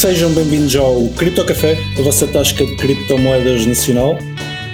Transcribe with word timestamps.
Sejam 0.00 0.32
bem-vindos 0.32 0.74
ao 0.76 1.08
Cripto 1.10 1.44
Café, 1.44 1.76
a 1.98 2.02
vossa 2.02 2.26
tasca 2.26 2.64
de 2.64 2.74
criptomoedas 2.76 3.66
nacional. 3.66 4.16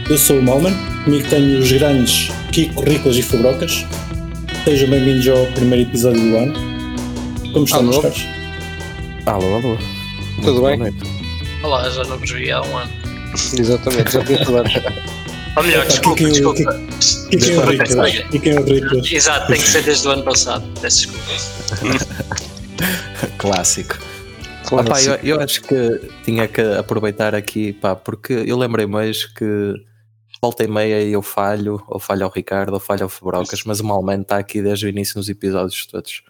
Eu 0.09 0.17
sou 0.17 0.39
o 0.39 0.43
Malman, 0.43 0.73
comigo 1.03 1.29
tenho 1.29 1.59
os 1.59 1.73
grandes 1.73 2.29
Kiko, 2.53 2.83
Riclas 2.89 3.17
e 3.17 3.23
Fabrocas. 3.23 3.85
Sejam 4.65 4.89
bem-vindos 4.89 5.27
ao 5.27 5.45
primeiro 5.53 5.89
episódio 5.89 6.21
do 6.21 6.37
ano. 6.37 6.53
Como 7.53 7.65
estão, 7.65 7.83
meus 7.83 7.99
caros? 7.99 8.25
Alô, 9.27 9.55
alô. 9.57 9.79
Tudo 10.37 10.61
Boa 10.61 10.69
bem? 10.71 10.79
noite. 10.79 10.99
Olá, 11.65 11.91
já 11.91 12.05
não 12.05 12.19
vos 12.19 12.31
vi 12.31 12.53
há 12.53 12.63
um 12.63 12.77
ano. 12.77 12.93
Exatamente, 13.59 14.13
já 14.13 14.25
tinha 14.25 14.45
falado. 14.45 14.71
Ou 15.57 15.63
melhor, 15.65 15.87
desculpa, 15.87 16.19
Kiko, 16.19 16.31
desculpa. 16.31 16.63
Kiko 16.63 16.71
é 16.71 16.77
o 16.77 17.39
Desculpa, 17.39 17.71
Riclas? 17.73 18.13
desculpa. 18.13 18.37
E 18.37 18.39
quem 18.39 18.53
é 18.53 18.61
o 18.61 18.65
Riclas? 18.65 19.13
Exato, 19.13 19.47
tem 19.49 19.57
que 19.61 19.69
ser 19.69 19.83
desde 19.83 20.07
o 20.07 20.11
ano 20.13 20.23
passado. 20.23 20.65
Peço 20.81 21.09
desculpa. 21.09 22.07
Clássico. 23.39 23.97
Eu, 25.23 25.37
eu 25.37 25.41
acho 25.41 25.63
que 25.63 26.11
tinha 26.25 26.49
que 26.49 26.61
aproveitar 26.61 27.35
aqui, 27.35 27.73
pá, 27.73 27.95
porque 27.95 28.33
eu 28.33 28.57
lembrei-me 28.59 28.95
hoje 28.97 29.33
que 29.35 29.75
volta 30.43 30.65
e 30.65 30.69
meia 30.69 31.03
eu 31.03 31.23
falho, 31.23 31.83
ou 31.89 31.99
falho 32.01 32.25
ao 32.25 32.31
Ricardo, 32.31 32.75
ou 32.75 32.81
falho 32.81 33.05
ao 33.05 33.09
Fabrocas, 33.09 33.63
mas 33.65 33.81
o 33.81 33.85
Malman 33.85 34.23
está 34.23 34.39
aqui 34.39 34.61
desde 34.63 34.87
o 34.87 34.89
início 34.89 35.17
nos 35.19 35.29
episódios 35.29 35.87
todos. 35.87 36.23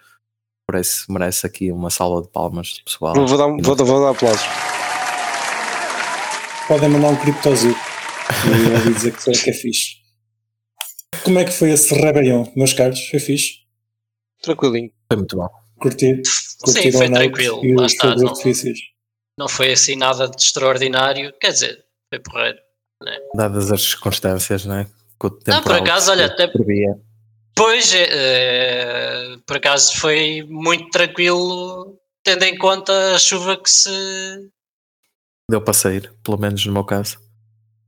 Por 0.68 0.78
isso 0.78 1.04
merece 1.10 1.46
aqui 1.46 1.70
uma 1.70 1.90
salva 1.90 2.22
de 2.22 2.28
palmas, 2.28 2.80
pessoal. 2.84 3.14
Vou, 3.14 3.26
vou 3.26 3.38
dar, 3.38 3.46
vou, 3.46 3.74
dar- 3.76 3.84
vou 3.84 4.00
dar 4.00 4.10
aplausos. 4.10 4.42
Podem 6.68 6.88
mandar 6.88 7.08
um 7.08 7.16
criptozil. 7.16 7.74
E 8.44 8.66
eu 8.68 8.72
ouvi 8.74 8.92
dizer 8.94 9.12
que, 9.16 9.30
que 9.30 9.50
é 9.50 9.52
fixe. 9.52 9.96
Como 11.22 11.38
é 11.38 11.44
que 11.44 11.52
foi 11.52 11.70
esse 11.70 11.94
rebelião, 11.94 12.52
meus 12.56 12.72
caros? 12.72 13.00
Foi 13.08 13.20
fixe? 13.20 13.60
Tranquilinho. 14.42 14.90
Foi 15.08 15.16
muito 15.16 15.36
bom. 15.36 15.48
Curtir? 15.80 16.22
Sim, 16.64 16.92
foi 16.92 17.10
tranquilo. 17.10 17.64
E 17.64 17.74
os 17.74 17.92
está, 17.92 18.14
não-? 18.16 18.32
Não 19.38 19.48
foi 19.48 19.72
assim 19.72 19.96
nada 19.96 20.28
de 20.28 20.40
extraordinário. 20.40 21.32
Quer 21.40 21.52
dizer, 21.52 21.84
foi 22.08 22.18
porreiro. 22.20 22.58
Dadas 23.34 23.70
as 23.70 23.82
circunstâncias, 23.82 24.64
né? 24.64 24.86
Com 25.18 25.28
o 25.28 25.38
Não, 25.46 25.62
por 25.62 25.72
acaso, 25.72 26.10
olha, 26.10 26.26
até- 26.26 26.46
previa. 26.46 26.94
Pois, 27.54 27.92
eh, 27.94 29.36
por 29.46 29.56
acaso 29.56 29.96
foi 29.98 30.42
muito 30.48 30.90
tranquilo, 30.90 31.98
tendo 32.22 32.42
em 32.44 32.56
conta 32.58 33.14
a 33.14 33.18
chuva 33.18 33.56
que 33.56 33.70
se. 33.70 33.90
Deu 35.50 35.60
para 35.62 35.72
sair, 35.74 36.12
pelo 36.22 36.38
menos 36.38 36.64
no 36.66 36.72
meu 36.72 36.84
caso. 36.84 37.18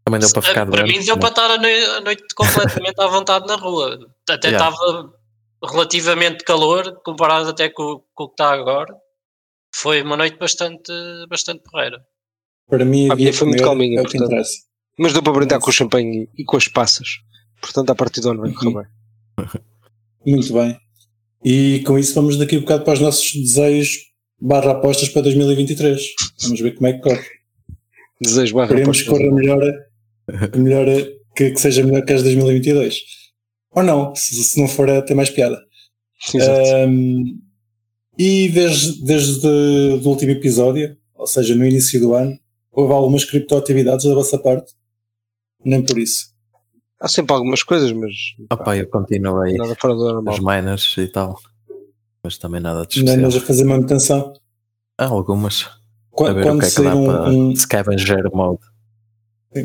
Também 0.05 0.21
deu 0.21 0.31
para 0.33 0.43
ficar 0.43 0.67
para 0.67 0.83
doente, 0.83 0.99
mim 0.99 1.05
deu 1.05 1.17
né? 1.17 1.21
para 1.21 1.29
estar 1.31 1.51
a 1.51 1.59
noi- 1.59 1.85
a 1.97 2.01
noite 2.01 2.25
completamente 2.35 2.99
à 3.01 3.07
vontade 3.09 3.47
na 3.47 3.57
rua. 3.57 3.99
Até 4.29 4.49
Yeah. 4.49 4.71
estava 4.71 5.13
relativamente 5.63 6.45
calor, 6.45 7.01
comparado 7.05 7.49
até 7.49 7.69
com, 7.69 8.03
com 8.15 8.25
o 8.25 8.29
que 8.29 8.35
está 8.35 8.53
agora. 8.53 8.95
Foi 9.75 10.03
uma 10.03 10.17
noite 10.17 10.39
bastante, 10.39 10.93
bastante 11.29 11.63
porreira. 11.63 11.99
Para 12.69 12.85
mim, 12.85 13.09
A 13.09 13.13
havia 13.13 13.27
minha 13.27 13.33
foi 13.33 13.49
muito 13.49 13.63
calminha, 13.63 14.01
é 14.01 14.03
portanto. 14.03 14.35
Mas 14.99 15.13
deu 15.13 15.23
para 15.23 15.33
brindar 15.33 15.61
com 15.61 15.71
o 15.71 15.73
champanhe 15.73 16.29
e, 16.37 16.45
com 16.45 16.57
as 16.57 16.69
passas. 16.69 17.09
Portanto, 17.61 17.91
a 17.91 17.95
partir 17.95 18.21
do 18.21 18.31
ano 18.31 18.41
vai 18.41 18.53
correr 18.53 18.75
bem. 18.75 20.35
Muito 20.35 20.53
bem. 20.53 20.77
E 21.45 21.83
com 21.87 21.99
isso 21.99 22.15
vamos 22.15 22.37
daqui 22.37 22.57
a 22.57 22.61
bocado 22.61 22.85
para 22.85 22.95
os 22.95 23.01
nossos 23.01 23.33
desejos 23.33 24.09
barra 24.41 24.73
apostas 24.73 25.09
para 25.09 25.23
2023. 25.23 26.03
Vamos 26.43 26.61
ver 26.61 26.75
como 26.75 26.87
é 26.89 26.93
que 26.95 27.01
corre. 27.01 27.27
Desejo 28.21 28.57
barra 28.57 28.69
Queremos 28.69 29.03
que 29.03 29.09
corra 29.09 29.31
melhor, 29.31 29.61
melhor 30.57 30.87
que, 31.37 31.51
que 31.53 31.61
seja 31.61 31.85
melhor 31.85 32.05
que 32.05 32.13
as 32.13 32.23
de 32.23 32.35
2022. 32.35 33.01
Ou 33.73 33.83
não, 33.83 34.15
se, 34.15 34.35
se 34.43 34.61
não 34.61 34.67
for 34.69 34.89
até 34.91 35.15
mais 35.15 35.31
piada. 35.31 35.61
Exato. 36.35 36.69
Ahm, 36.75 37.39
e 38.19 38.49
desde, 38.49 39.05
desde 39.05 39.47
o 39.47 40.09
último 40.09 40.33
episódio, 40.33 40.97
ou 41.15 41.27
seja, 41.27 41.55
no 41.55 41.65
início 41.67 42.01
do 42.01 42.15
ano, 42.15 42.37
houve 42.73 42.93
algumas 42.93 43.25
criptoatividades 43.25 44.05
da 44.07 44.15
vossa 44.15 44.39
parte? 44.39 44.73
Nem 45.65 45.85
por 45.85 45.99
isso. 45.99 46.33
Há 47.01 47.07
sempre 47.07 47.33
algumas 47.35 47.63
coisas, 47.63 47.93
mas 47.93 48.13
Opa, 48.53 48.77
eu 48.77 48.89
continuei 48.89 49.55
nada 49.57 49.77
fora 49.77 49.95
do 49.95 50.05
normal. 50.15 50.35
as 50.35 50.41
miners 50.41 50.97
e 50.99 51.07
tal. 51.07 51.39
Mas 52.25 52.37
também 52.39 52.61
nada 52.61 52.85
de 52.87 52.99
Não 52.99 53.05
especial. 53.13 53.17
andas 53.19 53.37
a 53.37 53.41
fazer 53.47 53.65
manutenção. 53.65 54.33
Há 54.99 55.05
algumas. 55.07 55.69
Qu- 56.11 56.27
A 56.27 56.33
ver 56.33 56.43
Quando, 56.43 56.57
o 56.57 56.61
que 56.61 56.67
é 56.67 56.69
que 56.69 56.75
sair 56.75 56.85
dá 56.87 56.97
um, 56.97 57.07
para 57.07 57.31
um- 57.31 57.55
scavenger 57.55 58.25
mode. 58.35 58.59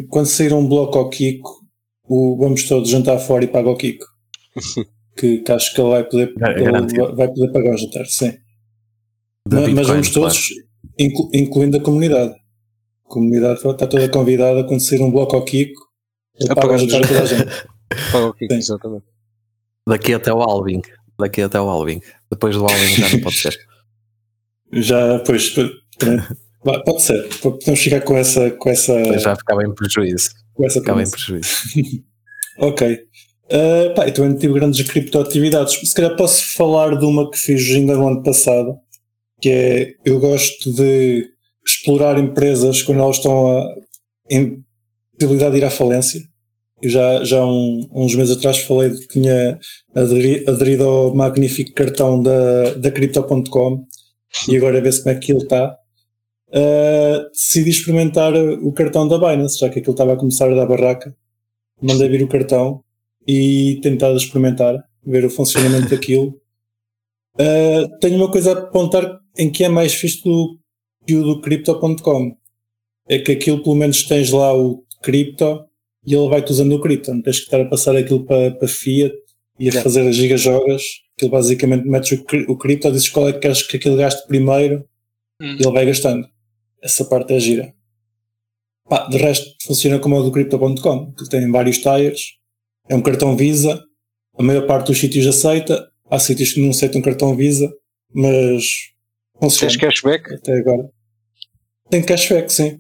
quando 0.10 0.28
sair 0.28 0.54
um 0.54 0.68
bloco 0.68 1.00
ao 1.00 1.10
Kiko, 1.10 1.63
o, 2.08 2.38
vamos 2.38 2.68
todos 2.68 2.90
jantar 2.90 3.18
fora 3.20 3.44
e 3.44 3.48
paga 3.48 3.70
ao 3.70 3.78
Kiko. 3.78 4.06
que, 5.18 5.38
que 5.40 5.52
acho 5.52 5.74
que 5.74 5.82
ele 5.82 5.90
vai 5.90 6.04
poder, 6.04 6.34
Gar- 6.36 6.52
ele 6.56 6.66
garantido. 6.66 7.16
vai- 7.16 7.28
poder 7.28 7.52
pagar 7.52 7.74
o 7.74 7.78
jantar, 7.78 8.06
sim. 8.06 8.34
Mas 9.50 9.66
Bitcoin, 9.66 9.84
vamos 9.86 10.10
todos, 10.12 10.50
inclu- 10.98 11.30
incluindo 11.34 11.78
a 11.78 11.82
comunidade. 11.82 12.34
A 13.06 13.10
comunidade 13.10 13.56
está 13.68 13.88
toda 13.88 14.10
convidada 14.10 14.64
quando 14.64 14.80
sair 14.80 15.02
um 15.02 15.12
bloco 15.12 15.36
ao 15.36 15.46
Kiko. 15.46 15.82
Ele 16.40 16.52
A 16.52 16.56
paga 16.56 16.74
o 16.74 16.76
o 16.76 16.78
jantar 16.80 17.04
a 17.04 17.08
toda 17.08 17.22
a 17.22 17.26
gente. 17.26 17.46
Paga 18.12 18.26
o 18.28 18.34
Kiko, 18.34 18.54
Sim. 18.54 18.60
exatamente. 18.60 19.06
Daqui 19.88 20.14
até 20.14 20.34
o 20.34 20.42
Alvin. 20.42 20.82
Daqui 21.20 21.42
até 21.44 21.60
o 21.62 21.70
Alvin. 21.70 22.00
Depois 22.32 22.56
do 22.56 22.64
Alvin 22.64 22.88
já 22.96 23.10
não 23.10 23.22
pode 23.22 23.36
ser. 23.38 23.56
Já, 24.76 25.20
pois, 25.20 25.54
também- 26.00 26.24
pode 26.64 27.04
ser. 27.04 27.30
Podemos 27.40 27.80
ficar 27.80 28.02
com 28.02 28.18
essa, 28.18 28.50
com 28.52 28.70
essa, 28.72 29.20
já 29.20 29.36
ficava 29.36 29.64
em 29.64 29.72
prejuízo. 29.76 30.32
Com 30.54 30.66
essa 30.66 30.80
Ficava 30.80 31.02
em 31.04 31.10
prejuízo. 31.10 31.48
Ok. 32.60 33.00
Uh, 33.46 33.94
pá, 33.96 34.08
eu 34.08 34.14
também 34.14 34.38
tive 34.38 34.54
grandes 34.54 34.88
criptoatividades. 34.90 35.74
Se 35.88 35.94
calhar 35.94 36.16
posso 36.16 36.56
falar 36.56 36.98
de 36.98 37.06
uma 37.06 37.30
que 37.30 37.38
fiz 37.38 37.70
ainda 37.72 37.96
no 37.96 38.08
ano 38.08 38.24
passado, 38.24 38.76
que 39.42 39.50
é 39.50 39.94
eu 40.06 40.20
gosto 40.20 40.74
de 40.74 41.28
explorar 41.66 42.18
empresas 42.20 42.82
quando 42.82 43.02
elas 43.02 43.18
estão 43.18 43.58
a, 43.58 43.76
em 44.30 44.64
possibilidade 45.20 45.52
de 45.56 45.58
ir 45.62 45.66
à 45.66 45.70
falência. 45.70 46.22
Eu 46.82 46.90
já, 46.90 47.24
já 47.24 47.46
um- 47.46 47.88
uns 47.94 48.14
meses 48.16 48.38
atrás 48.38 48.58
falei 48.60 48.90
de 48.90 49.00
que 49.00 49.08
tinha 49.20 49.58
aderi- 49.96 50.44
aderido 50.48 50.84
ao 50.84 51.16
magnífico 51.16 51.74
cartão 51.74 52.22
da, 52.22 52.74
da 52.76 52.92
Crypto.com 52.92 53.86
e 54.50 54.58
agora 54.58 54.82
ver 54.82 54.92
se 54.92 55.04
como 55.04 55.16
é 55.16 55.20
que 55.20 55.32
ele 55.32 55.44
está. 55.44 55.78
Uh, 56.54 57.30
decidi 57.32 57.72
experimentar 57.72 58.34
o 58.36 58.72
cartão 58.72 59.08
da 59.08 59.18
Binance, 59.18 59.60
já 59.60 59.70
que 59.70 59.80
aquilo 59.80 59.94
estava 59.94 60.14
a 60.14 60.18
começar 60.18 60.52
a 60.52 60.56
dar 60.56 60.68
barraca 60.68 61.16
mandei 61.82 62.08
vir 62.08 62.24
o 62.24 62.28
cartão 62.28 62.82
e 63.28 63.80
tentado 63.82 64.16
experimentar, 64.16 64.82
ver 65.06 65.26
o 65.26 65.30
funcionamento 65.30 65.90
daquilo. 65.92 66.40
Uh, 67.36 67.90
tenho 68.00 68.16
uma 68.18 68.32
coisa 68.32 68.54
a 68.54 68.60
apontar 68.60 69.20
em 69.38 69.52
que 69.52 69.64
é 69.64 69.70
mais 69.70 69.94
fixe 69.94 70.24
do 70.24 70.58
que 71.06 71.16
o 71.16 71.24
do 71.24 71.42
Crypto.com. 71.42 72.36
É 73.10 73.20
que 73.20 73.32
aquilo 73.34 73.62
pelo 73.62 73.76
menos 73.76 74.04
tens 74.04 74.32
lá 74.32 74.56
o 74.56 74.84
cripto 75.02 75.66
e 76.06 76.14
ele 76.16 76.30
vai-te 76.30 76.52
usando 76.52 76.74
o 76.74 76.80
cripto. 76.80 77.14
Não 77.14 77.22
tens 77.22 77.40
que 77.40 77.46
estar 77.46 77.60
a 77.60 77.66
passar 77.66 77.96
aquilo 77.98 78.24
para, 78.26 78.52
para 78.52 78.68
Fiat 78.68 79.14
e 79.60 79.68
a 79.68 79.72
Yeah. 79.72 79.82
fazer 79.84 80.08
as 80.08 80.16
gigajogas. 80.16 80.84
Aquilo 81.18 81.32
basicamente 81.32 81.86
metes 81.88 82.12
o, 82.12 82.52
o 82.52 82.58
cripto, 82.58 82.92
dizes 82.92 83.10
qual 83.10 83.28
é 83.28 83.34
que 83.34 83.40
queres 83.40 83.62
que 83.64 83.78
aquilo 83.78 83.98
gaste 83.98 84.26
primeiro 84.28 84.86
Hum. 85.42 85.58
e 85.60 85.64
ele 85.64 85.72
vai 85.72 85.86
gastando. 85.86 86.28
Essa 86.84 87.06
parte 87.06 87.34
é 87.34 87.40
gira. 87.40 87.74
Pá, 88.90 89.08
de 89.08 89.18
resto, 89.18 89.50
funciona 89.66 90.00
como 90.00 90.18
o 90.18 90.24
do 90.24 90.32
Crypto.com, 90.32 91.14
que 91.14 91.30
tem 91.30 91.50
vários 91.50 91.78
tires, 91.78 92.34
é 92.90 92.96
um 92.96 93.02
cartão 93.02 93.36
Visa, 93.36 93.82
a 94.38 94.44
maior 94.44 94.68
parte 94.68 94.88
dos 94.88 95.00
sítios 95.00 95.26
aceita, 95.26 95.88
há 96.10 96.20
sítios 96.20 96.54
que 96.54 96.62
não 96.62 96.72
aceitam 96.72 97.02
cartão 97.02 97.36
Visa, 97.36 97.72
mas 98.14 98.64
funciona 99.40 99.72
Tens 99.72 99.82
cashback? 99.82 100.34
até 100.34 100.54
agora. 100.58 100.90
Tem 101.90 102.04
cashback, 102.04 102.52
sim. 102.52 102.78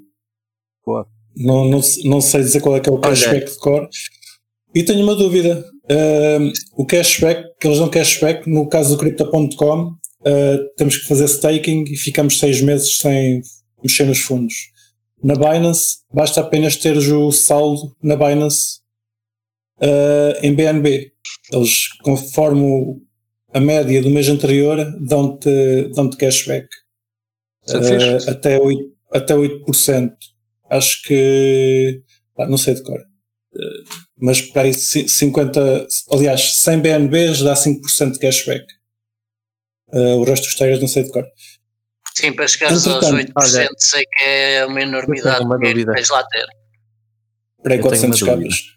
Boa. 0.86 1.08
Não, 1.36 1.66
não, 1.66 1.80
não 2.03 2.22
sei 2.22 2.42
dizer 2.42 2.62
qual 2.62 2.75
é 2.75 2.80
que 2.80 2.90
é 2.90 2.92
o 2.92 3.00
cashback 3.00 3.52
de 3.52 3.58
cor. 3.58 3.88
E 4.75 4.84
tenho 4.84 5.03
uma 5.03 5.16
dúvida. 5.16 5.63
Ahm, 5.90 6.52
o 6.75 6.86
cashback, 6.86 7.44
que 7.60 7.68
eles 7.68 7.80
dão 7.80 7.89
cashback, 7.89 8.50
no 8.50 8.68
caso 8.68 8.95
do 8.95 9.00
Crypto.com, 9.00 9.95
ah, 10.25 10.57
temos 10.78 10.98
que 10.98 11.07
fazer 11.07 11.25
staking 11.25 11.83
e 11.88 11.98
ficamos 11.98 12.39
seis 12.39 12.62
meses 12.62 12.98
sem 12.98 13.42
mexer 13.83 14.06
nos 14.06 14.19
fundos. 14.19 14.71
Na 15.24 15.35
Binance, 15.35 16.00
basta 16.13 16.41
apenas 16.41 16.75
teres 16.75 17.07
o 17.07 17.31
saldo 17.31 17.95
na 18.01 18.15
Binance 18.15 18.83
ah, 19.81 20.39
em 20.41 20.53
BNB. 20.53 21.12
Eles, 21.51 21.89
conforme 22.01 23.01
a 23.53 23.59
média 23.59 24.01
do 24.01 24.09
mês 24.09 24.30
anterior, 24.30 24.77
dão-te 25.00 25.89
dão 25.94 26.09
cashback. 26.09 26.68
Uh, 27.69 28.30
até, 28.30 28.59
8, 28.59 28.94
até 29.12 29.33
8%. 29.35 30.12
Acho 30.69 31.03
que. 31.03 32.01
pá, 32.35 32.47
não 32.47 32.57
sei 32.57 32.74
de 32.74 32.83
cor. 32.83 33.00
Uh, 33.00 33.83
mas 34.19 34.41
para 34.41 34.63
aí 34.63 34.74
ci- 34.74 35.07
50. 35.07 35.88
Aliás, 36.12 36.56
100 36.56 36.80
BNBs 36.80 37.41
dá 37.41 37.53
5% 37.53 38.13
de 38.13 38.19
cashback. 38.19 38.65
Uh, 39.94 40.18
o 40.18 40.24
resto 40.24 40.45
dos 40.45 40.56
tags 40.56 40.81
não 40.81 40.88
sei 40.88 41.03
de 41.03 41.12
cor. 41.12 41.25
Sim, 42.15 42.31
para 42.33 42.48
chegares 42.48 42.86
aos 42.88 43.04
Entretanto, 43.07 43.33
8%, 43.33 43.68
sei 43.77 44.06
que 44.06 44.24
é 44.24 44.65
uma 44.65 44.81
enormidade 44.81 45.44
uma 45.45 45.57
que 45.60 45.68
dúvida. 45.69 45.94
tens 45.94 46.10
lá 46.10 46.24
ter. 46.25 46.45
Para 47.63 47.74
aí 47.74 47.80
Eu 47.80 47.81
tenho 47.81 47.81
400 47.83 48.21
uma 48.21 48.31
dúvida. 48.36 48.50
capas. 48.50 48.74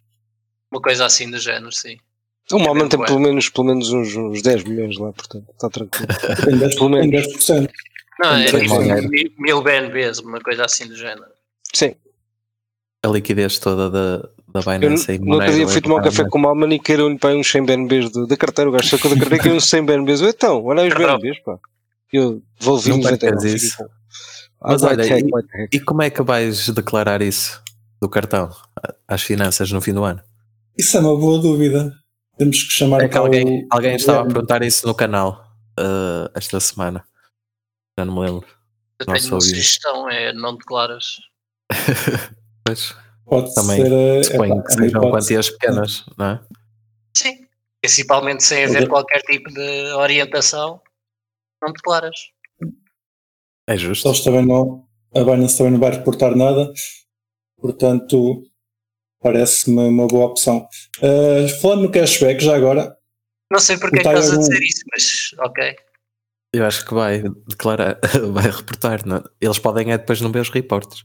Uma 0.72 0.80
coisa 0.82 1.04
assim 1.06 1.30
do 1.30 1.38
género, 1.38 1.72
sim. 1.72 1.96
O 2.52 2.58
Malman 2.60 2.88
tem 2.88 3.02
pelo 3.04 3.18
menos, 3.20 3.48
pelo 3.48 3.66
menos 3.66 3.90
uns, 3.92 4.14
uns 4.16 4.40
10 4.42 4.64
milhões 4.64 4.96
lá, 4.98 5.12
portanto, 5.12 5.46
está 5.50 5.68
tranquilo. 5.68 6.06
Tem 6.44 6.56
10%. 6.58 6.74
Pelo 6.78 6.88
menos. 6.90 7.44
Tem 7.44 7.56
10%. 7.66 7.70
Não, 8.20 8.34
é 8.36 8.44
tipo 8.46 8.80
mil, 9.10 9.32
mil 9.38 9.62
BNBs, 9.62 10.20
uma 10.20 10.40
coisa 10.40 10.64
assim 10.64 10.86
do 10.86 10.94
género. 10.96 11.26
Sim. 11.74 11.94
A 13.04 13.08
liquidez 13.08 13.58
toda 13.58 13.90
da, 13.90 14.18
da 14.48 14.60
Eu 14.60 14.62
Binance 14.80 15.10
aí 15.10 15.18
no 15.18 15.34
outro 15.34 15.52
dia 15.52 15.66
fui 15.68 15.80
tomar 15.80 15.96
um 15.96 16.02
café 16.02 16.24
com 16.28 16.38
o 16.38 16.40
Malman 16.42 16.72
e 16.74 16.78
queiram-lhe 16.78 17.18
para 17.18 17.34
uns 17.36 17.50
100 17.50 17.64
BNBs 17.66 18.10
do- 18.10 18.26
da 18.28 18.36
carteira. 18.36 18.70
O 18.70 18.72
gajo 18.72 18.88
sacou 18.88 19.10
da 19.10 19.16
carteira 19.16 19.36
e 19.36 19.38
queriam 19.40 19.56
uns 19.58 19.68
100 19.68 19.84
BNBs. 19.84 20.20
Eu, 20.22 20.28
Então, 20.30 20.64
olha 20.64 20.82
aí 20.82 20.88
os. 20.88 20.94
BNBs, 20.94 21.38
pá. 21.40 21.58
Eu 22.12 22.42
devolvi 22.58 22.90
Não 22.90 22.96
99. 22.98 23.18
percas 23.18 23.42
fiquei 23.42 23.56
isso. 23.68 23.84
Mas 24.60 24.82
olha, 24.82 25.04
e-. 25.04 25.68
E 25.72 25.80
como 25.80 26.02
é 26.02 26.10
que 26.10 26.22
vais 26.22 26.68
declarar 26.70 27.20
isso 27.22 27.62
do 28.00 28.08
cartão 28.08 28.50
às 29.06 29.22
finanças 29.22 29.70
no 29.70 29.80
fim 29.80 29.92
do 29.92 30.04
ano? 30.04 30.20
Isso 30.78 30.96
é 30.96 31.00
uma 31.00 31.16
boa 31.16 31.40
dúvida. 31.40 31.92
Temos 32.38 32.62
que 32.64 32.70
chamar 32.72 33.02
É 33.02 33.08
que 33.08 33.16
alguém, 33.16 33.62
o- 33.64 33.66
alguém 33.70 33.96
estava 33.96 34.20
a 34.20 34.24
perguntar 34.24 34.62
isso 34.62 34.86
no 34.86 34.94
canal 34.94 35.46
uh, 35.78 36.30
esta 36.34 36.60
semana. 36.60 37.04
Já 37.98 38.04
não 38.04 38.14
me 38.14 38.20
lembro. 38.20 38.46
Eu 38.98 39.06
tenho 39.06 39.18
uma 39.28 39.40
sugestão, 39.40 40.08
é 40.10 40.32
não 40.32 40.56
declaras. 40.56 41.16
Pois, 42.64 42.94
Pode 43.24 43.54
também 43.54 43.80
ser. 43.82 43.92
eh, 43.92 44.22
suponho 44.24 44.62
que 44.64 44.72
é 44.72 44.76
uma 44.76 44.82
sejam 44.84 45.10
quantias 45.10 45.50
pequenas, 45.50 46.04
não 46.18 46.26
é? 46.26 46.40
Sim. 47.16 47.46
Principalmente 47.80 48.42
sem 48.44 48.64
haver 48.64 48.88
qualquer 48.88 49.20
tipo 49.22 49.48
de 49.52 49.92
orientação, 49.92 50.80
não 51.62 51.72
declaras. 51.72 52.16
É 53.68 53.76
justo. 53.76 54.08
Eles 54.08 54.20
também 54.22 54.46
não. 54.46 54.86
A 55.14 55.24
Binance 55.24 55.58
também 55.58 55.72
não 55.72 55.80
vai 55.80 55.90
reportar 55.90 56.36
nada. 56.36 56.72
Portanto, 57.58 58.42
parece-me 59.20 59.88
uma 59.88 60.06
boa 60.06 60.26
opção. 60.26 60.68
Eh, 61.02 61.48
falando 61.60 61.82
no 61.82 61.90
cashback, 61.90 62.42
já 62.42 62.54
agora, 62.56 62.96
Não 63.50 63.58
sei 63.58 63.78
porque 63.78 63.96
é 63.96 63.98
que 63.98 64.04
Tá 64.04 64.14
estás 64.14 64.32
a 64.32 64.38
dizer 64.38 64.62
isso, 64.62 64.82
mas 64.92 65.48
ok. 65.48 65.76
Eu 66.52 66.64
acho 66.64 66.86
que 66.86 66.94
vai 66.94 67.22
declarar, 67.48 67.98
vai 68.32 68.50
reportar. 68.50 69.06
Não? 69.06 69.16
é? 69.16 69.22
Eles 69.40 69.58
podem 69.58 69.92
é 69.92 69.98
depois 69.98 70.20
não 70.20 70.32
ver 70.32 70.40
os 70.40 70.50
reportes. 70.50 71.02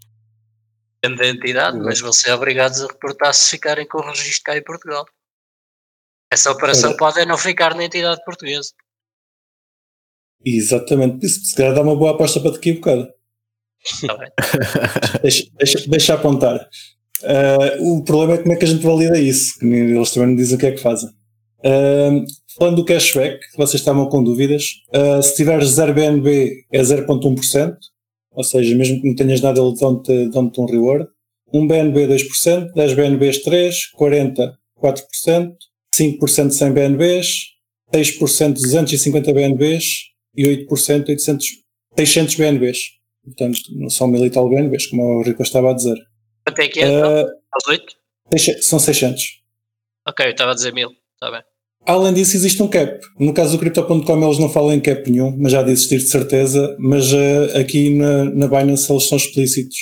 Depende 1.03 1.21
da 1.21 1.27
entidade, 1.27 1.77
mas 1.79 1.99
vão 1.99 2.13
ser 2.13 2.31
obrigados 2.31 2.81
a 2.81 2.87
reportar 2.87 3.33
se 3.33 3.51
ficarem 3.51 3.87
com 3.87 3.97
o 3.97 4.05
registro 4.05 4.43
cá 4.43 4.57
em 4.57 4.63
Portugal. 4.63 5.05
Essa 6.31 6.51
operação 6.51 6.91
Ora. 6.91 6.97
pode 6.97 7.19
é 7.19 7.25
não 7.25 7.37
ficar 7.37 7.75
na 7.75 7.83
entidade 7.83 8.23
portuguesa. 8.23 8.71
Exatamente. 10.45 11.27
Se 11.27 11.55
calhar 11.55 11.73
dá 11.73 11.81
uma 11.81 11.95
boa 11.95 12.11
aposta 12.11 12.39
para 12.39 12.51
te 12.51 12.57
equivocar. 12.57 12.97
Bem? 12.97 14.17
Deixa, 15.23 15.47
deixa, 15.57 15.89
deixa 15.89 16.13
apontar. 16.13 16.69
Eh, 17.23 17.77
o 17.79 18.03
problema 18.03 18.33
é 18.33 18.37
como 18.37 18.53
é 18.53 18.55
que 18.55 18.65
a 18.65 18.67
gente 18.67 18.83
valida 18.83 19.19
isso. 19.19 19.57
que 19.59 19.65
Eles 19.65 20.11
também 20.11 20.29
não 20.29 20.35
dizem 20.35 20.55
o 20.55 20.59
que 20.59 20.67
é 20.67 20.71
que 20.71 20.81
fazem. 20.81 21.09
Eh, 21.63 22.23
falando 22.57 22.77
do 22.77 22.85
cashback, 22.85 23.39
vocês 23.57 23.81
estavam 23.81 24.07
com 24.07 24.23
dúvidas, 24.23 24.81
eh, 24.93 25.21
se 25.21 25.35
tiveres 25.35 25.69
0 25.69 25.93
BNB 25.93 26.65
é 26.71 26.81
0,1%, 26.81 27.77
ou 28.31 28.43
seja, 28.43 28.75
mesmo 28.75 29.01
que 29.01 29.07
não 29.07 29.15
tenhas 29.15 29.41
nada, 29.41 29.59
eles 29.59 29.79
dão-te 29.79 30.29
dão 30.29 30.51
um 30.57 30.65
reward. 30.65 31.07
1 31.53 31.67
BNB 31.67 32.07
2%, 32.07 32.71
10 32.73 32.93
BNBs 32.93 33.43
3%, 33.43 33.91
40 33.95 34.57
4%, 34.81 35.55
5% 35.93 36.51
100 36.51 36.73
BNBs, 36.73 37.27
6% 37.93 38.53
250 38.53 39.33
BNBs 39.33 40.10
e 40.35 40.43
8% 40.67 41.09
800, 41.09 41.45
600 41.97 42.35
BNBs. 42.35 42.77
Portanto, 43.23 43.59
não 43.75 43.89
são 43.89 44.07
mil 44.07 44.25
e 44.25 44.29
tal 44.29 44.49
BNBs, 44.49 44.87
como 44.87 45.03
o 45.19 45.23
Rico 45.23 45.43
estava 45.43 45.71
a 45.71 45.73
dizer. 45.73 45.95
Quanto 46.45 46.59
é 46.59 46.67
que 46.67 46.79
é? 46.79 46.83
Eh, 46.91 47.21
Aos 47.53 47.67
8? 47.67 47.85
Deixa- 48.31 48.61
São 48.61 48.79
600. 48.79 49.41
Ok, 50.07 50.25
eu 50.25 50.31
estava 50.31 50.51
a 50.51 50.55
dizer 50.55 50.73
1000. 50.73 50.89
Está 51.13 51.29
bem. 51.31 51.41
Além 51.85 52.13
disso, 52.13 52.35
existe 52.35 52.61
um 52.61 52.67
cap. 52.67 52.99
No 53.19 53.33
caso 53.33 53.53
do 53.53 53.59
Crypto.com, 53.59 54.23
eles 54.25 54.37
não 54.39 54.49
falam 54.49 54.73
em 54.73 54.79
cap 54.79 55.09
nenhum, 55.09 55.35
mas 55.37 55.51
já 55.51 55.61
de 55.63 55.71
existir 55.71 55.97
de 55.97 56.07
certeza. 56.07 56.75
Mas 56.79 57.11
eh, 57.13 57.59
aqui 57.59 57.89
na, 57.95 58.25
na 58.25 58.47
Binance 58.47 58.91
eles 58.91 59.03
são 59.07 59.17
explícitos. 59.17 59.77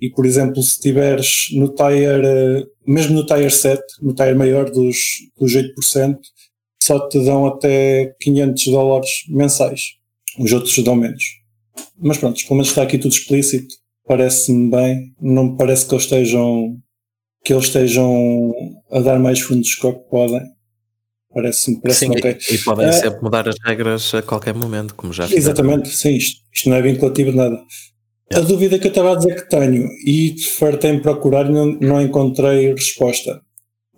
E, 0.00 0.10
por 0.10 0.24
exemplo, 0.24 0.62
se 0.62 0.78
tiveres 0.80 1.48
no 1.52 1.74
tier, 1.74 2.22
eh, 2.24 2.62
mesmo 2.86 3.14
no 3.14 3.26
tier 3.26 3.50
7, 3.50 3.82
no 4.00 4.14
tier 4.14 4.36
maior 4.36 4.70
dos, 4.70 4.96
dos 5.38 5.52
8%, 5.54 6.16
só 6.82 7.08
te 7.08 7.22
dão 7.24 7.46
até 7.46 8.14
500 8.20 8.64
dólares 8.66 9.10
mensais. 9.28 9.80
Os 10.38 10.52
outros 10.52 10.78
dão 10.78 10.94
menos. 10.94 11.22
Mas 12.00 12.18
pronto, 12.18 12.40
pelo 12.42 12.54
menos 12.56 12.68
está 12.68 12.82
aqui 12.82 12.98
tudo 12.98 13.12
explícito. 13.12 13.74
Parece-me 14.06 14.70
bem. 14.70 15.12
Não 15.20 15.50
me 15.52 15.56
parece 15.56 15.86
que 15.86 15.94
eles 15.94 16.04
estejam 16.04 16.78
que 17.44 17.52
eles 17.52 17.64
estejam 17.66 18.52
a 18.90 19.00
dar 19.00 19.18
mais 19.18 19.40
fundos 19.40 19.68
do 19.80 19.92
que 19.92 20.10
podem. 20.10 20.42
Parece-me 21.32 21.80
parece 21.80 22.00
Sim, 22.00 22.10
ok. 22.10 22.36
e, 22.50 22.54
e 22.54 22.58
podem 22.58 22.86
Eh, 22.88 22.92
sempre 22.92 23.22
mudar 23.22 23.48
as 23.48 23.54
regras 23.64 24.12
a 24.14 24.22
qualquer 24.22 24.54
momento, 24.54 24.94
como 24.94 25.12
já 25.12 25.24
fizeram. 25.28 25.44
Exatamente, 25.44 25.88
sim, 25.90 26.14
isto, 26.14 26.40
isto 26.52 26.68
não 26.68 26.76
é 26.76 26.82
vinculativo 26.82 27.30
de 27.30 27.36
nada. 27.36 27.62
A 28.32 28.40
dúvida 28.40 28.78
que 28.78 28.86
eu 28.86 28.90
estava 28.90 29.12
a 29.12 29.14
dizer 29.14 29.34
que 29.36 29.48
tenho 29.48 29.86
e 30.06 30.34
fartei 30.58 30.90
em 30.90 31.00
procurar 31.00 31.46
e 31.48 31.52
não, 31.52 31.66
não 31.80 32.02
encontrei 32.02 32.72
resposta. 32.72 33.40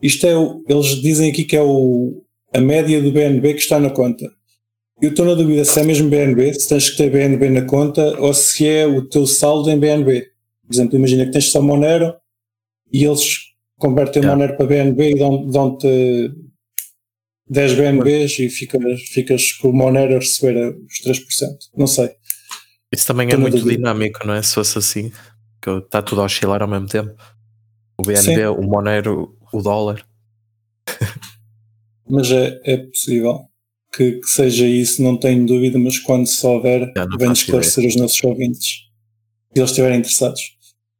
Isto 0.02 0.26
é, 0.26 0.36
o, 0.36 0.62
eles 0.68 1.00
dizem 1.00 1.30
aqui 1.30 1.44
que 1.44 1.56
é 1.56 1.62
o, 1.62 2.22
a 2.54 2.60
média 2.60 3.00
do 3.00 3.12
BNB 3.12 3.54
que 3.54 3.60
está 3.60 3.78
na 3.78 3.90
conta. 3.90 4.30
Eu 5.00 5.10
estou 5.10 5.24
na 5.24 5.34
dúvida 5.34 5.64
se 5.64 5.80
é 5.80 5.84
mesmo 5.84 6.08
BNB, 6.10 6.52
se 6.54 6.68
tens 6.68 6.90
que 6.90 6.96
ter 6.98 7.10
BNB 7.10 7.48
na 7.50 7.62
conta 7.62 8.20
ou 8.20 8.34
se 8.34 8.66
é 8.68 8.86
o 8.86 9.02
teu 9.08 9.26
saldo 9.26 9.70
em 9.70 9.78
BNB. 9.78 10.26
Por 10.66 10.74
exemplo, 10.74 10.96
imagina 10.98 11.24
que 11.24 11.32
tens 11.32 11.50
só 11.50 11.62
Monero 11.62 12.14
e 12.92 13.04
eles 13.04 13.38
convertem 13.78 14.22
Yeah. 14.22 14.36
Monero 14.36 14.56
para 14.58 14.66
BNB 14.66 15.10
e 15.12 15.18
dão- 15.18 15.46
dão-te 15.46 16.30
10 17.48 17.74
BNBs 17.74 18.38
e 18.38 18.48
ficas, 18.50 19.00
ficas 19.12 19.52
com 19.52 19.70
o 19.70 19.72
Monero 19.72 20.16
a 20.16 20.18
receber 20.18 20.76
os 20.86 21.00
3%. 21.02 21.48
Não 21.76 21.86
sei. 21.86 22.10
Isso 22.92 23.06
também 23.06 23.24
é 23.26 23.28
Estou 23.30 23.38
na 23.40 23.42
muito 23.48 23.58
dúvida. 23.62 23.76
dinâmico, 23.78 24.26
não 24.26 24.34
é? 24.34 24.42
Se 24.42 24.54
fosse 24.54 24.76
assim, 24.78 25.12
que 25.62 25.70
está 25.70 26.02
tudo 26.02 26.20
a 26.20 26.24
oscilar 26.24 26.60
ao 26.62 26.68
mesmo 26.68 26.86
tempo. 26.88 27.12
O 27.98 28.02
BNB, 28.02 28.34
Sim. 28.36 28.46
o 28.46 28.62
Monero, 28.62 29.34
o 29.52 29.62
dólar. 29.62 30.04
Mas 32.10 32.30
é, 32.30 32.60
é 32.64 32.76
possível 32.78 33.40
que, 33.94 34.12
que 34.20 34.26
seja 34.28 34.66
isso, 34.66 35.02
não 35.02 35.16
tenho 35.16 35.44
dúvida, 35.46 35.78
mas 35.78 35.98
quando 35.98 36.26
souber, 36.26 36.92
Já 36.96 37.06
não 37.06 37.18
venho 37.18 37.32
esclarecer 37.32 37.86
os 37.86 37.96
nossos 37.96 38.22
ouvintes, 38.24 38.66
se 39.52 39.58
eles 39.60 39.70
estiverem 39.70 39.98
interessados. 39.98 40.40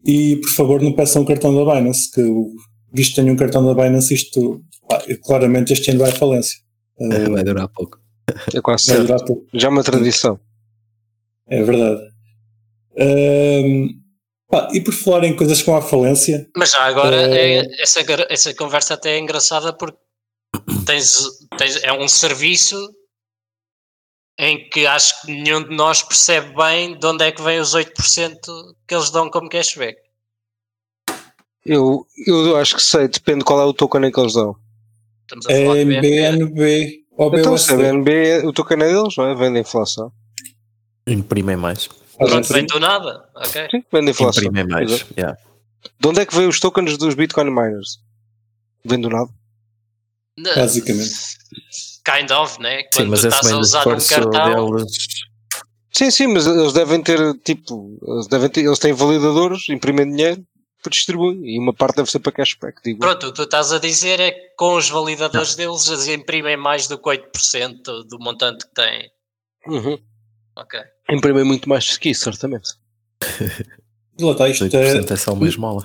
E 0.04 0.36
por 0.36 0.50
favor, 0.50 0.80
não 0.82 0.92
peçam 0.92 1.22
o 1.22 1.26
cartão 1.26 1.54
da 1.54 1.74
Binance, 1.74 2.10
que 2.10 2.22
visto 2.92 3.10
que 3.14 3.20
tenho 3.20 3.32
um 3.32 3.36
cartão 3.36 3.64
da 3.64 3.74
Binance, 3.74 4.14
isto 4.14 4.62
claramente 5.22 5.72
este 5.72 5.90
ano 5.90 6.00
vai 6.00 6.10
à 6.10 6.14
falência. 6.14 6.58
Eh, 7.02 7.30
Vai 7.30 7.42
durar 7.42 7.66
pouco. 7.68 7.98
É 8.54 8.60
quase 8.60 8.88
vai 8.88 8.96
certo. 8.96 9.06
durar 9.06 9.24
pouco. 9.24 9.46
Já 9.54 9.68
é 9.68 9.70
uma 9.70 9.82
tradição. 9.82 10.38
É 11.48 11.62
verdade. 11.62 12.02
Ahm, 12.98 13.88
pá, 14.50 14.68
e 14.74 14.80
por 14.82 14.92
falar 14.92 15.24
em 15.24 15.34
coisas 15.34 15.62
com 15.62 15.74
a 15.74 15.80
falência, 15.80 16.46
Mas 16.56 16.72
já 16.72 16.82
agora, 16.82 17.16
Eh, 17.16 17.58
é- 17.60 17.82
essa, 17.82 18.00
essa 18.28 18.54
conversa 18.54 18.94
até 18.94 19.16
é 19.16 19.18
engraçada 19.18 19.72
porque 19.72 19.98
tens, 20.86 21.18
tens- 21.56 21.82
é 21.82 21.92
um 21.92 22.08
serviço 22.08 22.76
em 24.38 24.68
que 24.70 24.86
acho 24.86 25.20
que 25.22 25.32
nenhum 25.32 25.62
de 25.62 25.74
nós 25.74 26.02
percebe 26.02 26.54
bem 26.54 26.98
de 26.98 27.06
onde 27.06 27.24
é 27.24 27.32
que 27.32 27.42
vem 27.42 27.60
os 27.60 27.74
8% 27.74 28.38
que 28.86 28.94
eles 28.94 29.10
dão 29.10 29.30
como 29.30 29.48
cashback. 29.50 29.98
Eu, 31.64 32.06
eu 32.26 32.56
acho 32.56 32.76
que 32.76 32.82
sei, 32.82 33.06
depende 33.06 33.44
qual 33.44 33.60
é 33.60 33.64
o 33.64 33.74
token 33.74 34.06
em 34.06 34.10
que 34.10 34.18
eles 34.18 34.32
dão. 34.32 34.56
Estamos 35.22 35.46
a 35.46 35.50
falar 35.50 35.76
é 35.78 35.84
de 35.84 36.00
BNB. 36.00 37.04
Ou 37.12 37.38
Então, 37.38 37.58
se 37.58 37.72
é. 37.74 37.76
BNB, 37.76 38.46
o 38.46 38.52
token 38.52 38.82
é 38.82 38.86
deles, 38.88 39.14
não 39.16 39.26
é? 39.28 39.34
Vende 39.34 39.58
a 39.58 39.60
inflação. 39.60 40.10
Imprimem 41.06 41.56
mais. 41.56 41.86
Pronto, 42.16 42.52
vem 42.52 42.64
do 42.66 42.80
nada. 42.80 43.28
Ok. 43.36 43.68
Sim, 43.70 43.84
vende 43.92 44.08
a 44.08 44.10
inflação. 44.10 44.42
Imprimem 44.44 44.66
mais. 44.66 45.06
Yeah. 45.16 45.38
De 45.98 46.08
onde 46.08 46.20
é 46.20 46.26
que 46.26 46.34
veio 46.34 46.48
os 46.48 46.58
tokens 46.58 46.96
dos 46.96 47.14
Bitcoin 47.14 47.50
miners? 47.50 48.00
Vem 48.84 48.98
do 49.00 49.10
nada. 49.10 49.28
Basicamente. 50.38 51.10
Kind 52.04 52.30
of, 52.30 52.60
né? 52.60 52.78
Sim, 52.82 52.88
Quando 52.94 53.10
mas 53.10 53.20
tu 53.20 53.28
esse 53.28 53.36
estás 53.36 53.52
a 53.52 53.58
usar 53.58 53.78
um 53.88 53.96
esforço 53.96 54.30
cartão. 54.30 54.70
deles. 54.70 54.96
Sim, 55.92 56.10
sim, 56.10 56.26
mas 56.28 56.46
eles 56.46 56.72
devem 56.72 57.02
ter, 57.02 57.18
tipo, 57.44 57.98
eles, 58.02 58.26
devem 58.28 58.48
ter, 58.48 58.64
eles 58.64 58.78
têm 58.78 58.92
validadores, 58.92 59.68
imprimem 59.68 60.08
dinheiro, 60.08 60.44
para 60.82 60.90
distribuir. 60.90 61.38
E 61.42 61.58
uma 61.58 61.74
parte 61.74 61.96
deve 61.96 62.10
ser 62.10 62.20
para 62.20 62.32
cashback, 62.32 62.80
digo. 62.82 63.00
Pronto, 63.00 63.26
o 63.26 63.30
que 63.30 63.36
tu 63.36 63.42
estás 63.42 63.72
a 63.72 63.78
dizer 63.78 64.18
é 64.20 64.30
que 64.30 64.54
com 64.56 64.76
os 64.76 64.88
validadores 64.88 65.54
deles 65.54 65.88
eles 65.88 66.08
imprimem 66.08 66.56
mais 66.56 66.86
do 66.88 66.96
que 66.96 67.04
8% 67.04 67.82
do 68.08 68.18
montante 68.18 68.66
que 68.66 68.74
têm. 68.74 69.10
Uhum. 69.66 69.98
Ok. 70.56 70.80
Imprimem 71.10 71.44
muito 71.44 71.68
mais 71.68 71.96
que 71.98 72.10
isso, 72.10 72.24
certamente. 72.24 72.70
Lá 74.20 74.32
está, 74.32 74.48
isto 74.48 74.64
é, 74.64 74.68
8% 74.68 75.10
é 75.10 75.16
só 75.16 75.32
uma 75.32 75.48
esmola. 75.48 75.84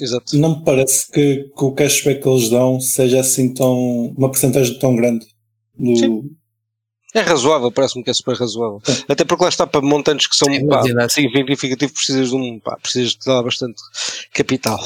Exato. 0.00 0.36
não 0.38 0.58
me 0.58 0.64
parece 0.64 1.10
que, 1.12 1.44
que 1.56 1.64
o 1.64 1.72
cashback 1.72 2.20
que 2.22 2.28
eles 2.28 2.48
dão 2.50 2.80
seja 2.80 3.20
assim 3.20 3.52
tão. 3.54 4.08
uma 4.16 4.28
porcentagem 4.28 4.78
tão 4.78 4.96
grande. 4.96 5.26
Do, 5.78 5.96
Sim. 5.96 6.30
É 7.14 7.20
razoável, 7.20 7.70
parece-me 7.70 8.02
que 8.02 8.10
é 8.10 8.12
super 8.14 8.36
razoável. 8.36 8.82
Até 9.08 9.24
porque 9.24 9.44
lá 9.44 9.48
está 9.48 9.64
para 9.66 9.80
montantes 9.80 10.26
que 10.26 10.34
são 10.34 10.48
pá, 10.66 10.80
assim- 11.04 11.28
significativos, 11.28 11.94
precisas 11.94 12.30
de 12.30 12.34
um, 12.34 12.58
pá, 12.58 12.76
precisas 12.76 13.12
de 13.12 13.18
dar 13.24 13.40
bastante 13.42 13.80
capital. 14.32 14.80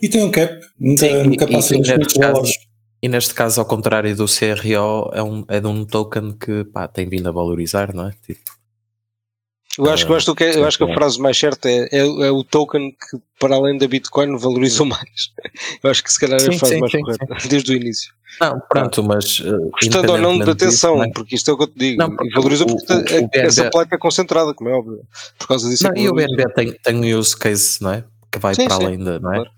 E 0.00 0.08
tem 0.08 0.22
um 0.22 0.30
cap, 0.30 0.60
nunca, 0.78 1.00
Sim, 1.06 1.22
nunca 1.24 1.44
e- 1.44 1.52
passa 1.52 1.74
e 1.74 1.78
dos 1.80 1.88
neste 1.88 1.98
20 1.98 2.20
caso- 2.20 2.32
dólares. 2.34 2.56
E 3.02 3.08
neste 3.08 3.34
caso, 3.34 3.60
ao 3.60 3.66
contrário 3.66 4.16
do 4.16 4.24
CRO, 4.26 5.10
é, 5.12 5.22
um, 5.22 5.44
é 5.48 5.60
de 5.60 5.66
um 5.66 5.84
token 5.84 6.32
que 6.38 6.64
pá, 6.64 6.88
tem 6.88 7.06
vindo 7.08 7.28
a 7.28 7.32
valorizar, 7.32 7.92
não 7.92 8.08
é? 8.08 8.12
Tipo, 8.24 8.40
Eu 9.78 9.90
acho, 9.90 10.06
que, 10.06 10.12
eu, 10.12 10.16
acho 10.16 10.34
que, 10.34 10.44
eu 10.44 10.64
acho 10.66 10.78
que 10.78 10.84
a 10.84 10.86
sim. 10.86 10.94
frase 10.94 11.20
mais 11.20 11.36
certa 11.36 11.68
é, 11.68 11.88
é, 11.90 11.98
é 11.98 12.30
o 12.30 12.44
token 12.44 12.92
que, 12.92 13.18
para 13.40 13.56
além 13.56 13.76
da 13.76 13.88
Bitcoin, 13.88 14.36
valorizou 14.36 14.86
mais. 14.86 15.32
Eu 15.82 15.90
acho 15.90 16.02
que 16.04 16.12
se 16.12 16.20
calhar 16.20 16.40
é 16.40 16.48
a 16.48 16.52
Sim, 16.52 16.58
frase 16.58 16.74
sim, 16.74 16.80
mais 16.80 16.92
sim, 16.92 17.00
correta, 17.00 17.26
desde 17.48 17.72
o 17.72 17.76
início. 17.76 18.14
Não, 18.40 18.60
pronto, 18.68 19.02
mas. 19.02 19.40
Uh, 19.40 19.70
Gostando 19.70 20.12
ou 20.12 20.18
não 20.18 20.32
de 20.34 20.44
disso, 20.44 20.50
atenção, 20.52 20.96
não 20.98 21.04
é? 21.04 21.10
porque 21.12 21.34
isto 21.34 21.50
é 21.50 21.54
o 21.54 21.56
que 21.56 21.62
eu 21.64 21.66
te 21.68 21.78
digo. 21.78 22.02
Não, 22.02 22.16
porque 22.16 22.30
valorizou 22.34 22.68
o- 22.68 22.76
porque 22.76 22.92
o- 22.92 22.96
o 23.24 23.28
BNB 23.28 23.38
essa 23.46 23.70
placa 23.70 23.94
é 23.94 23.98
concentrada, 23.98 24.54
como 24.54 24.70
é 24.70 24.72
óbvio. 24.74 25.00
Por 25.38 25.48
causa 25.48 25.68
disso 25.68 25.86
é 25.86 25.88
Não, 25.88 25.94
que 25.94 26.00
e 26.02 26.08
o. 26.08 26.14
BNB 26.14 26.54
tem, 26.54 26.72
tem 26.72 26.94
um 27.14 27.18
use 27.18 27.36
case, 27.36 27.82
não 27.82 27.92
é? 27.92 28.04
Que 28.30 28.38
vai 28.38 28.54
Sim, 28.54 28.66
para 28.66 28.76
sim, 28.76 28.84
além 28.84 28.98
de, 28.98 29.04
não 29.20 29.32
é? 29.32 29.36
claro. 29.36 29.50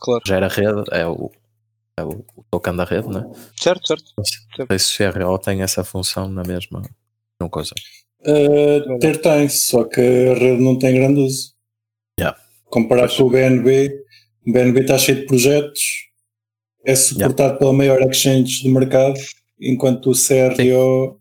Claro. 0.00 0.22
Gera 0.26 0.48
rede, 0.48 0.84
é 0.90 1.06
o, 1.06 1.30
é 1.98 2.02
o, 2.04 2.24
o 2.36 2.44
token 2.50 2.76
da 2.76 2.84
rede, 2.84 3.08
não 3.08 3.20
é? 3.20 3.24
Certo, 3.60 3.86
certo. 3.86 4.04
Não 4.18 4.66
sei 4.66 4.78
se 4.78 5.02
o 5.08 5.12
CRO 5.12 5.38
tem 5.38 5.62
essa 5.62 5.84
função 5.84 6.28
na 6.28 6.42
mesma. 6.42 6.82
Não 7.40 7.48
coisa. 7.48 7.72
Uh, 8.26 8.98
ter 8.98 9.20
tem, 9.20 9.48
só 9.48 9.84
que 9.84 10.00
a 10.00 10.34
rede 10.34 10.62
não 10.62 10.78
tem 10.78 10.94
grande 10.94 11.20
uso. 11.20 11.52
Yeah. 12.18 12.38
Comparado 12.66 13.14
com 13.14 13.24
o 13.24 13.30
BNB, 13.30 13.90
o 14.46 14.52
BNB 14.52 14.80
está 14.80 14.96
cheio 14.98 15.20
de 15.20 15.26
projetos, 15.26 15.82
é 16.84 16.94
suportado 16.94 17.58
pela 17.58 17.72
maior 17.72 18.00
exchange 18.02 18.62
do 18.62 18.70
mercado, 18.70 19.18
enquanto 19.60 20.10
o 20.10 20.14
CRO 20.14 21.20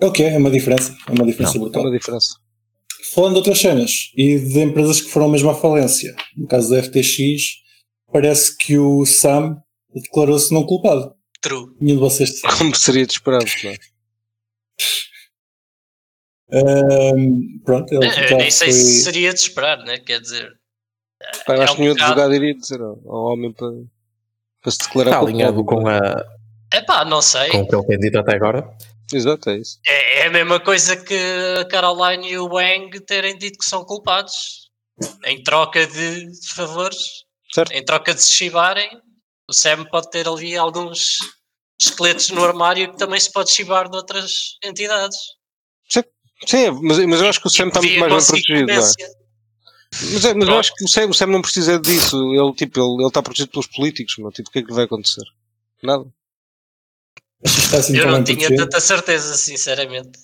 é 0.00 0.06
o 0.06 0.12
que 0.12 0.22
é, 0.22 0.34
é 0.34 0.38
uma 0.38 0.50
diferença, 0.50 0.96
é 1.08 1.12
uma 1.12 1.26
diferença 1.26 1.56
É 1.56 1.60
brutal. 1.60 1.82
uma 1.82 1.90
diferença. 1.98 2.34
Falando 3.14 3.32
de 3.32 3.38
outras 3.38 3.58
cenas 3.58 4.10
e 4.16 4.38
de 4.38 4.60
empresas 4.60 5.00
que 5.00 5.10
foram 5.10 5.28
mesmo 5.28 5.50
à 5.50 5.54
falência, 5.54 6.14
no 6.36 6.46
caso 6.46 6.70
da 6.70 6.82
FTX, 6.82 7.42
parece 8.12 8.56
que 8.56 8.78
o 8.78 9.04
Sam 9.04 9.56
declarou-se 9.94 10.52
não 10.52 10.64
culpado. 10.64 11.12
True. 11.40 11.66
Nenhum 11.80 11.96
de 11.96 12.00
vocês. 12.00 12.40
Como 12.58 12.74
seria 12.74 13.06
de 13.06 13.12
esperar, 13.12 13.40
não 13.64 13.70
é? 13.70 13.76
Ahm, 16.52 17.60
pronto, 17.64 17.92
ele 17.94 18.06
Eu 18.06 18.10
já 18.28 18.36
nem 18.36 18.50
sei 18.50 18.72
foi- 18.72 18.80
se 18.80 19.02
seria 19.02 19.32
de 19.34 19.40
esperar, 19.40 19.78
né? 19.78 19.98
Quer 19.98 20.20
dizer, 20.20 20.50
Pá, 21.46 21.54
eu 21.56 21.60
É 21.62 21.64
acho 21.64 21.72
um 21.72 21.76
que 21.76 21.82
nenhum 21.82 21.94
advogado 21.94 22.34
iria 22.34 22.54
dizer 22.54 22.80
ao 22.80 22.96
homem 23.04 23.52
para, 23.52 23.68
para 24.62 24.70
se 24.72 24.78
declarar 24.78 25.10
Está 25.10 25.20
alinhado 25.20 25.64
com, 25.64 25.86
a, 25.88 26.24
é 26.72 26.80
pá, 26.82 27.04
não 27.04 27.20
sei. 27.20 27.50
com 27.50 27.62
o 27.62 27.68
que 27.68 27.74
ele 27.74 27.86
tem 27.86 27.98
dito 27.98 28.18
até 28.18 28.36
agora. 28.36 28.68
Exato, 29.12 29.50
é 29.50 29.56
isso. 29.58 29.78
É, 29.86 30.18
é 30.20 30.26
a 30.26 30.30
mesma 30.30 30.60
coisa 30.60 30.96
que 30.96 31.18
a 31.60 31.64
Caroline 31.66 32.30
e 32.30 32.38
o 32.38 32.46
Wang 32.52 33.00
terem 33.00 33.36
dito 33.36 33.58
que 33.58 33.64
são 33.66 33.84
culpados. 33.84 34.68
Em 35.24 35.42
troca 35.42 35.86
de 35.86 36.26
favores, 36.54 36.98
Certo. 37.52 37.72
em 37.72 37.84
troca 37.84 38.12
de 38.14 38.20
se 38.22 38.30
chivarem, 38.32 38.90
o 39.48 39.52
Sam 39.52 39.84
pode 39.86 40.10
ter 40.10 40.26
ali 40.28 40.56
alguns 40.56 41.18
esqueletos 41.80 42.30
no 42.30 42.44
armário 42.44 42.90
que 42.92 42.98
também 42.98 43.18
se 43.20 43.30
pode 43.32 43.50
chivar 43.52 43.88
de 43.88 43.96
outras 43.96 44.56
entidades. 44.64 45.16
Sim, 46.46 46.70
mas, 46.82 46.98
mas 47.06 47.20
eu 47.20 47.28
acho 47.28 47.40
que 47.40 47.46
o 47.46 47.50
Sam 47.50 47.68
está 47.68 47.80
muito 47.80 47.98
mais 48.00 48.12
bem 48.12 48.42
protegido. 48.42 48.66
não 48.66 48.74
é? 48.74 48.78
Mas, 50.12 50.24
é, 50.24 50.34
mas 50.34 50.48
eu 50.48 50.58
acho 50.58 50.74
que 50.74 50.84
o 50.84 50.88
Sam, 50.88 51.06
o 51.08 51.14
Sam 51.14 51.26
não 51.26 51.42
precisa 51.42 51.78
disso. 51.78 52.16
Ele, 52.34 52.52
tipo, 52.54 52.78
ele, 52.78 53.00
ele 53.00 53.08
está 53.08 53.22
protegido 53.22 53.50
pelos 53.50 53.66
políticos. 53.66 54.14
Meu. 54.18 54.30
Tipo, 54.30 54.48
o 54.48 54.52
que 54.52 54.58
é 54.58 54.62
que 54.62 54.72
vai 54.72 54.84
acontecer? 54.84 55.22
Nada. 55.82 56.04
Está 57.42 57.78
assim 57.78 57.96
Eu 57.96 58.06
não 58.06 58.22
tinha 58.22 58.36
protegido. 58.36 58.64
tanta 58.64 58.80
certeza, 58.80 59.34
sinceramente. 59.36 60.18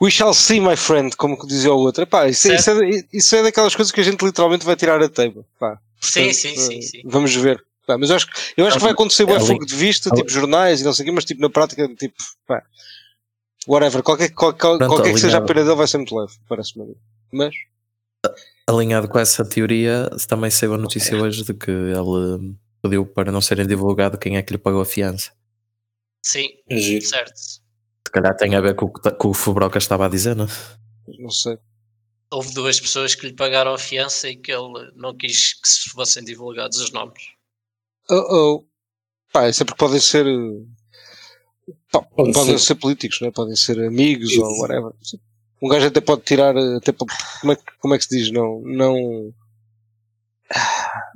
We 0.00 0.10
shall 0.10 0.32
see, 0.34 0.60
my 0.60 0.76
friend, 0.76 1.16
como 1.16 1.38
que 1.38 1.46
dizia 1.46 1.72
o 1.72 1.78
outro. 1.78 2.02
Epá, 2.02 2.28
isso, 2.28 2.50
é- 2.50 2.54
isso, 2.56 2.70
é, 2.70 2.90
isso 3.12 3.36
é 3.36 3.42
daquelas 3.42 3.74
coisas 3.74 3.92
que 3.92 4.00
a 4.00 4.04
gente 4.04 4.24
literalmente 4.24 4.64
vai 4.64 4.76
tirar 4.76 5.02
a. 5.02 5.08
Pá, 5.08 5.20
Sim, 5.20 5.32
portanto, 5.32 6.34
sim, 6.34 6.48
eh, 6.52 6.56
sim, 6.56 6.82
sim. 6.82 7.02
Vamos 7.04 7.34
ver. 7.34 7.62
Pá, 7.86 7.96
mas 7.98 8.10
eu 8.10 8.16
acho, 8.16 8.26
que- 8.26 8.32
eu 8.56 8.66
acho 8.66 8.76
que 8.76 8.82
vai 8.82 8.92
acontecer 8.92 9.26
bem 9.26 9.36
Ali- 9.36 9.46
fogo 9.46 9.64
de 9.66 9.74
vista, 9.74 10.08
ali- 10.10 10.18
tipo 10.20 10.30
jornais 10.30 10.80
e 10.80 10.84
não 10.84 10.92
sei 10.92 11.02
o 11.02 11.06
quê, 11.06 11.12
mas 11.12 11.24
tipo 11.24 11.40
na 11.40 11.50
prática, 11.50 11.88
tipo, 11.96 12.14
pá, 12.46 12.62
whatever. 13.68 14.02
Qualquer, 14.02 14.30
qualquer, 14.30 14.58
Pronto, 14.78 14.86
qualquer 14.88 15.12
que 15.12 15.20
seja 15.20 15.38
a 15.38 15.42
pena 15.42 15.62
dele 15.64 15.76
vai 15.76 15.86
ser 15.86 15.98
muito 15.98 16.16
leve, 16.16 16.32
parece-me. 16.48 16.96
Mas, 17.32 17.54
Alinhado 18.66 19.08
com 19.08 19.18
essa 19.18 19.44
teoria, 19.44 20.10
também 20.28 20.50
saiu 20.50 20.74
a 20.74 20.78
notícia 20.78 21.16
hoje 21.16 21.44
de 21.44 21.54
que 21.54 21.70
ele 21.70 22.54
pediu 22.82 23.06
para 23.06 23.30
não 23.32 23.40
serem 23.40 23.66
divulgado 23.66 24.18
quem 24.18 24.36
é 24.36 24.42
que 24.42 24.52
lhe 24.52 24.58
pagou 24.58 24.80
a 24.80 24.84
fiança. 24.86 25.32
Sim, 26.24 26.48
É 26.68 26.76
giro. 26.76 27.04
certo. 27.04 27.36
Se 27.36 28.12
calhar 28.12 28.36
tem 28.36 28.54
a 28.54 28.60
ver 28.60 28.74
com 28.74 28.86
o 28.86 28.92
que, 28.92 29.00
ta- 29.00 29.10
com 29.12 29.28
o 29.28 29.32
que 29.32 29.38
o 29.38 29.40
Fubroca 29.40 29.78
estava 29.78 30.06
a 30.06 30.08
dizer, 30.08 30.34
não 30.36 30.44
é? 30.46 30.48
não 31.18 31.30
sei. 31.30 31.58
Houve 32.30 32.52
duas 32.52 32.78
pessoas 32.78 33.14
que 33.14 33.26
lhe 33.26 33.32
pagaram 33.32 33.72
a 33.72 33.78
fiança 33.78 34.28
e 34.28 34.36
que 34.36 34.52
ele 34.52 34.92
não 34.96 35.16
quis 35.16 35.54
que 35.54 35.68
se 35.68 35.88
fossem 35.90 36.22
divulgados 36.22 36.78
os 36.78 36.90
nomes. 36.92 37.22
Oh, 38.10 38.14
oh. 38.60 38.64
Pá, 39.32 39.48
isso 39.48 39.62
é 39.62 39.66
porque 39.66 39.78
podem 39.78 40.00
ser. 40.00 40.26
Pode 41.90 42.32
podem 42.32 42.58
ser. 42.58 42.66
ser 42.66 42.74
políticos, 42.76 43.18
não 43.20 43.28
é? 43.28 43.30
Podem 43.32 43.56
ser 43.56 43.78
amigos 43.84 44.30
Isso. 44.30 44.42
ou 44.42 44.60
whatever. 44.60 44.92
Um 45.62 45.68
gajo 45.68 45.86
até 45.86 46.00
pode 46.00 46.22
tirar, 46.22 46.56
até 46.56 46.92
como, 46.92 47.10
é, 47.52 47.56
que- 47.56 47.62
como 47.80 47.94
é 47.94 47.98
que 47.98 48.04
se 48.04 48.10
diz? 48.16 48.30
Não, 48.30 48.60
não. 48.64 49.32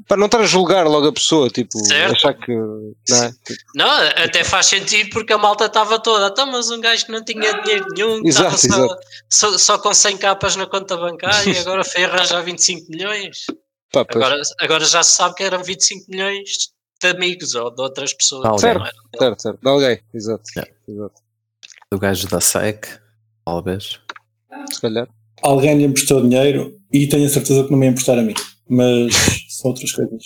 Para 0.06 0.18
não 0.18 0.26
estar 0.26 0.40
a 0.40 0.44
julgar 0.47 0.87
logo 0.87 1.06
a 1.09 1.12
pessoa, 1.12 1.49
tipo, 1.49 1.78
Certo. 1.78 2.12
achar 2.12 2.35
que. 2.35 2.52
Não 2.54 3.23
é? 3.25 3.30
Tipo, 3.44 3.62
Não, 3.75 3.88
até 4.23 4.44
faz 4.44 4.66
sentido 4.66 5.09
porque 5.11 5.32
a 5.32 5.38
malta 5.38 5.66
estava 5.66 5.99
toda. 5.99 6.26
Então, 6.26 6.47
mas 6.50 6.71
um 6.71 6.80
gajo 6.80 7.06
que 7.06 7.12
não 7.12 7.25
tinha 7.25 7.62
dinheiro 7.62 7.87
nenhum, 7.94 8.21
que 8.21 8.28
Exato, 8.28 8.56
estava 8.56 8.85
exato. 8.85 9.00
só, 9.30 9.50
só, 9.52 9.59
só 9.59 9.78
com 9.78 9.94
100 9.94 10.18
capas 10.18 10.56
na 10.56 10.66
conta 10.66 10.97
bancária 10.99 11.50
e 11.50 11.56
agora 11.59 11.82
foi 11.85 12.04
arranjar 12.04 12.42
25 12.42 12.90
milhões. 12.90 13.47
pá. 13.92 14.04
Agora, 14.09 14.40
agora 14.61 14.85
já 14.85 15.02
se 15.02 15.16
sabe 15.16 15.35
que 15.35 15.44
eram 15.44 15.62
25 15.64 16.11
milhões 16.11 16.49
de 17.02 17.09
amigos 17.09 17.54
ou 17.54 17.75
de 17.75 17.82
outras 17.82 18.14
pessoas. 18.14 18.44
Alguém. 18.44 18.75
Não 18.75 18.80
era? 18.80 18.92
Certo, 19.18 19.42
certo. 19.42 19.61
De 19.61 19.68
alguém, 19.68 20.00
exato. 20.14 20.44
Yeah. 20.56 20.73
exato. 20.88 21.23
Do 21.90 21.99
gajo 21.99 22.28
da 22.28 22.40
SEC, 22.40 22.87
talvez. 23.44 24.00
Se 24.71 24.80
calhar. 24.80 25.09
Alguém 25.42 25.76
lhe 25.76 25.85
emprestou 25.85 26.23
dinheiro 26.23 26.78
e 26.92 27.09
tenho 27.09 27.26
a 27.26 27.28
certeza 27.28 27.64
que 27.64 27.71
não 27.71 27.78
me 27.78 27.87
ia 27.87 27.90
emprestar 27.90 28.18
a 28.18 28.23
mim. 28.23 28.35
Mas 28.68 29.14
são 29.50 29.71
outras 29.71 29.90
coisas. 29.92 30.23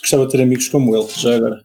Gostava 0.00 0.26
de 0.26 0.32
ter 0.32 0.42
amigos 0.42 0.68
como 0.68 0.96
ele, 0.96 1.08
já 1.16 1.34
agora. 1.34 1.64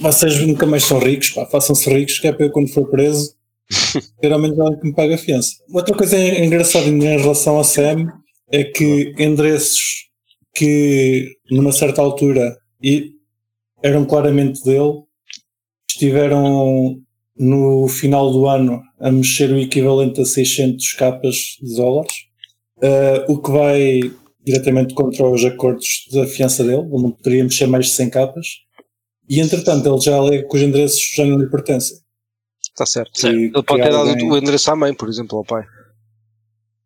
Vocês 0.00 0.38
nunca 0.46 0.66
mais 0.66 0.84
são 0.84 0.98
ricos, 0.98 1.30
pá, 1.30 1.46
façam-se 1.46 1.88
ricos, 1.88 2.18
que 2.18 2.28
é 2.28 2.32
para 2.32 2.46
eu 2.46 2.52
quando 2.52 2.68
for 2.68 2.86
preso 2.90 3.34
ter 4.20 4.30
ao 4.30 4.38
menos 4.38 4.58
alguém 4.58 4.78
que 4.78 4.86
me 4.86 4.94
pague 4.94 5.14
a 5.14 5.18
fiança. 5.18 5.56
Outra 5.72 5.96
coisa 5.96 6.18
engraçada 6.18 6.86
em 6.86 7.00
relação 7.00 7.58
a 7.58 7.64
Sam 7.64 8.06
é 8.52 8.64
que 8.64 9.14
endereços 9.18 10.06
que 10.54 11.32
numa 11.50 11.72
certa 11.72 12.02
altura 12.02 12.56
e 12.88 13.12
eram 13.82 14.04
claramente 14.04 14.62
dele 14.64 15.02
estiveram 15.88 17.00
no 17.38 17.88
final 17.88 18.30
do 18.32 18.46
ano 18.46 18.82
a 19.00 19.10
mexer 19.10 19.50
o 19.50 19.58
equivalente 19.58 20.20
a 20.20 20.24
600 20.24 20.92
capas 20.94 21.36
de 21.60 21.76
dólares, 21.76 22.14
eh, 22.82 23.24
o 23.28 23.38
que 23.40 23.50
vai 23.50 24.00
diretamente 24.44 24.94
contra 24.94 25.28
os 25.28 25.44
acordos 25.44 26.06
da 26.12 26.26
fiança 26.26 26.62
dele, 26.64 26.82
ele 26.82 27.02
não 27.02 27.10
poderia 27.10 27.44
mexer 27.44 27.66
mais 27.66 27.86
de 27.86 27.92
100 27.92 28.10
capas, 28.10 28.46
e 29.28 29.40
entretanto 29.40 29.86
ele 29.88 30.00
já 30.00 30.16
alega 30.16 30.48
que 30.48 30.56
os 30.56 30.62
endereços 30.62 31.12
já 31.14 31.24
não 31.24 31.38
lhe 31.38 31.50
pertencem. 31.50 31.98
Está 32.62 32.86
certo. 32.86 33.12
Que- 33.20 33.26
Ele 33.26 33.50
pode 33.52 33.82
ter 33.82 33.90
dado 33.90 34.08
alguém- 34.10 34.30
o 34.30 34.36
endereço 34.36 34.70
à 34.70 34.76
mãe, 34.76 34.94
por 34.94 35.08
exemplo, 35.08 35.38
ao 35.38 35.44
pai. 35.44 35.64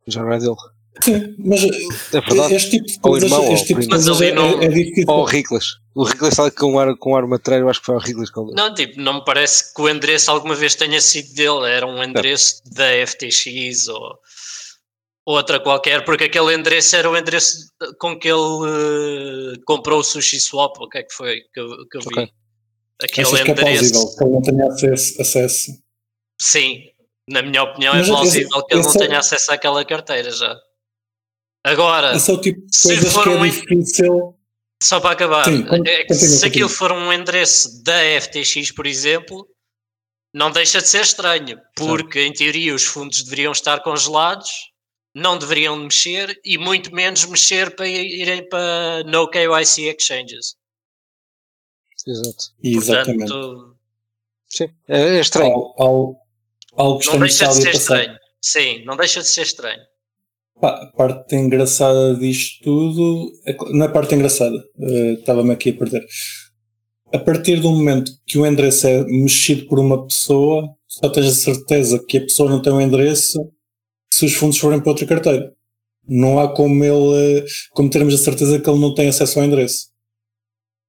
Já 0.06 0.22
não 0.22 0.32
é 0.32 0.38
dele. 0.38 0.54
Sim, 1.02 1.34
mas 1.38 1.62
É 1.62 2.20
verdade. 2.20 2.54
este 2.54 2.70
tipo 2.70 2.86
de 2.86 3.00
coisas, 3.00 3.30
irmão, 3.30 3.52
este 3.52 3.66
tipo 3.68 3.80
de. 3.80 3.86
Mas 3.88 4.04
coisas 4.04 4.20
é, 4.22 4.32
não- 4.34 4.60
é 4.62 4.68
difícil. 4.68 5.04
Ou 5.08 5.20
o 5.20 5.24
Riclas. 5.24 5.64
O 5.94 6.04
Riclas 6.04 6.30
está 6.32 6.50
com 6.50 6.72
um 6.74 6.78
ar, 6.78 6.94
com 6.96 7.12
um 7.12 7.16
ar 7.16 7.26
matreiro, 7.26 7.68
acho 7.68 7.80
que 7.80 7.86
foi 7.86 7.96
o 7.96 8.00
ele 8.40 8.46
deu. 8.46 8.54
Não, 8.54 8.74
tipo, 8.74 9.00
não 9.00 9.14
me 9.14 9.24
parece 9.24 9.72
que 9.74 9.80
o 9.80 9.88
endereço 9.88 10.30
alguma 10.30 10.54
vez 10.54 10.74
tenha 10.74 11.00
sido 11.00 11.32
dele, 11.34 11.70
era 11.70 11.86
um 11.86 12.02
endereço 12.02 12.60
da 12.72 12.84
FTX 13.06 13.88
ou 13.88 14.18
outra 15.26 15.60
qualquer, 15.60 16.04
porque 16.04 16.24
aquele 16.24 16.54
endereço 16.54 16.96
era 16.96 17.08
o 17.10 17.16
endereço 17.16 17.56
com 17.98 18.18
que 18.18 18.28
ele 18.28 19.54
eh, 19.54 19.60
comprou 19.64 20.00
o 20.00 20.04
Sushi 20.04 20.40
Swap, 20.40 20.76
o 20.80 20.88
que 20.88 20.98
é 20.98 21.02
que 21.02 21.12
foi 21.14 21.40
que 21.52 21.60
eu, 21.60 21.68
que 21.88 21.98
eu 21.98 22.00
vi? 22.02 22.08
Ok. 22.12 22.28
Aquele 23.02 23.26
Achas 23.26 23.42
que 23.42 23.48
é 23.48 23.52
endereço, 23.52 23.92
plausível 23.92 24.16
que 24.16 24.24
ele 24.24 24.32
não 24.32 24.42
tenha 24.42 24.66
acesso, 24.66 25.22
acesso? 25.22 25.72
sim, 26.40 26.80
na 27.28 27.42
minha 27.42 27.62
opinião 27.62 27.94
Mas 27.94 28.06
é 28.06 28.10
plausível 28.10 28.48
esse- 28.48 28.66
que 28.66 28.74
ele 28.74 28.82
não 28.82 28.90
é- 28.90 28.98
tenha 28.98 29.18
acesso 29.18 29.52
àquela 29.52 29.84
carteira 29.84 30.30
já. 30.30 30.56
Agora, 31.64 32.16
Esse 32.16 32.30
é 32.30 32.34
o 32.34 32.40
tipo 32.40 32.66
de 32.66 32.76
Se 32.76 32.88
coisas 32.88 33.12
for 33.12 33.22
que 33.24 33.28
é 33.28 33.32
um- 33.32 33.42
difícil. 33.42 34.36
Só 34.82 34.98
para 34.98 35.10
acabar, 35.10 35.44
Sim, 35.44 35.62
é 35.86 36.14
se 36.14 36.24
continua. 36.30 36.46
aquilo 36.46 36.68
for 36.70 36.90
um 36.92 37.12
endereço 37.12 37.82
da 37.84 37.92
FTX, 38.18 38.72
por 38.72 38.86
exemplo, 38.86 39.46
não 40.32 40.50
deixa 40.50 40.80
de 40.80 40.88
ser 40.88 41.02
estranho, 41.02 41.60
porque 41.76 42.20
em 42.22 42.32
teoria 42.32 42.74
os 42.74 42.86
fundos 42.86 43.22
deveriam 43.22 43.52
estar 43.52 43.82
congelados, 43.82 44.48
não 45.14 45.36
deveriam 45.36 45.76
mexer 45.76 46.40
e 46.42 46.56
muito 46.56 46.94
menos 46.94 47.26
mexer 47.26 47.76
para 47.76 47.86
irem 47.86 48.48
para 48.48 49.04
no 49.04 49.28
KYC 49.28 49.82
exchanges. 49.94 50.56
Exato. 52.06 52.44
Exatamente. 52.62 53.30
Portanto, 53.30 53.76
Sim. 54.48 54.68
É, 54.88 55.16
é 55.16 55.20
estranho. 55.20 55.52
Algo, 55.52 55.74
algo, 55.78 56.16
algo 56.74 56.98
que 57.00 57.06
não 57.08 57.18
deixa 57.20 57.46
de 57.48 57.54
ser 57.54 57.74
estranho. 57.74 58.18
Sim, 58.42 58.84
não 58.86 58.96
deixa 58.96 59.20
de 59.20 59.28
ser 59.28 59.42
estranho. 59.42 59.82
A 60.62 60.86
parte 60.94 61.36
engraçada 61.36 62.14
disto 62.16 62.62
tudo, 62.62 63.32
é 63.46 63.56
não 63.72 63.86
é 63.86 63.88
parte 63.88 64.14
engraçada, 64.14 64.62
eh, 64.78 65.12
estava-me 65.14 65.52
aqui 65.52 65.70
a 65.70 65.74
perder. 65.74 66.04
A 67.12 67.18
partir 67.18 67.60
do 67.60 67.70
momento 67.70 68.12
que 68.26 68.38
o 68.38 68.46
endereço 68.46 68.86
é 68.86 69.02
mexido 69.04 69.66
por 69.66 69.78
uma 69.80 70.06
pessoa, 70.06 70.68
só 70.86 71.08
tens 71.08 71.26
a 71.26 71.34
certeza 71.34 72.04
que 72.06 72.18
a 72.18 72.20
pessoa 72.20 72.50
não 72.50 72.60
tem 72.62 72.72
um 72.72 72.80
endereço 72.80 73.38
se 74.12 74.26
os 74.26 74.34
fundos 74.34 74.58
forem 74.58 74.80
para 74.80 74.90
outra 74.90 75.06
carteira. 75.06 75.52
Não 76.06 76.38
há 76.38 76.54
como 76.54 76.84
ele, 76.84 77.44
como 77.72 77.90
termos 77.90 78.14
a 78.14 78.18
certeza 78.18 78.60
que 78.60 78.68
ele 78.68 78.80
não 78.80 78.94
tem 78.94 79.08
acesso 79.08 79.38
ao 79.38 79.46
endereço. 79.46 79.88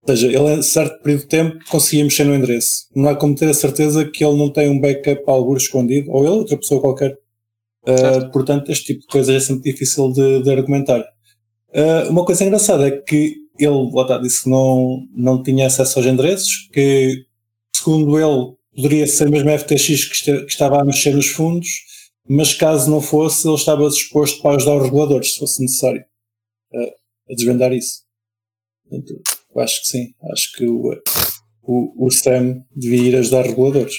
Ou 0.04 0.16
seja, 0.16 0.28
ele 0.28 0.56
em 0.56 0.62
certo 0.63 1.01
período 1.01 1.22
de 1.22 1.28
tempo 1.28 1.60
conseguia 1.70 2.04
mexer 2.04 2.24
no 2.24 2.36
endereço. 2.36 2.88
Não 2.96 3.10
há 3.10 3.16
como 3.16 3.36
ter 3.36 3.50
a 3.50 3.54
certeza 3.54 4.04
que 4.04 4.24
ele 4.24 4.38
não 4.38 4.51
tem 4.51 4.70
um 4.70 4.80
backup 4.80 5.24
algo 5.28 5.56
escondido, 5.56 6.12
ou 6.12 6.24
ele, 6.24 6.38
outra 6.38 6.58
pessoa 6.58 6.82
qualquer. 6.82 7.16
Uh, 7.83 8.31
portanto, 8.31 8.71
este 8.71 8.93
tipo 8.93 9.01
de 9.01 9.07
coisa 9.07 9.33
é 9.33 9.39
sempre 9.39 9.71
difícil 9.71 10.11
de, 10.11 10.43
de 10.43 10.51
argumentar. 10.51 11.01
Uh, 11.69 12.09
uma 12.09 12.25
coisa 12.25 12.43
engraçada 12.43 12.88
é 12.88 12.91
que 12.91 13.38
ele 13.57 13.91
lá 13.93 14.03
está, 14.03 14.17
disse 14.17 14.43
que 14.43 14.50
não, 14.50 15.07
não 15.15 15.41
tinha 15.41 15.67
acesso 15.67 16.00
aos 16.00 16.07
endereços, 16.07 16.69
que 16.73 17.25
segundo 17.75 18.19
ele 18.19 18.55
poderia 18.75 19.07
ser 19.07 19.29
mesmo 19.29 19.50
a 19.50 19.57
FTX 19.57 19.85
que, 19.85 19.93
este, 19.93 20.45
que 20.45 20.51
estava 20.51 20.79
a 20.79 20.85
mexer 20.85 21.13
nos 21.15 21.27
fundos, 21.27 21.67
mas 22.27 22.53
caso 22.53 22.89
não 22.89 23.01
fosse, 23.01 23.47
ele 23.47 23.55
estava 23.55 23.89
disposto 23.89 24.41
para 24.41 24.55
ajudar 24.55 24.77
os 24.77 24.83
reguladores, 24.83 25.33
se 25.33 25.39
fosse 25.39 25.61
necessário, 25.61 26.03
uh, 26.73 27.31
a 27.31 27.35
desvendar 27.35 27.73
isso. 27.73 28.03
Portanto, 28.88 29.21
eu 29.55 29.61
acho 29.61 29.81
que 29.81 29.88
sim. 29.88 30.13
Acho 30.31 30.51
que 30.53 30.67
o, 30.67 30.91
o, 31.63 32.05
o 32.05 32.11
Sam 32.11 32.63
devia 32.75 33.09
ir 33.09 33.15
ajudar 33.15 33.45
reguladores. 33.45 33.95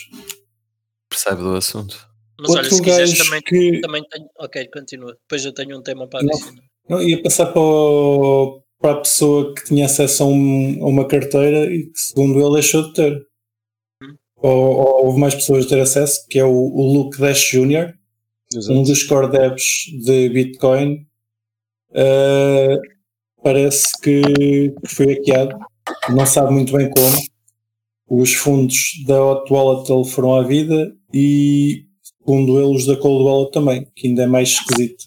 Percebe 1.08 1.42
do 1.42 1.56
assunto. 1.56 2.11
Mas 2.42 2.50
olha, 2.50 2.58
Outro 2.62 2.74
se 2.76 2.82
quiseres 2.82 3.10
gajo 3.12 3.24
também, 3.24 3.42
que- 3.42 3.80
também 3.80 4.02
tenho. 4.10 4.26
Ok, 4.38 4.68
continua. 4.72 5.16
Depois 5.22 5.44
eu 5.44 5.52
tenho 5.54 5.78
um 5.78 5.82
tema 5.82 6.06
para 6.08 6.22
Não. 6.22 6.30
adicionar. 6.34 6.62
Não, 6.88 7.00
ia 7.02 7.22
passar 7.22 7.46
para, 7.46 7.60
o- 7.62 8.62
para 8.80 8.92
a 8.92 9.00
pessoa 9.00 9.54
que 9.54 9.64
tinha 9.64 9.86
acesso 9.86 10.24
a, 10.24 10.26
um- 10.26 10.78
a 10.84 10.86
uma 10.88 11.06
carteira 11.06 11.64
e 11.72 11.84
que, 11.86 11.98
segundo 11.98 12.40
ele, 12.44 12.54
deixou 12.54 12.82
de 12.88 12.92
ter. 12.94 13.26
Hum. 14.02 14.14
Ou, 14.36 14.50
ou 14.76 15.06
houve 15.06 15.20
mais 15.20 15.34
pessoas 15.34 15.66
a 15.66 15.68
ter 15.68 15.80
acesso, 15.80 16.26
que 16.28 16.38
é 16.38 16.44
o, 16.44 16.50
o 16.50 16.92
Luke 16.92 17.18
Dash 17.18 17.50
Jr., 17.50 17.94
Exato. 18.54 18.78
um 18.78 18.82
dos 18.82 19.02
core 19.04 19.30
devs 19.30 19.62
de 20.04 20.28
Bitcoin. 20.28 21.06
Uh, 21.90 22.80
parece 23.42 23.84
que 24.02 24.72
foi 24.88 25.14
hackeado, 25.14 25.58
não 26.10 26.24
sabe 26.26 26.52
muito 26.52 26.72
bem 26.76 26.88
como. 26.90 27.16
Os 28.08 28.34
fundos 28.34 28.76
da 29.06 29.24
Hot 29.24 29.50
Wallet 29.52 30.10
foram 30.10 30.34
à 30.34 30.42
vida 30.42 30.94
e, 31.14 31.86
segundo 32.24 32.58
ele, 32.60 32.74
os 32.76 32.86
da 32.86 32.96
Cold 32.96 33.24
Wallet 33.24 33.52
também, 33.52 33.86
que 33.94 34.08
ainda 34.08 34.22
é 34.22 34.26
mais 34.26 34.50
esquisito. 34.50 35.04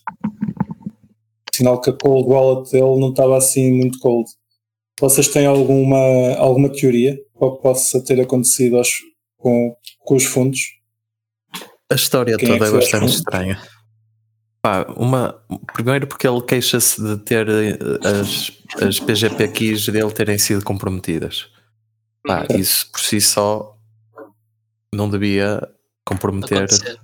Sinal 1.53 1.79
que 1.79 1.89
a 1.89 1.93
Cold 1.93 2.29
Wallet 2.29 2.71
dele 2.71 2.99
não 2.99 3.09
estava 3.11 3.37
assim 3.37 3.71
muito 3.71 3.97
cold. 3.99 4.29
Vocês 4.99 5.27
têm 5.29 5.45
alguma, 5.45 5.97
alguma 6.37 6.69
teoria 6.69 7.17
para 7.37 7.47
o 7.47 7.55
que 7.55 7.61
possa 7.63 8.03
ter 8.03 8.19
acontecido 8.19 8.77
aos- 8.77 9.01
com, 9.37 9.75
com 9.99 10.15
os 10.15 10.25
fundos? 10.25 10.59
A 11.91 11.95
história 11.95 12.35
Quem 12.37 12.49
é 12.49 12.51
toda 12.53 12.65
é 12.65 12.69
foi 12.69 12.79
bastante 12.79 13.13
estranha. 13.13 13.61
Pá, 14.61 14.85
uma, 14.97 15.39
primeiro 15.73 16.07
porque 16.07 16.27
ele 16.27 16.41
queixa-se 16.41 17.01
de 17.01 17.17
ter 17.23 17.47
eh, 17.47 17.77
as, 18.03 18.51
as 18.81 18.99
PGP 18.99 19.47
keys 19.49 19.85
dele 19.87 20.11
terem 20.11 20.37
sido 20.39 20.63
comprometidas. 20.63 21.47
Pá, 22.25 22.47
isso 22.57 22.89
por 22.91 22.99
si 22.99 23.21
só 23.21 23.77
não 24.93 25.09
devia 25.09 25.61
comprometer. 26.03 26.63
Acontecer. 26.63 26.99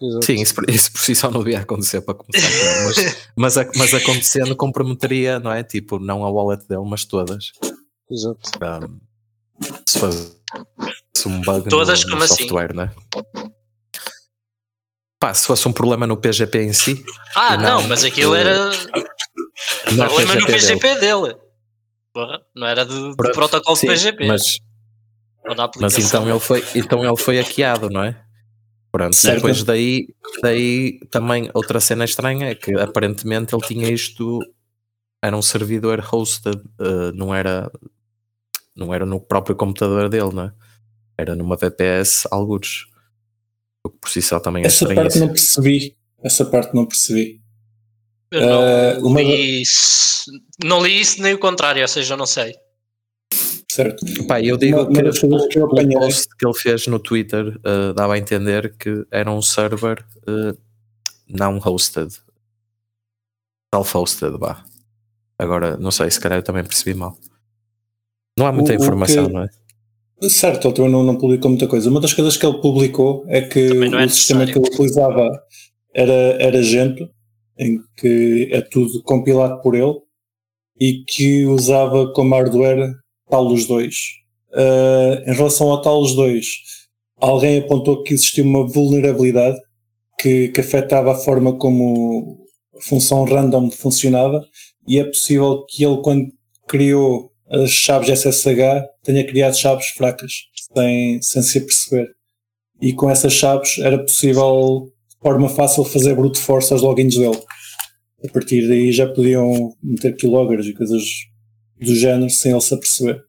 Exato. 0.00 0.26
Sim, 0.26 0.34
isso, 0.42 0.54
por- 0.54 0.70
isso 0.70 0.92
por 0.92 1.00
si 1.00 1.14
só 1.14 1.30
não 1.30 1.42
devia 1.42 1.60
acontecer 1.60 2.00
para 2.02 2.14
começar. 2.14 2.48
claro, 2.48 2.84
Mas, 2.84 2.96
mas, 3.36 3.58
a- 3.58 3.70
mas 3.76 3.94
acontecendo 3.94 4.54
comprometeria, 4.56 5.38
não 5.40 5.52
é? 5.52 5.62
Tipo, 5.64 5.98
não 5.98 6.24
a 6.24 6.30
wallet 6.30 6.66
dele, 6.68 6.84
mas 6.88 7.04
todas. 7.04 7.50
Exato. 8.10 8.38
Um, 8.62 9.00
se 9.86 9.98
fosse 9.98 10.36
um 11.26 11.40
bug 11.42 11.68
Todas, 11.68 12.00
no, 12.00 12.06
no 12.06 12.10
como 12.12 12.22
assim? 12.24 12.36
software, 12.36 12.72
não 12.74 12.84
é? 12.84 12.90
Pá, 15.20 15.34
se 15.34 15.46
fosse 15.46 15.66
um 15.66 15.72
problema 15.72 16.06
no 16.06 16.16
PGP 16.16 16.62
em 16.62 16.72
si, 16.72 17.04
Ah, 17.34 17.56
não, 17.56 17.80
não, 17.82 17.88
mas 17.88 18.04
aquilo 18.04 18.34
era. 18.36 18.70
não 19.92 20.04
é 20.04 20.06
problema 20.06 20.34
no 20.36 20.46
PGP 20.46 20.46
dele. 20.46 20.80
PGP 20.80 21.00
dele. 21.00 21.36
Porra, 22.14 22.40
não 22.54 22.66
era 22.68 22.84
do, 22.84 23.10
do 23.16 23.32
protocolo 23.32 23.76
sim, 23.76 23.88
de 23.88 23.92
PGP. 23.94 24.26
Mas, 24.28 24.58
mas 25.80 25.98
então 25.98 26.28
ele 26.30 26.38
foi, 26.38 26.64
então 26.74 27.04
ele 27.04 27.16
foi 27.16 27.40
hackeado, 27.40 27.90
não 27.90 28.04
é? 28.04 28.24
Pronto, 28.90 29.14
Certo. 29.14 29.36
depois 29.36 29.62
daí, 29.64 30.08
daí 30.42 30.98
também 31.10 31.50
outra 31.52 31.78
cena 31.80 32.04
estranha 32.04 32.50
é 32.50 32.54
que 32.54 32.72
aparentemente 32.74 33.54
ele 33.54 33.66
tinha 33.66 33.90
isto, 33.90 34.38
era 35.22 35.36
um 35.36 35.42
servidor 35.42 36.02
hosted, 36.12 36.58
eh, 36.80 37.12
não 37.14 37.34
era 37.34 37.70
não 38.74 38.94
era 38.94 39.04
no 39.04 39.20
próprio 39.20 39.56
computador 39.56 40.08
dele, 40.08 40.32
não 40.32 40.44
é? 40.44 40.52
Era 41.18 41.34
numa 41.34 41.56
VPS 41.56 42.26
algures. 42.30 42.86
O 43.84 43.90
que 43.90 43.98
por 43.98 44.08
si 44.08 44.22
só 44.22 44.38
também 44.38 44.62
é 44.62 44.66
Essa 44.66 44.84
estranho. 44.84 45.00
parte 45.02 45.18
não 45.18 45.28
percebi. 45.28 45.96
Essa 46.22 46.44
parte 46.46 46.74
não 46.74 46.86
percebi. 46.86 47.40
Eu 48.30 48.40
não, 49.00 49.08
uma 49.08 49.20
li 49.22 49.62
isso, 49.62 50.30
não 50.62 50.82
li 50.82 51.00
isso 51.00 51.20
nem 51.22 51.34
o 51.34 51.38
contrário, 51.38 51.82
ou 51.82 51.88
seja, 51.88 52.14
eu 52.14 52.18
não 52.18 52.26
sei. 52.26 52.54
Certo. 53.70 54.04
Pá, 54.26 54.40
eu 54.40 54.56
digo 54.56 54.78
Uma- 54.82 54.92
que 54.92 55.02
das 55.02 55.18
coisas 55.18 55.46
que 55.48 55.58
eu 55.58 55.66
apanhei- 55.66 55.98
post 55.98 56.28
que 56.36 56.46
ele 56.46 56.54
fez 56.54 56.86
no 56.86 56.98
Twitter 56.98 57.58
eh, 57.64 57.92
dava 57.92 58.14
a 58.14 58.18
entender 58.18 58.74
que 58.76 59.04
era 59.10 59.30
um 59.30 59.42
server 59.42 60.04
eh, 60.26 60.54
não 61.28 61.58
hosted. 61.58 62.10
Self-hosted, 63.74 64.38
vá. 64.38 64.64
Agora, 65.38 65.76
não 65.76 65.90
sei, 65.90 66.10
se 66.10 66.18
calhar 66.18 66.38
eu 66.38 66.42
também 66.42 66.64
percebi 66.64 66.94
mal. 66.98 67.18
Não 68.38 68.46
há 68.46 68.52
muita 68.52 68.72
O- 68.72 68.76
o 68.76 68.78
informação, 68.80 69.26
que- 69.26 69.32
não 69.32 69.42
é? 69.42 69.48
Certo, 70.28 70.66
ele 70.66 70.74
também 70.74 70.90
não, 70.90 71.04
não 71.04 71.16
publicou 71.16 71.50
muita 71.50 71.68
coisa. 71.68 71.88
Uma 71.90 72.00
das 72.00 72.12
coisas 72.14 72.36
que 72.36 72.44
ele 72.46 72.58
publicou 72.60 73.24
é 73.28 73.42
que 73.42 73.60
é 73.68 74.04
o 74.04 74.08
sistema 74.10 74.46
que 74.46 74.58
ele 74.58 74.66
utilizava 74.66 75.28
era, 75.94 76.12
era 76.42 76.62
Gento, 76.62 77.08
em 77.58 77.80
que 77.96 78.48
é 78.50 78.60
tudo 78.62 79.02
compilado 79.02 79.60
por 79.62 79.74
ele, 79.76 79.94
e 80.80 81.04
que 81.06 81.44
usava 81.44 82.12
como 82.14 82.34
hardware 82.34 82.94
Talos 83.28 83.66
2. 83.66 83.94
Ah, 84.54 85.22
em 85.26 85.34
relação 85.34 85.70
ao 85.70 85.82
Talos 85.82 86.14
2, 86.14 86.46
alguém 87.16 87.58
apontou 87.58 88.02
que 88.02 88.14
existia 88.14 88.44
uma 88.44 88.66
vulnerabilidade 88.66 89.58
que, 90.18 90.48
que 90.48 90.60
afetava 90.60 91.12
a 91.12 91.16
forma 91.16 91.56
como 91.56 92.38
a 92.76 92.82
função 92.82 93.24
random 93.24 93.70
funcionava, 93.70 94.44
e 94.86 94.98
é 94.98 95.04
possível 95.04 95.64
que 95.68 95.84
ele, 95.84 95.98
quando 96.02 96.26
criou 96.66 97.30
as 97.50 97.70
chaves 97.70 98.08
SSH 98.20 98.84
tenha 99.02 99.26
criado 99.26 99.56
chaves 99.56 99.86
fracas 99.88 100.32
sem, 100.74 101.20
sem 101.22 101.42
se 101.42 101.58
aperceber. 101.58 102.08
E 102.80 102.92
com 102.92 103.08
essas 103.10 103.32
chaves 103.32 103.78
era 103.78 103.98
possível 103.98 104.92
de 105.08 105.16
forma 105.22 105.48
fácil 105.48 105.84
fazer 105.84 106.14
brute 106.14 106.38
force 106.38 106.72
aos 106.72 106.82
logins 106.82 107.16
dele. 107.16 107.40
A 108.24 108.32
partir 108.32 108.68
daí 108.68 108.92
já 108.92 109.06
podiam 109.06 109.72
meter 109.82 110.14
keyloggers 110.16 110.66
e 110.66 110.74
coisas 110.74 111.02
do 111.80 111.94
género 111.94 112.30
sem 112.30 112.52
ele 112.52 112.60
se 112.60 112.74
aperceber. 112.74 113.22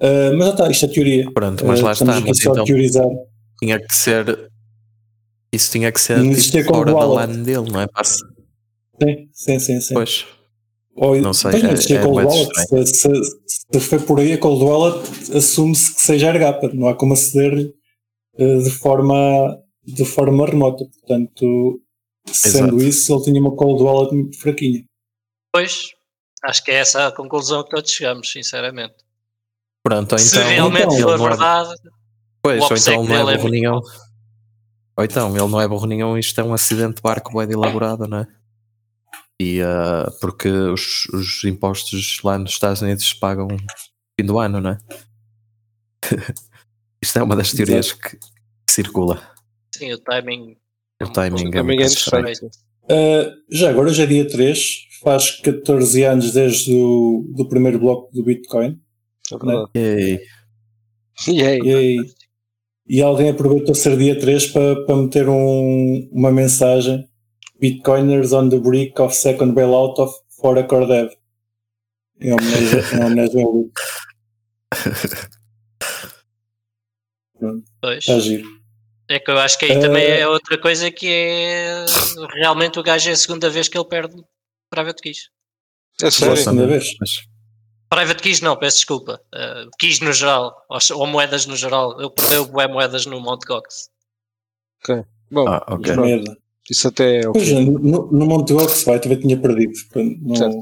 Ah, 0.00 0.30
mas 0.36 0.46
já 0.46 0.50
está, 0.52 0.70
isto 0.70 0.84
é 0.86 0.88
teoria. 0.88 1.30
Pronto, 1.32 1.64
mas 1.66 1.80
Ah, 1.80 1.84
lá 1.84 1.92
está, 1.92 2.20
mas 2.20 2.40
então 2.40 2.64
teorizar. 2.64 3.06
tinha 3.60 3.78
que 3.80 3.94
ser. 3.94 4.50
Isso 5.52 5.70
tinha 5.70 5.92
que 5.92 6.00
ser 6.00 6.20
tipo, 6.34 6.74
fora 6.74 6.92
da. 6.92 7.04
LAN 7.06 7.42
dele, 7.42 7.70
não 7.70 7.80
é? 7.80 7.86
Sim, 8.04 9.28
sim, 9.32 9.58
sim. 9.58 9.80
sim. 9.80 9.94
Pois, 9.94 10.26
Ou, 10.96 11.20
Não 11.20 11.32
sei, 11.32 11.50
é- 11.52 11.56
é 11.56 12.02
Cold 12.02 12.14
bué 12.14 12.24
Wallet. 12.24 12.50
Se, 12.68 12.86
se, 12.86 13.08
se 13.72 13.80
foi 13.80 13.98
por 13.98 14.20
aí 14.20 14.32
a 14.32 14.38
Cold 14.38 14.62
Wallet, 14.64 15.36
assume-se 15.36 15.92
que 15.94 16.00
seja 16.00 16.30
RGAPA. 16.30 16.70
Não 16.72 16.86
há 16.88 16.94
como 16.94 17.14
aceder 17.14 17.72
eh, 18.38 18.58
de 18.58 18.70
forma, 18.70 19.58
de 19.84 20.04
forma 20.04 20.46
remota. 20.46 20.84
Portanto, 20.84 21.80
sendo 22.32 22.76
Exato. 22.76 22.82
isso, 22.82 23.12
ele 23.14 23.24
tinha 23.24 23.40
uma 23.40 23.56
Cold 23.56 23.82
Wallet 23.82 24.14
muito 24.14 24.38
fraquinha. 24.38 24.84
Pois, 25.52 25.88
acho 26.44 26.62
que 26.64 26.70
é 26.70 26.74
essa 26.76 27.06
a 27.08 27.12
conclusão 27.12 27.62
que 27.64 27.70
todos 27.70 27.90
chegamos, 27.90 28.30
sinceramente. 28.30 28.94
pronto, 29.82 30.12
ou 30.12 30.18
Se 30.18 30.36
então. 30.36 30.48
realmente 30.48 30.94
então, 30.94 31.08
for 31.08 31.14
é- 31.14 31.28
verdade, 31.28 31.74
Pois, 32.42 32.60
o 32.62 32.64
ou 32.64 32.76
então 32.76 33.04
não 33.04 33.14
é 33.30 33.34
é 33.34 33.36
burro 33.36 33.48
muito 33.48 33.50
nenhum. 33.50 33.80
Ou 34.96 35.04
então, 35.04 35.36
ele 35.36 35.48
não 35.48 35.60
é 35.60 35.66
burro 35.66 35.86
nenhum, 35.86 36.16
isto 36.18 36.40
é 36.40 36.44
um 36.44 36.52
acidente 36.54 36.96
de 36.96 37.02
barco 37.02 37.32
bem 37.36 37.50
elaborado, 37.50 38.06
não 38.06 38.18
é? 38.18 38.26
E 39.40 39.60
ah, 39.62 40.08
porque 40.20 40.48
os, 40.48 41.06
os 41.06 41.42
impostos 41.44 42.20
lá 42.22 42.38
nos 42.38 42.52
Estados 42.52 42.80
Unidos 42.82 43.08
se 43.08 43.18
pagam 43.18 43.48
no 43.48 43.56
fim 43.58 44.26
do 44.26 44.38
ano, 44.38 44.60
não 44.60 44.70
é? 44.70 44.78
isto 47.02 47.18
é 47.18 47.22
uma 47.22 47.34
das 47.36 47.50
teorias 47.52 47.92
que, 47.92 48.16
que 48.16 48.18
circula. 48.72 49.20
sim, 49.74 49.92
o 49.92 49.98
timing. 49.98 50.56
O 51.02 51.08
timing 51.08 51.48
é 51.48 51.50
Também 51.50 51.64
muito 51.76 51.82
é 51.82 51.86
estranho. 51.86 52.22
interessante. 52.28 52.58
Uh, 52.84 53.32
já 53.50 53.70
agora, 53.70 53.88
hoje 53.88 54.02
é 54.02 54.06
dia 54.06 54.28
3, 54.28 54.86
faz 55.04 55.30
14 55.40 56.02
anos 56.02 56.32
desde 56.32 56.74
o 56.74 57.30
do 57.36 57.48
primeiro 57.48 57.78
bloco 57.78 58.12
do 58.12 58.24
Bitcoin. 58.24 58.80
É 59.30 59.36
verdade. 59.36 59.70
Yay. 59.76 60.20
E 61.28 61.42
aí? 61.42 61.98
E, 62.86 63.00
alguém 63.00 63.30
aproveitou 63.30 63.74
ser 63.74 63.96
dia 63.96 64.18
3 64.18 64.46
para, 64.48 64.84
para 64.84 64.96
meter 64.96 65.28
um, 65.28 66.08
uma 66.12 66.30
mensagem: 66.30 67.08
Bitcoiners 67.60 68.32
on 68.32 68.48
the 68.48 68.58
brink 68.58 69.00
of 69.00 69.14
second 69.14 69.52
bailout 69.52 70.00
of 70.00 70.12
for 70.40 70.58
a 70.58 70.62
core 70.64 70.86
dev. 70.86 71.12
Em 72.20 72.32
homenagem, 72.32 72.80
em 72.92 73.04
homenagem 73.04 73.42
ao 73.42 73.50
Luke. 73.50 73.80
Pois. 77.80 77.98
está 77.98 78.18
giro. 78.18 78.48
É 79.08 79.18
que 79.18 79.30
eu 79.30 79.38
acho 79.38 79.58
que 79.58 79.66
aí 79.66 79.72
Eh, 79.72 79.80
também 79.80 80.04
é 80.04 80.26
outra 80.26 80.58
coisa 80.58 80.90
que 80.90 81.06
é 81.06 81.84
realmente 82.34 82.78
o 82.78 82.82
gajo 82.82 83.10
é 83.10 83.12
a 83.12 83.16
segunda 83.16 83.50
vez 83.50 83.68
que 83.68 83.76
ele 83.76 83.86
perde 83.86 84.16
Private 84.74 85.02
Keys. 85.02 85.18
É 86.02 86.10
sério. 86.10 86.36
Segunda 86.36 86.66
vez. 86.66 86.84
Mas, 87.00 87.10
Private 87.88 88.22
Keys 88.22 88.40
não, 88.40 88.56
peço 88.56 88.78
desculpa. 88.78 89.20
Uh, 89.32 89.70
keys 89.78 90.00
no 90.00 90.12
geral, 90.12 90.56
ou, 90.68 90.78
ou 90.98 91.06
moedas 91.06 91.46
no 91.46 91.56
geral. 91.56 92.00
Eu 92.00 92.10
perdeu 92.10 92.46
bué 92.46 92.66
moedas 92.66 93.06
no 93.06 93.20
Mt. 93.20 93.46
Gox. 93.46 93.88
Bom, 95.30 95.48
ah, 95.48 95.64
ok. 95.68 95.92
Pronto. 95.92 96.06
Merda. 96.06 96.36
isso 96.70 96.88
até 96.88 97.20
é 97.20 97.22
Pois, 97.22 97.50
ok. 97.50 97.64
no, 97.64 98.12
no 98.12 98.26
Monte 98.26 98.52
Gox, 98.52 98.84
vai, 98.84 99.00
também 99.00 99.18
tinha 99.18 99.36
perdido. 99.36 99.72
Não, 100.22 100.36
Certo. 100.36 100.58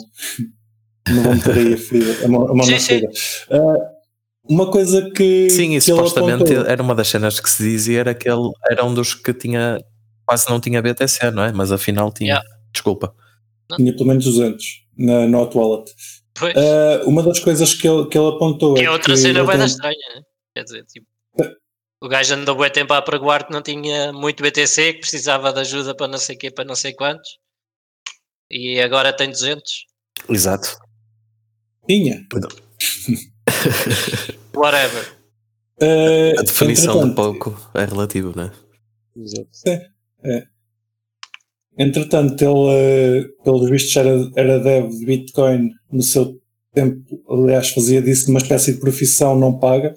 não 1.09 1.23
vou 1.23 1.35
meter 1.35 1.57
aí 1.57 1.75
a 1.75 1.79
ferida. 1.79 2.25
A 2.25 2.29
mão, 2.29 2.49
a 2.49 2.55
mão 2.55 2.65
Sim, 2.65 2.73
na 2.73 2.79
sim. 2.79 2.87
ferida. 2.87 3.13
Ah, 3.51 3.75
uma 4.49 4.71
coisa 4.71 5.11
que. 5.11 5.51
Sim, 5.51 5.73
e 5.73 5.75
que 5.75 5.81
supostamente 5.81 6.55
era 6.55 6.83
uma 6.83 6.95
das 6.95 7.09
cenas 7.09 7.41
que 7.41 7.51
se 7.51 7.63
dizia 7.63 8.01
era 8.01 8.15
que 8.15 8.29
ele 8.29 8.51
era 8.71 8.85
um 8.85 8.95
dos 8.95 9.15
que 9.15 9.33
tinha 9.33 9.79
quase 10.25 10.49
não 10.49 10.61
tinha 10.61 10.81
BTC, 10.81 11.31
não 11.31 11.43
é? 11.43 11.53
Mas 11.53 11.73
afinal 11.73 12.13
tinha. 12.13 12.35
Yeah. 12.35 12.49
Desculpa. 12.73 13.15
Tinha 13.77 13.93
pelo 13.93 14.07
menos 14.07 14.25
200 14.25 14.65
na 14.99 15.27
Not 15.27 15.57
Wallet. 15.57 15.91
Pois. 16.35 16.55
Ah, 16.57 17.03
uma 17.07 17.23
das 17.23 17.39
coisas 17.41 17.75
que 17.75 17.87
ele, 17.89 18.07
que 18.09 18.19
ele 18.19 18.29
apontou 18.29 18.75
que 18.75 18.81
é 18.81 18.85
é 18.85 18.91
outra 18.91 19.15
que 19.15 19.21
cena 19.21 19.45
bem 19.45 19.57
tem- 19.57 19.67
estranha, 19.67 20.09
né? 20.15 20.23
Quer 20.55 20.65
dizer, 20.65 20.85
tipo, 20.87 21.07
o 22.03 22.09
gajo 22.09 22.35
andou 22.35 22.57
bué 22.57 22.69
tempo 22.71 22.93
a 22.93 22.99
apregoar 22.99 23.47
que 23.47 23.53
não 23.53 23.63
tinha 23.63 24.13
muito 24.13 24.43
BTC, 24.43 24.95
que 24.95 25.01
precisava 25.01 25.53
de 25.53 25.61
ajuda 25.61 25.95
para 25.95 26.09
não 26.09 26.19
sei 26.19 26.37
quê, 26.37 26.51
para 26.51 26.65
não 26.65 26.75
sei 26.75 26.93
quantos. 26.95 27.39
E 28.51 28.81
agora 28.81 29.13
tem 29.13 29.31
200. 29.31 29.87
Exato. 30.29 30.77
Tinha. 31.89 32.27
Whatever. 34.55 35.17
Ah, 35.81 36.41
A 36.41 36.43
definição 36.43 37.09
de 37.09 37.15
pouco 37.15 37.57
é 37.75 37.85
relativo, 37.85 38.33
não 38.37 38.45
é? 38.45 38.53
Exato. 39.17 39.49
Entretanto, 41.79 42.43
ele, 42.43 42.71
eh, 42.71 43.25
pelos 43.43 43.71
vistos, 43.71 43.97
era, 43.97 44.31
era 44.37 44.59
dev 44.59 44.91
de 44.91 45.07
Bitcoin 45.07 45.71
no 45.91 46.03
seu 46.03 46.39
tempo, 46.75 47.03
aliás, 47.29 47.71
fazia 47.71 48.03
disso 48.03 48.31
uma 48.31 48.41
espécie 48.41 48.75
de 48.75 48.81
profissão 48.81 49.39
não 49.39 49.59
paga, 49.59 49.95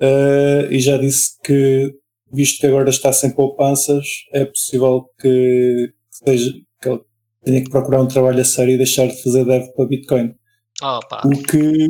eh, 0.00 0.68
e 0.70 0.80
já 0.80 0.96
disse 0.96 1.32
que, 1.42 1.92
visto 2.32 2.60
que 2.60 2.66
agora 2.66 2.90
está 2.90 3.12
sem 3.12 3.30
poupanças, 3.30 4.06
é 4.32 4.44
possível 4.44 5.04
que, 5.20 5.92
seja, 6.10 6.52
que 6.80 6.88
ele 6.88 7.00
tenha 7.44 7.62
que 7.62 7.70
procurar 7.70 8.00
um 8.00 8.08
trabalho 8.08 8.40
a 8.40 8.44
sério 8.44 8.74
e 8.74 8.78
deixar 8.78 9.06
de 9.06 9.22
fazer 9.22 9.44
dev 9.44 9.66
para 9.74 9.86
Bitcoin. 9.86 10.34
Pá. 10.80 11.22
O 11.24 11.30
que, 11.42 11.88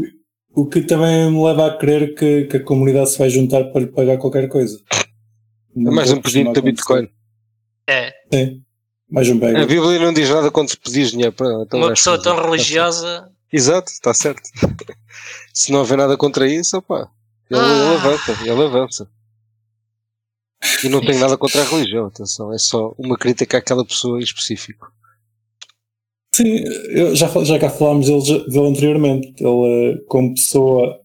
o 0.54 0.66
que 0.66 0.82
também 0.82 1.30
me 1.30 1.42
leva 1.44 1.66
a 1.66 1.76
crer 1.76 2.14
que, 2.14 2.44
que 2.44 2.56
a 2.58 2.64
comunidade 2.64 3.10
se 3.10 3.18
vai 3.18 3.28
juntar 3.28 3.64
para 3.64 3.82
lhe 3.82 3.86
pagar 3.88 4.18
qualquer 4.18 4.48
coisa. 4.48 4.78
É 5.76 5.90
mais 5.90 6.10
um 6.12 6.20
pedido 6.20 6.52
da 6.52 6.60
Bitcoin. 6.60 7.08
É, 7.88 8.12
Sim, 8.32 8.63
mais 9.10 9.28
um 9.28 9.38
bag. 9.38 9.56
A 9.56 9.66
Bíblia 9.66 9.98
não 10.00 10.12
diz 10.12 10.28
nada 10.30 10.50
quando 10.50 10.76
pedis 10.78 11.10
dinheiro 11.10 11.32
para 11.32 11.46
ela. 11.48 11.62
então 11.64 11.80
uma 11.80 11.90
pessoa 11.90 12.20
tão 12.22 12.36
religiosa. 12.40 13.30
Exato, 13.52 13.90
está 13.90 14.12
certo. 14.12 14.42
Se 15.52 15.70
não 15.70 15.80
houver 15.80 15.96
nada 15.98 16.16
contra 16.16 16.48
isso, 16.48 16.76
opá, 16.78 17.08
ele, 17.50 17.60
Ah. 17.60 17.64
ele 17.66 17.94
avança, 17.94 18.32
ele 18.42 18.62
avança. 18.64 19.08
E 20.82 20.88
não 20.88 21.00
tenho 21.00 21.20
nada 21.20 21.36
contra 21.36 21.60
a 21.60 21.64
religião, 21.64 22.06
atenção, 22.06 22.52
é 22.52 22.58
só 22.58 22.94
uma 22.98 23.16
crítica 23.16 23.58
àquela 23.58 23.84
pessoa 23.84 24.18
em 24.18 24.24
específico. 24.24 24.90
Sim, 26.34 26.64
eu 26.90 27.14
já, 27.14 27.28
já 27.44 27.58
cá 27.60 27.70
falámos 27.70 28.06
dele, 28.06 28.44
dele 28.48 28.66
anteriormente. 28.68 29.34
Ele, 29.38 29.92
eh, 29.92 30.04
como 30.08 30.34
pessoa, 30.34 30.98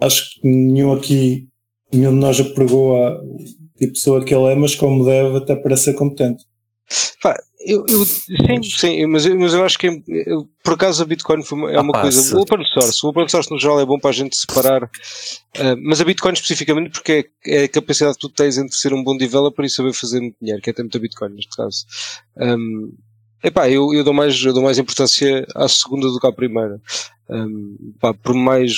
acho 0.00 0.34
que 0.34 0.46
nenhum 0.46 0.92
aqui, 0.92 1.48
nenhum 1.90 2.10
de 2.12 2.18
nós 2.18 2.36
já 2.36 2.44
pregou 2.44 3.02
a 3.02 3.18
tipo 3.78 3.78
de 3.78 3.86
pessoa 3.92 4.22
que 4.24 4.34
ele 4.34 4.52
é, 4.52 4.54
mas 4.56 4.74
como 4.74 5.04
deve, 5.06 5.38
até 5.38 5.56
parece 5.56 5.84
ser 5.84 5.94
competente. 5.94 6.44
Pá, 7.22 7.36
eu, 7.60 7.84
eu- 7.88 8.04
sim, 8.06 8.62
sim, 8.62 9.06
mas 9.06 9.26
eu, 9.26 9.38
mas 9.38 9.52
eu 9.52 9.64
acho 9.64 9.78
que 9.78 9.88
eu- 10.06 10.48
por 10.64 10.74
acaso 10.74 11.02
a 11.02 11.06
Bitcoin 11.06 11.42
foi 11.44 11.58
uma- 11.58 11.70
é 11.72 11.76
Ah, 11.76 11.82
uma 11.82 11.92
pá, 11.92 12.00
coisa. 12.02 12.22
se- 12.22 12.34
O 12.34 12.40
open 12.40 12.64
source, 12.64 13.04
o 13.04 13.10
open 13.10 13.28
source 13.28 13.50
no 13.50 13.58
geral 13.58 13.80
é 13.80 13.84
bom 13.84 13.98
para 13.98 14.10
a 14.10 14.12
gente 14.12 14.34
separar, 14.36 14.84
ah, 14.84 15.76
mas 15.82 16.00
a 16.00 16.04
Bitcoin 16.04 16.32
especificamente 16.32 16.90
porque 16.90 17.28
é, 17.44 17.60
é 17.60 17.64
a 17.64 17.68
capacidade 17.68 18.14
que 18.14 18.20
tu 18.20 18.28
tens 18.30 18.56
entre 18.56 18.76
ser 18.76 18.94
um 18.94 19.02
bom 19.04 19.16
developer 19.16 19.64
e 19.64 19.70
saber 19.70 19.92
fazer 19.92 20.20
muito 20.20 20.36
dinheiro, 20.40 20.62
que 20.62 20.70
é 20.70 20.72
ter 20.72 20.82
muita 20.82 20.98
Bitcoin 20.98 21.30
neste 21.34 21.54
caso. 21.56 21.84
Um, 22.38 22.92
epá, 23.44 23.68
eu, 23.68 23.92
eu, 23.92 24.02
dou 24.02 24.14
mais, 24.14 24.42
eu 24.42 24.54
dou 24.54 24.62
mais 24.62 24.78
importância 24.78 25.46
à 25.54 25.68
segunda 25.68 26.06
do 26.08 26.18
que 26.18 26.26
à 26.26 26.32
primeira. 26.32 26.80
Um, 27.28 27.76
pá, 28.00 28.14
por 28.14 28.34
mais 28.34 28.72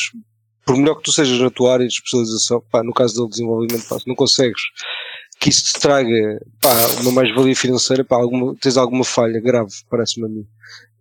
por 0.66 0.76
melhor 0.76 0.96
que 0.96 1.02
tu 1.02 1.12
sejas 1.12 1.38
na 1.40 1.50
tua 1.50 1.72
área 1.72 1.86
de 1.86 1.92
especialização, 1.94 2.62
pá, 2.70 2.82
no 2.82 2.92
caso 2.92 3.14
do 3.14 3.28
desenvolvimento, 3.28 3.88
pá, 3.88 3.98
não 4.06 4.14
consegues 4.14 4.60
que 5.40 5.48
isso 5.48 5.72
te 5.72 5.80
traga 5.80 6.40
pá, 6.60 6.72
uma 7.00 7.12
mais-valia 7.12 7.56
financeira, 7.56 8.04
pá, 8.04 8.16
alguma, 8.16 8.54
tens 8.56 8.76
alguma 8.76 9.04
falha 9.04 9.40
grave, 9.40 9.72
parece-me 9.88 10.26
a 10.26 10.28
mim. 10.28 10.46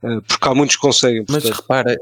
Uh, 0.02 0.22
porque 0.22 0.48
há 0.48 0.56
muitos 0.56 0.78
que 0.78 0.82
conseguem. 0.82 1.26
Mas 1.28 1.44
portanto, 1.44 1.62
repara, 1.62 1.98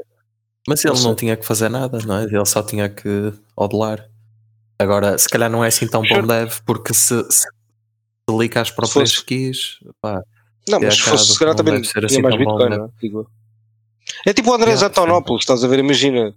mas 0.68 0.84
ele 0.84 0.94
Não 0.94 1.02
não 1.02 1.14
tinha 1.16 1.36
que 1.36 1.44
fazer 1.44 1.68
nada, 1.68 1.98
não 2.06 2.18
é? 2.18 2.24
Ele 2.24 2.46
só 2.46 2.62
tinha 2.62 2.88
que 2.88 3.32
odelar. 3.56 4.08
Agora, 4.78 5.18
se 5.18 5.28
calhar 5.28 5.50
não 5.50 5.64
é 5.64 5.68
assim 5.68 5.88
tão 5.88 6.02
bom 6.02 6.24
deve, 6.24 6.60
porque 6.64 6.94
se, 6.94 7.24
se, 7.28 7.40
se 7.40 8.38
liga 8.38 8.60
às 8.60 8.70
próprias 8.70 9.12
fosse- 9.14 9.24
keys, 9.24 9.78
pá, 10.00 10.22
não, 10.68 10.78
mas 10.78 10.94
é 10.94 10.96
se 10.96 11.02
fosse, 11.02 11.32
se 11.32 11.38
calhar 11.38 11.54
também 11.56 11.82
tinha 11.82 12.04
assim 12.04 12.22
mais 12.22 12.36
tão 12.36 12.44
bom, 12.44 12.56
Bitcoin, 12.56 12.78
né? 12.78 12.88
é? 14.26 14.32
Tipo 14.32 14.50
o 14.50 14.54
André 14.54 14.70
Yeah, 14.70 14.88
Zatonopoulos, 14.88 15.42
estás 15.42 15.64
a 15.64 15.66
ver? 15.66 15.80
Imagina, 15.80 16.32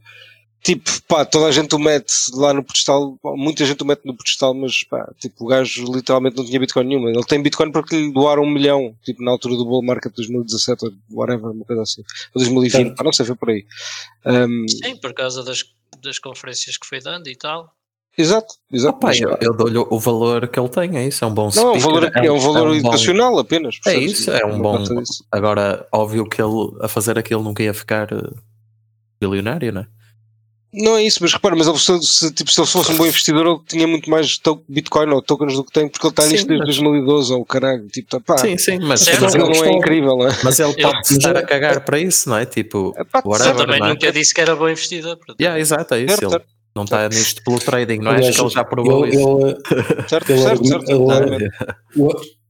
tipo, 0.63 0.89
pá, 1.07 1.25
toda 1.25 1.47
a 1.47 1.51
gente 1.51 1.73
o 1.75 1.79
mete 1.79 2.13
lá 2.33 2.53
no 2.53 2.63
pedestal, 2.63 3.17
muita 3.23 3.65
gente 3.65 3.81
o 3.81 3.85
mete 3.85 4.05
no 4.05 4.15
pedestal, 4.15 4.53
mas 4.53 4.83
pá, 4.83 5.11
tipo, 5.19 5.45
o 5.45 5.47
gajo 5.47 5.91
literalmente 5.91 6.37
não 6.37 6.45
tinha 6.45 6.59
Bitcoin 6.59 6.85
nenhuma. 6.85 7.09
Ele 7.09 7.23
tem 7.23 7.41
Bitcoin 7.41 7.71
porque 7.71 7.95
lhe 7.95 8.11
doaram 8.13 8.43
um 8.43 8.49
milhão, 8.49 8.95
tipo, 9.03 9.23
na 9.23 9.31
altura 9.31 9.55
do 9.55 9.65
bull 9.65 9.83
market 9.83 10.11
de 10.11 10.17
2017 10.17 10.85
ou 10.85 10.91
whatever, 11.11 11.51
uma 11.51 11.65
coisa 11.65 11.81
assim. 11.81 12.01
Ou 12.35 12.39
2020, 12.41 12.71
Certo. 12.71 12.95
pá, 12.95 13.03
não 13.03 13.11
sei, 13.13 13.25
foi 13.25 13.35
por 13.35 13.49
aí. 13.49 13.65
Um, 14.25 14.67
Sim, 14.67 14.95
por 14.97 15.13
causa 15.13 15.43
das, 15.43 15.63
das 16.01 16.19
conferências 16.19 16.77
que 16.77 16.85
foi 16.85 16.99
dando 16.99 17.27
e 17.27 17.35
tal. 17.35 17.73
exato, 18.17 18.53
exato. 18.71 18.97
Opa, 18.97 19.07
mas, 19.07 19.19
eu, 19.19 19.35
eu 19.41 19.55
dou-lhe 19.55 19.77
o 19.79 19.99
valor 19.99 20.47
que 20.47 20.59
ele 20.59 20.69
tem, 20.69 20.97
é 20.97 21.07
isso, 21.07 21.25
é 21.25 21.27
um 21.27 21.33
bom 21.33 21.49
não, 21.55 21.69
é 21.69 21.71
um 21.71 21.79
speaker, 21.79 22.01
valor, 22.01 22.11
é 22.13 22.31
um 22.31 22.39
valor 22.39 22.67
bom- 22.67 22.75
educacional 22.75 23.39
apenas. 23.39 23.79
É 23.87 23.97
isso, 23.97 24.29
é 24.29 24.45
um 24.45 24.61
bom. 24.61 24.83
Agora, 25.31 25.87
óbvio 25.91 26.27
que 26.29 26.41
ele 26.41 26.71
a 26.81 26.87
fazer 26.87 27.17
aquilo 27.17 27.41
nunca 27.41 27.63
ia 27.63 27.73
ficar 27.73 28.11
eh, 28.11 28.31
bilionário, 29.19 29.71
não 29.71 29.81
é? 29.81 29.87
Não 30.73 30.95
é 30.97 31.03
isso, 31.03 31.19
mas 31.21 31.33
repara, 31.33 31.53
mas 31.55 31.67
ele, 31.67 31.77
se, 31.77 32.31
tipo, 32.33 32.49
se 32.49 32.59
ele 32.61 32.67
fosse 32.67 32.91
um 32.93 32.97
bom 32.97 33.05
investidor, 33.05 33.45
ele 33.45 33.59
tinha 33.67 33.85
muito 33.85 34.09
mais 34.09 34.39
Bitcoin 34.69 35.09
ou 35.11 35.21
tokens 35.21 35.53
do 35.53 35.65
que 35.65 35.71
tem, 35.73 35.89
porque 35.89 36.05
ele 36.07 36.11
está 36.11 36.23
Sim, 36.23 36.31
nisto 36.31 36.47
desde 36.47 36.65
mas- 36.65 36.75
2012, 36.77 37.33
ou 37.33 37.45
caralho, 37.45 37.87
tipo, 37.87 38.09
tá, 38.09 38.19
pá, 38.21 38.37
sim, 38.37 38.57
sim, 38.57 38.79
mas, 38.79 39.01
Certo. 39.01 39.21
mas, 39.21 39.35
aquilo 39.35 39.51
ele, 39.51 39.59
não 39.59 39.65
é 39.65 39.71
incrível, 39.73 40.15
não 40.17 40.27
é? 40.29 40.37
mas 40.43 40.59
ele 40.61 40.73
Eu- 40.79 40.89
pode 40.91 41.13
estar 41.13 41.35
a 41.35 41.43
cagar 41.43 41.81
para 41.83 41.99
isso, 41.99 42.29
não 42.29 42.37
é? 42.37 42.45
Tipo, 42.45 42.93
É 42.97 43.03
pá, 43.03 43.21
Eu 43.23 43.29
whatever, 43.31 43.55
também 43.57 43.79
não 43.81 43.87
é? 43.87 43.89
nunca 43.89 44.11
disse 44.13 44.33
que 44.33 44.39
era 44.39 44.55
bom 44.55 44.69
investidor. 44.69 45.17
portanto. 45.17 45.41
Yeah, 45.41 45.59
exato, 45.59 45.93
é 45.95 46.03
isso. 46.03 46.15
Certo, 46.17 46.35
Ele 46.35 46.43
não 46.73 46.83
está 46.85 47.09
nisto 47.09 47.43
pelo 47.43 47.59
trading, 47.59 47.97
não 47.97 48.11
é? 48.13 48.19
Acho 48.19 48.31
que 48.31 48.41
ele 48.41 48.49
já 48.49 48.63
provou 48.63 49.05
ele- 49.05 49.15
isso. 49.17 49.39
ele- 49.39 49.57
Certo, 50.07 50.37
certo, 50.37 50.65
certo. 50.65 51.51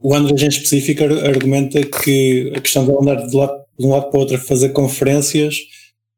O, 0.04 0.14
André 0.16 0.46
em 0.46 0.48
específico 0.48 1.04
ar- 1.04 1.26
argumenta 1.26 1.82
que 1.84 2.52
a 2.56 2.60
questão 2.62 2.86
de 2.86 2.92
andar 2.92 3.16
de, 3.28 3.36
lado, 3.36 3.54
de 3.80 3.86
um 3.86 3.92
lado 3.92 4.10
para 4.10 4.18
o 4.18 4.22
outro 4.22 4.36
a 4.36 4.40
fazer 4.40 4.70
conferências 4.70 5.56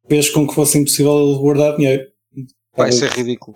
fez 0.10 0.30
com 0.30 0.48
que 0.48 0.54
fosse 0.54 0.78
impossível 0.78 1.18
ele 1.20 1.38
guardar 1.39 1.76
dinheiro. 1.78 2.04
Isso 2.89 3.06
é 3.06 3.08
ridículo. 3.10 3.54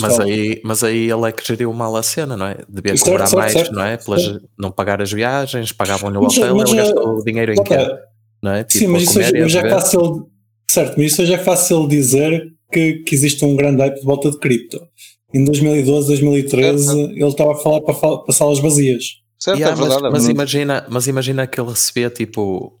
Mas 0.00 0.18
aí, 0.20 0.60
mas 0.64 0.82
aí 0.82 1.10
ele 1.10 1.28
é 1.28 1.32
que 1.32 1.46
geriu 1.46 1.72
mal 1.74 1.94
a 1.94 2.02
cena, 2.02 2.36
não 2.36 2.46
é? 2.46 2.56
Devia 2.68 2.96
Certo, 2.96 3.10
cobrar 3.10 3.26
certo, 3.26 3.38
mais, 3.40 3.52
certo. 3.52 3.72
não 3.74 3.82
é? 3.84 3.96
Pelas, 3.98 4.22
não 4.58 4.70
pagar 4.70 5.02
as 5.02 5.12
viagens, 5.12 5.72
pagavam-lhe 5.72 6.16
o 6.16 6.22
Mas- 6.22 6.38
hotel, 6.38 6.56
mas 6.56 6.70
ele 6.70 6.78
já- 6.78 6.84
gastou 6.86 7.18
o 7.18 7.24
dinheiro 7.24 7.52
em 7.52 7.62
quê? 7.62 7.76
Não 8.42 8.52
é? 8.52 8.66
Sim, 8.68 8.78
Tipo, 8.78 8.92
mas 8.92 9.02
a 9.02 9.04
isso 9.04 9.18
hoje, 9.20 9.42
hoje 9.44 9.58
é 9.58 9.68
fácil. 9.70 10.30
Certo, 10.70 10.94
mas 10.96 11.12
isso 11.12 11.22
hoje 11.22 11.34
é 11.34 11.38
fácil 11.38 11.86
dizer 11.86 12.46
que, 12.72 12.94
que 13.00 13.14
existe 13.14 13.44
um 13.44 13.54
grande 13.56 13.80
hype 13.82 13.96
de 14.00 14.04
volta 14.06 14.30
de 14.30 14.38
cripto. 14.38 14.80
Em 15.34 15.44
2012, 15.44 16.06
2013, 16.08 16.98
ele 17.00 17.24
estava 17.26 17.52
a 17.52 17.56
falar 17.56 17.80
para, 17.82 17.94
para 17.94 18.32
salas 18.34 18.58
vazias. 18.58 19.04
Certo, 19.38 19.58
Yeah, 19.58 19.76
é 19.76 19.78
verdade. 19.78 20.02
mas, 20.02 20.08
é 20.08 20.12
mas 20.12 20.22
verdade. 20.26 20.32
imagina, 20.34 20.86
mas 20.88 21.06
imagina 21.06 21.46
que 21.46 21.60
ele 21.60 21.68
recebia 21.70 22.08
tipo 22.08 22.72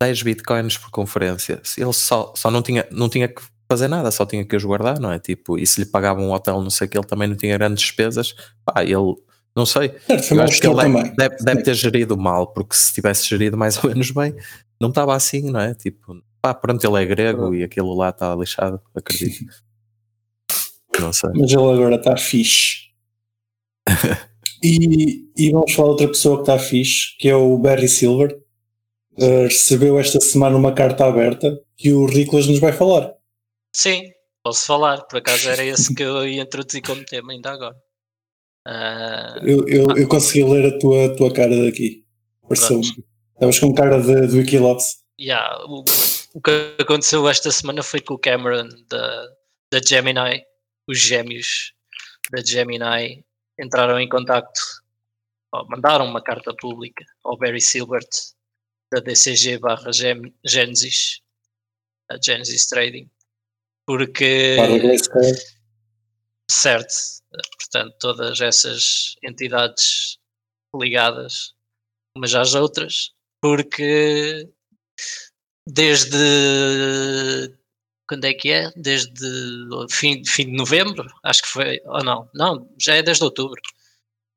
10 0.00 0.22
bitcoins 0.22 0.78
por 0.78 0.90
conferência. 0.90 1.60
Ele 1.76 1.92
só, 1.92 2.32
só 2.36 2.50
não, 2.50 2.62
tinha, 2.62 2.86
não 2.90 3.08
tinha 3.08 3.28
que 3.28 3.42
fazer 3.68 3.88
nada, 3.88 4.10
só 4.10 4.26
tinha 4.26 4.44
que 4.44 4.56
os 4.56 4.64
guardar, 4.64 4.98
não 4.98 5.10
é? 5.10 5.18
Tipo, 5.18 5.58
e 5.58 5.66
se 5.66 5.80
lhe 5.80 5.86
pagavam 5.86 6.28
um 6.28 6.32
hotel, 6.32 6.60
não 6.60 6.70
sei 6.70 6.86
o 6.86 6.90
que, 6.90 6.98
ele 6.98 7.06
também 7.06 7.28
não 7.28 7.36
tinha 7.36 7.56
grandes 7.56 7.82
despesas. 7.82 8.34
Pá, 8.64 8.82
ele, 8.82 9.14
não 9.56 9.64
sei. 9.64 9.94
Certo, 10.06 10.34
mal 10.34 10.44
acho 10.44 10.60
que 10.60 10.66
ele 10.66 10.76
deve, 10.76 11.10
deve, 11.16 11.36
deve 11.36 11.62
ter 11.62 11.74
gerido 11.74 12.16
mal, 12.16 12.48
porque 12.48 12.76
se 12.76 12.92
tivesse 12.92 13.28
gerido 13.28 13.56
mais 13.56 13.76
ou 13.82 13.90
menos 13.90 14.10
bem, 14.10 14.34
não 14.80 14.88
estava 14.88 15.14
assim, 15.14 15.50
não 15.50 15.60
é? 15.60 15.74
Tipo, 15.74 16.22
pá, 16.40 16.52
pronto, 16.52 16.84
ele 16.84 17.02
é 17.02 17.06
grego 17.06 17.54
e 17.54 17.62
aquilo 17.62 17.94
lá 17.94 18.10
está 18.10 18.34
lixado, 18.34 18.80
acredito. 18.94 19.44
Não 21.00 21.12
sei. 21.12 21.30
Mas 21.34 21.50
ele 21.50 21.72
agora 21.72 21.96
está 21.96 22.16
fixe. 22.16 22.90
e, 24.62 25.24
e 25.36 25.50
vamos 25.50 25.72
falar 25.72 25.88
de 25.88 25.92
outra 25.92 26.08
pessoa 26.08 26.36
que 26.36 26.42
está 26.42 26.56
fixe, 26.56 27.16
que 27.18 27.28
é 27.28 27.34
o 27.34 27.58
Barry 27.58 27.88
Silver. 27.88 28.38
Uh, 29.16 29.44
recebeu 29.44 29.98
esta 29.98 30.20
semana 30.20 30.56
uma 30.56 30.74
carta 30.74 31.04
aberta 31.04 31.60
que 31.76 31.92
o 31.92 32.06
Riclas 32.06 32.46
nos 32.46 32.58
vai 32.58 32.72
falar. 32.72 33.14
Sim, 33.72 34.10
posso 34.42 34.66
falar. 34.66 35.02
Por 35.02 35.18
acaso 35.18 35.48
era 35.48 35.64
esse 35.64 35.94
que 35.94 36.02
eu 36.02 36.26
ia 36.26 36.42
introduzir 36.42 36.82
como 36.82 37.04
tema 37.04 37.32
ainda 37.32 37.52
agora. 37.52 37.76
Uh, 38.66 39.46
eu, 39.46 39.68
eu, 39.68 39.96
eu, 39.96 40.08
consegui 40.08 40.42
ler 40.44 40.74
a 40.74 40.78
tua, 40.78 41.06
a 41.06 41.16
tua 41.16 41.32
cara 41.32 41.64
daqui. 41.64 42.04
Pareceu-me. 42.42 42.84
Estavas 43.34 43.58
com 43.58 43.74
cara 43.74 44.00
de, 44.00 44.26
do 44.26 44.36
Wikilops. 44.36 45.04
Yeah, 45.20 45.64
o, 45.66 45.84
o 46.34 46.40
que 46.40 46.74
aconteceu 46.80 47.28
esta 47.28 47.50
semana 47.50 47.82
foi 47.82 48.00
que 48.00 48.12
o 48.12 48.18
Cameron 48.18 48.68
da, 48.88 49.28
da 49.70 49.80
Gemini, 49.86 50.44
os 50.88 50.98
gêmeos 50.98 51.72
da 52.32 52.42
Gemini, 52.42 53.24
entraram 53.60 54.00
em 54.00 54.08
contacto, 54.08 54.60
mandaram 55.68 56.06
uma 56.06 56.22
carta 56.22 56.54
pública 56.54 57.04
ao 57.22 57.38
Barry 57.38 57.60
Silbert 57.60 58.08
da 58.92 59.00
DCG 59.00 59.58
barra 59.58 59.90
Genesis, 59.92 61.20
a 62.10 62.16
Genesis 62.22 62.66
Trading, 62.66 63.10
porque 63.86 64.56
certo, 66.50 66.94
portanto 67.58 67.96
todas 67.98 68.40
essas 68.40 69.16
entidades 69.22 70.18
ligadas 70.74 71.54
umas 72.16 72.34
às 72.34 72.54
outras, 72.54 73.10
porque 73.40 74.48
desde 75.66 76.16
quando 78.06 78.24
é 78.26 78.34
que 78.34 78.50
é? 78.50 78.70
Desde 78.76 79.28
fim, 79.90 80.24
fim 80.24 80.46
de 80.46 80.56
novembro, 80.56 81.06
acho 81.24 81.42
que 81.42 81.48
foi, 81.48 81.80
ou 81.86 82.04
não, 82.04 82.28
não, 82.34 82.70
já 82.78 82.94
é 82.94 83.02
desde 83.02 83.24
outubro. 83.24 83.60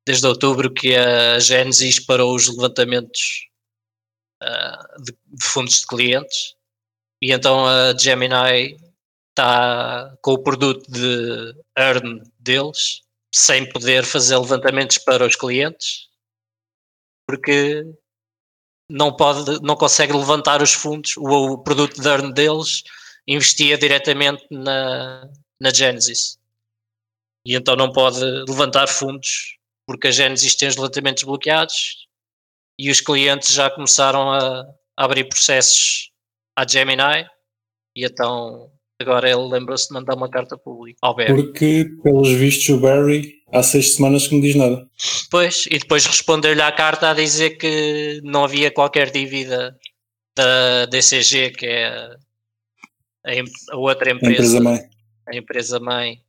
Desde 0.06 0.26
outubro 0.26 0.72
que 0.72 0.96
a 0.96 1.38
Genesis 1.38 2.00
parou 2.00 2.34
os 2.34 2.48
levantamentos 2.48 3.47
uh, 4.42 5.02
de, 5.02 5.12
de, 5.12 5.46
fundos 5.46 5.80
de 5.80 5.86
clientes 5.86 6.54
e 7.22 7.32
então 7.32 7.66
a 7.66 7.96
Gemini 7.96 8.76
está 9.30 10.16
com 10.22 10.32
o 10.32 10.42
produto 10.42 10.90
de 10.90 11.54
earn 11.76 12.22
deles 12.38 13.02
sem 13.34 13.68
poder 13.68 14.04
fazer 14.04 14.38
levantamentos 14.38 14.98
para 14.98 15.26
os 15.26 15.36
clientes 15.36 16.08
porque 17.26 17.84
não 18.90 19.14
pode, 19.14 19.60
não 19.62 19.76
consegue 19.76 20.14
levantar 20.14 20.62
os 20.62 20.72
fundos, 20.72 21.16
o, 21.16 21.52
o 21.52 21.58
produto 21.58 22.00
de 22.00 22.08
earn 22.08 22.32
deles 22.32 22.82
investia 23.26 23.76
diretamente 23.76 24.46
na, 24.50 25.28
na 25.60 25.70
Genesis. 25.70 26.38
E 27.44 27.54
então 27.54 27.76
não 27.76 27.92
pode 27.92 28.20
levantar 28.48 28.88
fundos 28.88 29.58
porque 29.86 30.08
a 30.08 30.10
Genesis 30.10 30.54
tem 30.54 30.68
os 30.68 30.76
levantamentos 30.76 31.22
bloqueados 31.22 32.07
e 32.78 32.90
os 32.90 33.00
clientes 33.00 33.52
já 33.52 33.68
começaram 33.70 34.30
a, 34.30 34.60
a 34.96 35.04
abrir 35.04 35.24
processos 35.24 36.10
à 36.56 36.66
Gemini 36.66 37.26
e 37.96 38.04
então 38.04 38.70
agora 39.00 39.28
ele 39.28 39.48
lembrou-se 39.48 39.88
de 39.88 39.94
mandar 39.94 40.14
uma 40.14 40.28
carta 40.28 40.56
pública 40.56 40.98
ao 41.02 41.14
Barry. 41.14 41.34
Porque, 41.34 41.88
pelos 42.02 42.30
vistos, 42.30 42.68
o 42.68 42.80
Barry 42.80 43.42
há 43.52 43.62
seis 43.62 43.94
semanas 43.94 44.26
que 44.26 44.34
não 44.34 44.40
diz 44.40 44.54
nada. 44.54 44.88
Pois, 45.30 45.66
e 45.66 45.78
depois 45.78 46.04
respondeu-lhe 46.04 46.60
à 46.62 46.72
carta 46.72 47.10
a 47.10 47.14
dizer 47.14 47.50
que 47.58 48.20
não 48.24 48.44
havia 48.44 48.70
qualquer 48.70 49.10
dívida 49.10 49.76
da 50.36 50.86
DCG, 50.86 51.50
que 51.50 51.66
é 51.66 51.86
a, 51.86 52.16
a 53.72 53.76
outra 53.76 54.12
empresa, 54.12 54.30
a 54.30 54.32
empresa 54.32 54.60
mãe, 54.60 54.80
a 55.28 55.36
empresa 55.36 55.80
mãe 55.80 56.22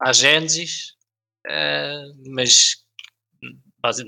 à 0.00 0.12
Genesis, 0.12 0.92
uh, 1.46 2.30
mas 2.30 2.76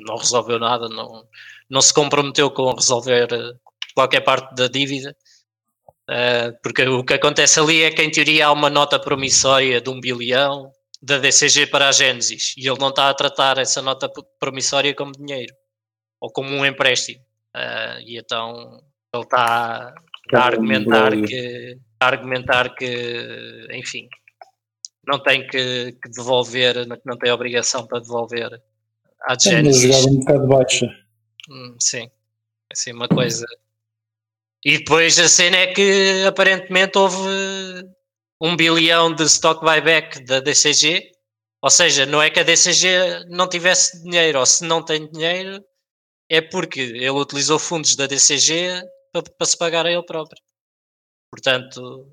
não 0.06 0.16
resolveu 0.16 0.58
nada, 0.58 0.88
não, 0.88 1.24
não 1.70 1.80
se 1.80 1.94
comprometeu 1.94 2.50
com 2.50 2.74
resolver 2.74 3.28
qualquer 3.94 4.20
parte 4.20 4.54
da 4.54 4.66
dívida. 4.66 5.16
Uh, 6.08 6.58
porque 6.62 6.82
o 6.82 7.04
que 7.04 7.14
acontece 7.14 7.60
ali 7.60 7.82
é 7.82 7.90
que, 7.90 8.02
em 8.02 8.10
teoria, 8.10 8.46
há 8.46 8.52
uma 8.52 8.68
nota 8.68 8.98
promissória 8.98 9.80
de 9.80 9.88
um 9.88 10.00
bilhão 10.00 10.72
da 11.00 11.18
DCG 11.18 11.68
para 11.68 11.88
a 11.88 11.92
Genesis 11.92 12.54
e 12.56 12.68
ele 12.68 12.78
não 12.78 12.88
está 12.88 13.08
a 13.08 13.14
tratar 13.14 13.58
essa 13.58 13.80
nota 13.80 14.10
promissória 14.38 14.94
como 14.94 15.12
dinheiro 15.12 15.54
ou 16.20 16.30
como 16.30 16.50
um 16.50 16.66
empréstimo. 16.66 17.22
Uh, 17.56 18.00
e 18.04 18.18
então 18.18 18.82
ele 19.14 19.22
está 19.22 19.94
a 20.32 20.38
argumentar 20.38 21.12
que, 21.12 21.78
a 22.00 22.06
argumentar 22.06 22.74
que, 22.74 23.68
enfim, 23.72 24.08
não 25.06 25.22
tem 25.22 25.46
que, 25.46 25.92
que 25.92 26.10
devolver, 26.10 26.86
não 27.04 27.16
tem 27.16 27.32
obrigação 27.32 27.86
para 27.86 28.00
devolver 28.00 28.60
à 29.22 29.36
Genesis. 29.38 29.82
Jogava 29.82 30.08
um 30.08 30.18
bocado 30.18 30.46
baixa. 30.48 30.99
Hum, 31.50 31.76
sim, 31.78 32.10
assim 32.72 32.92
uma 32.92 33.08
coisa. 33.08 33.46
E 34.64 34.78
depois 34.78 35.18
a 35.18 35.28
cena 35.28 35.56
é 35.58 35.72
que 35.74 36.24
aparentemente 36.26 36.96
houve 36.98 37.18
um 38.40 38.56
bilhão 38.56 39.14
de 39.14 39.24
stock 39.24 39.60
buyback 39.64 40.24
da 40.24 40.40
DCG, 40.40 41.12
ou 41.62 41.70
seja, 41.70 42.06
não 42.06 42.22
é 42.22 42.30
que 42.30 42.40
a 42.40 42.42
DCG 42.42 43.26
não 43.28 43.48
tivesse 43.48 44.02
dinheiro, 44.02 44.38
ou 44.38 44.46
se 44.46 44.64
não 44.64 44.82
tem 44.84 45.10
dinheiro, 45.10 45.62
é 46.30 46.40
porque 46.40 46.80
ele 46.80 47.10
utilizou 47.10 47.58
fundos 47.58 47.96
da 47.96 48.06
DCG 48.06 48.82
para, 49.12 49.22
para 49.24 49.46
se 49.46 49.58
pagar 49.58 49.86
a 49.86 49.92
ele 49.92 50.04
próprio. 50.04 50.42
Portanto, 51.30 52.08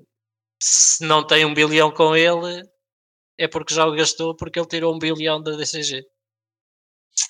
se 0.62 1.04
não 1.06 1.26
tem 1.26 1.44
um 1.46 1.54
bilhão 1.54 1.90
com 1.92 2.16
ele, 2.16 2.62
é 3.38 3.48
porque 3.48 3.74
já 3.74 3.86
o 3.86 3.92
gastou, 3.96 4.36
porque 4.36 4.58
ele 4.60 4.68
tirou 4.68 4.94
um 4.94 4.98
bilhão 5.00 5.42
da 5.42 5.52
DCG 5.56 6.04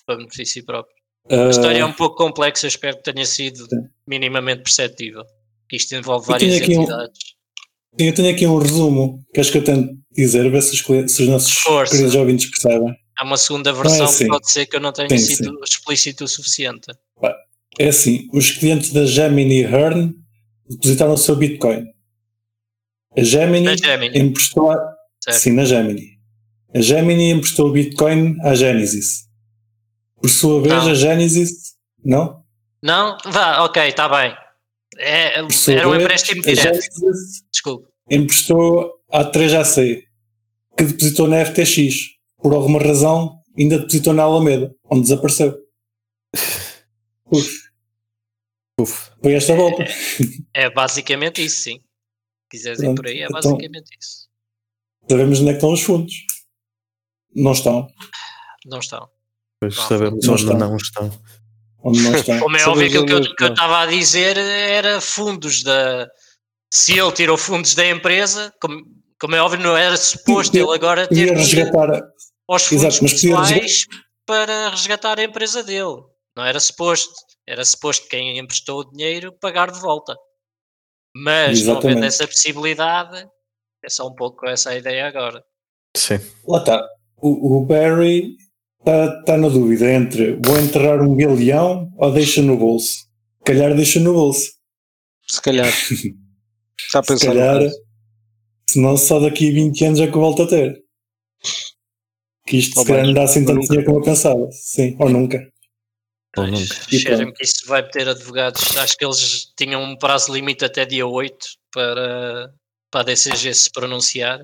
para 0.04 0.16
benefício 0.16 0.64
próprio. 0.64 0.97
Uh, 1.30 1.46
a 1.46 1.50
história 1.50 1.78
é 1.78 1.84
um 1.84 1.92
pouco 1.92 2.16
complexa, 2.16 2.66
espero 2.66 2.96
que 2.96 3.12
tenha 3.12 3.26
sido 3.26 3.66
minimamente 4.06 4.62
perceptível. 4.62 5.24
Que 5.68 5.76
isto 5.76 5.94
envolve 5.94 6.26
várias 6.26 6.54
entidades. 6.54 7.18
Um, 8.00 8.04
eu 8.04 8.14
tenho 8.14 8.30
aqui 8.30 8.46
um 8.46 8.58
resumo. 8.58 9.22
Queres 9.34 9.50
que 9.50 9.58
eu 9.58 9.64
tente 9.64 9.94
dizer, 10.12 10.50
ver 10.50 10.62
se 10.62 10.74
os, 10.74 11.12
se 11.12 11.22
os 11.22 11.28
nossos 11.28 11.52
Força. 11.52 11.92
queridos 11.92 12.14
ouvintes 12.14 12.50
percebem? 12.50 12.94
Há 13.18 13.24
uma 13.24 13.36
segunda 13.36 13.72
versão 13.72 14.02
é 14.02 14.04
assim. 14.04 14.24
que 14.24 14.30
pode 14.30 14.50
ser 14.50 14.66
que 14.66 14.76
eu 14.76 14.80
não 14.80 14.92
tenha 14.92 15.08
sim, 15.10 15.18
sido 15.18 15.50
sim. 15.50 15.60
explícito 15.64 16.24
o 16.24 16.28
suficiente. 16.28 16.86
É 17.78 17.88
assim, 17.88 18.28
os 18.32 18.50
clientes 18.52 18.92
da 18.92 19.04
Gemini 19.04 19.62
Hearn 19.62 20.14
depositaram 20.68 21.14
o 21.14 21.18
seu 21.18 21.36
Bitcoin. 21.36 21.84
A 23.16 23.22
Gemini, 23.22 23.76
Gemini. 23.76 24.18
emprestou 24.18 24.74
sim, 25.30 25.52
na 25.52 25.64
Gemini. 25.64 26.18
A 26.74 26.80
Gemini 26.80 27.30
emprestou 27.30 27.68
o 27.68 27.72
Bitcoin 27.72 28.36
à 28.42 28.54
Genesis. 28.54 29.27
Por 30.20 30.28
sua 30.30 30.60
vez, 30.60 30.84
não. 30.84 30.90
a 30.90 30.94
Genesis. 30.94 31.74
Não? 32.04 32.44
Não? 32.82 33.16
Vá, 33.24 33.64
ok, 33.64 33.82
está 33.88 34.08
bem. 34.08 34.36
É, 34.96 35.38
era 35.38 35.88
um 35.88 35.94
empréstimo 35.94 36.42
direto. 36.42 36.80
Desculpe. 37.52 37.88
Emprestou 38.10 38.94
à 39.10 39.24
3AC, 39.24 40.02
que 40.76 40.84
depositou 40.84 41.28
na 41.28 41.44
FTX. 41.44 42.16
Por 42.40 42.54
alguma 42.54 42.78
razão, 42.78 43.42
ainda 43.56 43.78
depositou 43.78 44.12
na 44.12 44.22
Alameda, 44.22 44.74
onde 44.90 45.02
desapareceu. 45.02 45.56
Uf. 47.30 47.68
Uf. 48.80 49.10
Foi 49.22 49.34
esta 49.34 49.54
volta. 49.54 49.82
É, 50.54 50.64
é 50.64 50.70
basicamente 50.70 51.44
isso, 51.44 51.62
sim. 51.62 51.78
Se 51.78 52.48
quiseres 52.50 52.80
ir 52.80 52.94
por 52.94 53.06
aí, 53.06 53.20
é 53.20 53.24
então 53.24 53.32
basicamente 53.34 53.88
então, 53.88 53.98
isso. 54.00 54.28
Sabemos 55.10 55.40
onde 55.40 55.48
é 55.48 55.52
que 55.52 55.56
estão 55.56 55.72
os 55.72 55.82
fundos. 55.82 56.14
Não 57.34 57.52
estão. 57.52 57.88
Não 58.66 58.78
estão. 58.78 59.08
Pois 59.60 59.76
não, 59.76 59.88
sabemos 59.88 60.26
não 60.26 60.32
onde 60.32 60.42
estão. 60.42 60.58
não 60.58 60.76
estão. 60.76 61.22
Onde 61.82 62.02
não 62.02 62.14
estão. 62.14 62.38
Como 62.40 62.56
é 62.56 62.68
óbvio 62.68 62.90
que 62.90 62.98
o 62.98 63.34
que 63.36 63.44
eu 63.44 63.48
estava 63.48 63.80
a 63.80 63.86
dizer 63.86 64.36
era 64.36 65.00
fundos 65.00 65.62
da. 65.62 66.08
Se 66.72 66.98
ele 66.98 67.12
tirou 67.12 67.36
fundos 67.36 67.74
da 67.74 67.88
empresa, 67.88 68.52
como, 68.60 68.84
como 69.20 69.34
é 69.34 69.40
óbvio, 69.40 69.60
não 69.60 69.76
era 69.76 69.96
suposto 69.96 70.56
ele 70.56 70.74
agora 70.74 71.06
ter 71.08 71.32
resgatar 71.34 72.02
os 72.48 72.64
fundos 72.64 72.84
Exato, 72.84 73.00
pessoais 73.00 73.86
para 74.26 74.70
resgatar 74.70 75.18
a 75.18 75.24
empresa 75.24 75.62
dele. 75.62 76.02
Não 76.36 76.44
era 76.44 76.60
suposto. 76.60 77.14
Era 77.46 77.64
suposto 77.64 78.06
quem 78.08 78.38
emprestou 78.38 78.80
o 78.80 78.90
dinheiro 78.90 79.32
pagar 79.40 79.70
de 79.70 79.80
volta. 79.80 80.14
Mas 81.16 81.60
Exatamente. 81.60 81.84
não 81.84 81.90
havendo 81.90 82.06
essa 82.06 82.26
possibilidade, 82.26 83.26
é 83.82 83.88
só 83.88 84.06
um 84.06 84.14
pouco 84.14 84.46
essa 84.46 84.70
a 84.70 84.76
ideia 84.76 85.08
agora. 85.08 85.42
Sim. 85.96 86.20
Lá 86.46 86.58
está. 86.58 86.86
O, 87.16 87.56
o 87.56 87.64
Barry 87.64 88.36
está 88.80 89.22
tá 89.22 89.36
na 89.36 89.48
dúvida 89.48 89.90
entre 89.92 90.38
vou 90.44 90.58
enterrar 90.58 91.02
um 91.02 91.14
bilhão 91.14 91.90
ou 91.96 92.12
deixa 92.12 92.42
no 92.42 92.56
bolso. 92.56 93.06
Se 93.38 93.44
calhar 93.44 93.74
deixa 93.74 94.00
no 94.00 94.12
bolso. 94.12 94.52
Se 95.26 95.42
calhar. 95.42 95.68
Está 95.68 97.00
a 97.00 97.02
pensar. 97.02 97.18
Se 97.18 97.26
calhar, 97.26 97.70
senão 98.68 98.96
só 98.96 99.20
daqui 99.20 99.50
a 99.50 99.52
20 99.52 99.84
anos 99.84 100.00
é 100.00 100.06
que 100.06 100.16
eu 100.16 100.20
volto 100.20 100.42
a 100.42 100.48
ter. 100.48 100.82
Que 102.46 102.58
isto 102.58 102.78
ou 102.78 102.84
se 102.84 102.90
calhar 102.90 103.06
não 103.06 103.14
dá 103.14 103.24
assim 103.24 103.44
tanto 103.44 103.60
dinheiro 103.60 103.84
como 103.84 103.98
eu 103.98 104.04
pensava. 104.04 104.50
Sim, 104.52 104.96
ou 104.98 105.10
nunca. 105.10 105.52
Ou 106.36 106.46
nunca. 106.46 106.74
Cheira-me 106.88 107.32
que 107.32 107.44
isso 107.44 107.66
vai 107.66 107.86
ter 107.86 108.08
advogados. 108.08 108.76
Acho 108.76 108.96
que 108.96 109.04
eles 109.04 109.52
tinham 109.56 109.82
um 109.82 109.96
prazo 109.96 110.32
limite 110.32 110.64
até 110.64 110.86
dia 110.86 111.06
8 111.06 111.36
para, 111.72 112.54
para 112.90 113.00
a 113.00 113.04
DCG 113.04 113.52
se 113.52 113.70
pronunciar 113.70 114.40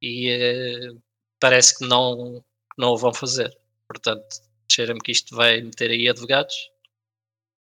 e 0.00 0.30
eh, 0.30 0.92
parece 1.38 1.76
que 1.76 1.86
não, 1.86 2.42
não 2.78 2.92
o 2.92 2.96
vão 2.96 3.12
fazer. 3.12 3.52
Portanto, 3.92 4.24
cheira-me 4.70 5.00
que 5.00 5.12
isto 5.12 5.34
vai 5.36 5.60
meter 5.60 5.90
aí 5.90 6.08
advogados. 6.08 6.54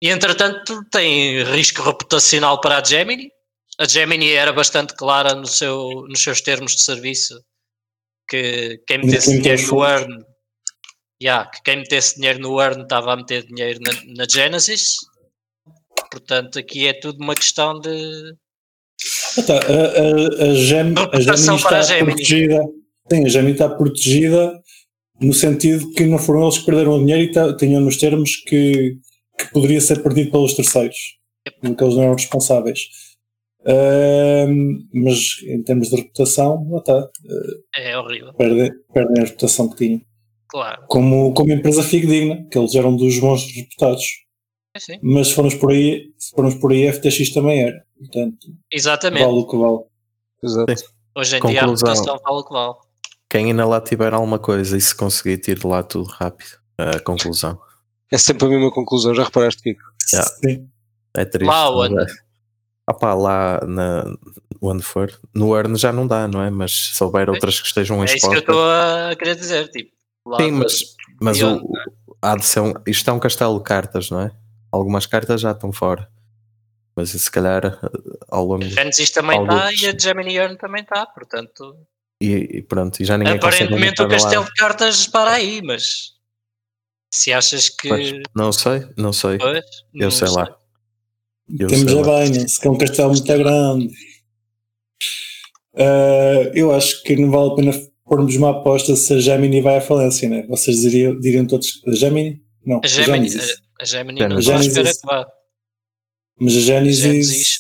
E 0.01 0.10
entretanto, 0.10 0.84
tem 0.91 1.43
risco 1.43 1.81
reputacional 1.81 2.60
para 2.60 2.77
a 2.79 2.84
Gemini. 2.84 3.29
A 3.77 3.88
Gemini 3.88 4.31
era 4.31 4.51
bastante 4.51 4.95
clara 4.95 5.34
no 5.34 5.47
seu, 5.47 6.05
nos 6.07 6.21
seus 6.21 6.41
termos 6.41 6.75
de 6.75 6.81
serviço 6.81 7.43
que 8.29 8.81
quem 8.88 8.99
metesse 8.99 9.39
dinheiro 9.39 9.67
no 9.67 9.84
Earn 9.84 10.25
yeah, 11.21 11.49
que 11.49 11.62
quem 11.63 11.77
metesse 11.77 12.15
dinheiro 12.15 12.39
no 12.39 12.60
Earn 12.60 12.81
estava 12.81 13.13
a 13.13 13.15
meter 13.15 13.45
dinheiro 13.45 13.79
na, 13.81 13.91
na 14.15 14.25
Genesis. 14.27 14.95
Portanto, 16.10 16.57
aqui 16.57 16.88
é 16.88 16.93
tudo 16.93 17.21
uma 17.21 17.36
questão 17.36 17.79
de. 17.79 18.36
Ah, 19.38 19.43
tá, 19.43 19.53
a, 19.53 19.57
a, 19.57 20.49
a, 20.49 20.55
Gem, 20.55 20.93
a 21.13 21.19
Gemini 21.19 21.55
está 21.57 22.03
protegida. 22.03 22.60
Sim, 23.12 23.25
a 23.25 23.29
Gemini 23.29 23.51
está 23.53 23.69
protegida 23.69 24.62
no 25.21 25.34
sentido 25.34 25.89
que 25.91 26.05
não 26.05 26.17
foram 26.17 26.43
eles 26.43 26.57
que 26.60 26.65
perderam 26.65 26.95
o 26.95 26.99
dinheiro 27.05 27.31
e 27.31 27.57
tinham 27.57 27.81
nos 27.81 27.97
termos 27.97 28.36
que, 28.38 28.97
que 29.38 29.51
poderia 29.53 29.79
ser 29.81 30.01
perdido 30.01 30.31
pelos 30.31 30.53
terceiros, 30.53 30.97
porque 31.62 31.84
eles 31.84 31.95
não 31.95 32.03
eram 32.03 32.13
responsáveis. 32.13 32.79
Ahm, 33.65 34.88
mas 34.93 35.38
em 35.43 35.62
termos 35.63 35.89
de 35.89 35.95
reputação, 35.97 36.67
lá 36.71 36.79
está, 36.79 37.07
É 37.75 37.97
horrível, 37.97 38.34
perdem, 38.34 38.71
perdem 38.91 39.21
a 39.23 39.25
reputação 39.27 39.69
que 39.69 39.75
tinham. 39.75 40.01
claro. 40.47 40.84
Como, 40.88 41.34
como 41.34 41.51
empresa 41.51 41.84
fidedigna, 41.84 42.43
que 42.49 42.57
eles 42.57 42.73
eram 42.73 42.95
dos 42.95 43.19
bons 43.19 43.45
reputados. 43.55 44.03
É 44.73 44.79
sim. 44.79 44.97
Mas 45.03 45.27
se 45.27 45.34
formos 45.36 45.53
por 45.55 45.71
aí, 45.71 46.12
se 46.17 46.31
formos 46.31 46.55
por 46.55 46.71
aí, 46.71 46.88
a 46.88 46.93
FTX 46.93 47.31
também 47.34 47.62
era. 47.63 47.84
Portanto, 47.99 48.47
Exatamente. 48.71 49.23
vale 49.25 49.38
o 49.39 49.45
que 49.47 49.57
vale. 49.57 49.79
Exato. 50.43 50.73
Hoje 51.15 51.36
em 51.38 51.41
dia 51.41 51.60
a 51.60 51.63
Conclusão. 51.65 51.89
reputação 51.89 52.19
vale 52.23 52.39
o 52.39 52.43
que 52.45 52.53
vale. 52.53 52.73
Quem 53.32 53.46
ainda 53.46 53.65
lá 53.65 53.80
tiver 53.80 54.13
alguma 54.13 54.38
coisa 54.38 54.76
e 54.76 54.82
se 54.82 54.94
conseguir, 54.94 55.38
tire 55.38 55.65
lá 55.65 55.82
tudo 55.82 56.10
rápido. 56.10 56.60
A 56.78 57.00
conclusão. 57.00 57.58
É 58.12 58.17
sempre 58.17 58.46
a 58.46 58.50
mesma 58.50 58.70
conclusão, 58.72 59.15
já 59.15 59.24
reparaste, 59.24 59.63
Kiko? 59.63 59.82
Yeah. 60.12 60.30
Sim. 60.44 60.70
É 61.15 61.24
triste. 61.24 61.48
Lá 61.48 61.72
mas 61.72 61.91
onde? 61.91 62.02
é. 62.02 62.15
Ah 62.86 62.94
pá, 62.94 63.13
lá 63.13 63.62
na, 63.65 64.04
onde 64.62 64.84
for. 64.84 65.17
No 65.34 65.56
Earn 65.56 65.78
já 65.78 65.94
não 65.94 66.06
dá, 66.06 66.28
não 66.28 66.44
é? 66.44 66.50
Mas 66.50 66.89
se 66.94 67.02
houver 67.02 67.30
outras 67.30 67.58
que 67.62 67.67
estejam 67.67 68.04
em 68.04 68.10
É 68.10 68.15
isso 68.17 68.30
que 68.30 68.36
eu 68.36 68.39
estou 68.39 68.62
a 68.70 69.15
querer 69.17 69.36
dizer. 69.36 69.70
Tipo, 69.70 69.91
lá 70.26 70.38
Sim, 70.38 70.52
mas, 70.52 70.96
mas 71.22 71.41
o, 71.41 71.72
há 72.22 72.36
de 72.36 72.44
ser 72.44 72.60
um, 72.60 72.74
isto 72.86 73.10
é 73.10 73.13
um 73.13 73.20
castelo 73.20 73.58
de 73.60 73.63
cartas, 73.63 74.10
não 74.10 74.20
é? 74.20 74.32
Algumas 74.70 75.06
cartas 75.06 75.39
já 75.39 75.52
estão 75.52 75.72
fora. 75.72 76.10
Mas 76.98 77.12
se 77.12 77.32
calhar 77.32 77.65
eh, 77.65 77.80
ao 78.30 78.44
longo. 78.44 78.65
a 78.65 78.67
Genesis 78.67 79.10
também 79.12 79.41
está 79.41 79.72
e 79.72 79.88
a 79.88 79.98
Gemini 79.98 80.36
Earn 80.36 80.58
também 80.58 80.82
está. 80.82 81.06
Portanto, 81.06 81.78
E, 82.21 82.57
e 82.57 82.62
pronto, 82.62 83.01
e 83.01 83.05
já 83.05 83.17
ninguém 83.17 83.34
aparentemente 83.34 84.01
o 84.01 84.07
castelo 84.07 84.45
de 84.45 84.53
cartas 84.53 85.07
para 85.07 85.31
aí, 85.31 85.62
mas 85.63 86.12
se 87.12 87.34
achas 87.34 87.69
que. 87.69 87.89
Pois, 87.89 88.13
não 88.36 88.51
sei, 88.51 88.86
não 88.95 89.12
sei. 89.12 89.38
Pois, 89.38 89.65
Eu 89.93 90.01
não 90.03 90.12
sei 90.12 90.27
lá. 90.29 90.55
Eu 91.60 91.67
Temos 91.67 91.91
sei 91.91 91.99
a 91.99 92.05
lá. 92.05 92.23
Binance, 92.23 92.62
que 92.62 92.67
é 92.67 92.71
um 92.71 92.77
castelo 92.77 93.10
muito 93.10 93.25
grande. 93.25 93.89
Ah, 95.75 96.51
eu 96.53 96.73
acho 96.73 97.01
que 97.03 97.15
não 97.15 97.31
vale 97.31 97.51
a 97.51 97.55
pena 97.55 97.91
pormos 98.05 98.36
uma 98.36 98.51
aposta 98.51 98.95
se 98.95 99.13
a 99.13 99.19
Gemini 99.19 99.62
vai 99.62 99.77
à 99.77 99.81
falência, 99.81 100.29
né? 100.29 100.45
Vocês 100.47 100.81
diriam, 100.81 101.19
diriam 101.19 101.47
todos 101.47 101.71
que 101.71 101.89
a 101.89 101.93
Gemini? 101.93 102.43
Não, 102.65 102.81
A 102.84 102.88
Gemini, 102.88 103.29
a, 103.36 103.81
a 103.81 103.86
Gemini 103.86 104.19
não 104.27 104.38
à 104.38 104.60
espera 104.60 104.91
que 104.91 105.05
vá. 105.05 105.27
Mas 106.39 106.57
a 106.57 106.60
Genesis, 106.60 107.01
Genesis. 107.01 107.60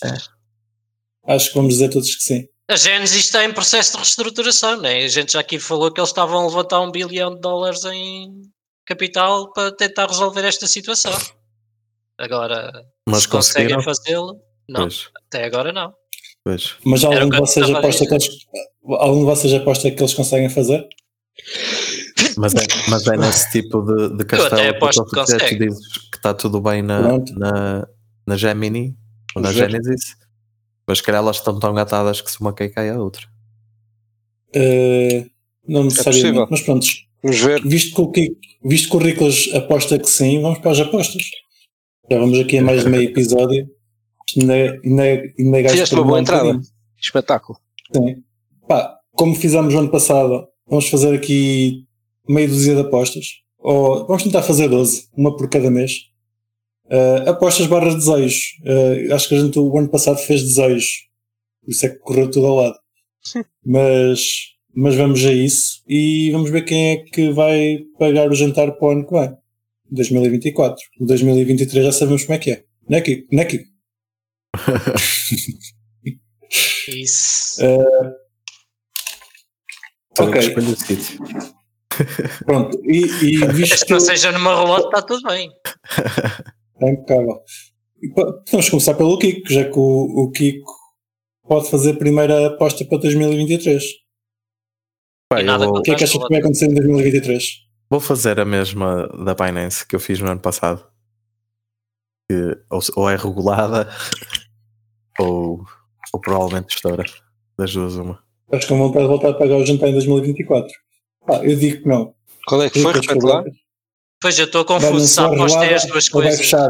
acho 1.25 1.49
que 1.49 1.55
vamos 1.55 1.73
dizer 1.73 1.89
todos 1.89 2.15
que 2.15 2.23
sim. 2.23 2.47
A 2.71 2.77
Genesis 2.77 3.25
está 3.25 3.43
em 3.43 3.51
processo 3.51 3.91
de 3.91 3.97
reestruturação, 3.97 4.79
né? 4.79 5.03
A 5.03 5.07
gente 5.09 5.33
já 5.33 5.41
aqui 5.41 5.59
falou 5.59 5.91
que 5.91 5.99
eles 5.99 6.09
estavam 6.09 6.39
a 6.39 6.47
levantar 6.47 6.79
um 6.79 6.89
bilhão 6.89 7.35
de 7.35 7.41
dólares 7.41 7.83
em 7.83 8.43
capital 8.85 9.51
para 9.51 9.73
tentar 9.75 10.07
resolver 10.07 10.45
esta 10.45 10.65
situação. 10.65 11.11
Agora, 12.17 12.71
Mas 13.09 13.23
se 13.23 13.27
conseguem 13.27 13.81
fazê-lo, 13.83 14.39
não, 14.69 14.83
Pois, 14.83 15.09
até 15.27 15.43
agora 15.43 15.73
não. 15.73 15.93
pois. 16.45 16.75
Mas 16.85 17.03
algum 17.03 17.25
de 17.25 17.31
que 17.31 17.35
eu 17.35 17.45
vocês 17.45 17.69
aposta 17.69 18.07
que 18.07 18.13
eles, 18.13 18.29
algum 18.87 19.19
de 19.19 19.25
vocês 19.25 19.53
aposta 19.53 19.91
que 19.91 20.01
eles 20.01 20.13
conseguem 20.13 20.49
fazer? 20.49 20.87
Mas 22.37 22.55
é, 22.55 22.65
mas 22.89 23.05
é 23.05 23.17
nesse 23.17 23.51
tipo 23.51 23.81
de, 23.81 24.15
de 24.15 24.23
castelo 24.23 24.53
até 24.53 24.69
que 24.69 24.77
aposto 24.77 25.05
que 25.07 25.15
consegue. 25.15 25.67
dizes 25.67 25.97
que 26.09 26.15
está 26.15 26.33
tudo 26.33 26.61
bem 26.61 26.81
na, 26.81 27.01
Pronto. 27.01 27.37
na, 27.37 27.85
na 28.25 28.37
Gemini 28.37 28.95
ou 29.35 29.41
na. 29.41 29.51
Genesis, 29.51 30.15
mas 30.91 30.97
se 30.97 31.03
calhar 31.05 31.21
elas 31.21 31.37
estão 31.37 31.57
tão 31.57 31.73
gatadas 31.73 32.19
que 32.19 32.29
se 32.29 32.41
uma 32.41 32.51
cai 32.51 32.67
cai 32.67 32.89
a 32.89 32.99
outra. 33.01 33.25
Ah, 34.53 35.25
não 35.65 35.85
necessariamente, 35.85 36.23
possível. 36.33 36.47
mas 36.51 36.61
pronto. 36.61 36.85
Vamos 37.23 37.39
ver. 37.39 37.61
Visto 37.65 38.11
que, 38.11 38.35
visto 38.65 38.89
que 38.89 38.95
o 38.97 38.99
Riclas 38.99 39.49
aposta 39.53 39.97
que 39.97 40.09
sim, 40.09 40.41
vamos 40.41 40.59
para 40.59 40.71
as 40.71 40.79
apostas. 40.81 41.23
Já 42.11 42.19
vamos 42.19 42.37
aqui 42.39 42.57
a 42.57 42.61
mais 42.61 42.83
de 42.83 42.89
meio 42.89 43.03
episódio. 43.09 43.69
Isto 44.27 44.41
Ainda, 44.41 44.57
é- 44.57 44.79
ainda, 44.83 45.05
é- 45.07 45.33
ainda 45.39 45.59
é 45.61 45.69
Fizeste 45.69 45.95
uma 45.95 46.03
boa 46.03 46.17
um 46.17 46.21
entrada. 46.21 46.43
bocadinho. 46.43 46.65
Espetáculo. 46.99 47.59
Sim. 47.95 48.15
Pá, 48.67 48.97
como 49.11 49.33
fizemos 49.35 49.73
no 49.73 49.79
ano 49.79 49.89
passado, 49.91 50.45
vamos 50.67 50.87
fazer 50.89 51.13
aqui 51.15 51.85
meia 52.27 52.47
dúzia 52.49 52.75
de 52.75 52.81
apostas. 52.81 53.25
Ou 53.59 54.05
vamos 54.07 54.23
tentar 54.23 54.41
fazer 54.41 54.67
12, 54.67 55.07
uma 55.15 55.35
por 55.37 55.49
cada 55.49 55.69
mês. 55.71 56.10
Ah, 56.91 57.29
apostas 57.29 57.67
barra 57.67 57.93
desejos. 57.93 58.57
Ah, 58.65 59.15
acho 59.15 59.29
que 59.29 59.35
a 59.35 59.39
gente 59.39 59.57
o 59.57 59.77
ano 59.77 59.89
passado 59.89 60.17
fez 60.17 60.43
desejos. 60.43 61.07
Por 61.63 61.71
isso 61.71 61.85
é 61.85 61.89
que 61.89 61.99
correu 61.99 62.29
tudo 62.29 62.47
ao 62.47 62.55
lado. 62.55 62.75
Mas, 63.65 64.19
mas 64.75 64.95
vamos 64.95 65.23
a 65.25 65.31
isso 65.31 65.83
e 65.87 66.31
vamos 66.31 66.49
ver 66.49 66.63
quem 66.63 66.91
é 66.91 66.97
que 66.97 67.31
vai 67.31 67.79
pagar 67.97 68.29
o 68.29 68.35
jantar 68.35 68.71
para 68.71 68.87
o 68.87 68.91
ano 68.91 69.05
que 69.05 69.13
vem. 69.13 69.31
2024. 69.91 70.83
O 70.99 71.05
2023 71.05 71.85
já 71.85 71.91
sabemos 71.91 72.23
como 72.23 72.35
é 72.35 72.39
que 72.39 72.51
é. 72.51 72.63
Não 72.89 72.97
é, 72.97 73.01
Kiko? 73.01 73.27
Não 73.31 73.41
é, 73.41 73.45
Kiko? 73.45 73.65
Isso. 76.87 77.61
Eu 77.63 77.85
Ok. 80.19 80.55
Pronto. 82.45 82.81
E, 82.83 82.97
e 82.99 83.45
visto 83.53 83.85
que 83.85 83.93
não 83.93 83.99
seja 83.99 84.31
numa 84.31 84.53
rolota, 84.55 84.87
está 84.87 85.01
tudo 85.01 85.27
bem. 85.27 85.49
É 86.81 86.91
impecável. 86.91 87.41
E 88.01 88.09
Vamos 88.51 88.69
começar 88.69 88.93
pelo 88.95 89.17
Kiko, 89.17 89.51
já 89.51 89.63
que 89.69 89.77
o, 89.77 90.23
o 90.23 90.31
Kiko 90.31 90.71
pode 91.47 91.69
fazer 91.69 91.91
a 91.91 91.97
primeira 91.97 92.47
aposta 92.47 92.83
para 92.85 92.97
2023. 92.99 93.83
Pá, 95.29 95.39
E 95.39 95.41
eu 95.43 95.45
nada 95.45 95.65
vou, 95.65 95.77
O 95.77 95.81
que 95.81 95.91
é 95.91 95.95
que 95.95 96.03
achas 96.03 96.21
que 96.21 96.29
vai 96.29 96.39
acontecer 96.39 96.65
em 96.65 96.73
2023? 96.73 97.43
vou 97.89 97.99
fazer 97.99 98.39
a 98.39 98.45
mesma 98.45 99.05
da 99.25 99.35
Binance 99.35 99.85
que 99.85 99.95
eu 99.95 99.99
fiz 99.99 100.19
no 100.19 100.31
ano 100.31 100.39
passado. 100.39 100.87
Que 102.29 102.57
ou, 102.69 102.79
ou 102.95 103.09
é 103.09 103.17
regulada 103.17 103.89
ou, 105.19 105.61
ou 106.13 106.21
provavelmente 106.21 106.75
estoura. 106.75 107.03
Das 107.57 107.73
duas, 107.73 107.95
uma. 107.95 108.23
Estás 108.45 108.65
com 108.65 108.77
vontade 108.77 109.03
de 109.03 109.09
voltar 109.09 109.29
a 109.29 109.33
pagar 109.33 109.57
o 109.57 109.65
jantar 109.65 109.89
em 109.89 109.93
2024? 109.93 110.71
Pá, 111.27 111.45
eu 111.45 111.55
digo 111.55 111.83
que 111.83 111.87
não. 111.87 112.15
Qual 112.47 112.63
é 112.63 112.69
que 112.69 112.81
foi? 112.81 112.93
Repete 112.93 113.25
lá. 113.25 113.43
Pois 114.21 114.37
eu 114.39 114.45
estou 114.45 114.63
confuso, 114.63 115.21
apostei 115.21 115.39
regulada 115.39 115.75
as 115.75 115.85
duas 115.85 116.05
ou 116.13 116.21
vai 116.21 116.29
coisas. 116.29 116.37
fechar? 116.39 116.69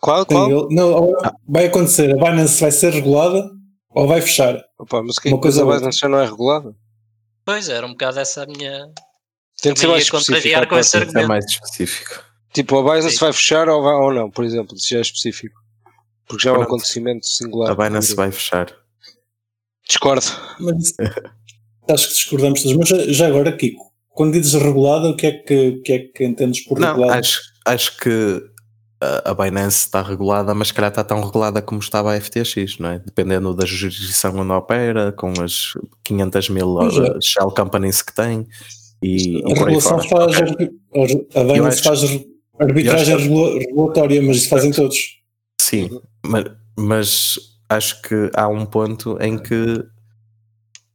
Qual? 0.00 0.18
Sim, 0.20 0.26
Qual? 0.26 0.50
ele- 0.50 0.74
não, 0.74 0.92
ou- 0.92 1.16
vai 1.48 1.66
acontecer, 1.66 2.10
a 2.12 2.14
Binance 2.16 2.60
vai 2.60 2.70
ser 2.72 2.92
regulada 2.92 3.48
ou 3.90 4.06
vai 4.08 4.20
fechar? 4.20 4.62
Opa, 4.78 5.02
mas 5.02 5.18
que 5.18 5.28
é 5.28 5.30
Uma 5.30 5.38
que 5.38 5.42
coisa 5.42 5.64
mais 5.64 5.76
outra. 5.76 5.84
não 5.86 5.92
já 5.92 6.08
não 6.08 6.18
é 6.18 6.24
regulada? 6.26 6.74
Pois 7.44 7.68
era 7.68 7.86
um 7.86 7.90
bocado 7.90 8.18
essa 8.20 8.42
a 8.42 8.46
minha. 8.46 8.90
Tem 9.62 9.72
de 9.72 9.78
ser 9.80 9.86
mais 9.86 10.02
específico. 10.04 10.66
com 10.68 10.78
esse 10.78 10.96
é 10.96 11.00
argumento. 11.00 11.28
mais 11.28 11.44
específico. 11.46 12.24
Tipo, 12.52 12.78
a 12.78 12.82
Binance 12.82 13.10
Sim. 13.16 13.20
vai 13.20 13.32
fechar 13.32 13.68
ou, 13.68 13.82
vai, 13.82 13.94
ou 13.94 14.12
não, 14.12 14.30
por 14.30 14.44
exemplo, 14.44 14.76
se 14.78 14.90
já 14.90 14.98
é 14.98 15.00
específico. 15.00 15.54
Porque 16.26 16.42
já 16.44 16.50
é 16.50 16.52
um 16.52 16.56
Pronto. 16.56 16.68
acontecimento 16.68 17.26
singular. 17.26 17.70
A 17.70 17.74
Binance 17.74 18.14
vai 18.14 18.30
fechar. 18.32 18.66
Discordo. 19.88 20.26
Mas 20.60 20.94
acho 21.90 22.08
que 22.08 22.14
discordamos 22.14 22.62
todos. 22.62 22.76
Mas 22.76 22.88
já, 22.88 23.12
já 23.12 23.26
agora, 23.28 23.52
Kiko, 23.56 23.92
quando 24.14 24.32
dizes 24.32 24.54
regulada, 24.54 25.08
o 25.08 25.16
que 25.16 25.26
é 25.26 25.32
que, 25.32 25.72
que, 25.84 25.92
é 25.92 25.98
que 25.98 26.24
entendes 26.24 26.64
por 26.64 26.78
Não, 26.78 26.88
regulada? 26.88 27.18
acho, 27.18 27.40
acho 27.66 27.98
que 27.98 28.42
a, 29.24 29.34
Binance 29.34 29.86
está 29.86 30.02
regulada, 30.02 30.54
mas 30.54 30.68
se 30.68 30.74
calhar 30.74 30.90
está 30.90 31.04
tão 31.04 31.20
regulada 31.22 31.60
como 31.60 31.80
estava 31.80 32.14
a 32.14 32.20
FTX, 32.20 32.78
não 32.78 32.90
é? 32.90 32.98
Dependendo 32.98 33.54
da 33.54 33.66
jurisdição 33.66 34.36
onde 34.36 34.52
opera, 34.52 35.12
com 35.12 35.32
as 35.42 35.72
500 36.04 36.48
mil 36.50 36.80
é. 36.80 36.86
uh, 36.86 37.22
shell 37.22 37.50
companies 37.50 38.00
que 38.02 38.14
tem 38.14 38.46
e, 39.02 39.40
e 39.40 39.42
A 39.44 39.48
aí 39.48 39.54
regulação 39.54 39.98
faz. 39.98 40.36
Ok. 40.92 41.28
A 41.34 41.44
Binance 41.44 41.82
faz 41.82 42.00
arbitragem 42.58 43.14
acho 43.14 43.24
regula- 43.24 43.58
regulatória, 43.58 44.22
mas 44.22 44.36
isso 44.38 44.48
fazem 44.48 44.70
todos. 44.70 44.96
Sim, 45.60 45.90
mas, 46.24 46.44
mas 46.78 47.38
acho 47.68 48.00
que 48.02 48.30
há 48.34 48.48
um 48.48 48.64
ponto 48.64 49.18
em 49.20 49.36
que, 49.38 49.84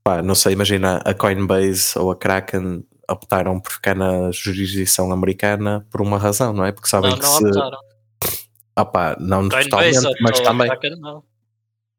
pá, 0.03 0.21
não 0.21 0.35
sei, 0.35 0.53
imagina 0.53 0.97
a 1.03 1.13
Coinbase 1.13 1.97
ou 1.97 2.11
a 2.11 2.15
Kraken 2.15 2.83
optaram 3.09 3.59
por 3.59 3.71
ficar 3.73 3.95
na 3.95 4.31
jurisdição 4.31 5.11
americana 5.11 5.85
por 5.89 6.01
uma 6.01 6.17
razão, 6.17 6.53
não 6.53 6.65
é? 6.65 6.71
Porque 6.71 6.87
sabem 6.89 7.11
Não, 7.11 7.17
que 7.17 7.23
não 7.23 7.37
se. 7.37 7.45
optaram. 7.47 7.77
Ah 8.75 9.17
não 9.19 9.49
Coinbase 9.49 9.69
totalmente, 9.69 10.21
mas 10.21 10.39
também. 10.39 10.69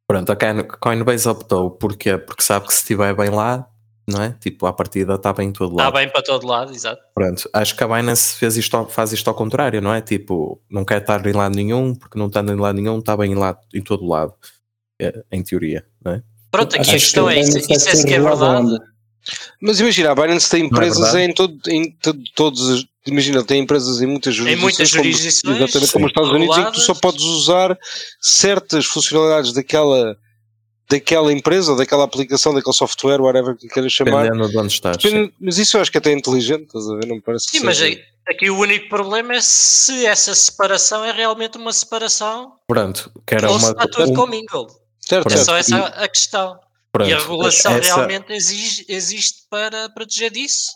Pronto, 0.07 0.33
a 0.33 0.37
Coin- 0.37 0.65
Coinbase 0.81 1.29
optou, 1.29 1.71
porquê? 1.71 2.17
Porque 2.19 2.43
sabe 2.43 2.67
que 2.67 2.73
se 2.73 2.81
estiver 2.81 3.15
bem 3.15 3.31
lá, 3.31 3.69
não 4.09 4.23
é? 4.23 4.31
Tipo, 4.41 4.67
a 4.67 4.73
partida 4.73 5.15
está 5.15 5.33
bem 5.33 5.49
em 5.49 5.53
todo 5.53 5.73
Está 5.73 5.85
lado. 5.85 5.95
bem 5.95 6.09
para 6.09 6.23
todo 6.23 6.47
lado, 6.47 6.73
exato. 6.73 7.01
Pronto, 7.15 7.49
acho 7.53 7.77
que 7.77 7.85
a 7.85 7.87
Binance 7.87 8.37
fez 8.37 8.57
isto, 8.57 8.87
faz 8.87 9.13
isto 9.13 9.29
ao 9.29 9.35
contrário, 9.35 9.81
não 9.81 9.93
é? 9.93 10.01
Tipo, 10.01 10.61
não 10.71 10.85
quer 10.85 11.01
estar 11.03 11.25
em 11.27 11.33
lado 11.33 11.55
nenhum, 11.55 11.95
porque 11.95 12.19
não 12.19 12.27
está 12.27 12.41
em 12.41 12.57
lado 12.57 12.75
nenhum, 12.75 12.99
está 12.99 13.17
bem 13.17 13.33
em, 13.33 13.37
lado, 13.37 13.59
em 13.75 13.83
todo 13.83 14.05
lado, 14.07 14.35
é, 15.01 15.23
em 15.31 15.43
teoria, 15.43 15.87
não 16.05 16.13
é? 16.13 16.23
Pronto, 16.51 16.75
aqui 16.75 16.91
a 16.91 16.95
questão 16.95 17.29
que 17.29 17.35
é: 17.35 17.41
isso, 17.41 17.59
isso 17.59 17.89
é 17.89 17.95
se 17.95 18.07
que 18.07 18.15
é 18.15 18.21
verdade. 18.21 18.79
Mas 19.61 19.81
imagina, 19.81 20.11
a 20.11 20.15
Binance 20.15 20.49
tem 20.51 20.61
Não 20.61 20.67
é 20.67 20.71
empresas 20.71 21.13
verdade? 21.13 21.25
em, 21.25 21.35
todo, 21.35 21.59
em 21.69 21.91
to- 21.93 22.19
todos, 22.35 22.61
os- 22.61 22.87
imagina, 23.07 23.43
tem 23.45 23.61
empresas 23.63 24.01
em 24.03 24.07
muitas 24.07 24.35
Em 24.35 24.37
jurisdições, 24.39 24.63
muitas 24.63 24.91
como- 24.91 25.03
jurisdições, 25.05 25.57
exatamente 25.57 25.93
como 25.93 26.05
os 26.07 26.11
Estados 26.11 26.31
Unidos, 26.31 26.59
em 26.59 26.65
que 26.65 26.73
tu 26.73 26.81
só 26.81 26.95
podes 26.95 27.23
usar 27.25 27.79
certas 28.21 28.85
funcionalidades 28.87 29.53
daquela, 29.53 30.17
daquela 30.89 31.33
empresa, 31.33 31.77
daquela 31.77 32.05
aplicação, 32.05 32.53
daquele 32.55 32.75
software, 32.75 33.21
whatever 33.21 33.57
que 33.57 33.69
queiras 33.69 33.93
chamar. 33.93 34.25
Dependendo 34.25 34.49
de 34.51 34.59
onde 34.59 34.73
estás. 34.73 34.97
Depende- 34.97 35.33
mas 35.41 35.59
isso 35.59 35.77
eu 35.77 35.81
acho 35.81 35.91
que 35.93 35.99
até 35.99 36.11
é 36.11 36.15
inteligente, 36.15 36.65
estás 36.67 36.89
a 36.89 36.97
ver? 36.97 37.07
Não 37.07 37.17
me 37.17 37.23
parece 37.23 37.47
que 37.51 37.59
Sim, 37.59 37.65
mas 37.65 37.77
seja- 37.79 38.01
aqui 38.29 38.51
o 38.51 38.59
único 38.59 38.89
problema 38.89 39.35
é 39.35 39.41
se 39.41 40.05
essa 40.07 40.35
separação 40.35 41.05
é 41.05 41.13
realmente 41.13 41.57
uma 41.59 41.73
separação 41.73 42.53
Pronto, 42.67 43.11
que 43.27 43.35
era 43.35 43.49
ou 43.51 43.57
uma. 43.57 43.67
se 43.67 43.73
está 43.73 43.87
tudo 43.87 44.11
um- 44.11 44.15
commingled. 44.15 44.73
Certo, 45.01 45.27
É 45.29 45.31
certo. 45.31 45.45
só 45.47 45.57
essa 45.57 45.77
a 45.87 46.09
questão. 46.09 46.59
Pronto, 46.93 47.09
e 47.11 47.13
a 47.13 47.19
regulação 47.19 47.73
essa- 47.77 47.95
realmente 47.97 48.33
exige- 48.33 48.85
existe 48.89 49.43
para 49.51 49.89
proteger 49.91 50.31
disso, 50.31 50.71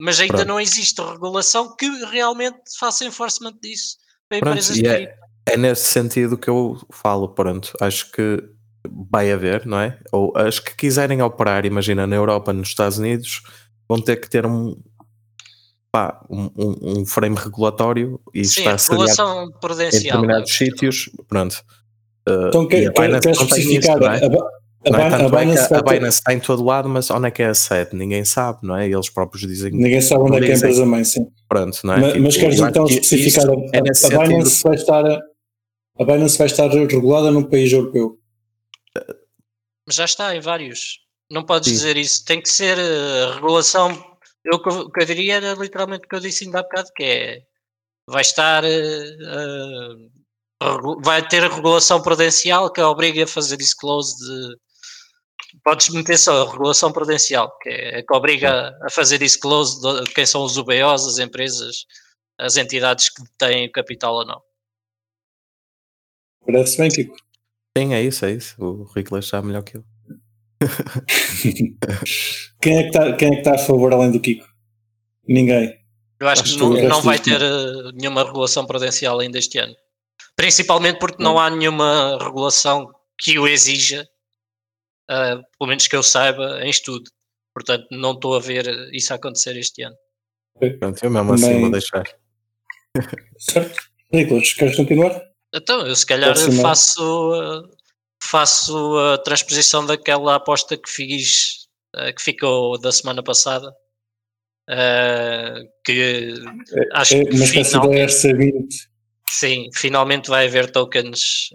mas 0.00 0.18
ainda 0.20 0.34
Pronto. 0.34 0.48
não 0.48 0.60
existe 0.60 1.00
regulação 1.02 1.74
que 1.76 1.86
realmente 2.06 2.56
faça 2.78 3.04
enforcement 3.04 3.54
disso 3.62 3.96
para 4.28 4.40
Pronto, 4.40 4.52
empresas 4.54 4.76
e 4.78 4.82
de 4.82 4.88
é-. 4.88 5.14
É 5.46 5.56
nesse 5.56 5.84
sentido 5.84 6.38
que 6.38 6.48
eu 6.48 6.78
falo, 6.92 7.28
pronto. 7.34 7.72
Acho 7.80 8.10
que 8.12 8.42
vai 9.10 9.30
haver, 9.32 9.66
não 9.66 9.80
é? 9.80 9.98
Ou 10.12 10.32
as 10.36 10.58
que 10.60 10.74
quiserem 10.76 11.20
operar, 11.22 11.64
imagina, 11.66 12.06
na 12.06 12.14
Europa, 12.16 12.52
nos 12.52 12.68
Estados 12.68 12.98
Unidos, 12.98 13.42
vão 13.88 14.00
ter 14.00 14.16
que 14.16 14.28
ter 14.30 14.46
um, 14.46 14.76
pá, 15.90 16.24
um, 16.30 16.50
um- 16.56 17.06
frame 17.06 17.36
regulatório 17.36 18.20
e 18.32 18.44
Sim, 18.44 18.60
está 18.60 18.72
a 18.74 18.76
regulação 18.76 19.44
em 19.44 19.52
prudencial. 19.60 20.02
determinados 20.02 20.52
sítios. 20.56 21.10
Pronto. 21.26 21.62
Uh, 22.28 22.48
Então 22.48 22.62
e 22.64 22.68
quer, 22.68 22.86
a 22.88 22.92
quer, 22.92 23.20
quer 23.20 23.30
isso, 23.32 23.42
especificar. 23.44 23.98
não 23.98 24.12
é? 24.12 24.20
A, 24.86 24.90
Ba- 24.90 24.98
a, 24.98 25.00
é? 25.02 25.06
A 25.06 25.10
Tanto 25.18 25.36
é 25.36 25.40
Binance 25.44 25.74
a, 25.74 25.78
a 25.78 25.82
Binance 25.82 26.18
está 26.18 26.32
em 26.32 26.40
todo 26.40 26.64
lado, 26.64 26.88
mas 26.88 27.10
onde 27.10 27.28
é 27.28 27.30
que 27.30 27.42
é 27.42 27.46
a 27.48 27.54
sede? 27.54 27.94
Ninguém 27.96 28.24
sabe, 28.24 28.60
não 28.62 28.76
é? 28.76 28.88
Eles 28.88 29.08
próprios 29.10 29.46
dizem 29.46 29.72
Ninguém 29.72 30.00
sabe 30.00 30.22
onde 30.22 30.36
é 30.36 30.40
que 30.40 30.46
é 30.46 30.54
a 30.54 30.56
empresa 30.56 30.86
mãe, 30.86 31.04
sim. 31.04 31.26
pronto, 31.48 31.78
não 31.84 31.94
é? 31.94 32.00
Mas, 32.00 32.12
Tipo, 32.12 32.24
mas 32.24 32.36
queres 32.36 32.60
então 32.60 32.84
especificar 32.86 33.46
a, 33.48 33.52
é 33.52 33.78
a 33.78 33.82
Binance 33.82 34.00
sentido. 34.50 34.62
vai 34.64 34.74
estar 34.74 35.04
a 35.98 36.04
Binance 36.04 36.38
vai 36.38 36.46
estar 36.46 36.68
regulada 36.70 37.30
num 37.30 37.42
país 37.42 37.72
europeu. 37.72 38.18
Mas 39.86 39.96
já 39.96 40.04
está 40.04 40.34
em 40.34 40.40
vários. 40.40 41.00
Não 41.30 41.44
podes 41.44 41.68
Sim. 41.68 41.74
dizer 41.74 41.96
isso. 41.96 42.24
Tem 42.24 42.40
que 42.40 42.48
ser 42.48 42.78
eh, 42.78 43.34
regulação. 43.34 43.90
Eu, 44.44 44.56
o 44.56 44.90
que 44.90 45.02
eu- 45.02 45.06
diria 45.06 45.34
era 45.34 45.52
literalmente 45.54 46.06
o 46.06 46.08
que 46.08 46.14
eu 46.16 46.20
disse 46.20 46.44
ainda 46.44 46.60
há 46.60 46.62
bocado, 46.62 46.88
que 46.96 47.02
é 47.04 47.40
vai 48.08 48.22
estar 48.22 48.64
eh, 48.64 49.10
regu- 50.62 51.00
vai 51.04 51.26
ter 51.28 51.44
a 51.44 51.54
regulação 51.54 52.00
prudencial 52.02 52.72
que 52.72 52.80
obriga 52.80 53.24
a 53.24 53.26
fazer 53.26 53.56
disclose 53.56 54.16
de 54.16 54.56
podes 55.64 55.88
meter 55.90 56.18
só 56.18 56.42
a 56.42 56.50
regulação 56.50 56.92
prudencial, 56.92 57.56
que 57.58 57.68
é 57.68 58.02
que 58.02 58.14
obriga 58.14 58.76
a 58.82 58.90
fazer 58.90 59.18
disclose 59.18 59.80
de 59.80 60.12
quem 60.12 60.26
são 60.26 60.42
os 60.42 60.56
UBOs, 60.56 61.06
as 61.06 61.18
empresas, 61.18 61.86
as 62.38 62.56
entidades 62.56 63.10
que 63.10 63.22
têm 63.38 63.66
o 63.66 63.72
capital 63.72 64.14
ou 64.14 64.26
não. 64.26 64.40
Parece 66.44 66.78
bem, 66.78 66.90
Kiko. 66.90 67.16
Sim, 67.76 67.94
é 67.94 68.02
isso, 68.02 68.24
é 68.24 68.32
isso. 68.32 68.56
O 68.58 68.84
Ricolas 68.84 69.24
está 69.24 69.42
melhor 69.42 69.62
que 69.62 69.76
eu. 69.76 69.84
Quem 72.60 72.76
é 72.76 72.82
que 72.82 72.88
está 72.88 73.16
quem 73.16 73.32
é 73.32 73.36
que 73.36 73.42
tá 73.42 73.54
a 73.54 73.58
favor 73.58 73.94
além 73.94 74.10
do 74.10 74.20
Kiko? 74.20 74.46
Ninguém. 75.26 75.80
Eu 76.20 76.28
acho, 76.28 76.42
Acho 76.42 76.52
que 76.52 76.58
que 76.58 76.64
não, 76.64 76.72
resto 76.72 76.88
não 76.88 77.00
vai 77.00 77.18
ter 77.18 77.40
eh, 77.40 77.92
nenhuma 77.94 78.24
regulação 78.24 78.66
prudencial 78.66 79.20
ainda 79.20 79.38
este 79.38 79.58
ano. 79.58 79.74
Principalmente 80.36 80.98
porque 80.98 81.22
não 81.22 81.38
há 81.38 81.48
nenhuma 81.48 82.18
regulação 82.20 82.92
que 83.18 83.38
o 83.38 83.48
exija, 83.48 84.06
eh, 85.10 85.36
pelo 85.58 85.68
menos 85.68 85.86
que 85.88 85.96
eu 85.96 86.02
saiba, 86.02 86.64
em 86.64 86.70
estudo. 86.70 87.10
Portanto, 87.54 87.86
não 87.90 88.12
estou 88.12 88.36
a 88.36 88.40
ver 88.40 88.66
isso 88.94 89.12
acontecer 89.12 89.56
este 89.56 89.82
ano. 89.82 89.96
Pronto, 90.78 91.02
eu 91.04 91.10
mesmo 91.10 91.32
assim 91.34 91.44
Também- 91.44 91.60
vou 91.62 91.70
deixar. 91.70 92.04
Certo? 93.38 93.80
Nicolas, 94.12 94.52
queres 94.52 94.76
continuar? 94.76 95.22
Então, 95.54 95.86
eu 95.86 95.94
se 95.96 96.06
calhar 96.06 96.32
Próximo. 96.32 96.62
faço, 96.62 97.68
faço 98.22 98.98
a 98.98 99.18
transposição 99.18 99.84
daquela 99.86 100.36
aposta 100.36 100.76
que 100.76 100.88
fiz, 100.90 101.66
eh, 101.96 102.12
que 102.12 102.22
ficou 102.22 102.78
da 102.78 102.92
semana 102.92 103.22
passada. 103.22 103.72
eh, 104.72 105.62
que 105.84 106.32
acho 106.92 107.16
É 107.16 107.24
que 107.24 107.36
da 107.38 107.46
finalmente, 107.46 108.12
RC20. 108.12 108.68
sim, 109.28 109.68
finalmente 109.74 110.28
vai 110.30 110.46
haver 110.46 110.70
tokens 110.70 111.48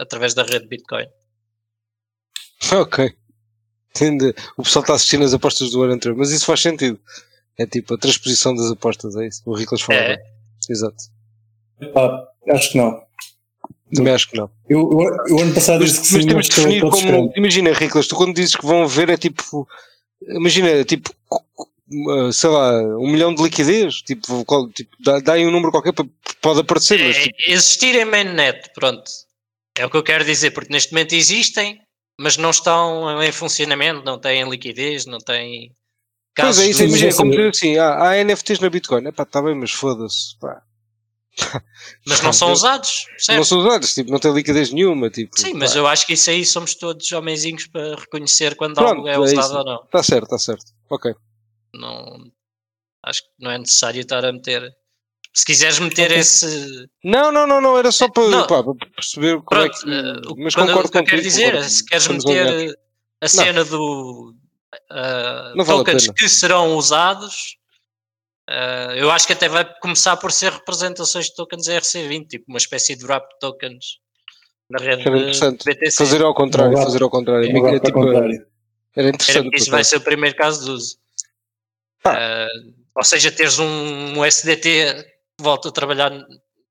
através 0.00 0.32
da 0.32 0.42
rede 0.42 0.68
Bitcoin. 0.68 1.06
Ok. 2.72 3.12
Entende? 3.94 4.34
O 4.56 4.62
pessoal 4.62 4.82
está 4.82 4.94
assistindo 4.94 5.24
as 5.24 5.34
apostas 5.34 5.70
do 5.70 5.82
ano 5.82 5.92
anterior, 5.94 6.16
mas 6.16 6.30
isso 6.30 6.46
faz 6.46 6.60
sentido. 6.60 6.98
É 7.58 7.66
tipo 7.66 7.94
a 7.94 7.98
transposição 7.98 8.54
das 8.54 8.70
apostas, 8.70 9.14
é 9.16 9.26
isso. 9.26 9.42
O 9.44 9.54
Riclas 9.54 9.82
falava. 9.82 10.04
É. 10.12 10.22
Exato. 10.70 10.96
Pá, 11.92 12.24
acho 12.50 12.72
que 12.72 12.78
não. 12.78 13.02
Também 13.94 14.14
acho 14.14 14.30
que 14.30 14.36
não. 14.38 14.50
Eu, 14.68 14.88
eu, 14.90 15.26
eu 15.28 15.38
ano 15.40 15.52
passado 15.54 15.80
Mas, 15.80 15.90
disse 15.92 16.08
que 16.08 16.14
mas 16.14 16.22
sim, 16.22 16.28
temos 16.28 16.34
mas 16.34 16.46
de 16.46 16.50
estou 16.52 16.64
definir 16.64 16.80
como. 16.80 16.92
descrente. 16.96 17.38
Imagina, 17.38 17.72
Riclas, 17.74 18.06
tu 18.06 18.16
quando 18.16 18.34
dizes 18.34 18.56
que 18.56 18.64
vão 18.64 18.84
haver 18.84 19.10
é 19.10 19.16
tipo. 19.18 19.68
Imagina, 20.26 20.82
tipo. 20.84 21.10
uh, 21.38 22.32
Sei 22.32 22.48
lá, 22.48 22.72
um 22.98 23.10
milhão 23.12 23.34
de 23.34 23.42
liquidez. 23.42 23.96
Tipo, 23.96 24.42
qual- 24.46 24.70
tipo 24.70 24.96
dá, 25.04 25.18
dá 25.20 25.32
aí 25.34 25.44
um 25.44 25.50
número 25.50 25.70
qualquer, 25.70 25.92
para- 25.92 26.06
pode 26.40 26.60
aparecer, 26.60 26.98
mas 27.06 27.16
É, 27.16 27.22
tipo, 27.24 27.36
existir 27.48 27.94
em 27.96 28.06
mainnet, 28.06 28.70
pronto. 28.74 29.04
É 29.76 29.84
o 29.84 29.90
que 29.90 29.96
eu 29.98 30.02
quero 30.02 30.24
dizer, 30.24 30.52
porque 30.52 30.72
neste 30.72 30.92
momento 30.92 31.12
existem, 31.14 31.78
mas 32.22 32.36
não 32.36 32.50
estão 32.50 33.20
em 33.22 33.32
funcionamento, 33.32 34.04
não 34.04 34.18
têm 34.18 34.48
liquidez, 34.48 35.04
não 35.06 35.18
têm 35.18 35.74
Pois 36.34 36.56
casos 36.56 36.62
é, 36.64 36.68
isso 36.68 36.82
é, 36.82 36.86
imagina, 36.86 37.14
como 37.16 37.30
dizer 37.30 37.48
assim, 37.48 37.76
há, 37.76 38.10
há 38.10 38.24
NFTs 38.24 38.60
na 38.60 38.70
Bitcoin. 38.70 39.06
Epá, 39.06 39.24
está 39.24 39.42
bem, 39.42 39.54
mas 39.54 39.70
foda-se. 39.72 40.38
pá. 40.38 40.62
mas 42.06 42.20
não 42.22 42.32
são 42.32 42.52
usados, 42.52 43.06
Não 43.10 43.18
certo? 43.18 43.44
são 43.44 43.58
usados, 43.58 43.94
tipo, 43.94 44.10
não 44.10 44.18
tem 44.18 44.32
liquidez 44.32 44.70
nenhuma. 44.70 45.10
Tipo, 45.10 45.38
Sim, 45.38 45.54
mas 45.54 45.72
pá. 45.72 45.78
eu 45.78 45.86
acho 45.86 46.06
que 46.06 46.12
isso 46.14 46.30
aí 46.30 46.44
somos 46.44 46.74
todos 46.74 47.10
homenzinhos 47.12 47.66
para 47.66 47.96
reconhecer 47.96 48.54
quando 48.56 48.74
Pronto, 48.74 48.96
algo 48.96 49.08
é 49.08 49.14
é 49.14 49.18
usado 49.18 49.40
isso. 49.40 49.56
ou 49.58 49.64
não. 49.64 49.82
Está 49.84 50.02
certo, 50.02 50.24
está 50.24 50.38
certo. 50.38 50.64
Ok. 50.90 51.12
não. 51.74 52.18
Acho 53.04 53.22
que 53.22 53.28
não 53.40 53.50
é 53.50 53.58
necessário 53.58 54.00
estar 54.00 54.24
a 54.24 54.32
meter. 54.32 54.62
Se 55.34 55.46
quiseres 55.46 55.78
meter 55.78 56.06
Ok. 56.10 56.18
esse. 56.18 56.88
Não, 57.02 57.32
não, 57.32 57.46
não, 57.46 57.60
não, 57.60 57.78
era 57.78 57.90
só 57.90 58.06
para, 58.10 58.28
Não. 58.28 58.46
pá, 58.46 58.62
para 58.62 58.74
perceber 58.94 59.36
como 59.36 59.44
Pronto, 59.48 59.64
é 59.64 59.80
que. 59.80 59.90
eh, 59.90 60.30
o, 60.30 60.36
mas 60.36 60.54
quando- 60.54 60.68
concordo 60.68 60.88
o 60.88 60.92
que 60.92 60.98
eu 60.98 61.04
quero 61.04 61.22
dizer 61.22 61.42
é 61.44 61.50
concordo. 61.52 61.70
se 61.70 61.84
queres 61.86 62.08
meter 62.08 62.78
a 63.20 63.28
cena 63.28 63.64
do 63.64 64.34
ah, 64.90 65.52
Não 65.56 65.64
vale 65.64 65.80
a 65.80 65.84
tokens 65.84 66.02
pena. 66.02 66.14
que 66.14 66.28
serão 66.28 66.76
usados, 66.76 67.56
ah, 68.46 68.92
eu 68.94 69.10
acho 69.10 69.26
que 69.26 69.32
até 69.32 69.48
vai 69.48 69.64
começar 69.80 70.16
por 70.18 70.30
ser 70.32 70.52
representações 70.52 71.26
de 71.26 71.34
tokens 71.34 71.66
ERC20, 71.66 72.26
tipo 72.28 72.44
uma 72.48 72.58
espécie 72.58 72.94
de 72.94 73.04
wrap 73.06 73.24
tokens 73.40 73.98
na 74.68 74.78
rede 74.84 75.00
Era 75.02 75.10
de 75.12 75.16
interessante. 75.22 75.64
BTC. 75.64 75.96
Fazer 75.96 76.22
ao 76.22 76.34
contrário, 76.34 76.72
Agora- 76.72 76.84
fazer 76.86 77.02
ao 77.02 77.10
contrário. 77.10 77.46
É, 77.46 77.52
É, 77.52 77.56
agora, 77.56 77.80
tipo, 77.80 77.92
contrário. 78.00 78.34
era 78.34 78.46
Era 78.96 79.08
interessante. 79.08 79.44
porque 79.44 79.56
isso 79.58 79.70
vai 79.70 79.82
ser 79.84 79.96
o 79.96 80.00
primeiro 80.02 80.36
caso 80.36 80.62
de 80.64 80.70
uso. 80.72 80.96
Ah, 82.04 82.46
ou 82.94 83.04
seja, 83.04 83.30
teres 83.32 83.58
um, 83.58 84.18
um 84.18 84.24
SDT 84.24 85.10
que 85.42 85.44
volta 85.44 85.68
a 85.68 85.72
trabalhar 85.72 86.10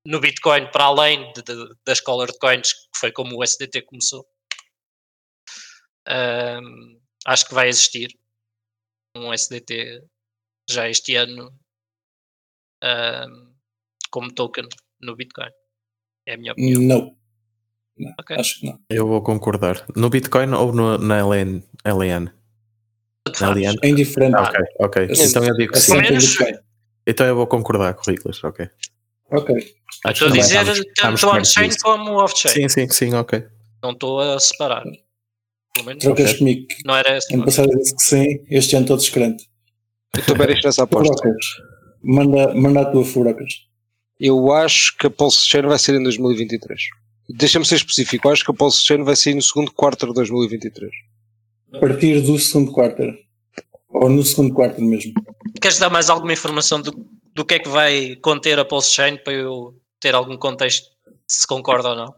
no 0.06 0.18
Bitcoin 0.18 0.70
para 0.72 0.84
além 0.84 1.30
de- 1.34 1.42
de- 1.42 1.74
das 1.86 2.00
Colored 2.00 2.36
Coins, 2.38 2.72
que 2.72 2.98
foi 2.98 3.12
como 3.12 3.36
o 3.36 3.44
SDT 3.44 3.82
começou. 3.82 4.26
Ah, 6.08 6.58
acho 7.26 7.46
que 7.46 7.54
vai 7.54 7.68
existir 7.68 8.10
um 9.16 9.32
SDT 9.32 10.02
já 10.68 10.88
este 10.88 11.14
ano 11.16 11.52
ah, 12.82 13.26
como 14.10 14.32
token 14.32 14.66
no 15.00 15.14
Bitcoin. 15.14 15.50
É 16.26 16.34
a 16.34 16.38
minha 16.38 16.52
opinião. 16.52 16.80
Não. 16.82 17.16
Não, 17.98 18.14
Ok. 18.18 18.36
Acho 18.36 18.60
que 18.60 18.66
não. 18.66 18.80
Eu 18.88 19.06
vou 19.06 19.22
concordar. 19.22 19.84
No 19.94 20.08
Bitcoin 20.08 20.52
ou 20.54 20.72
no, 20.72 20.96
na 20.98 21.18
LN? 21.18 21.62
LN? 21.84 22.32
LN? 23.40 23.76
É 23.82 23.88
indiferente. 23.88 24.34
Ok, 24.36 24.60
ok. 24.80 25.02
Assim, 25.10 25.24
Então 25.24 25.44
eu 25.44 25.54
digo 25.56 25.72
que 25.72 25.78
É 25.78 25.80
sim. 25.80 25.92
sempre 25.92 26.10
menos-. 26.10 26.36
Então 27.06 27.26
eu 27.26 27.34
vou 27.36 27.46
concordar 27.46 27.94
com 27.94 28.02
o 28.08 28.10
Riclas, 28.12 28.42
ok. 28.44 28.68
Ok. 29.30 29.54
Acho 30.04 30.12
Estou 30.24 30.28
a 30.28 30.30
que 30.32 30.38
dizer 30.38 30.60
estamos- 30.62 30.80
tanto 30.96 31.28
on-chain 31.28 31.70
como 31.82 32.12
off-chain. 32.22 32.52
Sim, 32.52 32.68
sim, 32.68 32.88
sim, 32.88 33.14
ok. 33.14 33.44
Não 33.82 33.92
estou 33.92 34.20
a 34.20 34.38
separar. 34.38 34.84
Pelo 35.74 35.86
menos 35.86 36.04
Trocas 36.04 36.26
Ok. 36.30 36.38
comigo. 36.38 36.66
não 36.84 36.94
era 36.96 37.10
essa. 37.16 37.34
Ano 37.34 37.44
passado 37.44 37.70
disse 37.78 37.94
que 37.96 38.02
sim, 38.02 38.44
este 38.50 38.76
ano 38.76 38.84
estou 38.84 38.96
descrente. 38.96 39.48
Eu 40.16 40.24
também 40.26 40.46
deixo 40.48 40.66
nessa 40.66 40.82
aposta. 40.84 41.14
Furocas. 41.14 41.46
Manda, 42.04 42.54
manda 42.54 42.80
a 42.82 42.84
tua 42.90 43.04
furocas. 43.04 43.54
Eu 44.20 44.52
acho 44.52 44.96
que 44.98 45.06
a 45.06 45.10
Pulse 45.10 45.46
Chain 45.48 45.62
vai 45.62 45.78
ser 45.78 45.94
em 45.94 46.02
2023. 46.02 46.80
Deixa-me 47.30 47.64
ser 47.64 47.76
específico. 47.76 48.28
Eu 48.28 48.32
acho 48.32 48.44
que 48.44 48.50
a 48.50 48.54
Pulse 48.54 48.82
Chain 48.84 49.02
vai 49.02 49.16
sair 49.16 49.34
no 49.34 49.42
segundo 49.42 49.72
quarto 49.72 50.06
de 50.06 50.12
2023. 50.12 50.90
A 51.72 51.78
partir 51.78 52.20
do 52.20 52.38
segundo 52.38 52.70
quarto. 52.72 53.02
Ou 53.92 54.08
no 54.08 54.24
segundo 54.24 54.54
quarto 54.54 54.80
mesmo. 54.80 55.12
Queres 55.60 55.78
dar 55.78 55.90
mais 55.90 56.08
alguma 56.08 56.32
informação 56.32 56.80
do, 56.80 56.92
do 57.34 57.44
que 57.44 57.54
é 57.54 57.58
que 57.58 57.68
vai 57.68 58.16
conter 58.16 58.58
a 58.58 58.64
Pulse 58.64 58.90
Chain 58.90 59.18
para 59.18 59.34
eu 59.34 59.74
ter 60.00 60.14
algum 60.14 60.36
contexto 60.36 60.90
se 61.26 61.46
concorda 61.46 61.90
ou 61.90 61.96
não? 61.96 62.14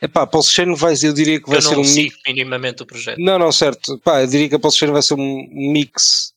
Epá, 0.00 0.22
a 0.22 0.26
Pulse 0.26 0.50
Chain 0.50 0.74
vai, 0.74 0.94
eu 1.02 1.12
diria 1.12 1.40
que 1.40 1.48
vai 1.48 1.58
eu 1.58 1.62
ser 1.62 1.76
um 1.76 1.82
mix. 1.82 2.16
minimamente 2.26 2.82
o 2.82 2.86
projeto. 2.86 3.18
Não, 3.18 3.38
não, 3.38 3.52
certo. 3.52 3.98
Pá, 3.98 4.22
eu 4.22 4.26
diria 4.26 4.48
que 4.48 4.54
a 4.54 4.58
Pulse 4.58 4.78
Chain 4.78 4.92
vai 4.92 5.02
ser 5.02 5.14
um 5.14 5.48
mix 5.52 6.32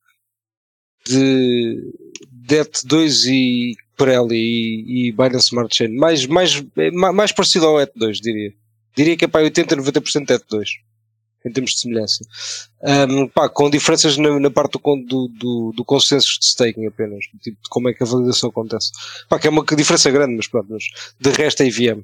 de, 1.06 1.94
DET2 2.48 3.28
e 3.28 3.76
Pirelli 3.98 4.36
e, 4.36 5.08
e 5.08 5.12
Binance 5.12 5.48
Smart 5.48 5.76
Chain. 5.76 5.96
Mais, 5.96 6.26
mais, 6.26 6.64
mais 6.92 7.32
parecido 7.32 7.68
ao 7.68 7.76
ET2, 7.76 8.20
diria. 8.22 8.54
Diria 8.96 9.18
que 9.18 9.26
é 9.26 9.28
para 9.28 9.44
80, 9.44 9.76
90% 9.78 10.26
ET2 10.28 10.66
em 11.46 11.52
termos 11.52 11.72
de 11.72 11.80
semelhança. 11.80 12.26
Um, 12.82 13.28
pá, 13.28 13.48
com 13.48 13.70
diferenças 13.70 14.18
na, 14.18 14.40
na 14.40 14.50
parte 14.50 14.80
do, 14.80 15.28
do, 15.28 15.74
do, 15.76 15.86
consenso 15.86 16.40
de 16.40 16.46
staking 16.46 16.88
apenas, 16.88 17.26
tipo, 17.44 17.62
de 17.62 17.70
como 17.70 17.88
é 17.90 17.94
que 17.94 18.04
a 18.04 18.06
validação 18.06 18.50
acontece. 18.50 18.92
Pá, 19.30 19.40
que 19.40 19.48
é 19.48 19.50
uma 19.50 19.64
diferença 19.64 20.10
grande, 20.10 20.36
mas 20.36 20.48
pronto, 20.48 20.68
mas 20.70 20.84
de 21.20 21.30
resto 21.30 21.62
é 21.62 21.68
IVM. 21.68 22.04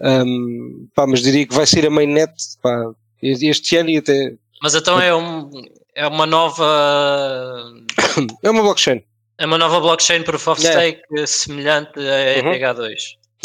Um, 0.00 0.88
pá, 0.94 1.06
mas 1.06 1.20
diria 1.20 1.46
que 1.46 1.54
vai 1.54 1.66
ser 1.66 1.86
a 1.86 1.90
mainnet, 1.90 2.32
pá, 2.62 2.90
este 3.22 3.76
ano 3.76 3.90
e 3.90 3.98
até. 3.98 4.34
Mas 4.62 4.74
então 4.74 5.00
é, 5.00 5.14
um, 5.14 5.50
é 5.94 6.06
uma 6.06 6.26
nova. 6.26 7.72
é 8.42 8.50
uma 8.50 8.62
blockchain. 8.62 9.04
É 9.36 9.46
uma 9.46 9.58
nova 9.58 9.80
blockchain 9.80 10.22
proof 10.22 10.48
of 10.48 10.62
yeah. 10.62 10.80
stake 10.80 11.26
semelhante 11.26 12.00
a 12.00 12.42
ETH2. 12.42 12.88
Uhum. 12.88 12.94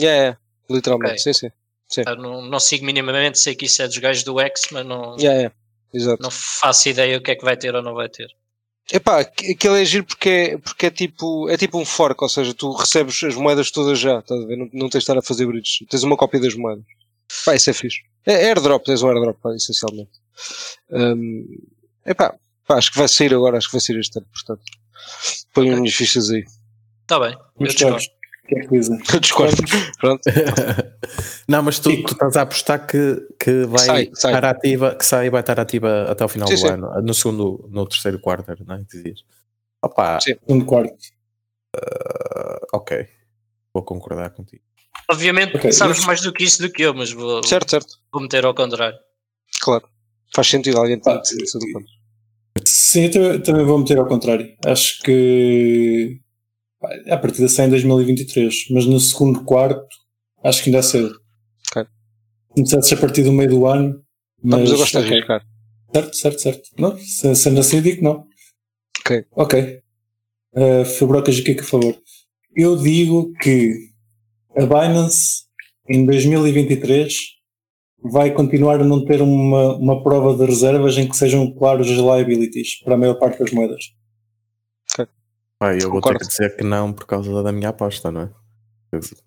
Yeah, 0.01 0.37
literalmente, 0.69 1.21
okay. 1.21 1.33
sim, 1.33 1.33
sim. 1.33 1.62
Não, 2.17 2.41
não 2.41 2.59
sigo 2.59 2.85
minimamente, 2.85 3.39
sei 3.39 3.55
que 3.55 3.65
isso 3.65 3.81
é 3.81 3.87
dos 3.87 3.97
gajos 3.97 4.23
do 4.23 4.39
X, 4.39 4.67
mas 4.71 4.85
não, 4.85 5.15
yeah, 5.17 5.37
yeah. 5.37 5.55
Exato. 5.93 6.21
não 6.21 6.31
faço 6.31 6.89
ideia 6.89 7.17
o 7.17 7.21
que 7.21 7.31
é 7.31 7.35
que 7.35 7.45
vai 7.45 7.55
ter 7.55 7.75
ou 7.75 7.81
não 7.81 7.93
vai 7.93 8.09
ter. 8.09 8.27
Epá, 8.91 9.21
aquele 9.21 9.81
é 9.81 9.85
giro 9.85 10.03
porque 10.03 10.29
é, 10.29 10.57
porque 10.57 10.87
é 10.87 10.89
tipo 10.89 11.49
é 11.49 11.55
tipo 11.55 11.79
um 11.79 11.85
fork, 11.85 12.21
ou 12.21 12.29
seja, 12.29 12.53
tu 12.53 12.73
recebes 12.73 13.23
as 13.23 13.35
moedas 13.35 13.71
todas 13.71 13.97
já, 13.97 14.19
estás 14.19 14.43
a 14.43 14.45
ver? 14.45 14.57
Não, 14.57 14.69
não 14.73 14.89
tens 14.89 14.91
de 14.91 14.97
estar 14.99 15.17
a 15.17 15.21
fazer 15.21 15.45
bridges, 15.45 15.87
tens 15.89 16.03
uma 16.03 16.17
cópia 16.17 16.39
das 16.39 16.55
moedas. 16.55 16.83
Pá, 17.45 17.55
isso 17.55 17.69
é 17.69 17.73
fixe. 17.73 18.01
É, 18.25 18.33
é 18.33 18.49
airdrop, 18.49 18.83
tens 18.83 19.01
um 19.01 19.09
airdrop, 19.09 19.37
pá, 19.41 19.55
essencialmente. 19.55 20.11
Um, 20.89 21.45
epá, 22.05 22.35
pá, 22.67 22.75
acho 22.77 22.91
que 22.91 22.97
vai 22.97 23.07
sair 23.07 23.33
agora, 23.33 23.57
acho 23.57 23.67
que 23.67 23.73
vai 23.73 23.81
sair 23.81 23.99
este 23.99 24.17
ano, 24.17 24.27
portanto. 24.33 24.63
Põe 25.53 25.67
okay. 25.67 25.79
minhas 25.79 25.95
fichas 25.95 26.29
aí. 26.29 26.43
Está 27.03 27.19
bem, 27.19 27.37
eu 27.59 27.97
que 28.47 28.55
é 28.55 28.61
que 28.61 28.67
dizem? 28.67 28.97
Discordo. 29.19 29.55
Pronto. 29.99 30.21
não, 31.47 31.63
mas 31.63 31.79
tu, 31.79 31.89
tu, 32.03 32.11
estás 32.11 32.35
a 32.35 32.41
apostar 32.41 32.85
que, 32.85 33.25
que 33.39 33.65
vai 33.65 33.85
sai, 33.85 34.09
sai. 34.13 34.31
estar 34.31 34.45
ativa, 34.45 34.95
que 34.95 35.05
sai 35.05 35.29
vai 35.29 35.41
estar 35.41 35.59
ativa 35.59 36.11
até 36.11 36.25
o 36.25 36.27
final 36.27 36.47
sim, 36.47 36.55
do 36.55 36.59
sim. 36.59 36.67
ano, 36.67 37.01
no 37.01 37.13
segundo, 37.13 37.69
no 37.71 37.87
terceiro 37.87 38.19
quarto, 38.19 38.53
não 38.65 38.75
é? 38.75 38.83
Dizias. 38.83 39.23
Opa, 39.81 40.19
segundo 40.19 40.65
quarto. 40.65 40.93
Uh, 41.75 42.65
ok, 42.73 43.07
vou 43.73 43.83
concordar 43.83 44.29
contigo. 44.31 44.63
Obviamente 45.09 45.57
okay, 45.57 45.71
sabes 45.71 45.97
mas... 45.99 46.05
mais 46.05 46.21
do 46.21 46.31
que 46.31 46.43
isso 46.43 46.61
do 46.61 46.71
que 46.71 46.83
eu, 46.83 46.93
mas 46.93 47.11
vou, 47.11 47.43
certo, 47.43 47.71
certo. 47.71 47.97
vou 48.11 48.21
meter 48.21 48.45
ao 48.45 48.53
contrário. 48.53 48.97
Claro, 49.61 49.87
faz 50.33 50.47
sentido 50.47 50.77
alguém 50.77 50.99
ter 50.99 51.11
ah, 51.11 51.21
Sim, 52.65 53.05
eu 53.05 53.11
também, 53.11 53.41
também 53.41 53.65
vou 53.65 53.79
meter 53.79 53.97
ao 53.97 54.05
contrário. 54.05 54.55
Acho 54.65 55.01
que 55.01 56.22
a 57.09 57.17
partir 57.17 57.41
da 57.41 57.47
100 57.47 57.65
em 57.65 57.69
2023, 57.69 58.67
mas 58.71 58.85
no 58.85 58.99
segundo 58.99 59.43
quarto 59.43 59.87
acho 60.43 60.63
que 60.63 60.69
ainda 60.69 60.79
é 60.79 60.81
cedo. 60.81 61.15
Ok. 61.69 61.85
Começasse 62.49 62.93
a 62.93 62.97
partir 62.97 63.23
do 63.23 63.31
meio 63.31 63.49
do 63.49 63.65
ano. 63.65 64.03
Mas, 64.43 64.61
mas 64.61 64.71
eu 64.71 64.77
gosto 64.77 64.97
okay. 64.97 65.09
de 65.09 65.15
arriscar. 65.15 65.45
Certo, 65.93 66.15
certo, 66.15 66.41
certo. 66.41 66.69
Não, 66.77 66.97
sendo 66.97 67.59
assim, 67.59 67.77
eu 67.77 67.83
digo 67.83 68.03
não. 68.03 68.25
Ok. 68.99 69.25
Ok. 69.31 69.79
Uh, 70.55 70.85
Fabrocas 70.85 71.39
aqui 71.39 71.59
a 71.59 71.63
favor. 71.63 71.95
Eu 72.55 72.77
digo 72.77 73.33
que 73.41 73.73
a 74.55 74.65
Binance 74.65 75.43
em 75.89 76.05
2023 76.05 77.13
vai 78.03 78.31
continuar 78.31 78.81
a 78.81 78.83
não 78.83 79.03
ter 79.05 79.21
uma, 79.21 79.77
uma 79.77 80.03
prova 80.03 80.35
de 80.37 80.45
reservas 80.45 80.97
em 80.97 81.07
que 81.07 81.15
sejam 81.15 81.51
claros 81.53 81.89
as 81.89 81.97
liabilities 81.97 82.79
para 82.83 82.95
a 82.95 82.97
maior 82.97 83.15
parte 83.15 83.39
das 83.39 83.51
moedas. 83.51 83.85
Eu 85.71 85.89
vou 85.89 86.01
ter 86.01 86.17
que 86.17 86.27
dizer 86.27 86.55
que 86.55 86.63
não 86.63 86.91
por 86.91 87.05
causa 87.05 87.43
da 87.43 87.51
minha 87.51 87.69
aposta, 87.69 88.11
não 88.11 88.21
é? 88.21 88.29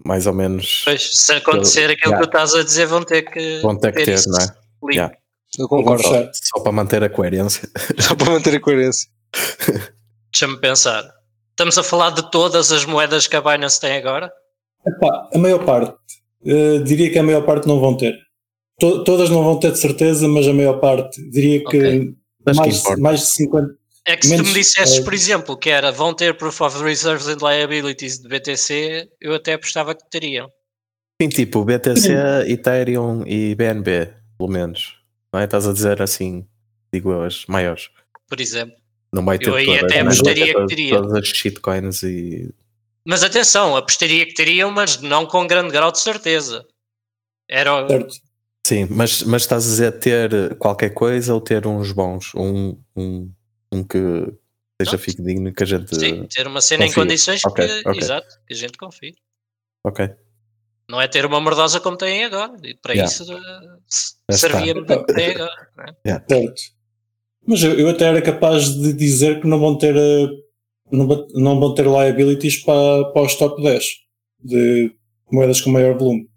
Mais 0.05 0.26
ou 0.26 0.32
menos. 0.32 0.82
Pois, 0.84 1.11
se 1.12 1.32
acontecer 1.32 1.89
eu, 1.89 1.95
aquilo 1.95 2.12
yeah. 2.12 2.18
que 2.18 2.22
tu 2.22 2.37
estás 2.37 2.55
a 2.55 2.62
dizer, 2.62 2.87
vão 2.87 3.03
ter 3.03 3.22
que. 3.22 3.61
Vão 3.61 3.76
ter 3.76 3.93
que 3.93 4.05
ter, 4.05 4.20
não 4.26 4.39
é? 4.39 4.95
Yeah. 4.95 5.16
Eu 5.59 5.68
concordo. 5.68 6.03
Só, 6.03 6.30
só, 6.32 6.61
para 6.62 6.72
manter 6.72 7.03
a 7.03 7.09
coerência. 7.09 7.68
só 7.99 8.14
para 8.14 8.30
manter 8.30 8.55
a 8.55 8.61
coerência. 8.61 9.09
Deixa-me 10.32 10.59
pensar. 10.61 11.11
Estamos 11.51 11.78
a 11.78 11.82
falar 11.82 12.11
de 12.11 12.30
todas 12.30 12.70
as 12.70 12.84
moedas 12.84 13.26
que 13.26 13.34
a 13.34 13.41
Binance 13.41 13.80
tem 13.80 13.97
agora? 13.97 14.30
Epá, 14.87 15.28
a 15.32 15.39
maior 15.39 15.64
parte. 15.64 15.97
Uh, 16.43 16.84
diria 16.84 17.11
que 17.11 17.18
a 17.18 17.22
maior 17.22 17.45
parte 17.45 17.66
não 17.66 17.80
vão 17.80 17.97
ter. 17.97 18.14
To 18.78 19.03
todas 19.03 19.30
não 19.30 19.43
vão 19.43 19.59
ter 19.59 19.72
de 19.72 19.78
certeza, 19.78 20.28
mas 20.28 20.47
a 20.47 20.53
maior 20.53 20.78
parte. 20.78 21.20
Diria 21.30 21.64
que 21.64 21.78
okay. 21.78 22.14
mais, 22.55 22.82
que 22.82 22.97
mais 22.97 23.20
de 23.20 23.26
50. 23.26 23.74
É 24.07 24.16
que 24.16 24.24
se 24.24 24.32
Menos, 24.32 24.46
tu 24.46 24.52
me 24.52 24.59
dissesses, 24.61 24.98
é... 25.00 25.02
por 25.02 25.12
exemplo, 25.12 25.57
que 25.57 25.68
era 25.68 25.90
vão 25.90 26.14
ter 26.14 26.36
Proof 26.36 26.61
of 26.61 26.82
Reserves 26.82 27.26
and 27.26 27.38
Liabilities 27.42 28.20
de 28.20 28.28
BTC, 28.28 29.11
eu 29.20 29.34
até 29.34 29.54
apostava 29.54 29.94
que 29.96 30.09
teriam. 30.09 30.48
Sim, 31.20 31.28
tipo 31.28 31.64
BTC, 31.64 32.12
Ethereum 32.46 33.24
e 33.26 33.54
BNB, 33.54 34.12
pelo 34.38 34.50
menos. 34.50 35.00
Não 35.32 35.40
é? 35.40 35.44
Estás 35.44 35.66
a 35.66 35.72
dizer 35.72 36.00
assim, 36.00 36.46
digo 36.92 37.11
eu, 37.11 37.24
as 37.24 37.46
maiores. 37.46 37.90
Por 38.28 38.40
exemplo. 38.40 38.76
Não 39.12 39.24
vai 39.24 39.38
ter 39.38 39.48
eu 39.48 39.54
aí 39.54 39.78
até 39.78 40.00
apostaria 40.00 40.54
que 40.54 40.66
teria. 40.66 40.96
Todas 40.96 41.14
as 41.14 41.28
shitcoins 41.28 42.02
e. 42.02 42.54
Mas 43.04 43.22
atenção, 43.22 43.76
apostaria 43.76 44.26
que 44.26 44.34
teriam, 44.34 44.70
mas 44.70 45.00
não 45.00 45.26
com 45.26 45.46
grande 45.46 45.72
grau 45.72 45.90
de 45.90 46.00
certeza. 46.00 46.64
Era. 47.48 47.88
Certo. 47.88 48.14
Sim, 48.66 48.88
mas, 48.90 49.22
mas 49.22 49.42
estás 49.42 49.64
a 49.64 49.68
dizer 49.68 49.92
ter 50.00 50.57
qualquer 50.57 50.90
coisa 50.90 51.32
ou 51.32 51.40
ter 51.40 51.66
uns 51.68 51.92
bons, 51.92 52.34
um, 52.34 52.76
um 52.96 53.30
um 53.76 53.84
que 53.84 53.98
seja 54.80 54.98
fidedigno 54.98 55.52
que 55.52 55.62
a 55.62 55.66
gente. 55.66 55.94
Sim, 55.94 56.26
ter 56.26 56.46
uma 56.46 56.60
cena 56.60 56.84
confia. 56.84 57.02
em 57.02 57.04
condições 57.04 57.44
okay, 57.44 57.66
que, 57.66 57.88
okay. 57.88 58.00
Exato, 58.00 58.28
que 58.46 58.54
a 58.54 58.56
gente 58.56 58.78
confie. 58.78 59.14
Ok. 59.84 60.08
Não 60.88 61.00
é 61.00 61.08
ter 61.08 61.26
uma 61.26 61.40
mordosa 61.40 61.80
como 61.80 61.96
tem 61.96 62.24
agora. 62.24 62.52
E 62.62 62.74
para 62.74 62.92
yeah. 62.92 63.10
isso 63.10 63.24
uh, 63.32 64.32
servia-me 64.32 64.84
tem 64.84 65.30
agora. 65.30 65.68
Né? 65.76 65.94
Yeah. 66.06 66.24
Certo. 66.28 66.62
Mas 67.46 67.62
eu, 67.62 67.78
eu, 67.78 67.88
até 67.88 68.06
era 68.06 68.22
capaz 68.22 68.68
de 68.74 68.92
dizer 68.92 69.40
que 69.40 69.46
não 69.46 69.58
vão 69.58 69.78
ter, 69.78 69.96
uh, 69.96 70.28
não, 70.90 71.06
não 71.34 71.60
vão 71.60 71.74
ter 71.74 71.86
liabilities 71.86 72.58
para, 72.64 73.04
para 73.12 73.22
os 73.22 73.34
top 73.36 73.62
10 73.62 73.84
de 74.42 74.92
moedas 75.30 75.60
com 75.60 75.70
maior 75.70 75.96
volume. 75.96 76.28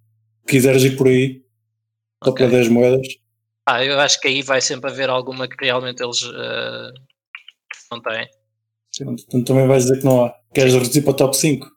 Quiseres 0.48 0.84
ir 0.84 0.96
por 0.96 1.08
aí, 1.08 1.44
top 2.22 2.44
okay. 2.44 2.58
10 2.58 2.70
moedas. 2.70 3.08
Ah, 3.68 3.84
eu 3.84 4.00
acho 4.00 4.20
que 4.20 4.28
aí 4.28 4.42
vai 4.42 4.62
sempre 4.62 4.90
haver 4.90 5.10
alguma 5.10 5.48
que 5.48 5.66
realmente 5.66 6.04
eles 6.04 6.24
uh, 6.24 6.92
não 7.92 8.02
têm. 8.02 8.28
Então 9.02 9.44
também 9.44 9.68
vais 9.68 9.84
dizer 9.84 10.00
que 10.00 10.06
não 10.06 10.26
há. 10.26 10.36
Queres 10.54 10.74
reduzir 10.74 11.02
para 11.02 11.12
o 11.12 11.16
top 11.16 11.38
5? 11.38 11.68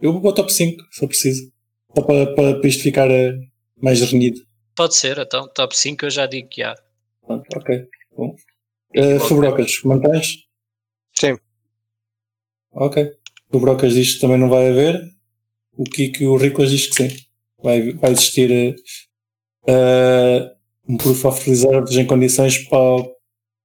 Eu 0.00 0.12
vou 0.12 0.20
para 0.20 0.30
o 0.30 0.34
top 0.34 0.52
5, 0.52 0.82
se 0.90 1.00
for 1.00 1.08
preciso. 1.08 1.52
Só 1.96 2.02
para, 2.02 2.34
para, 2.34 2.58
para 2.60 2.68
isto 2.68 2.82
ficar 2.82 3.08
uh, 3.10 3.38
mais 3.82 4.00
renhido. 4.00 4.40
Pode 4.76 4.94
ser, 4.94 5.18
então 5.18 5.48
top 5.48 5.76
5 5.76 6.06
eu 6.06 6.10
já 6.10 6.26
digo 6.26 6.48
que 6.48 6.62
há. 6.62 6.74
Pronto, 7.26 7.44
ok. 7.56 7.84
Bom. 8.16 8.36
Uh, 8.96 9.18
Fabrocas, 9.20 9.80
mantens? 9.84 10.46
Sim. 11.14 11.36
Ok. 12.72 13.10
Fabrocas 13.50 13.94
diz 13.94 14.14
que 14.14 14.20
também 14.20 14.38
não 14.38 14.48
vai 14.48 14.68
haver. 14.68 15.02
O 15.76 15.84
Kiko 15.84 16.22
e 16.22 16.26
o 16.26 16.36
Riclas 16.36 16.70
diz 16.70 16.86
que 16.86 16.94
sim. 16.94 17.16
Vai, 17.62 17.92
vai 17.92 18.12
existir 18.12 18.76
uh, 19.62 20.58
um 20.88 20.96
proof 20.96 21.24
of 21.24 21.48
reserves 21.48 21.96
em 21.96 22.06
condições 22.06 22.58
para, 22.68 23.02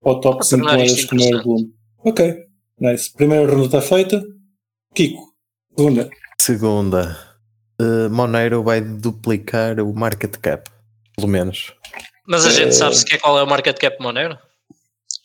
para 0.02 0.12
o 0.12 0.20
top 0.20 0.46
5 0.46 0.64
moedas 0.64 1.06
com 1.06 1.16
maior 1.16 1.44
volume. 1.44 1.74
Ok, 2.06 2.46
nice. 2.80 3.14
Primeira 3.14 3.50
ronda 3.50 3.66
está 3.66 3.82
feita. 3.82 4.22
Kiko, 4.94 5.34
segunda. 5.76 6.10
Segunda. 6.40 7.18
Uh, 7.82 8.10
Monero 8.10 8.62
vai 8.62 8.82
duplicar 8.82 9.80
o 9.80 9.94
market 9.94 10.36
cap, 10.38 10.70
pelo 11.16 11.28
menos. 11.30 11.74
Mas 12.28 12.46
a 12.46 12.52
gente 12.52 12.70
uh, 12.70 12.74
sabe 12.74 12.96
se 12.96 13.06
quer 13.06 13.20
qual 13.20 13.40
é 13.40 13.44
o 13.44 13.48
market 13.48 13.78
cap 13.78 13.98
Monero? 14.02 14.38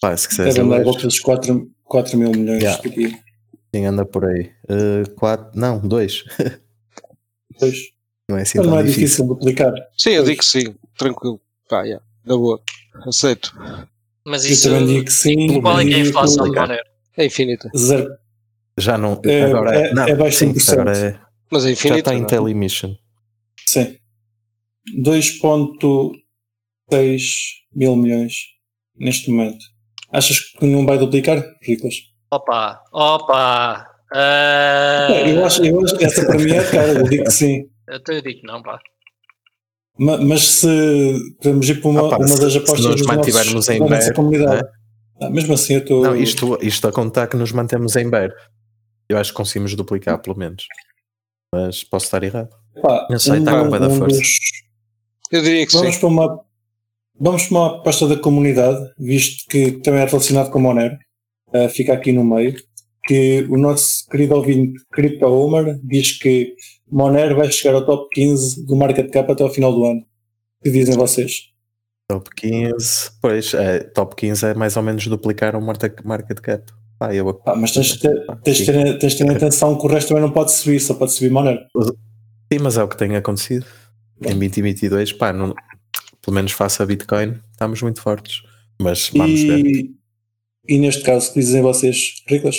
Pá, 0.00 0.16
se 0.16 0.28
quiser 0.28 0.44
Deve 0.44 0.60
andar 0.60 0.84
volta 0.84 1.02
dos 1.02 1.18
4, 1.18 1.68
4 1.84 2.16
mil 2.16 2.30
milhões 2.30 2.62
yeah. 2.62 2.80
aqui. 2.80 3.12
Sim, 3.74 3.84
anda 3.84 4.06
por 4.06 4.24
aí. 4.24 4.52
Uh, 4.70 5.10
quatro, 5.16 5.58
não, 5.58 5.80
2. 5.80 6.24
2. 7.60 7.78
Não 8.30 8.38
é 8.38 8.42
assim 8.42 8.58
Mas 8.58 8.66
não 8.68 8.78
é 8.78 8.82
difícil. 8.82 9.02
difícil 9.02 9.26
duplicar. 9.26 9.72
Sim, 9.96 10.10
eu 10.10 10.24
digo 10.24 10.38
que 10.38 10.44
sim, 10.44 10.76
tranquilo. 10.96 11.40
Pá, 11.68 11.82
yeah, 11.82 12.04
na 12.24 12.36
boa, 12.36 12.62
aceito. 13.06 13.52
Mas 14.28 14.44
isso, 14.44 14.68
eu 14.68 14.74
também 14.74 14.94
digo 14.94 15.06
que 15.06 15.12
sim. 15.12 15.60
Qual 15.60 15.80
é 15.80 15.84
que 15.84 15.94
é 15.94 15.96
a 15.96 16.00
inflação 16.00 16.50
de 16.50 16.58
Monero? 16.58 16.82
É 17.16 17.26
infinita. 17.26 17.70
Zero. 17.76 18.08
Já 18.76 18.98
não. 18.98 19.20
É, 19.24 19.42
agora 19.44 19.74
é, 19.74 19.92
não, 19.92 20.04
é 20.04 20.14
baixo 20.14 20.38
sim, 20.38 20.52
1%. 20.52 20.72
agora 20.72 20.96
é, 20.96 21.18
Mas 21.50 21.66
é 21.66 21.72
infinita. 21.72 21.94
já 21.94 21.98
está 21.98 22.14
em 22.14 22.24
telemission. 22.24 22.94
Sim. 23.66 23.96
2.6 25.02 27.20
mil 27.74 27.96
milhões 27.96 28.34
neste 28.96 29.30
momento. 29.30 29.64
Achas 30.12 30.38
que 30.38 30.64
não 30.66 30.86
vai 30.86 30.96
duplicar, 30.98 31.42
Riclas? 31.62 31.94
Opa, 32.30 32.80
opa. 32.92 33.84
Uh... 34.12 35.12
eu, 35.28 35.44
acho, 35.44 35.64
eu 35.64 35.84
acho 35.84 35.96
que 35.96 36.04
essa 36.04 36.24
para 36.24 36.38
mim 36.38 36.52
é 36.52 36.64
cara, 36.70 36.92
eu 36.92 37.02
digo 37.08 37.24
que 37.24 37.30
sim. 37.30 37.64
Eu 37.86 37.98
digo 38.22 38.40
que 38.40 38.46
não, 38.46 38.62
pá. 38.62 38.78
Mas 39.99 40.42
se 40.49 40.68
podemos 41.38 41.68
ir 41.68 41.80
para 41.80 41.90
uma, 41.90 42.03
Opa, 42.05 42.16
uma 42.18 42.36
das 42.38 42.55
apostas 42.55 42.82
se 42.82 42.88
nos 42.88 43.03
mantivermos 43.03 43.55
nossos, 43.55 43.68
em 43.70 43.84
bear, 43.84 44.14
comunidade. 44.14 44.64
É? 44.64 45.24
Ah, 45.24 45.30
mesmo 45.30 45.55
assim 45.55 45.74
eu 45.74 45.80
estou. 45.80 46.03
Não, 46.05 46.16
isto, 46.16 46.59
isto 46.62 46.86
a 46.86 46.92
contar 46.92 47.26
que 47.26 47.36
nos 47.36 47.51
mantemos 47.51 47.96
em 47.96 48.09
bear. 48.09 48.30
Eu 49.09 49.18
acho 49.18 49.32
que 49.32 49.36
conseguimos 49.36 49.74
duplicar, 49.74 50.20
pelo 50.20 50.38
menos. 50.38 50.64
Mas 51.53 51.82
posso 51.82 52.05
estar 52.07 52.22
errado. 52.22 52.51
Pá, 52.80 53.07
Não 53.11 53.18
sei, 53.18 53.42
tá 53.42 53.61
com 53.61 53.68
bué 53.70 53.80
da 53.80 53.90
força. 53.90 54.18
dos- 54.18 54.38
Eu 55.32 55.42
diria 55.42 55.66
que 55.66 55.72
Vamos 55.72 55.94
sim. 55.94 56.01
para 56.01 56.09
uma 56.09 56.40
vamos 57.20 57.46
para 57.49 57.59
uma 57.59 57.66
aposta 57.78 58.07
da 58.07 58.16
comunidade, 58.16 58.78
visto 58.99 59.44
que 59.51 59.72
também 59.72 60.03
é 60.03 60.05
relacionado 60.05 60.51
com 60.51 60.59
o 60.59 60.62
Monero. 60.62 60.96
Uh, 61.53 61.68
fica 61.70 61.92
aqui 61.94 62.12
no 62.12 62.22
meio. 62.22 62.55
Que 63.05 63.46
o 63.49 63.57
nosso 63.57 64.07
querido 64.11 64.34
ouvinte 64.36 64.78
Crypto 64.92 65.24
Homer 65.26 65.80
diz 65.82 66.18
que 66.18 66.55
Monero 66.91 67.36
vai 67.36 67.51
chegar 67.51 67.74
ao 67.74 67.84
top 67.84 68.09
15 68.12 68.66
do 68.66 68.76
market 68.76 69.11
cap 69.11 69.30
até 69.30 69.43
ao 69.43 69.51
final 69.51 69.72
do 69.72 69.84
ano. 69.84 70.01
O 70.61 70.64
que 70.64 70.70
dizem 70.70 70.97
vocês? 70.97 71.51
Top 72.09 72.28
15. 72.34 73.11
Pois, 73.20 73.55
é, 73.55 73.80
top 73.80 74.16
15 74.16 74.47
é 74.47 74.55
mais 74.55 74.76
ou 74.76 74.82
menos 74.82 75.07
duplicar 75.07 75.55
o 75.55 75.61
market 75.61 76.41
cap. 76.41 76.64
Pá, 76.99 77.14
eu 77.14 77.32
Pá, 77.32 77.55
mas 77.55 77.70
tens 77.70 77.86
de 77.93 78.01
ter, 78.01 78.26
tens 78.43 78.57
de 78.57 78.66
ter, 78.66 78.99
tens 78.99 79.12
de 79.14 79.24
ter 79.24 79.30
atenção 79.30 79.78
que 79.78 79.86
o 79.86 79.89
resto 79.89 80.09
também 80.09 80.22
não 80.22 80.32
pode 80.32 80.51
subir, 80.53 80.80
só 80.80 80.95
pode 80.95 81.12
subir 81.12 81.30
Monero. 81.30 81.61
Sim, 82.53 82.59
mas 82.61 82.76
é 82.76 82.82
o 82.82 82.89
que 82.89 82.97
tem 82.97 83.14
acontecido. 83.14 83.66
Em 84.20 84.36
2022, 84.36 85.12
pá, 85.12 85.32
não, 85.32 85.55
pelo 86.20 86.34
menos 86.34 86.51
face 86.51 86.82
a 86.82 86.86
Bitcoin, 86.86 87.39
estamos 87.53 87.80
muito 87.82 88.01
fortes. 88.01 88.43
Mas 88.80 89.11
vamos 89.14 89.41
ver. 89.43 89.64
E, 89.64 89.95
e 90.68 90.78
neste 90.78 91.03
caso, 91.03 91.30
o 91.30 91.32
que 91.34 91.41
dizem 91.41 91.62
vocês, 91.62 92.22
Riclas? 92.26 92.57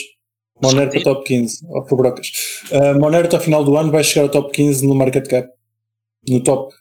Monero 0.62 0.92
para 0.92 1.04
top 1.04 1.24
15, 1.26 1.66
ou 1.68 1.86
para 1.86 1.98
brocas. 1.98 2.28
Uh, 2.72 3.00
Monero 3.00 3.26
até 3.26 3.36
ao 3.38 3.42
final 3.42 3.64
do 3.64 3.78
ano 3.78 3.92
vai 3.92 4.04
chegar 4.04 4.24
ao 4.24 4.30
top 4.30 4.52
15 4.52 4.86
no 4.86 4.96
market 4.96 5.28
cap. 5.28 5.50
No 6.28 6.44
top 6.44 6.76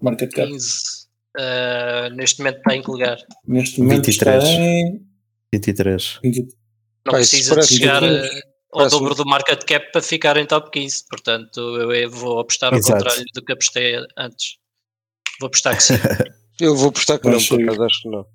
market 0.00 0.30
cap. 0.32 0.50
15. 0.50 1.00
Uh, 1.38 2.14
neste 2.14 2.40
momento 2.40 2.58
está 2.58 2.74
em 2.74 2.82
que 2.82 2.90
lugar? 2.90 3.18
Neste 3.46 3.80
momento 3.80 4.06
23. 4.06 4.44
está 4.44 4.60
em 4.60 5.00
23. 5.52 6.18
20. 6.22 6.56
Não 7.06 7.18
isso 7.18 7.30
precisa 7.30 7.60
de 7.60 7.66
chegar 7.66 8.02
uh, 8.02 8.06
ao 8.72 8.78
Parece 8.78 8.98
dobro 8.98 9.14
do 9.14 9.24
market 9.24 9.64
cap 9.64 9.92
para 9.92 10.02
ficar 10.02 10.36
em 10.36 10.46
top 10.46 10.70
15. 10.70 11.04
Portanto, 11.08 11.60
eu 11.60 12.10
vou 12.10 12.40
apostar 12.40 12.72
ao 12.72 12.78
Exato. 12.78 13.04
contrário 13.04 13.24
do 13.34 13.44
que 13.44 13.52
apostei 13.52 13.94
antes. 14.18 14.56
Vou 15.40 15.46
apostar 15.46 15.76
que 15.76 15.82
sim. 15.82 15.94
Eu 16.60 16.76
vou 16.76 16.90
apostar 16.90 17.18
que 17.18 17.26
Não 17.26 17.38
não, 17.38 17.46
por 17.46 17.62
acaso 17.62 17.82
acho 17.84 18.02
que 18.02 18.08
não. 18.10 18.26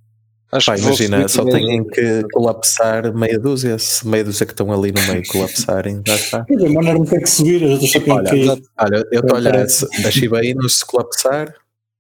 Acho 0.56 0.72
Pá, 0.72 0.78
imagina, 0.78 1.28
só 1.28 1.44
têm 1.44 1.84
que 1.88 2.24
colapsar 2.32 3.14
meia 3.14 3.40
dúzia. 3.40 3.78
Se 3.78 4.08
meia 4.08 4.24
dúzia 4.24 4.46
que 4.46 4.54
estão 4.54 4.72
ali 4.72 4.92
no 4.92 5.02
meio 5.08 5.24
colapsarem, 5.28 6.02
já 6.08 6.16
está. 6.16 6.46
Monero 6.50 7.00
não 7.00 7.06
tem 7.06 7.20
que 7.20 7.30
subir, 7.30 7.64
as 7.64 7.72
outras 7.72 7.92
têm 7.92 8.14
Olha, 8.14 8.30
que 8.30 8.36
ir. 8.36 8.64
Olha, 8.80 9.04
eu 9.12 9.20
estou 9.20 9.36
a 9.36 9.40
olhar 9.40 9.56
a 9.58 10.12
Shiba 10.12 10.46
Inu 10.46 10.70
se 10.70 10.86
colapsar 10.86 11.54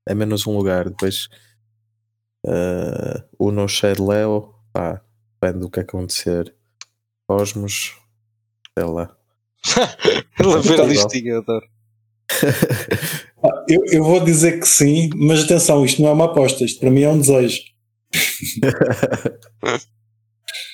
é 0.07 0.13
menos 0.13 0.45
um 0.45 0.55
lugar. 0.55 0.89
Depois 0.89 1.27
uh, 2.45 3.23
o 3.37 3.51
No 3.51 3.67
Shade 3.67 4.01
Leo, 4.01 4.53
pá, 4.71 5.01
depende 5.41 5.59
do 5.61 5.69
que 5.69 5.79
acontecer. 5.79 6.53
Cosmos, 7.27 7.95
sei 8.77 8.87
lá. 8.87 9.15
Ele 10.39 10.53
a 10.53 10.57
ver 10.57 10.81
a 10.81 10.85
listinha, 10.85 11.37
adoro. 11.39 11.65
Ah, 13.43 13.63
Eu, 13.69 13.83
eu 13.91 14.03
vou 14.03 14.19
dizer 14.23 14.59
que 14.59 14.67
sim, 14.67 15.11
mas 15.15 15.43
atenção, 15.43 15.85
isto 15.85 16.01
não 16.01 16.09
é 16.09 16.13
uma 16.13 16.25
aposta, 16.25 16.63
isto 16.63 16.79
para 16.79 16.89
mim 16.89 17.03
é 17.03 17.09
um 17.09 17.19
desejo. 17.19 17.61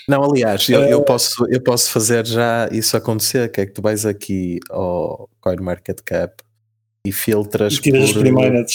Não, 0.08 0.24
aliás, 0.24 0.68
eu, 0.70 0.82
Eh, 0.84 0.94
eu, 0.94 1.04
posso, 1.04 1.46
eu 1.50 1.62
posso 1.62 1.90
fazer 1.92 2.26
já 2.26 2.68
isso 2.72 2.98
acontecer, 2.98 3.52
que 3.52 3.62
é 3.62 3.66
que 3.66 3.74
tu 3.74 3.82
vais 3.82 4.06
aqui 4.06 4.60
ao 4.70 5.30
CoinMarketCap 5.40 6.44
e 7.06 7.12
filtras 7.12 7.76
E 7.76 7.82
tiras 7.82 8.04
as 8.06 8.14
por... 8.14 8.20
primeiras. 8.22 8.72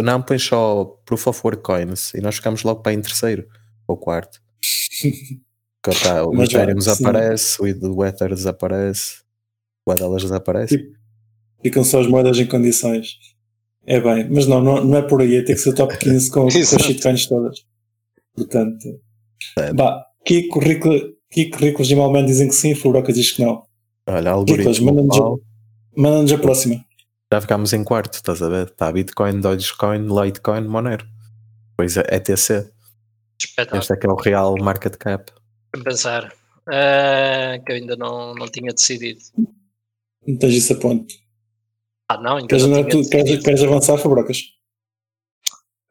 Não, 0.00 0.20
pões 0.22 0.42
só 0.42 0.84
Proof 1.06 1.26
of 1.28 1.40
Work 1.44 1.62
Coins 1.62 2.12
e 2.14 2.20
nós 2.20 2.36
ficamos 2.36 2.62
logo 2.62 2.82
para 2.82 2.92
em 2.92 3.00
terceiro 3.00 3.46
ou 3.86 3.96
quarto. 3.96 4.40
Tá, 6.02 6.24
o 6.24 6.34
Mas 6.34 6.48
Ethereum 6.48 6.80
sim. 6.80 6.90
desaparece, 6.90 7.62
o 7.62 7.72
do 7.72 8.04
Ether 8.04 8.30
desaparece, 8.30 9.22
o 9.86 9.94
delas 9.94 10.20
desaparece. 10.22 10.92
Ficam 11.62 11.84
só 11.84 12.00
as 12.00 12.08
moedas 12.08 12.40
em 12.40 12.46
condições. 12.46 13.35
É 13.86 14.00
bem, 14.00 14.28
mas 14.30 14.46
não, 14.46 14.60
não, 14.60 14.84
não 14.84 14.98
é 14.98 15.02
por 15.02 15.20
aí, 15.22 15.36
é 15.36 15.42
ter 15.42 15.54
que 15.54 15.60
ser 15.60 15.72
top 15.72 15.96
15 15.98 16.30
com, 16.30 16.40
com 16.42 16.46
as 16.48 16.82
shitcoins 16.82 17.26
todas. 17.26 17.64
Portanto, 18.34 19.00
É. 19.58 19.72
bah, 19.72 20.04
que 20.24 20.48
currículo, 20.48 21.00
que 21.30 21.50
currículos 21.50 21.88
de 21.88 21.94
Malman 21.96 22.26
dizem 22.26 22.48
que 22.48 22.54
sim, 22.54 22.74
Furoca 22.74 23.12
diz 23.12 23.32
que 23.32 23.42
não. 23.42 23.62
Olha, 24.08 24.30
algoritmo 24.32 24.92
manda-nos 24.92 25.40
manda 25.96 26.34
a 26.34 26.38
próxima. 26.38 26.84
já 27.32 27.40
ficámos 27.40 27.72
em 27.72 27.82
quarto, 27.84 28.14
estás 28.14 28.42
a 28.42 28.48
ver? 28.48 28.66
Está 28.66 28.92
Bitcoin, 28.92 29.40
Dogecoin, 29.40 30.06
Litecoin, 30.06 30.62
Monero. 30.62 31.06
Depois 31.70 31.96
é 31.96 32.02
ETC. 32.16 32.70
Espetáculo. 33.40 33.80
Este 33.80 33.92
é 33.92 33.96
que 33.96 34.06
é 34.06 34.10
o 34.10 34.14
real 34.16 34.54
market 34.60 34.96
cap. 34.96 35.32
Deixa-me 35.72 35.84
pensar. 35.90 36.32
Ah, 36.68 37.58
que 37.64 37.72
eu 37.72 37.76
ainda 37.76 37.96
não, 37.96 38.34
não 38.34 38.48
tinha 38.48 38.72
decidido. 38.72 39.20
Não 40.26 40.36
tens 40.38 40.54
isso 40.54 40.72
a 40.72 40.76
ponto. 40.76 41.14
Ah, 42.08 42.18
não, 42.18 42.46
Queres, 42.46 42.66
não 42.66 42.84
tu, 42.88 43.08
queres, 43.08 43.42
queres 43.42 43.62
avançar, 43.62 43.98
Fubrocas? 43.98 44.38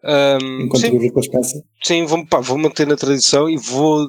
Ahm, 0.04 0.62
Enquanto 0.62 0.82
sim, 0.82 0.98
o 0.98 1.32
pensa. 1.32 1.64
sim 1.84 2.06
vou, 2.06 2.26
pá, 2.28 2.40
vou 2.40 2.58
manter 2.58 2.86
na 2.88 2.96
tradição 2.96 3.50
e 3.50 3.58
vou. 3.58 4.08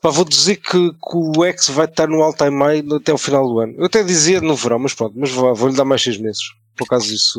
Pá, 0.00 0.08
vou 0.08 0.24
dizer 0.24 0.56
que, 0.56 0.90
que 0.92 1.16
o 1.16 1.44
X 1.44 1.68
vai 1.68 1.84
estar 1.84 2.06
no 2.08 2.22
all-time 2.22 2.56
high 2.58 2.82
até 2.96 3.12
o 3.12 3.18
final 3.18 3.46
do 3.46 3.58
ano. 3.58 3.74
Eu 3.76 3.84
até 3.86 4.02
dizia 4.02 4.40
no 4.40 4.54
verão, 4.56 4.78
mas 4.78 4.94
pronto, 4.94 5.14
mas 5.18 5.30
vou- 5.30 5.54
vou-lhe 5.54 5.76
dar 5.76 5.84
mais 5.84 6.02
seis 6.02 6.16
meses. 6.16 6.42
Por 6.76 6.84
acaso 6.84 7.12
isso 7.12 7.38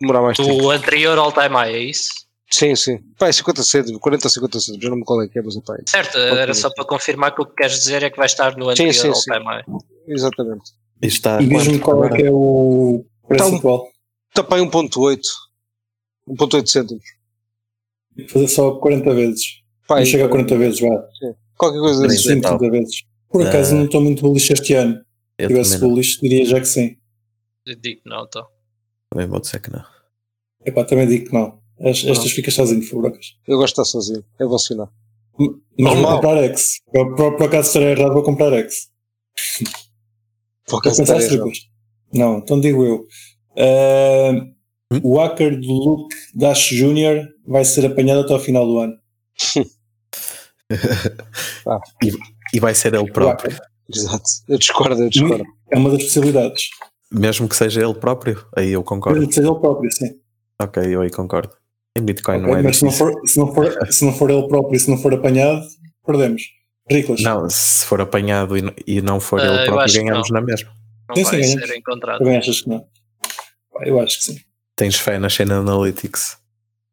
demorar 0.00 0.22
mais 0.22 0.38
tempo. 0.38 0.64
O 0.64 0.70
anterior 0.70 1.18
all-time 1.18 1.54
high, 1.54 1.74
é 1.74 1.78
isso? 1.78 2.10
Sim, 2.50 2.74
sim. 2.74 2.98
Pá, 3.18 3.28
é 3.28 3.32
50 3.32 3.62
cêntimos, 3.62 4.00
40 4.00 4.26
a 4.28 4.30
50 4.30 4.58
cêntimos, 4.60 4.82
já 4.82 4.90
não 4.90 4.96
me 4.96 5.04
qual 5.04 5.22
é 5.22 5.28
que 5.28 5.38
é, 5.38 5.42
mas 5.42 5.56
pá, 5.60 5.74
é. 5.74 5.82
Certo, 5.86 6.16
era 6.18 6.54
só 6.54 6.70
para 6.72 6.84
confirmar 6.84 7.34
que 7.34 7.42
o 7.42 7.46
que 7.46 7.54
queres 7.54 7.74
dizer 7.78 8.02
é 8.02 8.10
que 8.10 8.16
vai 8.16 8.26
estar 8.26 8.56
no 8.56 8.68
anterior 8.70 8.92
sim, 8.94 9.12
sim. 9.14 9.30
all-time 9.32 9.44
high. 9.46 9.64
Exatamente. 10.08 10.70
Isto 11.02 11.16
está 11.16 11.40
E 11.42 11.46
diz-me 11.46 11.78
qual 11.78 12.04
é 12.04 12.08
que 12.16 12.22
é 12.22 12.30
o 12.30 13.04
preço 13.26 13.44
Então- 13.46 13.58
atual. 13.58 13.88
Está 14.28 14.44
para 14.44 14.56
aí 14.58 14.62
1.8. 14.62 15.20
1.8 16.28 16.66
cêntimos. 16.70 17.04
Fazer 18.28 18.48
só 18.48 18.74
40 18.76 19.14
vezes. 19.14 19.62
Pá, 19.88 19.98
não 19.98 20.06
chega 20.06 20.26
a 20.26 20.28
40 20.28 20.56
vezes, 20.56 20.80
vá. 20.80 20.88
Qualquer 21.56 21.78
coisa 21.80 22.00
Sim, 22.00 22.06
assim. 22.06 22.16
sim. 22.16 22.22
130 22.42 22.70
vezes. 22.70 23.02
Por 23.28 23.46
acaso 23.46 23.74
Ah. 23.74 23.78
não 23.78 23.84
estou 23.86 24.00
muito 24.00 24.22
bullish 24.22 24.52
este 24.52 24.74
ano. 24.74 24.94
Se 24.96 25.04
Eu 25.38 25.48
tivesse 25.48 25.78
bullish, 25.78 26.20
diria 26.20 26.44
já 26.44 26.60
que 26.60 26.66
sim. 26.66 26.96
Eu 27.66 27.76
digo 27.76 28.00
não, 28.04 28.24
então. 28.24 28.46
também 29.10 29.26
vou 29.26 29.40
dizer 29.40 29.60
que 29.60 29.70
não. 29.72 29.84
Epá, 30.64 30.84
também 30.84 31.06
digo 31.08 31.26
que 31.26 31.32
não. 31.34 31.58
As- 31.80 32.04
Não. 32.04 32.12
estas 32.12 32.30
ficas 32.32 32.52
sozinho, 32.54 32.82
Fubrocas. 32.82 33.36
Eu 33.48 33.56
gosto 33.56 33.74
de 33.76 33.80
estar 33.82 33.84
sozinho. 33.90 34.24
É 34.38 34.44
bom 34.44 34.58
sinal. 34.58 34.92
Mas 35.38 35.48
vou 35.48 35.60
Normal. 35.78 36.14
comprar 36.16 36.42
X. 36.44 36.80
Por, 36.92 37.14
por, 37.16 37.36
por 37.36 37.46
acaso 37.46 37.68
estarei 37.68 37.88
errado, 37.92 38.12
vou 38.12 38.22
comprar 38.22 38.52
X. 38.52 38.90
Por. 40.70 40.82
Nicolas? 40.82 41.58
Não, 42.12 42.38
então 42.38 42.60
digo 42.60 42.84
eu. 42.84 43.04
Ah, 43.58 44.32
Hum? 44.92 45.00
o 45.04 45.18
hacker 45.18 45.58
do 45.60 45.72
Luke 45.72 46.14
Dash 46.34 46.68
Jr. 46.70 47.28
vai 47.46 47.64
ser 47.64 47.86
apanhado 47.86 48.20
até 48.22 48.32
ao 48.32 48.40
final 48.40 48.66
do 48.66 48.78
ano. 48.78 48.94
E 52.54 52.60
vai 52.60 52.74
ser 52.74 52.94
ele 52.94 53.10
próprio. 53.10 53.56
Exato. 53.92 54.24
Eu 54.48 54.58
discordo, 54.58 55.02
eu 55.02 55.08
discordo. 55.08 55.44
É 55.70 55.76
uma 55.76 55.90
das 55.90 56.02
possibilidades. 56.04 56.64
Mesmo 57.12 57.48
que 57.48 57.56
seja 57.56 57.82
ele 57.82 57.94
próprio, 57.94 58.44
aí 58.56 58.70
eu 58.70 58.82
concordo. 58.84 59.20
Pode 59.20 59.34
ser 59.34 59.44
ele 59.44 59.54
próprio, 59.56 59.90
sim. 59.92 60.10
Ok, 60.60 60.82
eu 60.94 61.00
aí 61.02 61.10
concordo. 61.10 61.52
Em 61.98 62.02
Bitcoin 62.02 62.36
Ok, 62.38 62.46
não 62.48 62.56
é 62.56 62.62
mas 62.62 62.76
se 62.76 62.84
não, 62.84 62.92
for, 62.92 63.12
se, 63.26 63.38
não 63.38 63.52
for, 63.52 63.92
se 63.92 64.04
não 64.04 64.12
for 64.12 64.30
ele 64.30 64.46
próprio 64.46 64.76
e 64.76 64.80
se 64.80 64.88
não 64.90 64.98
for 64.98 65.12
apanhado, 65.12 65.60
perdemos. 66.06 66.42
Riclas. 66.90 67.22
Não, 67.22 67.48
se 67.48 67.84
for 67.86 68.00
apanhado 68.00 68.56
e, 68.56 68.62
e 68.86 69.00
não 69.00 69.20
for 69.20 69.40
eu 69.40 69.52
ele 69.54 69.64
próprio, 69.66 69.94
ganhamos 70.02 70.30
não. 70.30 70.40
na 70.40 70.46
mesma. 70.46 70.70
Não 71.08 71.16
Sim, 71.16 71.22
vai 71.24 71.42
sim, 71.42 71.48
ser 71.48 71.54
ganhamos. 71.54 71.76
encontrado. 71.76 72.18
Também 72.18 72.36
achas 72.36 72.60
que 72.60 72.68
não? 72.68 72.84
Eu 73.84 74.00
acho 74.00 74.18
que 74.18 74.24
sim. 74.24 74.38
Tens 74.76 74.96
fé 74.96 75.18
na 75.18 75.28
Chain 75.28 75.50
Analytics. 75.52 76.36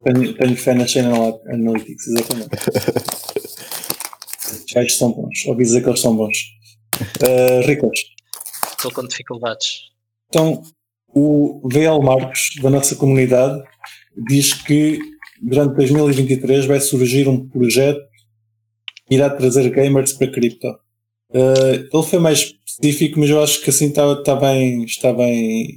Tenho, 0.03 0.33
tenho 0.33 0.55
fé 0.57 0.73
na 0.73 0.87
Chain 0.87 1.05
Analytics, 1.47 2.07
exatamente. 2.07 2.49
Já 4.69 4.81
estes 4.81 4.97
são 4.97 5.11
bons. 5.11 5.45
Ouvi 5.47 5.63
dizer 5.63 5.81
que 5.81 5.89
eles 5.89 5.99
são 5.99 6.15
bons. 6.15 6.37
Uh, 7.21 7.65
Riclas, 7.65 7.99
Estou 8.71 8.91
com 8.91 9.05
dificuldades. 9.07 9.67
então 10.29 10.61
o 11.09 11.67
VL 11.71 12.01
Marcos, 12.03 12.51
da 12.61 12.69
nossa 12.69 12.95
comunidade, 12.95 13.61
diz 14.27 14.53
que 14.53 14.99
durante 15.41 15.75
2023 15.75 16.65
vai 16.65 16.79
surgir 16.79 17.27
um 17.27 17.47
projeto 17.49 17.99
irá 19.09 19.29
trazer 19.29 19.69
gamers 19.69 20.13
para 20.13 20.31
cripto. 20.31 20.67
Uh, 21.29 21.87
ele 21.93 22.03
foi 22.09 22.19
mais 22.19 22.39
específico, 22.65 23.19
mas 23.19 23.29
eu 23.29 23.41
acho 23.43 23.61
que 23.61 23.69
assim 23.69 23.87
está, 23.89 24.11
está 24.13 24.35
bem, 24.35 24.83
está 24.83 25.11
bem, 25.13 25.67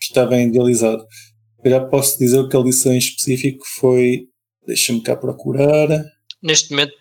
está 0.00 0.24
bem 0.26 0.46
idealizado. 0.48 1.04
Eu 1.64 1.70
já 1.72 1.80
posso 1.80 2.18
dizer 2.18 2.38
o 2.38 2.48
que 2.48 2.56
ele 2.56 2.70
disse 2.70 2.88
em 2.88 2.98
específico 2.98 3.64
foi, 3.80 4.26
deixa-me 4.66 5.02
cá 5.02 5.16
procurar. 5.16 5.88
Neste 6.42 6.70
momento 6.70 6.92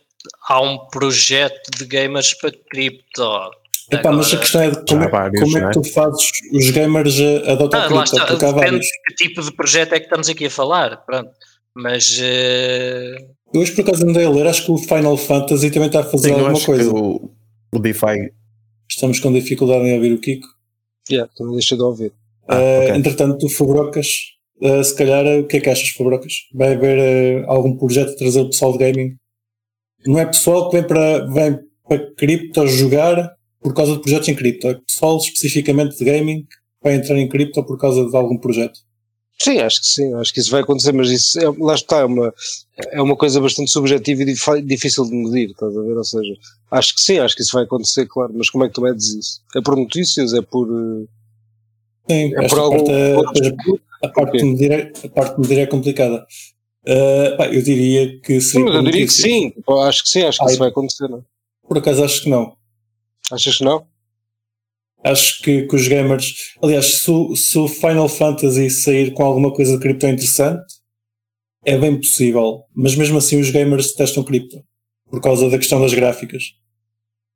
há 0.50 0.60
um 0.62 0.78
projeto 0.88 1.70
de 1.78 1.86
gamers 1.86 2.34
para 2.34 2.52
cripto. 2.72 3.24
Epá, 3.92 4.12
mas 4.12 4.34
a 4.34 4.38
questão 4.38 4.62
é 4.62 4.72
de 4.72 4.86
como, 4.86 5.04
é, 5.04 5.08
vários, 5.10 5.40
como 5.42 5.58
é 5.58 5.62
que 5.62 5.68
é? 5.68 5.72
tu 5.72 5.84
fazes 5.84 6.30
os 6.52 6.70
gamers 6.72 7.16
a- 7.22 7.52
adotar 7.54 7.84
Ah, 7.84 7.88
cripto, 7.88 8.04
está, 8.18 8.26
depende 8.34 8.52
vários. 8.56 8.86
de 8.86 8.92
que 9.08 9.14
tipo 9.24 9.42
de 9.42 9.56
projeto 9.56 9.94
é 9.94 10.00
que 10.00 10.06
estamos 10.08 10.28
aqui 10.28 10.48
a 10.48 10.50
falar. 10.50 10.98
Pronto. 11.06 11.30
Mas 11.76 12.18
eh, 12.22 13.16
Eu 13.58 13.62
hoje 13.62 13.72
por 13.72 13.82
acaso 13.82 14.08
andei 14.08 14.24
a 14.24 14.30
ler, 14.30 14.46
acho 14.46 14.66
que 14.66 14.72
o 14.72 14.78
Final 14.78 15.18
Fantasy 15.18 15.72
também 15.72 15.88
está 15.88 16.02
a 16.02 16.04
fazer 16.04 16.30
Sim, 16.30 16.34
alguma 16.36 16.64
coisa. 16.64 16.94
o, 16.94 17.32
o 17.74 17.80
DeFi, 17.80 18.32
Estamos 18.88 19.20
com 19.20 19.34
dificuldade 19.34 19.84
em 19.84 19.96
ouvir 19.96 20.14
o 20.14 20.20
Kiko. 20.20 20.48
Yeah, 21.10 21.32
também 21.36 21.54
deixa 21.54 21.76
de 21.76 21.82
ouvir. 21.82 22.14
Ah, 22.48 22.56
Uh, 22.56 22.84
ok. 22.84 22.96
Entretanto, 22.98 23.50
Fabrocas, 23.50 24.08
uh, 24.62 24.84
se 24.84 24.96
calhar, 24.96 25.26
uh, 25.26 25.40
o 25.40 25.48
que 25.48 25.58
é 25.58 25.60
que 25.60 25.70
achas, 25.70 25.90
Fabrocas? 25.90 26.34
Vai 26.54 26.74
haver 26.74 27.44
uh, 27.44 27.52
algum 27.52 27.76
projeto 27.76 28.12
de 28.12 28.18
trazer 28.18 28.42
o 28.42 28.50
pessoal 28.50 28.74
de 28.74 28.78
gaming? 28.78 29.16
Não 30.06 30.20
é 30.20 30.26
pessoal 30.28 30.70
que 30.70 30.78
vem 30.78 30.88
para, 30.88 31.26
vem 31.26 31.60
para 31.88 32.14
cripto 32.16 32.68
jogar 32.68 33.34
por 33.60 33.74
causa 33.74 33.94
de 33.94 34.02
projetos 34.02 34.30
em 34.30 34.36
cripto, 34.36 34.68
é 34.68 34.76
pessoal 34.76 35.18
especificamente 35.18 35.98
de 35.98 36.06
gaming 36.06 36.44
que 36.44 36.56
vai 36.82 36.94
entrar 36.94 37.18
em 37.18 37.28
cripto 37.28 37.64
por 37.66 37.78
causa 37.78 38.08
de 38.08 38.16
algum 38.16 38.38
projeto. 38.38 38.80
Sim, 39.40 39.60
acho 39.60 39.82
que 39.82 39.88
sim, 39.88 40.14
acho 40.16 40.34
que 40.34 40.40
isso 40.40 40.50
vai 40.52 40.62
acontecer, 40.62 40.92
mas 40.94 41.10
isso 41.12 41.40
é, 41.40 41.44
lá 41.60 41.76
está, 41.76 42.00
é 42.00 42.06
uma, 42.06 42.34
é 42.92 43.02
uma 43.02 43.16
coisa 43.16 43.40
bastante 43.40 43.70
subjetiva 43.72 44.24
e 44.24 44.26
dif- 44.26 44.62
difícil 44.66 45.06
de 45.06 45.16
medir, 45.16 45.52
estás 45.52 45.78
a 45.78 45.82
ver? 45.82 45.96
Ou 45.96 46.04
seja, 46.04 46.34
acho 46.72 46.96
que 46.96 47.02
sim, 47.02 47.20
acho 47.20 47.36
que 47.36 47.44
isso 47.44 47.54
vai 47.54 47.64
acontecer, 47.64 48.08
claro, 48.08 48.34
mas 48.36 48.50
como 48.50 48.64
é 48.64 48.68
que 48.68 48.74
tu 48.74 48.82
medes 48.82 49.10
isso? 49.10 49.42
É 49.56 49.62
por 49.62 49.76
notícias? 49.78 50.34
É 50.34 50.42
por. 50.42 50.68
Sim, 52.10 52.34
É 52.36 52.48
por 52.48 52.58
algum. 52.60 52.78
parte, 52.78 52.92
é- 52.92 53.52
depois 53.52 53.82
a, 54.04 54.08
parte 54.10 54.32
quê? 54.32 54.38
de 54.40 54.44
medir 54.46 54.72
é, 54.72 54.92
a 55.06 55.10
parte 55.10 55.36
de 55.36 55.42
medir 55.42 55.60
é 55.60 55.66
complicada. 55.68 56.26
Uh, 56.88 57.36
pá, 57.38 57.48
eu 57.48 57.62
diria 57.62 58.20
que 58.22 58.40
Sim, 58.40 58.64
mas 58.64 58.76
eu 58.76 58.84
diria 58.84 59.06
que 59.06 59.12
sim, 59.14 59.52
Pô, 59.66 59.82
acho 59.82 60.04
que 60.04 60.10
sim, 60.10 60.24
acho 60.24 60.40
que 60.40 60.46
Ai. 60.46 60.52
isso 60.52 60.60
vai 60.60 60.70
acontecer, 60.70 61.08
não? 61.10 61.18
é? 61.20 61.22
Por 61.68 61.78
acaso 61.78 62.04
acho 62.04 62.24
que 62.24 62.30
não. 62.30 62.56
Achas 63.32 63.58
que 63.58 63.64
não? 63.64 63.86
Acho 65.04 65.42
que, 65.44 65.68
que 65.68 65.76
os 65.76 65.88
gamers. 65.88 66.34
Aliás, 66.62 67.00
se 67.02 67.12
o, 67.12 67.36
se 67.36 67.58
o 67.58 67.68
Final 67.68 68.10
Fantasy 68.10 68.70
sair 68.70 69.14
com 69.14 69.24
alguma 69.24 69.54
coisa 69.54 69.74
de 69.74 69.80
cripto 69.80 70.08
interessante, 70.08 70.66
é 71.66 71.78
bem 71.78 71.96
possível. 71.98 72.64
Mas 72.76 72.96
mesmo 72.96 73.18
assim, 73.18 73.40
os 73.40 73.50
gamers 73.52 73.94
testam 73.94 74.24
cripto 74.24 74.58
por 75.10 75.22
causa 75.22 75.50
da 75.50 75.58
questão 75.58 75.80
das 75.80 75.94
gráficas. 75.94 76.44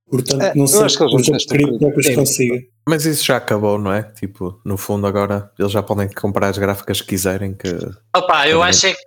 Portanto, 0.09 0.41
É, 0.41 0.53
não 0.55 0.67
sei 0.67 0.81
eles 0.81 0.99
o 0.99 1.19
jogo 1.19 1.37
cripto 1.47 1.85
é 1.87 1.91
que 1.91 1.99
os 1.99 2.15
consiga. 2.15 2.59
Mas 2.89 3.05
isso 3.05 3.23
já 3.23 3.37
acabou, 3.37 3.77
não 3.79 3.93
é? 3.93 4.03
Tipo, 4.03 4.59
no 4.65 4.75
fundo 4.75 5.07
agora 5.07 5.49
eles 5.57 5.71
já 5.71 5.81
podem 5.81 6.09
comprar 6.09 6.49
as 6.49 6.57
gráficas 6.57 6.99
que 6.99 7.07
quiserem 7.09 7.53
que 7.55 7.69
Opa, 8.17 8.49
eu 8.49 8.61
acho 8.61 8.87
é 8.87 8.93
que 8.93 8.99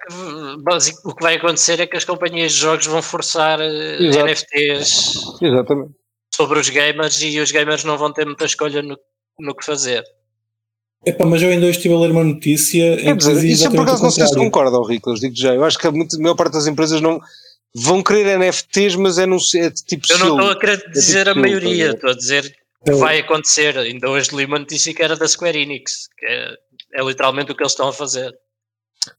basic- 0.62 0.96
o 1.04 1.14
que 1.14 1.22
vai 1.22 1.34
acontecer 1.34 1.78
é 1.80 1.86
que 1.86 1.96
as 1.96 2.04
companhias 2.04 2.52
de 2.52 2.58
jogos 2.60 2.86
vão 2.86 3.02
forçar 3.02 3.60
eh, 3.60 4.02
Exato. 4.02 4.26
NFTs 4.26 5.42
Exatamente. 5.42 5.92
Sobre 6.36 6.58
os 6.58 6.68
gamers 6.68 7.20
e 7.22 7.38
os 7.40 7.50
gamers 7.52 7.84
não 7.84 7.96
vão 7.98 8.12
ter 8.12 8.24
muita 8.26 8.44
escolha 8.44 8.82
no, 8.82 8.98
no 9.38 9.54
que 9.54 9.64
fazer. 9.64 10.02
Epá, 11.06 11.26
mas 11.26 11.42
eu 11.42 11.50
ainda 11.50 11.66
hoje 11.66 11.76
estive 11.76 11.94
a 11.94 11.98
ler 11.98 12.10
uma 12.12 12.24
notícia 12.24 12.94
em 12.94 12.96
Quer 13.04 13.16
que 13.18 13.18
dizia 13.18 13.52
isso 13.52 13.66
é 13.66 13.70
por 13.70 13.80
acaso 13.80 14.02
não 14.02 14.10
sei 14.10 14.24
se 14.26 14.30
contrário. 14.32 14.50
concorda, 14.50 14.88
Rico, 14.88 15.10
eu 15.10 15.14
digo 15.14 15.36
já. 15.36 15.54
Eu 15.54 15.64
acho 15.64 15.78
que 15.78 15.86
a, 15.86 15.92
muito- 15.92 16.16
a 16.16 16.18
maior 16.18 16.34
parte 16.34 16.54
das 16.54 16.66
empresas 16.66 17.00
não 17.00 17.20
vão 17.74 18.02
querer 18.02 18.38
NFTs, 18.38 18.96
mas 18.96 19.18
é, 19.18 19.26
no, 19.26 19.36
é 19.56 19.68
de 19.70 19.84
tipo 19.84 20.06
Eu 20.10 20.18
não 20.18 20.30
estou 20.38 20.50
a 20.50 20.58
querer 20.58 20.90
dizer 20.90 21.28
a 21.28 21.32
tipo, 21.34 21.40
maioria, 21.40 21.70
tá 21.70 21.82
a 21.84 21.88
ver? 21.90 21.94
estou 21.96 22.10
a 22.10 22.14
dizer 22.14 22.56
que 22.84 22.90
Eu- 22.90 22.98
vai 22.98 23.18
acontecer. 23.18 23.76
Ainda 23.76 24.08
hoje 24.08 24.34
li 24.34 24.44
uma 24.46 24.58
notícia 24.58 24.94
que 24.94 25.02
era 25.02 25.14
da 25.14 25.28
Square 25.28 25.58
Enix, 25.60 26.08
que 26.18 26.24
é, 26.26 26.54
é 26.94 27.04
literalmente 27.04 27.52
o 27.52 27.54
que 27.54 27.62
eles 27.62 27.72
estão 27.72 27.88
a 27.88 27.92
fazer. 27.92 28.32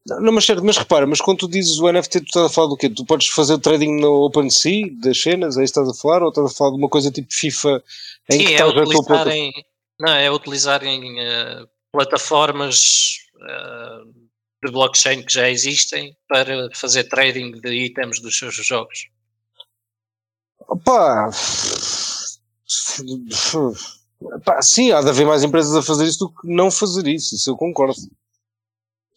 Não, 0.06 0.22
não, 0.22 0.34
mas 0.34 0.46
certo, 0.46 0.64
mas 0.64 0.78
repara, 0.78 1.06
mas 1.06 1.22
quando 1.22 1.40
tu 1.40 1.48
dizes 1.48 1.80
o 1.80 1.92
NFT, 1.92 2.22
tu 2.22 2.26
estás 2.26 2.46
a 2.46 2.50
falar 2.50 2.68
do 2.68 2.78
quê? 2.78 2.90
Tu 2.90 3.06
podes 3.06 3.28
fazer 3.28 3.58
trading 3.60 4.00
no 4.00 4.26
OpenSea 4.26 4.88
das 5.02 5.22
cenas, 5.22 5.58
é 5.58 5.64
isso 5.64 5.74
que 5.74 5.80
estás 5.80 5.90
a 5.90 6.02
falar? 6.02 6.24
Ou 6.24 6.30
estás 6.30 6.52
a 6.52 6.54
falar 6.54 6.72
de 6.72 6.78
uma 6.78 6.90
coisa 6.90 7.12
tipo 7.12 7.28
FIFA 7.32 7.84
em 8.30 8.38
que 8.40 8.48
Sim, 8.48 8.54
é 8.54 8.54
estás 8.54 8.74
plataforma? 8.74 8.92
utilizarem, 8.92 9.52
não, 10.00 10.14
é 10.14 10.32
utilizarem 10.32 11.20
eh, 11.20 11.66
plataformas 11.92 13.18
eh, 13.42 14.00
de 14.66 14.72
blockchain 14.72 15.24
que 15.24 15.34
já 15.34 15.50
existem 15.50 16.16
para 16.28 16.70
fazer 16.74 17.06
trading 17.06 17.52
de 17.52 17.74
itens 17.74 18.20
dos 18.20 18.38
seus 18.38 18.56
jogos. 18.56 19.08
Pá, 20.84 21.30
pá, 24.44 24.62
sim, 24.62 24.92
há 24.92 25.02
de 25.02 25.10
haver 25.10 25.26
mais 25.26 25.44
empresas 25.44 25.76
a 25.76 25.84
fazer 25.84 26.06
isso 26.06 26.20
do 26.20 26.30
que 26.30 26.48
não 26.48 26.72
fazer 26.72 27.08
isso, 27.08 27.36
isso 27.36 27.50
eu 27.50 27.56
concordo. 27.56 27.96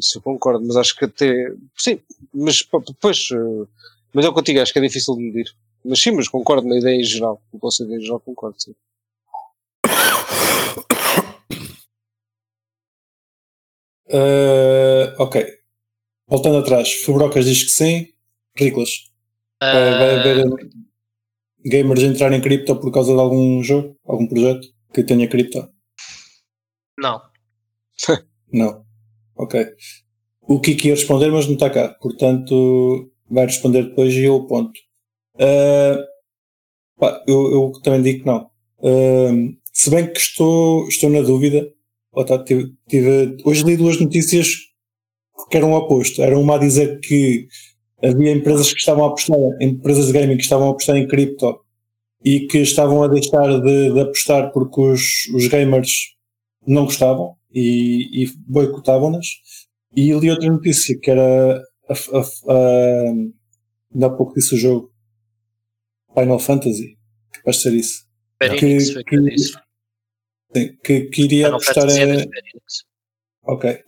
Isso 0.01 0.19
eu 0.19 0.23
concordo, 0.23 0.65
mas 0.67 0.77
acho 0.77 0.97
que 0.97 1.05
até. 1.05 1.53
Sim, 1.77 2.01
mas 2.33 2.65
depois. 2.87 3.29
eh, 3.33 3.67
Mas 4.13 4.25
é 4.25 4.29
o 4.29 4.33
que 4.33 4.39
eu 4.39 4.43
digo, 4.45 4.61
acho 4.61 4.73
que 4.73 4.79
é 4.79 4.83
difícil 4.83 5.15
de 5.17 5.23
medir. 5.23 5.55
Mas 5.85 6.01
sim, 6.01 6.11
mas 6.13 6.29
concordo 6.29 6.67
na 6.69 6.79
ideia 6.79 6.97
em 7.01 7.05
geral. 7.05 7.41
O 7.53 7.59
conceito 7.59 7.93
em 7.93 8.01
geral 8.01 8.21
concordo, 8.21 8.61
sim. 8.61 8.75
Uh, 14.09 15.15
ok. 15.19 15.35
Voltando 16.27 16.59
atrás, 16.59 16.93
Fubrocas 17.05 17.45
diz 17.45 17.65
que 17.65 17.71
sim. 17.71 18.09
Riclas. 18.57 18.91
Vai, 19.61 19.71
vai 19.99 20.15
Ah, 20.17 20.21
haver 20.21 20.47
gamers 21.65 22.03
entrar 22.03 22.33
em 22.33 22.41
cripto 22.41 22.77
por 22.77 22.91
causa 22.93 23.13
de 23.15 23.21
algum 23.21 23.63
jogo, 23.63 23.97
algum 24.07 24.27
projeto 24.27 24.67
que 24.93 25.03
tenha 25.03 25.29
cripto? 25.29 25.69
não. 26.99 27.21
Não. 28.51 28.87
Ok. 29.39 29.67
O 30.49 30.61
Kiki 30.61 30.89
ia 30.89 30.95
responder, 30.95 31.31
mas 31.31 31.47
não 31.47 31.55
está 31.55 31.71
cá. 31.71 31.95
Portanto, 32.01 33.11
vai 33.31 33.47
responder 33.47 33.85
depois 33.85 34.15
e 34.15 34.25
eu 34.25 34.37
aponto. 34.37 34.79
Uh, 35.37 36.03
pá, 36.99 37.23
eu, 37.27 37.53
eu 37.53 37.73
também 37.83 38.03
digo 38.03 38.21
que 38.21 38.27
não. 38.27 38.47
Uh, 38.79 39.55
se 39.73 39.91
bem 39.91 40.11
que 40.13 40.19
estou, 40.19 40.89
estou 40.89 41.11
na 41.11 41.21
dúvida. 41.21 41.69
Lá 42.15 42.23
está, 42.23 42.43
tive, 42.43 42.73
tive- 42.89 43.37
hoje 43.45 43.63
li 43.65 43.77
duas 43.77 44.01
notícias 44.01 44.49
que 45.51 45.57
eram 45.57 45.73
o 45.73 45.77
oposto. 45.77 46.23
Era 46.23 46.39
uma 46.39 46.57
a 46.57 46.59
dizer 46.59 46.99
que 47.01 47.47
havia 48.03 48.33
empresas 48.33 48.73
que 48.73 48.81
estavam 48.81 49.05
a 49.05 49.09
apostar, 49.09 49.39
empresas 49.61 50.07
de 50.07 50.13
gaming 50.13 50.37
que 50.37 50.43
estavam 50.43 50.69
a 50.69 50.71
apostar 50.71 50.97
em 50.97 51.07
cripto 51.07 51.61
e 52.25 52.47
que 52.47 52.59
estavam 52.59 53.03
a 53.03 53.09
deixar 53.09 53.61
de, 53.61 53.93
de 53.93 54.01
apostar 54.01 54.51
porque 54.53 54.81
os, 54.81 55.03
os 55.35 55.47
gamers 55.49 55.91
não 56.73 56.85
gostavam 56.85 57.37
e, 57.53 58.25
e 58.25 58.33
boicotavam-nas. 58.47 59.27
E 59.97 60.13
li 60.13 60.31
outra 60.31 60.51
notícia 60.51 60.99
que 61.01 61.11
era 61.11 61.63
a, 61.89 61.93
a, 61.93 62.53
a, 62.53 63.11
ainda 63.95 64.07
há 64.07 64.11
pouco 64.11 64.35
disse 64.35 64.55
o 64.55 64.59
jogo 64.59 64.93
Final 66.15 66.39
Fantasy, 66.39 66.97
que 67.33 67.41
vai 67.45 67.55
ser 67.55 67.73
isso. 67.75 68.05
Square 68.43 68.59
Que- 68.61 68.79
que 68.79 69.05
que-. 69.05 69.37
Sim, 70.55 70.77
que 70.83 71.01
queria 71.11 71.47
Final 71.47 71.61
apostar 71.61 71.89
é 71.91 72.15
em. 72.23 72.29
Ok. 73.45 73.79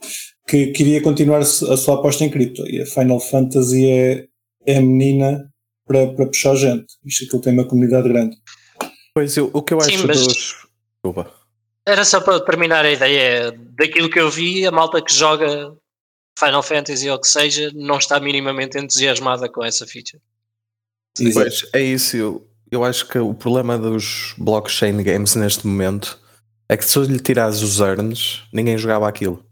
Que 0.46 0.66
queria 0.72 1.02
continuar 1.02 1.38
a 1.40 1.44
su- 1.44 1.70
a 1.72 1.76
sua 1.76 1.96
aposta 1.96 2.24
em 2.24 2.30
cripto. 2.30 2.66
E 2.68 2.80
a 2.82 2.86
Final 2.86 3.20
Fantasy 3.20 3.86
é, 3.86 4.26
é 4.66 4.76
a 4.78 4.80
menina 4.80 5.50
para, 5.86 6.12
para 6.14 6.26
puxar 6.26 6.54
gente. 6.56 6.86
Isto 7.04 7.24
aquilo 7.26 7.42
tem 7.42 7.52
uma 7.52 7.66
comunidade 7.66 8.08
grande. 8.08 8.36
Pois 9.14 9.36
eu, 9.36 9.50
o 9.54 9.62
que 9.62 9.74
eu 9.74 9.80
Sim, 9.80 9.94
acho 9.94 10.06
mas- 10.06 10.26
dos. 10.26 10.54
Desculpa. 11.02 11.39
Era 11.86 12.04
só 12.04 12.20
para 12.20 12.40
terminar 12.40 12.84
a 12.84 12.90
ideia. 12.90 13.52
Daquilo 13.78 14.10
que 14.10 14.20
eu 14.20 14.30
vi, 14.30 14.66
a 14.66 14.70
malta 14.70 15.02
que 15.02 15.12
joga 15.12 15.74
Final 16.38 16.62
Fantasy 16.62 17.08
ou 17.08 17.16
o 17.16 17.20
que 17.20 17.28
seja, 17.28 17.70
não 17.74 17.98
está 17.98 18.20
minimamente 18.20 18.78
entusiasmada 18.78 19.48
com 19.48 19.64
essa 19.64 19.86
feature. 19.86 20.20
Exato. 21.18 21.34
Pois, 21.34 21.70
é 21.72 21.80
isso. 21.80 22.16
Eu, 22.16 22.48
eu 22.70 22.84
acho 22.84 23.08
que 23.08 23.18
o 23.18 23.34
problema 23.34 23.78
dos 23.78 24.34
blockchain 24.38 25.02
games 25.02 25.34
neste 25.34 25.66
momento 25.66 26.18
é 26.68 26.76
que 26.76 26.84
se 26.84 26.98
lhe 27.00 27.18
tirares 27.18 27.62
os 27.62 27.80
earns, 27.80 28.44
ninguém 28.52 28.78
jogava 28.78 29.08
aquilo. 29.08 29.44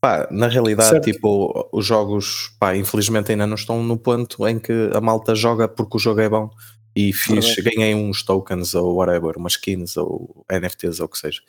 Pá, 0.00 0.28
na 0.30 0.48
realidade, 0.48 0.90
Certo. 0.90 1.04
tipo, 1.04 1.68
os 1.72 1.86
jogos, 1.86 2.54
pá, 2.60 2.76
infelizmente 2.76 3.32
ainda 3.32 3.46
não 3.46 3.54
estão 3.54 3.82
no 3.82 3.96
ponto 3.96 4.46
em 4.46 4.58
que 4.58 4.90
a 4.94 5.00
malta 5.00 5.34
joga 5.34 5.66
porque 5.66 5.96
o 5.96 6.00
jogo 6.00 6.20
é 6.20 6.28
bom 6.28 6.50
e 6.96 7.12
fiz, 7.12 7.56
ganhei 7.56 7.94
uns 7.94 8.22
tokens 8.22 8.74
ou 8.74 8.96
whatever, 8.96 9.36
umas 9.36 9.52
skins 9.52 9.96
ou 9.96 10.44
NFTs 10.50 11.00
ou 11.00 11.06
o 11.06 11.08
que 11.08 11.18
seja. 11.18 11.40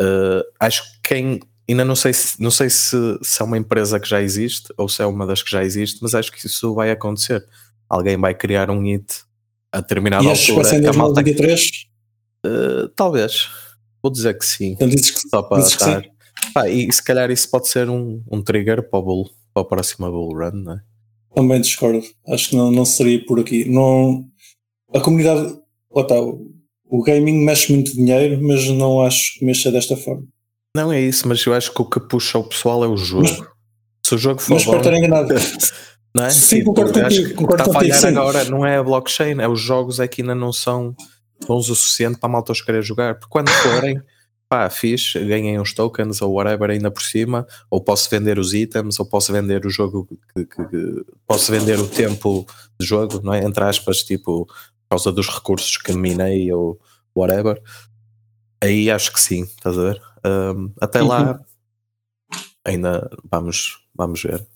Uh, 0.00 0.42
acho 0.58 0.82
que 0.94 1.00
quem 1.08 1.40
ainda 1.68 1.84
não 1.84 1.94
sei 1.94 2.12
se 2.12 2.40
não 2.40 2.50
sei 2.50 2.68
se, 2.68 2.96
se 3.22 3.40
é 3.40 3.44
uma 3.44 3.58
empresa 3.58 4.00
que 4.00 4.08
já 4.08 4.20
existe 4.20 4.72
ou 4.76 4.88
se 4.88 5.02
é 5.02 5.06
uma 5.06 5.26
das 5.26 5.42
que 5.42 5.50
já 5.50 5.62
existe, 5.62 5.98
mas 6.02 6.14
acho 6.14 6.32
que 6.32 6.44
isso 6.44 6.74
vai 6.74 6.90
acontecer. 6.90 7.46
Alguém 7.88 8.16
vai 8.16 8.34
criar 8.34 8.70
um 8.70 8.82
hit 8.82 9.22
a 9.72 9.80
determinada 9.80 10.24
E 10.24 10.30
achas 10.30 10.46
que 10.46 10.52
vai 10.52 10.64
altura 10.64 10.70
ser 10.70 10.78
em 10.78 10.82
que 10.82 10.88
a 10.88 10.92
malta. 10.92 11.22
2023? 11.22 11.86
Uh, 12.44 12.88
talvez. 12.96 13.48
Vou 14.02 14.10
dizer 14.10 14.36
que 14.36 14.44
sim. 14.44 14.72
Então 14.72 14.88
dizes 14.88 15.10
que, 15.10 15.28
Só 15.28 15.42
para 15.42 15.62
estar. 15.62 16.02
sim. 16.02 16.08
Pá, 16.54 16.68
e 16.68 16.90
se 16.90 17.02
calhar 17.02 17.30
isso 17.30 17.48
pode 17.50 17.68
ser 17.68 17.88
um, 17.88 18.22
um 18.30 18.42
trigger 18.42 18.88
para, 18.88 18.98
o 18.98 19.02
bull, 19.02 19.30
para 19.52 19.62
a 19.62 19.66
próxima 19.66 20.10
bull 20.10 20.32
run, 20.34 20.52
não 20.52 20.72
é? 20.72 20.80
Também 21.34 21.60
discordo. 21.60 22.02
Acho 22.26 22.50
que 22.50 22.56
não, 22.56 22.72
não 22.72 22.84
seria 22.84 23.24
por 23.24 23.38
aqui. 23.38 23.68
Não, 23.68 24.28
a 24.94 25.00
comunidade. 25.00 25.56
Lá 25.94 26.02
está, 26.02 26.20
o, 26.20 27.02
gaming 27.02 27.44
mexe 27.44 27.72
muito 27.72 27.92
dinheiro, 27.92 28.40
mas 28.42 28.66
não 28.68 29.02
acho 29.02 29.38
que 29.38 29.44
mexa 29.44 29.70
desta 29.72 29.96
forma. 29.96 30.24
Não 30.76 30.92
é 30.92 31.00
isso, 31.00 31.26
mas 31.26 31.44
eu 31.44 31.52
acho 31.52 31.72
que 31.74 31.82
o 31.82 31.84
que 31.84 31.98
puxa 32.00 32.38
o 32.38 32.44
pessoal 32.44 32.84
é 32.84 32.88
o 32.88 32.96
jogo. 32.96 33.22
Mas- 33.24 33.50
se 34.06 34.14
o 34.14 34.18
jogo 34.18 34.40
for 34.40 34.54
Mas 34.54 34.64
bom, 34.64 34.76
estar 34.78 34.94
enganado. 34.94 35.34
não 36.14 36.24
é? 36.24 36.30
Sim, 36.30 36.58
Tipo, 36.58 36.74
concordo 36.74 37.00
contigo, 37.02 37.34
concordo 37.34 37.62
está 37.62 37.70
a 37.70 37.80
falhar 37.80 38.04
agora 38.06 38.44
não 38.44 38.64
é 38.66 38.76
a 38.78 38.82
blockchain, 38.82 39.40
é 39.40 39.48
os 39.48 39.60
jogos 39.60 40.00
é 40.00 40.08
que 40.08 40.22
ainda 40.22 40.34
não 40.34 40.52
são 40.52 40.94
bons 41.46 41.68
o 41.68 41.74
suficiente 41.74 42.18
para 42.18 42.28
a 42.28 42.32
malta 42.32 42.50
os 42.52 42.60
querer 42.62 42.82
jogar. 42.82 43.14
Porque 43.16 43.30
quando 43.30 43.50
forem, 43.50 44.00
pá, 44.48 44.68
fixe, 44.70 45.18
ganhem 45.24 45.60
uns 45.60 45.72
tokens 45.74 46.20
ou 46.22 46.32
whatever 46.32 46.70
ainda 46.70 46.90
por 46.90 47.02
cima, 47.02 47.46
ou 47.70 47.80
posso 47.80 48.08
vender 48.10 48.38
os 48.38 48.52
itens, 48.54 48.98
ou 48.98 49.06
posso 49.06 49.32
vender 49.32 49.64
o 49.66 49.70
jogo, 49.70 50.08
que, 50.34 50.44
que- 50.46 50.64
que- 50.68 51.04
posso 51.26 51.52
vender 51.52 51.78
o 51.78 51.86
tempo 51.86 52.46
de 52.80 52.86
jogo, 52.86 53.20
não 53.22 53.32
é? 53.34 53.44
Entre 53.44 53.62
aspas, 53.62 53.98
tipo, 53.98 54.48
causa 54.90 55.12
dos 55.12 55.28
recursos 55.28 55.76
que 55.76 55.92
minei 55.92 56.52
ou, 56.52 56.78
whatever. 57.14 57.60
Aí 58.62 58.90
acho 58.90 59.12
que 59.12 59.20
sim, 59.20 59.42
estás 59.42 59.78
a 59.78 59.82
ver? 59.82 60.02
Um, 60.24 60.72
até 60.80 61.00
lá 61.00 61.40
ainda 62.64 63.08
vamos, 63.30 63.78
vamos 63.94 64.22
ver. 64.22 64.46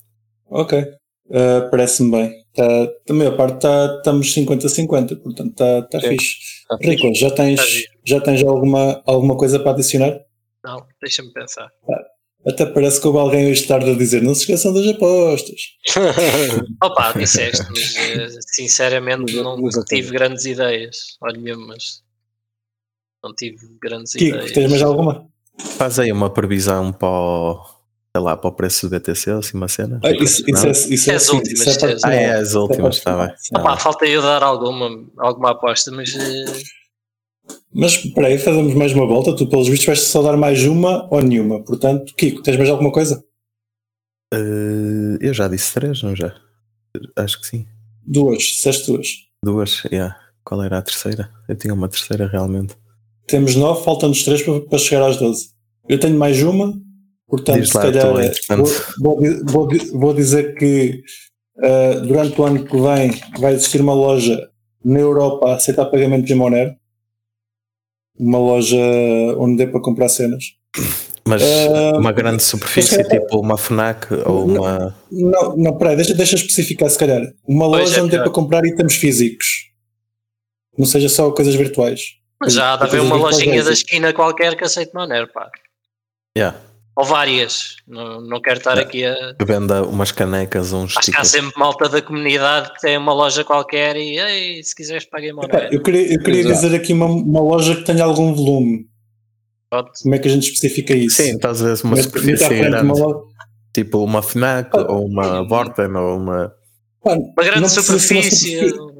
Ok. 0.47 0.79
Uh, 1.27 1.69
Parece-me 1.71 2.11
bem. 2.11 2.45
Tá, 2.53 2.67
da 3.05 3.13
maior 3.13 3.35
parte 3.35 3.61
tá, 3.61 3.95
estamos 3.97 4.33
50-50, 4.33 5.21
portanto 5.21 5.51
está 5.51 5.81
tá 5.81 5.99
Sim. 5.99 6.09
fixe. 6.09 6.35
Tá 6.69 6.77
Rico, 6.79 7.13
já 7.13 7.31
tens, 7.31 7.59
Tá 7.59 7.93
já 8.05 8.21
tens 8.21 8.43
alguma, 8.43 9.01
alguma 9.05 9.35
coisa 9.35 9.59
para 9.59 9.71
adicionar? 9.71 10.19
Não, 10.63 10.85
deixa-me 11.01 11.31
pensar. 11.33 11.69
Até 12.47 12.65
parece 12.65 13.01
que 13.01 13.07
houve 13.07 13.19
alguém 13.19 13.49
hoje 13.51 13.65
tarde 13.67 13.89
a 13.89 13.95
dizer: 13.95 14.21
não 14.21 14.35
se 14.35 14.41
esqueçam 14.41 14.73
das 14.73 14.85
apostas. 14.87 15.59
Opa, 16.83 17.11
disseste, 17.13 17.63
mas 17.69 17.95
eh, 17.97 18.27
sinceramente 18.53 19.33
Mas- 19.35 19.75
não 19.75 19.83
tive 19.83 20.11
grandes 20.11 20.45
ideias. 20.45 21.17
Olha 21.21 21.39
mesmo, 21.39 21.65
mas 21.67 22.03
não 23.23 23.33
tive 23.33 23.57
grandes 23.81 24.13
Kiko, 24.13 24.35
ideias. 24.37 24.51
tens 24.51 24.69
mais 24.69 24.83
alguma? 24.83 25.27
Faz 25.77 25.97
aí 25.99 26.11
uma 26.11 26.29
previsão 26.29 26.91
para 26.93 27.07
o, 27.07 27.63
sei 28.15 28.21
lá, 28.23 28.37
para 28.37 28.49
o 28.49 28.53
preço 28.53 28.87
do 28.87 28.95
BTC, 28.99 29.31
assim 29.31 29.57
uma 29.57 29.67
cena. 29.67 29.99
Ah, 30.03 30.11
isso, 30.11 30.43
isso 30.47 30.67
é, 30.67 30.71
isso 30.71 31.09
é, 31.09 31.13
É 31.13 31.15
as 31.15 31.23
assim, 31.23 31.35
últimas, 31.37 31.67
isso 31.67 31.85
é 31.85 31.91
é 31.91 31.97
Ah, 32.03 32.13
é 32.13 32.35
as 32.35 32.53
últimas, 32.53 32.97
está 32.97 33.25
bem. 33.25 33.35
Opa, 33.57 33.77
falta 33.77 34.05
eu 34.05 34.21
dar 34.21 34.43
alguma, 34.43 34.89
alguma 35.17 35.51
aposta, 35.51 35.89
mas 35.91 36.13
eh, 36.15 36.45
Mas 37.73 37.93
espera 37.93 38.27
aí, 38.27 38.37
fazemos 38.37 38.73
mais 38.73 38.93
uma 38.93 39.05
volta. 39.05 39.35
Tu, 39.35 39.47
pelos 39.47 39.67
vistos, 39.67 39.85
vais 39.85 39.99
só 40.01 40.21
dar 40.21 40.37
mais 40.37 40.63
uma 40.63 41.07
ou 41.11 41.21
nenhuma. 41.21 41.63
Portanto, 41.63 42.13
Kiko, 42.15 42.41
tens 42.41 42.57
mais 42.57 42.69
alguma 42.69 42.91
coisa? 42.91 43.23
Eh, 44.33 45.17
eu 45.21 45.33
já 45.33 45.47
disse 45.47 45.73
três, 45.73 46.01
não 46.01 46.15
já? 46.15 46.33
Acho 47.15 47.39
que 47.41 47.47
sim. 47.47 47.65
Duas, 48.05 48.43
disseste 48.43 48.91
duas. 48.91 49.07
Duas, 49.43 49.83
yeah. 49.91 50.15
Qual 50.43 50.63
era 50.63 50.77
a 50.77 50.81
terceira? 50.81 51.29
Eu 51.49 51.55
tinha 51.55 51.73
uma 51.73 51.89
terceira 51.89 52.27
realmente. 52.27 52.75
Temos 53.27 53.55
nove, 53.55 53.83
faltam-nos 53.83 54.23
três 54.23 54.41
para, 54.43 54.61
para 54.61 54.77
chegar 54.77 55.07
às 55.07 55.17
doze. 55.17 55.49
Eu 55.89 55.99
tenho 55.99 56.17
mais 56.17 56.41
uma, 56.41 56.73
portanto, 57.27 57.61
Diz 57.61 57.69
se 57.69 57.77
lá, 57.77 57.83
calhar 57.83 58.13
tu, 58.13 58.21
entretanto. 58.21 58.71
vou, 58.99 59.19
vou, 59.19 59.67
vou, 59.67 59.69
vou 59.93 60.13
dizer 60.13 60.55
que 60.55 61.03
ah, 61.61 61.99
durante 61.99 62.39
o 62.39 62.43
ano 62.43 62.65
que 62.65 62.77
vem 62.77 63.11
vai 63.39 63.53
existir 63.53 63.81
uma 63.81 63.93
loja 63.93 64.49
na 64.83 64.99
Europa 64.99 65.49
a 65.49 65.55
aceitar 65.55 65.85
pagamentos 65.85 66.29
em 66.29 66.35
Monero. 66.35 66.75
Uma 68.17 68.37
loja 68.37 68.77
onde 69.37 69.57
dê 69.57 69.67
para 69.67 69.81
comprar 69.81 70.07
cenas. 70.09 70.43
Mas 71.27 71.41
Ah, 71.41 71.97
uma 71.97 72.11
grande 72.11 72.43
superfície, 72.43 72.97
mas 72.97 73.07
tipo 73.07 73.39
uma 73.39 73.57
FNAC 73.57 74.07
ou 74.25 74.45
Não. 74.47 74.61
uma. 74.61 74.95
Não, 75.11 75.57
não, 75.57 75.77
peraí, 75.77 75.95
deixa, 75.95 76.13
deixa 76.13 76.35
especificar 76.35 76.89
se 76.89 76.99
calhar. 76.99 77.21
Uma 77.47 77.67
Pois, 77.67 77.89
loja 77.89 77.99
é 77.99 78.03
onde 78.03 78.11
dê 78.11 78.17
para 78.19 78.29
comprar 78.29 78.63
itens 78.65 78.95
físicos. 78.95 79.71
Não 80.77 80.85
seja 80.85 81.09
só 81.09 81.31
coisas 81.31 81.55
virtuais. 81.55 82.01
mas 82.39 82.53
já 82.53 82.73
há 82.73 82.77
de 82.77 82.83
haver 82.83 83.01
uma 83.01 83.15
lojinha 83.15 83.63
da 83.63 83.71
esquina 83.71 84.13
qualquer 84.13 84.55
que 84.55 84.63
aceite 84.63 84.93
Monero, 84.93 85.27
pá. 85.33 85.49
Yeah, 86.37 86.57
Ou 86.97 87.03
várias. 87.03 87.75
Não, 87.87 88.21
não 88.21 88.39
quero 88.41 88.59
estar 88.59 88.79
aqui 88.79 89.03
a. 89.05 89.13
que 89.37 89.43
venda 89.45 89.83
umas 89.83 90.11
canecas, 90.13 90.71
uns 90.71 90.95
Acho 90.97 91.11
que 91.11 91.17
há 91.17 91.23
sempre 91.25 91.51
malta 91.57 91.89
da 91.89 92.01
comunidade 92.01 92.71
que 92.73 92.79
tem 92.81 92.97
uma 92.97 93.13
loja 93.13 93.43
qualquer 93.43 93.97
e 93.97 94.17
ei, 94.17 94.63
se 94.63 94.73
quiseres 94.73 95.03
paguei 95.05 95.31
Epá, 95.31 95.41
Monero. 95.41 95.73
eu 95.73 95.83
queria, 95.83 96.13
eu 96.13 96.19
queria 96.23 96.41
Exato. 96.41 96.55
dizer 96.61 96.75
aqui 96.77 96.93
uma, 96.93 97.05
uma 97.07 97.41
loja 97.41 97.75
que 97.75 97.83
tenha 97.83 98.03
algum 98.05 98.33
volume. 98.33 98.85
Pronto. 99.69 99.91
Como 100.03 100.15
é 100.15 100.19
que 100.19 100.27
a 100.27 100.31
gente 100.31 100.43
especifica 100.47 100.93
isso? 100.95 101.17
Sim, 101.21 101.31
estás 101.35 101.61
a 101.61 101.65
ver 101.73 101.83
uma 101.83 101.97
superfície 102.01 102.47
grande, 102.47 102.81
uma 102.85 102.93
loja- 102.93 103.19
tipo 103.73 103.97
uma 104.03 104.21
FNAC 104.21 104.69
Ah. 104.73 104.85
ou 104.93 105.05
uma 105.05 105.45
Vorten 105.47 105.91
ou 105.95 106.17
uma. 106.17 106.53
Uma 107.03 107.17
grande 107.43 107.59
uma 107.59 107.67
superfície. 107.69 108.57
superfí- 108.57 108.95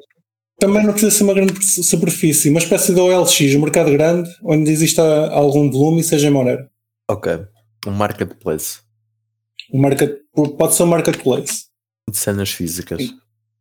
Também 0.60 0.84
não 0.86 0.92
precisa 0.92 1.12
ser 1.16 1.24
uma 1.24 1.34
grande 1.34 1.54
superfície, 1.64 2.50
uma 2.50 2.60
espécie 2.60 2.94
de 2.94 3.00
OLX, 3.00 3.56
um 3.56 3.62
mercado 3.62 3.90
grande, 3.92 4.30
onde 4.44 4.70
exista 4.70 5.02
algum 5.32 5.72
volume 5.72 6.02
e 6.02 6.04
seja 6.04 6.28
em 6.28 6.32
Monero. 6.32 6.66
Ok, 7.10 7.40
um 7.90 7.94
marketplace 7.94 8.80
Um 9.74 9.80
market, 9.82 10.20
pode 10.58 10.76
ser 10.76 10.84
um 10.84 10.88
marketplace. 10.88 11.66
de 12.10 12.18
cenas 12.18 12.52
físicas. 12.52 13.02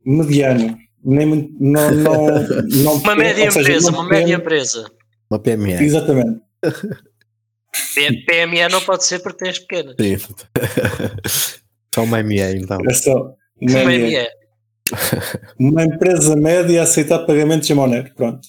Mediano. 0.04 0.76
Nem, 1.04 1.26
muito- 1.26 1.52
não, 1.60 1.90
não, 1.90 2.24
não, 2.84 2.94
Uma 2.94 3.14
média 3.14 3.50
seja, 3.50 3.60
empresa, 3.60 3.90
uma 3.90 4.04
média 4.04 4.20
pequeno. 4.38 4.42
empresa. 4.42 4.90
Uma 5.30 5.38
PME. 5.38 5.72
Exatamente. 5.84 6.40
PME 8.26 8.68
não 8.70 8.80
pode 8.82 9.04
ser 9.04 9.18
porque 9.20 9.44
tens 9.44 9.58
pequenas. 9.58 9.96
Sim. 10.00 10.16
Só 11.94 12.02
uma 12.04 12.22
ME 12.22 12.40
então. 12.56 12.78
É 12.88 12.92
só 12.92 13.12
uma, 13.14 13.36
Uma 13.60 13.84
média. 13.84 14.22
ME. 14.90 15.68
uma 15.68 15.84
empresa 15.84 16.34
média 16.36 16.80
a 16.80 16.84
aceitar 16.84 17.20
pagamentos 17.20 17.68
em 17.70 17.74
Monero. 17.74 18.12
Pronto. 18.14 18.48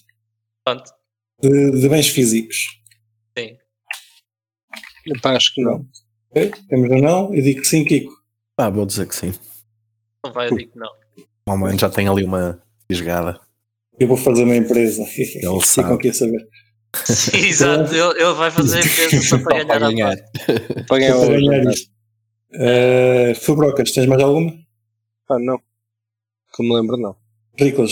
Pronto. 0.63 0.83
De, 1.41 1.71
de 1.79 1.89
bens 1.89 2.07
físicos. 2.09 2.65
Sim. 5.05 5.13
Epá, 5.17 5.35
acho 5.35 5.53
que 5.53 5.61
não. 5.61 5.85
Ok? 6.31 6.51
Temos 6.69 6.89
ou 6.91 7.01
não? 7.01 7.33
Eu 7.33 7.41
digo 7.41 7.61
que 7.61 7.67
sim, 7.67 7.83
Kiko. 7.85 8.13
Ah, 8.57 8.69
vou 8.69 8.85
dizer 8.85 9.07
que 9.07 9.15
sim. 9.15 9.33
Não 10.23 10.31
vai, 10.33 10.47
eu 10.49 10.55
digo 10.57 10.71
que 10.71 10.79
não. 10.79 10.89
Normalmente 11.47 11.81
já 11.81 11.89
tem 11.89 12.07
ali 12.07 12.23
uma 12.23 12.61
fisgada. 12.89 13.39
Eu 13.99 14.07
vou 14.07 14.17
fazer 14.17 14.43
uma 14.43 14.55
empresa. 14.55 15.03
Ele 15.03 15.25
Ficam 15.25 15.61
sabe. 15.61 15.93
aqui 15.93 16.09
a 16.09 16.13
saber. 16.13 16.47
Exato, 17.33 17.93
ele, 17.93 18.21
ele 18.23 18.33
vai 18.33 18.49
fazer 18.51 18.79
empresa 18.79 19.21
só 19.21 19.37
para 19.39 19.63
ganhar 19.63 19.75
a 19.75 19.79
ganhar. 19.91 20.17
parte. 20.17 20.85
Para 20.87 20.99
ganhar 20.99 21.17
Para 21.17 21.29
ganhar 21.39 21.71
isto. 21.71 21.91
Uh, 22.53 23.35
Fubrocas, 23.35 23.91
tens 23.91 24.05
mais 24.07 24.21
alguma? 24.21 24.53
Pá, 25.27 25.37
não. 25.39 25.57
Que 26.55 26.63
me 26.63 26.73
lembro, 26.73 26.95
não. 26.97 27.15
Riclas, 27.57 27.91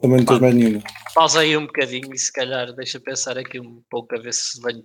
também 0.00 0.18
não 0.18 0.24
tens 0.24 0.40
mais 0.40 0.54
nenhuma. 0.54 0.82
Pausa 1.14 1.40
aí 1.40 1.56
um 1.56 1.66
bocadinho 1.66 2.12
e 2.12 2.18
se 2.18 2.32
calhar 2.32 2.72
deixa 2.74 2.98
pensar 2.98 3.38
aqui 3.38 3.60
um 3.60 3.82
pouco 3.88 4.16
a 4.16 4.20
ver 4.20 4.34
se 4.34 4.60
venho, 4.62 4.84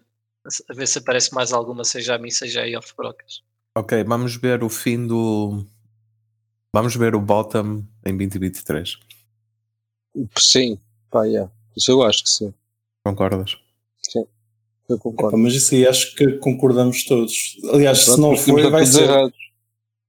a 0.70 0.74
ver 0.74 0.88
se 0.88 1.00
aparece 1.00 1.34
mais 1.34 1.52
alguma, 1.52 1.84
seja 1.84 2.16
a 2.16 2.20
mim, 2.20 2.30
seja 2.32 2.62
aí 2.62 2.76
off 2.76 2.94
brocas. 2.96 3.42
Ok, 3.76 4.04
vamos 4.04 4.36
ver 4.36 4.64
o 4.64 4.70
fim 4.70 5.06
do. 5.06 5.66
Vamos 6.74 6.96
ver 6.96 7.16
o 7.16 7.22
bottom 7.22 7.84
em 8.06 8.18
2023. 8.18 8.98
Sim, 10.38 10.80
pá, 11.10 11.26
yeah. 11.26 11.52
Isso 11.76 11.92
eu 11.92 12.04
acho 12.04 12.24
que 12.24 12.30
sim. 12.30 12.54
Concordas? 13.04 13.58
Eu 14.88 14.98
Pá, 14.98 15.04
concordo. 15.04 15.38
mas 15.38 15.54
isso 15.56 15.74
aí 15.74 15.88
acho 15.88 16.16
que 16.16 16.34
concordamos 16.34 17.04
todos. 17.06 17.58
Aliás, 17.74 18.00
se 18.00 18.20
não 18.20 18.38
foi, 18.38 18.70
vai 18.70 18.86
ser. 18.86 19.04
errados. 19.04 19.34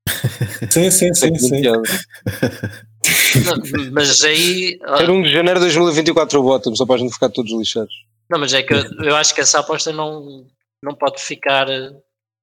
Sim, 0.71 0.91
sim, 0.91 1.13
sim, 1.15 1.35
sim. 1.37 1.63
Não, 1.63 3.57
mas 3.93 4.23
aí. 4.23 4.79
Era 4.83 5.13
1 5.13 5.23
de 5.23 5.33
janeiro 5.33 5.59
de 5.59 5.67
2024 5.67 6.39
o 6.39 6.43
bottom, 6.43 6.77
só 6.77 6.87
para 6.87 6.95
a 6.97 6.99
gente 6.99 7.13
ficar 7.13 7.29
todos 7.31 7.51
lixados. 7.53 7.93
Não, 8.31 8.39
mas 8.41 8.53
é 8.55 8.63
que 8.63 8.73
eu, 8.75 8.85
eu 9.05 9.17
acho 9.17 9.35
que 9.35 9.41
essa 9.41 9.61
aposta 9.61 9.93
não, 9.93 10.47
não 10.83 10.95
pode 10.95 11.21
ficar 11.23 11.69
eh, 11.69 11.91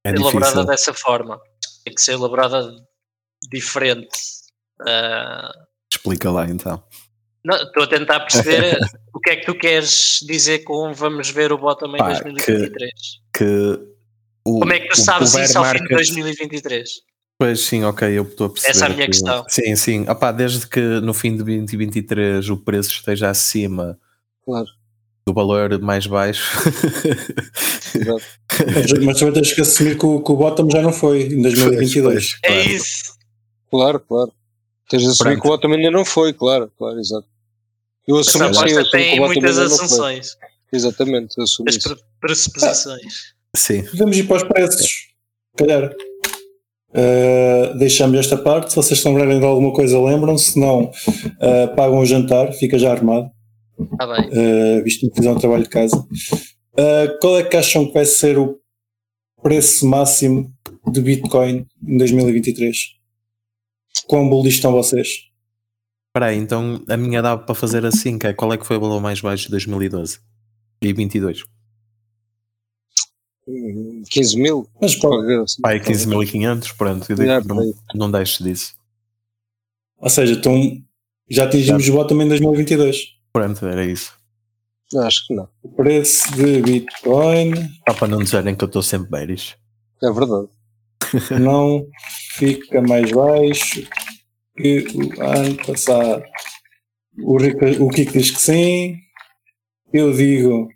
É 0.06 0.10
elaborada 0.12 0.46
difícil. 0.52 0.66
dessa 0.66 0.94
forma. 0.94 1.40
Tem 1.84 1.94
que 1.94 2.02
ser 2.02 2.14
elaborada 2.14 2.74
diferente. 3.52 4.18
Ah, 4.88 5.52
Explica 5.92 6.32
lá 6.32 6.48
então. 6.48 6.82
não, 7.46 7.56
Estou 7.58 7.84
a 7.84 7.88
tentar 7.88 8.20
perceber 8.22 8.78
o 9.14 9.20
que 9.20 9.32
é 9.32 9.36
que 9.38 9.46
tu 9.46 9.56
queres 9.56 10.20
dizer 10.26 10.60
com 10.64 10.94
vamos 10.94 11.30
ver 11.30 11.52
o 11.52 11.58
bottom 11.58 11.94
em 11.96 11.98
Pá, 11.98 12.14
2023. 12.22 12.92
Que 13.36 13.44
o, 14.46 14.60
Como 14.60 14.74
é 14.74 14.80
que 14.80 14.90
tu 14.90 15.00
sabes 15.00 15.34
isso 15.36 15.58
ao 15.58 15.66
fim 15.66 15.74
de 15.74 15.80
market- 15.80 15.98
2023? 15.98 16.90
Pois 17.38 17.60
sim, 17.62 17.84
ok, 17.84 18.08
eu 18.18 18.24
estou 18.24 18.48
a 18.48 18.50
perceber. 18.52 18.72
Essa 18.72 18.86
é 18.86 18.88
a 18.88 18.90
minha 18.90 19.06
que- 19.06 19.12
questão. 19.12 19.46
Sim, 19.50 19.76
sim. 19.76 20.10
Opá, 20.10 20.32
desde 20.32 20.68
que 20.68 20.80
no 20.80 21.14
fim 21.14 21.36
de 21.36 21.44
2023 21.44 22.50
o 22.50 22.58
preço 22.58 22.92
esteja 22.92 23.30
acima 23.30 24.00
Claro. 24.46 24.68
Do 25.26 25.34
valor 25.34 25.80
mais 25.80 26.06
baixo. 26.08 26.44
Exato. 27.96 28.24
Mas, 28.74 28.92
mas 29.06 29.20
também 29.20 29.34
tens 29.34 29.54
que 29.54 29.62
assumir 29.62 29.98
que 29.98 30.06
o, 30.06 30.22
que 30.22 30.32
o 30.32 30.36
bottom 30.36 30.70
já 30.70 30.82
não 30.82 30.92
foi 30.94 31.24
em 31.24 31.42
2022. 31.42 32.04
Pois, 32.04 32.40
É 32.44 32.48
claro. 32.64 32.70
isso. 32.76 33.14
Claro, 33.72 34.00
claro. 34.02 34.32
Tens 34.90 35.02
de 35.04 35.10
assumir 35.10 35.32
Pronto. 35.32 35.42
que 35.42 35.48
o 35.48 35.52
bottom 35.52 35.74
ainda 35.74 35.92
não 35.92 36.06
foi, 36.06 36.34
claro, 36.34 36.72
claro, 36.78 37.00
exato. 37.00 37.26
Eu 38.08 38.18
assumo 38.18 38.50
que 38.50 38.54
sim, 38.56 38.62
eu 38.62 38.80
assumo 38.80 38.84
que 38.86 38.92
tem 38.92 39.14
o 39.14 39.18
bottom 39.22 39.34
muitas 39.34 39.58
ainda 39.58 39.70
não 39.70 39.78
foi. 39.78 39.86
assunções, 39.86 40.38
Exatamente, 40.74 41.36
eu 41.38 41.44
assumo 41.44 41.70
isso. 41.70 41.80
pre- 41.90 42.04
pressuposições. 42.20 43.14
Sim, 43.56 43.84
Podemos 43.84 44.18
ir 44.18 44.24
para 44.28 44.38
os 44.38 44.44
preços. 44.44 44.82
Se 44.90 45.58
calhar. 45.66 45.94
Uh, 46.96 47.78
deixamos 47.78 48.20
esta 48.20 48.38
parte. 48.38 48.70
Se 48.72 48.76
vocês 48.76 49.00
se 49.00 49.08
lembrarem 49.08 49.40
de 49.40 49.46
alguma 49.46 49.72
coisa, 49.74 50.00
lembram. 50.00 50.38
Se 50.38 50.60
não, 50.60 50.86
uh, 50.86 51.76
pagam 51.76 52.00
o 52.00 52.06
jantar, 52.06 52.52
fica 52.54 52.78
já 52.78 52.92
armado. 52.92 53.30
Está 53.92 54.08
bem. 54.08 54.30
uh, 54.30 54.84
visto 54.84 55.10
que 55.10 55.16
fizeram 55.16 55.36
um 55.36 55.40
trabalho 55.40 55.64
de 55.64 55.70
casa. 55.70 55.98
Uh, 55.98 57.20
qual 57.20 57.38
é 57.38 57.44
que 57.44 57.58
acham 57.58 57.86
que 57.86 57.94
vai 57.94 58.06
ser 58.06 58.38
o 58.38 58.60
preço 59.42 59.86
máximo 59.86 60.52
de 60.92 61.02
Bitcoin 61.02 61.66
em 61.86 61.98
2023? 61.98 62.78
Quão 64.08 64.30
bullish 64.30 64.56
estão 64.56 64.72
vocês? 64.72 65.08
Espera 66.08 66.28
aí, 66.28 66.38
então 66.38 66.84
a 66.88 66.96
minha 66.96 67.22
dá 67.22 67.36
para 67.38 67.56
fazer 67.56 67.86
assim, 67.86 68.20
que 68.20 68.28
é 68.28 68.34
qual 68.34 68.54
é 68.54 68.58
que 68.58 68.66
foi 68.66 68.78
o 68.78 68.80
valor 68.80 69.02
mais 69.02 69.20
baixo 69.20 69.46
de 69.46 69.52
2012 69.52 70.20
e 70.82 70.94
22? 70.94 71.44
Hum, 73.48 74.04
15 74.10 74.40
mil? 74.40 74.68
Mas 74.80 74.96
pode, 74.96 75.34
assim. 75.34 75.62
Pá, 75.62 75.74
é 75.74 75.80
15.500, 75.80 76.78
pronto, 76.78 77.10
eu 77.10 77.16
digo, 77.16 77.54
não, 77.54 77.74
não 77.96 78.12
deixes 78.12 78.38
disso. 78.38 78.74
ou 79.98 80.10
seja, 80.10 80.34
então, 80.34 80.56
já 81.30 81.46
atingimos 81.46 81.88
o 81.90 81.94
bottom 81.94 82.22
em 82.22 82.28
2022. 82.28 83.16
Pronto, 83.34 83.66
era 83.66 83.84
isso. 83.84 84.16
Acho 84.96 85.26
que 85.28 85.34
não. 85.34 85.50
O 85.64 85.70
preço 85.70 86.32
de 86.36 86.62
Bitcoin 86.62 87.56
Só 87.88 87.96
para 87.98 88.08
não 88.08 88.20
dizerem 88.20 88.56
que 88.56 88.64
eu 88.64 88.68
estou 88.68 88.84
sempre 88.84 89.10
bearish. 89.10 89.58
É 90.04 90.12
verdade. 90.12 90.50
não 91.42 91.88
fica 92.38 92.82
mais 92.82 93.12
baixo 93.12 93.88
que 94.56 94.86
o 94.96 95.22
ano 95.22 95.58
passado. 95.66 96.24
O, 97.24 97.38
Rico, 97.38 97.66
o 97.84 97.90
Kiko 97.90 98.12
diz 98.14 98.32
que 98.32 98.40
sim. 98.40 98.98
Eu 99.92 100.14
digo. 100.14 100.70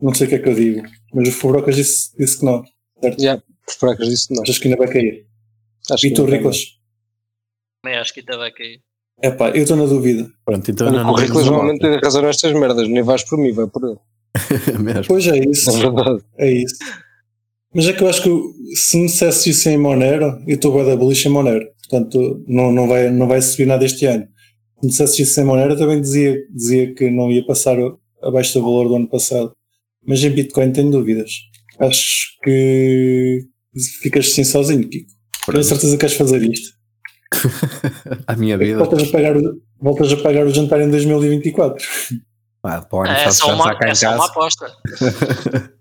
Não 0.00 0.14
sei 0.14 0.26
o 0.26 0.30
que 0.30 0.36
é 0.36 0.38
que 0.38 0.48
eu 0.48 0.54
digo. 0.54 0.82
Mas 1.12 1.28
o 1.28 1.32
Fubrocas 1.32 1.76
disse, 1.76 2.16
disse 2.16 2.38
que 2.38 2.44
não. 2.44 2.62
Já, 3.18 3.38
por 3.38 3.74
fracas 3.74 4.08
disse 4.08 4.32
não. 4.34 4.42
Achas 4.42 4.58
que 4.58 4.68
ainda 4.68 4.78
vai 4.78 4.92
cair? 4.92 5.26
Acho 5.90 6.06
E 6.06 6.10
que 6.10 6.16
tu, 6.16 6.24
Riclas? 6.24 6.78
Também 7.82 7.98
acho 7.98 8.14
que 8.14 8.20
ainda 8.20 8.38
vai 8.38 8.52
cair. 8.52 8.82
Epá, 9.20 9.50
eu 9.50 9.62
estou 9.62 9.76
na 9.76 9.86
dúvida. 9.86 10.28
Pronto, 10.44 10.70
então 10.70 10.90
não 10.90 11.14
temos 11.14 11.30
uma 11.30 11.42
normalmente 11.42 11.80
tem 11.80 11.98
razão 12.00 12.22
nestas 12.22 12.52
merdas. 12.52 12.88
Nem 12.88 13.02
vais 13.02 13.22
por 13.24 13.38
mim, 13.38 13.52
vai 13.52 13.66
por 13.66 13.82
ele. 13.84 13.98
Pois 15.06 15.26
é 15.26 15.38
isso. 15.38 15.70
É 15.70 15.80
verdade. 15.80 16.22
É 16.38 16.50
isso. 16.50 16.76
Mas 17.74 17.88
é 17.88 17.92
que 17.92 18.02
eu 18.02 18.08
acho 18.08 18.22
que 18.22 18.76
se 18.76 18.98
me 18.98 19.06
dissesse 19.06 19.50
isso 19.50 19.68
em 19.68 19.78
Monero, 19.78 20.42
eu 20.46 20.56
estou 20.56 20.72
guarda 20.72 20.96
bullish 20.96 21.26
em 21.26 21.30
Monero. 21.30 21.66
Portanto, 21.88 22.44
não, 22.46 22.70
não, 22.70 22.86
vai, 22.86 23.10
não 23.10 23.26
vai 23.26 23.40
subir 23.40 23.66
nada 23.66 23.84
este 23.84 24.06
ano. 24.06 24.24
Se 24.80 24.86
me 24.86 24.90
dissesse 24.90 25.22
isso 25.22 25.40
em 25.40 25.44
Monero, 25.44 25.72
eu 25.72 25.78
também 25.78 26.00
dizia, 26.00 26.38
dizia 26.50 26.94
que 26.94 27.10
não 27.10 27.30
ia 27.30 27.44
passar 27.46 27.76
abaixo 28.22 28.54
do 28.54 28.64
valor 28.64 28.88
do 28.88 28.96
ano 28.96 29.08
passado. 29.08 29.52
Mas 30.06 30.22
em 30.22 30.30
Bitcoin 30.30 30.72
tenho 30.72 30.90
dúvidas. 30.90 31.30
Acho 31.78 32.38
que 32.42 33.40
ficas 34.02 34.26
assim 34.26 34.44
sozinho, 34.44 34.88
Kiko. 34.88 35.10
Tenho 35.50 35.64
certeza 35.64 35.92
que 35.92 36.00
queres 36.00 36.16
fazer 36.16 36.42
isto. 36.42 36.81
A 38.26 38.36
minha 38.36 38.56
vida. 38.58 38.78
Voltas 38.78 39.08
a 39.08 39.12
pagar, 39.12 39.36
o- 39.36 39.60
voltas 39.80 40.12
a 40.12 40.16
pagar 40.16 40.46
o 40.46 40.50
jantar 40.54 40.80
em 40.80 40.90
2024. 40.90 41.86
Pá, 42.60 42.80
para 42.82 42.96
o 42.98 43.02
ano 43.02 43.12
É 43.12 43.24
faço 43.24 43.38
só 43.38 43.54
uma, 43.54 43.76
é 43.84 43.94
só 43.94 44.14
uma 44.14 44.26
aposta. 44.26 44.72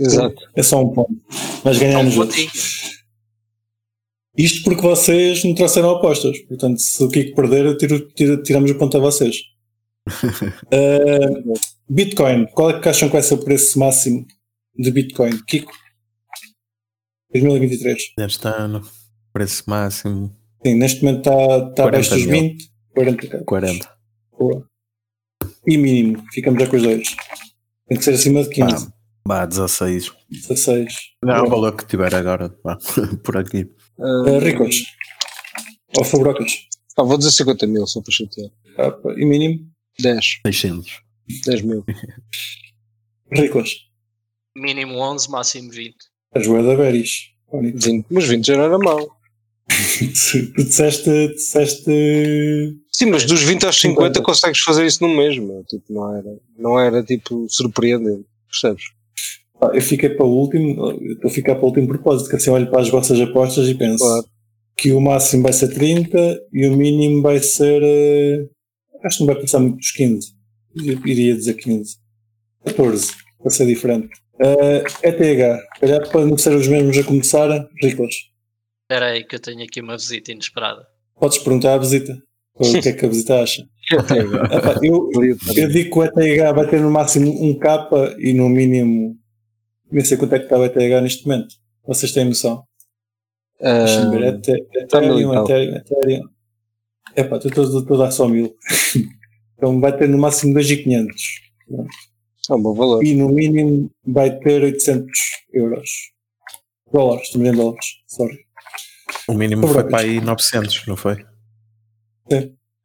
Exato. 0.00 0.34
É 0.56 0.62
só 0.62 0.82
um 0.82 0.92
ponto. 0.92 1.12
Mas 1.64 1.76
É 1.76 1.80
ganhar 1.80 2.00
um. 2.00 2.08
Isto 4.36 4.64
porque 4.64 4.82
vocês 4.82 5.44
não 5.44 5.54
trouxeram 5.54 5.90
apostas. 5.90 6.38
Portanto, 6.40 6.78
se 6.80 7.02
o 7.04 7.08
Kiko 7.08 7.36
perder, 7.36 7.66
eu 7.66 7.76
tiro, 7.78 8.08
tiro- 8.08 8.42
tiramos 8.42 8.70
o 8.70 8.74
ponto 8.76 8.96
a 8.96 9.00
vocês. 9.00 9.36
Uh, 10.08 11.52
Bitcoin. 11.88 12.46
Qual 12.48 12.70
é 12.70 12.80
que 12.80 12.88
acham 12.88 13.08
que 13.08 13.12
vai 13.12 13.22
ser 13.22 13.34
o 13.34 13.44
preço 13.44 13.78
máximo 13.78 14.26
de 14.76 14.90
Bitcoin? 14.90 15.38
Kiko? 15.46 15.72
2023. 17.32 18.02
Neste 18.18 18.46
ano, 18.48 18.82
preço 19.32 19.62
máximo 19.68 20.34
Sim, 20.64 20.74
neste 20.74 21.04
momento 21.04 21.18
está, 21.18 21.32
está 21.68 21.82
40 21.82 21.88
abaixo 21.88 22.10
dos 22.14 22.26
mil. 22.26 22.40
20. 22.42 22.70
40. 22.94 23.44
40. 23.44 23.94
Boa. 24.38 24.70
E 25.66 25.76
mínimo. 25.76 26.24
Ficamos 26.32 26.62
já 26.62 26.68
com 26.70 26.76
os 26.76 26.82
dois. 26.82 27.16
Tem 27.88 27.98
que 27.98 28.04
ser 28.04 28.14
acima 28.14 28.42
de 28.42 28.50
15. 28.50 28.86
Pá, 28.86 28.92
vá, 29.26 29.46
16. 29.46 30.12
16. 30.30 30.94
Não, 31.22 31.34
o 31.34 31.38
Boa. 31.40 31.50
valor 31.50 31.76
que 31.76 31.86
tiver 31.86 32.14
agora, 32.14 32.56
vá, 32.64 32.78
por 33.24 33.36
aqui. 33.36 33.68
Uh, 33.98 34.38
ricos. 34.38 34.84
Ou 35.96 36.04
Fabrocas. 36.04 36.52
Ah, 36.96 37.02
vou 37.02 37.18
dizer 37.18 37.32
50 37.32 37.66
mil, 37.66 37.86
só 37.86 38.00
para 38.00 38.12
chatear. 38.12 38.50
Ah, 38.78 38.96
E 39.16 39.24
mínimo. 39.26 39.68
10. 40.00 40.40
600. 40.46 41.02
10 41.46 41.62
mil. 41.62 41.84
Ricos. 43.32 43.88
Mínimo 44.56 44.94
11, 44.98 45.30
máximo 45.30 45.70
20. 45.70 45.94
As 46.34 46.46
da 46.46 46.76
Beris. 46.76 47.30
Bonito. 47.50 47.84
20. 47.84 48.06
Mas 48.10 48.24
20 48.26 48.46
já 48.46 48.56
não 48.56 48.64
era 48.64 48.78
mau. 48.78 49.16
Tu 49.68 50.52
disseste, 50.64 51.28
disseste. 51.34 51.90
Sim, 52.92 53.06
mas 53.06 53.24
dos 53.24 53.42
20 53.42 53.64
aos 53.66 53.80
50 53.80 54.00
50. 54.18 54.22
consegues 54.22 54.60
fazer 54.60 54.86
isso 54.86 55.02
no 55.06 55.16
mesmo. 55.16 55.64
Tipo, 55.68 55.92
não 55.92 56.16
era, 56.16 56.36
não 56.58 56.78
era 56.78 57.02
tipo 57.02 57.46
surpreendente. 57.48 58.24
Percebes? 58.48 58.84
Pá, 59.58 59.70
eu 59.74 59.80
fiquei 59.82 60.10
para 60.10 60.26
o 60.26 60.30
último, 60.30 60.92
estou 61.12 61.30
a 61.30 61.34
ficar 61.34 61.54
para 61.54 61.64
o 61.64 61.68
último 61.68 61.88
propósito, 61.88 62.28
que 62.30 62.36
assim 62.36 62.50
olho 62.50 62.70
para 62.70 62.80
as 62.82 62.88
vossas 62.90 63.20
apostas 63.20 63.68
e 63.68 63.74
penso 63.74 64.04
Claro. 64.04 64.24
que 64.76 64.92
o 64.92 65.00
máximo 65.00 65.42
vai 65.44 65.52
ser 65.52 65.68
30 65.68 66.40
e 66.52 66.66
o 66.66 66.76
mínimo 66.76 67.22
vai 67.22 67.38
ser. 67.40 67.80
eh, 67.82 68.46
acho 69.04 69.18
que 69.18 69.24
não 69.24 69.32
vai 69.32 69.40
passar 69.42 69.58
muito 69.60 69.78
dos 69.78 69.90
15. 69.92 70.32
Eu 70.76 71.00
iria 71.06 71.34
dizer 71.34 71.54
15. 71.54 71.96
14, 72.64 73.12
para 73.40 73.50
ser 73.50 73.66
diferente. 73.66 74.08
Eh, 74.40 74.84
ETH, 75.04 75.60
calhar 75.80 76.08
para 76.10 76.26
não 76.26 76.36
ser 76.36 76.54
os 76.54 76.66
mesmos 76.68 76.96
a 76.98 77.04
começar, 77.04 77.68
Riclas, 77.82 78.14
Espera 78.84 79.12
aí 79.12 79.24
que 79.24 79.36
eu 79.36 79.40
tenho 79.40 79.62
aqui 79.62 79.80
uma 79.80 79.96
visita 79.96 80.30
inesperada. 80.30 80.86
podes 81.18 81.38
perguntar 81.38 81.74
à 81.74 81.78
visita 81.78 82.22
o 82.54 82.80
que 82.80 82.88
é 82.88 82.92
que 82.92 83.06
a 83.06 83.08
visita 83.08 83.42
acha. 83.42 83.66
Eu, 84.82 85.10
Eu 85.56 85.68
digo 85.68 85.90
que 85.90 85.98
o 85.98 86.04
ETH 86.04 86.54
vai 86.54 86.68
ter 86.68 86.80
no 86.80 86.90
máximo 86.90 87.30
um 87.30 87.58
K 87.58 87.88
e 88.18 88.32
no 88.32 88.48
mínimo. 88.48 89.16
Nem 89.90 90.04
sei 90.04 90.16
quanto 90.16 90.34
é 90.34 90.38
que 90.38 90.44
está 90.44 90.58
o 90.58 90.64
ETH 90.64 90.76
neste 91.02 91.26
momento. 91.26 91.54
Vocês 91.86 92.12
têm 92.12 92.24
noção? 92.24 92.64
Deixa-me 93.60 94.18
ver. 94.18 94.24
E 94.24 94.80
Ethereum. 94.80 95.42
Ethereum, 95.42 95.76
Ethereum. 95.76 96.28
Epá, 97.16 97.36
estou 97.36 97.50
todo, 97.50 97.84
todo 97.84 98.02
a 98.02 98.06
dar 98.06 98.12
só 98.12 98.28
mil. 98.28 98.54
Então 99.56 99.80
vai 99.80 99.96
ter 99.96 100.08
no 100.08 100.18
máximo 100.18 100.52
2,500. 100.52 101.14
é 102.50 102.54
um 102.54 102.60
bom 102.60 102.74
valor. 102.74 103.04
E 103.04 103.14
no 103.14 103.28
mínimo 103.28 103.90
vai 104.04 104.36
ter 104.40 104.62
800 104.62 105.06
euros. 105.54 105.90
Dólares, 106.92 107.34
em 107.34 107.52
dólares. 107.52 107.86
Sorry. 108.06 108.44
O 109.28 109.34
mínimo 109.34 109.66
foi 109.66 109.84
para 109.84 110.00
aí 110.00 110.20
900, 110.20 110.86
não 110.86 110.96
foi? 110.96 111.24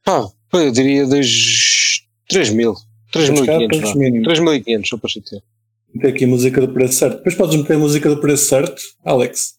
Ah, 0.06 0.28
pá, 0.50 0.60
eu 0.60 0.72
diria 0.72 1.06
2. 1.06 2.06
3 2.30 2.50
mil. 2.52 2.74
3.500. 3.14 3.46
Capas, 3.46 3.90
vá. 3.90 3.96
mínimo. 3.96 4.26
3.500, 4.26 4.88
só 4.88 4.98
para 4.98 5.10
chatear. 5.10 5.42
Tem 6.00 6.12
aqui 6.12 6.26
a 6.26 6.28
música 6.28 6.62
do 6.62 6.72
preço 6.72 6.94
certo. 6.94 7.18
Depois 7.18 7.36
podes 7.36 7.56
meter 7.56 7.76
a 7.76 7.80
música 7.80 8.10
do 8.10 8.22
preço 8.22 8.46
certo, 8.46 8.82
Alex. 9.04 9.56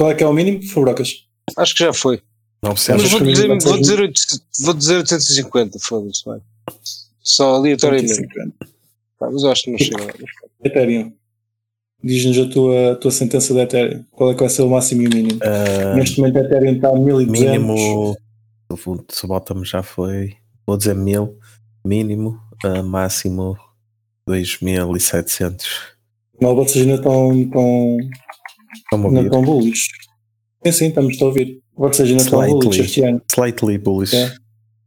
Qual 0.00 0.10
é 0.10 0.14
que 0.14 0.24
é 0.24 0.26
o 0.26 0.32
mínimo? 0.32 0.62
Fabrocas. 0.62 1.26
Acho 1.58 1.74
que 1.74 1.84
já 1.84 1.92
foi. 1.92 2.22
900. 2.62 3.02
Mas 3.02 3.12
vou 3.12 3.20
dizer, 3.20 3.48
vou 3.48 3.78
dizer, 3.78 4.00
800 4.00 4.42
vou 4.60 4.72
dizer 4.74 4.96
850, 4.96 5.78
foda-se, 5.78 6.24
vai. 6.24 6.40
Só 7.22 7.56
aleatoriamente. 7.56 8.14
150. 8.14 8.54
Pá, 9.18 9.30
mas 9.30 9.42
eu 9.42 9.50
acho 9.50 9.64
que 9.64 9.70
não 9.72 9.78
chega. 9.78 10.14
Ethereum. 10.64 11.12
Diz-nos 12.02 12.38
a 12.38 12.50
tua, 12.50 12.92
a 12.92 12.96
tua 12.96 13.10
sentença 13.10 13.52
da 13.52 13.64
Ethereum. 13.64 14.02
Qual 14.10 14.30
é 14.30 14.34
que 14.34 14.40
vai 14.40 14.48
ser 14.48 14.62
o 14.62 14.70
máximo 14.70 15.02
e 15.02 15.06
o 15.06 15.10
mínimo? 15.10 15.38
Ah, 15.42 15.94
Neste 15.94 16.18
momento 16.18 16.38
a 16.38 16.40
Ethereum 16.44 16.76
está 16.76 16.88
a 16.88 16.98
1200. 16.98 17.38
mínimo. 17.38 18.16
Se 19.10 19.26
botamos 19.26 19.68
já 19.68 19.82
foi. 19.82 20.34
Vou 20.66 20.78
dizer 20.78 20.94
1000. 20.94 21.36
Mínimo. 21.84 22.40
ah, 22.64 22.82
máximo 22.82 23.54
2700. 24.26 25.66
Não, 26.40 26.56
vocês 26.56 26.86
ainda 26.86 26.94
estão, 26.94 27.38
estão, 27.38 27.98
Estão-me 28.74 29.04
a 29.04 29.08
ouvir? 29.08 29.24
estão 29.24 29.42
bullish. 29.42 29.88
Sim, 30.64 30.72
sim, 30.72 30.88
estamos 30.88 31.20
a 31.20 31.24
ouvir. 31.24 31.60
Vocês 31.76 32.08
ainda 32.10 32.22
estão 32.22 32.40
bullish 32.48 32.80
este 32.80 33.02
ano. 33.02 33.22
Slightly 33.32 33.78
bullish. 33.78 34.14
É. 34.16 34.34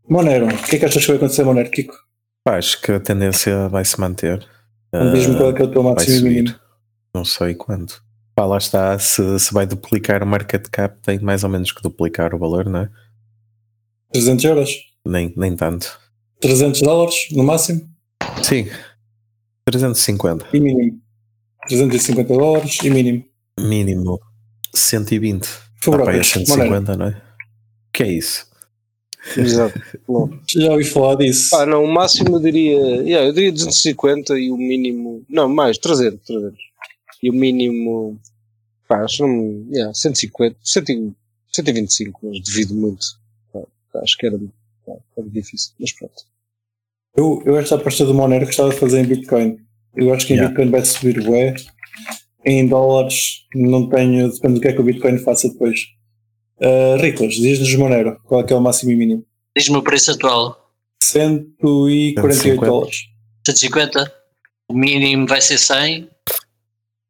Monero, 0.10 0.48
o 0.48 0.58
que 0.64 0.76
é 0.76 0.80
que 0.80 0.86
achas 0.86 1.02
que 1.02 1.08
vai 1.08 1.18
acontecer, 1.18 1.44
Monero, 1.44 1.70
Kiko? 1.72 1.96
Pá, 2.44 2.58
Acho 2.58 2.82
que 2.82 2.92
a 2.92 3.00
tendência 3.00 3.68
vai 3.70 3.86
se 3.86 4.00
manter. 4.00 4.46
Então 4.90 5.14
Diz-me 5.14 5.36
Ah, 5.36 5.38
qual 5.38 5.50
é 5.50 5.54
que 5.54 5.62
é 5.62 5.66
o 5.66 5.72
teu 5.72 5.84
vai 5.84 5.94
máximo 5.94 6.28
mínimo. 6.30 6.56
Não 7.16 7.24
sei 7.26 7.56
quando. 7.56 7.94
Pá, 8.36 8.46
lá 8.46 8.58
está. 8.58 8.98
Se, 9.00 9.40
se 9.40 9.54
vai 9.54 9.66
duplicar 9.66 10.22
o 10.24 10.28
market 10.28 10.68
cap, 10.70 10.98
tem 11.02 11.20
mais 11.20 11.44
ou 11.44 11.50
menos 11.50 11.72
que 11.72 11.82
duplicar 11.82 12.34
o 12.36 12.40
valor, 12.40 12.66
não 12.70 12.82
é? 12.82 12.90
300 14.12 14.46
euros? 14.46 14.70
Nem, 15.06 15.34
nem 15.38 15.56
tanto. 15.56 16.00
300 16.42 16.82
dólares 16.82 17.16
no 17.32 17.44
máximo 17.44 17.90
Sim. 18.44 18.68
350. 19.66 20.46
e 20.54 20.60
mínimo. 20.60 21.00
350 21.68 22.34
dólares 22.34 22.78
e 22.84 22.90
mínimo. 22.90 23.24
Mínimo 23.60 24.20
120. 24.74 25.42
Dá 25.42 25.50
Fabrocas, 25.82 26.32
para 26.32 26.42
aí 26.42 26.46
a 26.46 26.58
Monero. 26.58 26.86
150, 26.86 26.98
não 26.98 27.06
é? 27.08 27.22
Que 27.92 28.04
é 28.04 28.12
isso? 28.12 28.48
Exato. 29.38 29.82
Bom. 30.08 30.30
Já 30.48 30.72
ouvi 30.72 30.84
falar 30.86 31.16
disso. 31.16 31.50
Pá, 31.50 31.66
não, 31.66 31.84
o 31.84 31.94
máximo 31.94 32.36
eu 32.36 32.40
diria. 32.40 32.80
Yeah, 33.04 33.28
eu 33.28 33.34
diria 33.34 33.52
250 33.52 34.38
e 34.38 34.52
o 34.52 34.58
mínimo. 34.58 35.24
Não, 35.30 35.48
mais, 35.48 35.78
300. 35.78 36.26
300. 36.26 36.60
E 37.22 37.30
o 37.30 37.34
mínimo. 37.34 38.20
Pá, 38.88 39.04
acho 39.04 39.18
que 39.18 39.24
não. 39.24 39.66
Yeah, 39.72 39.94
150. 39.94 40.58
100, 40.64 41.16
125, 41.52 42.20
mas 42.24 42.40
devido 42.42 42.74
muito. 42.74 43.06
Pá, 43.52 43.62
acho 44.02 44.18
que 44.18 44.26
era, 44.26 44.38
pá, 44.86 44.94
era 45.18 45.30
difícil, 45.30 45.74
mas 45.80 45.92
pronto. 45.94 46.24
Eu, 47.16 47.44
eu 47.46 47.58
esta 47.58 47.76
aposta 47.76 48.06
do 48.06 48.14
Monero 48.14 48.46
gostava 48.46 48.72
de 48.72 48.80
fazer 48.80 49.02
em 49.02 49.06
Bitcoin. 49.06 49.60
Eu 49.96 50.14
acho 50.14 50.26
que 50.26 50.34
em 50.34 50.38
Yeah. 50.38 50.50
Bitcoin 50.50 50.72
vai 50.72 50.84
subir 50.84 51.20
o 51.20 51.36
E. 51.36 51.54
Em 52.46 52.68
dólares 52.68 53.46
não 53.56 53.88
tenho, 53.88 54.32
depende 54.32 54.56
do 54.56 54.62
que 54.62 54.68
é 54.68 54.74
que 54.74 54.82
o 54.82 54.84
Bitcoin 54.84 55.18
faça 55.18 55.48
depois. 55.48 55.80
Uh, 56.58 56.98
Riclas, 57.02 57.36
diz-nos 57.36 57.74
Monero, 57.76 58.20
qual 58.26 58.42
é 58.42 58.44
que 58.44 58.54
é 58.54 58.56
o 58.56 58.62
máximo 58.62 58.92
e 58.92 58.96
mínimo? 58.96 59.26
Diz-me 59.56 59.78
o 59.78 59.84
preço 59.84 60.12
atual. 60.12 60.72
148 61.04 62.22
150. 62.22 62.66
dólares. 62.66 62.98
150. 63.46 64.14
O 64.70 64.74
mínimo 64.74 65.28
vai 65.28 65.42
ser 65.42 65.58
100 65.58 66.10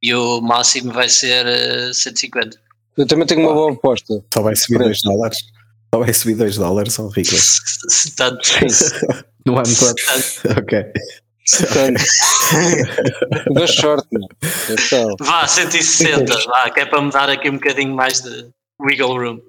e 0.02 0.14
o 0.14 0.42
máximo 0.42 0.92
vai 0.92 1.08
ser 1.08 1.46
eh, 1.46 1.94
150. 1.94 2.60
Eu 2.98 3.08
também 3.08 3.26
tenho 3.26 3.42
uma 3.42 3.54
boa 3.54 3.72
aposta. 3.72 4.24
Só 4.34 4.42
vai 4.42 4.56
subir 4.56 4.78
Preço. 4.78 5.04
2 5.04 5.16
dólares. 5.16 5.38
Só 5.94 6.00
vai 6.00 6.14
subir 6.14 6.36
2 6.36 6.58
dólares, 6.58 6.94
são 6.94 7.08
ricos. 7.10 7.60
Tanto. 8.18 8.42
No 9.46 9.58
ano 9.58 9.76
todo. 9.78 9.96
ok. 10.58 10.86
Deu 13.54 13.68
sorte, 13.68 14.08
não. 14.12 14.28
Então, 14.70 15.16
Vá, 15.20 15.48
160, 15.48 16.34
vá, 16.46 16.70
que 16.70 16.80
é 16.80 16.86
para 16.86 17.02
me 17.02 17.12
dar 17.12 17.30
aqui 17.30 17.50
um 17.50 17.56
bocadinho 17.56 17.94
mais 17.94 18.22
de 18.22 18.50
wiggle 18.80 19.18
room. 19.18 19.40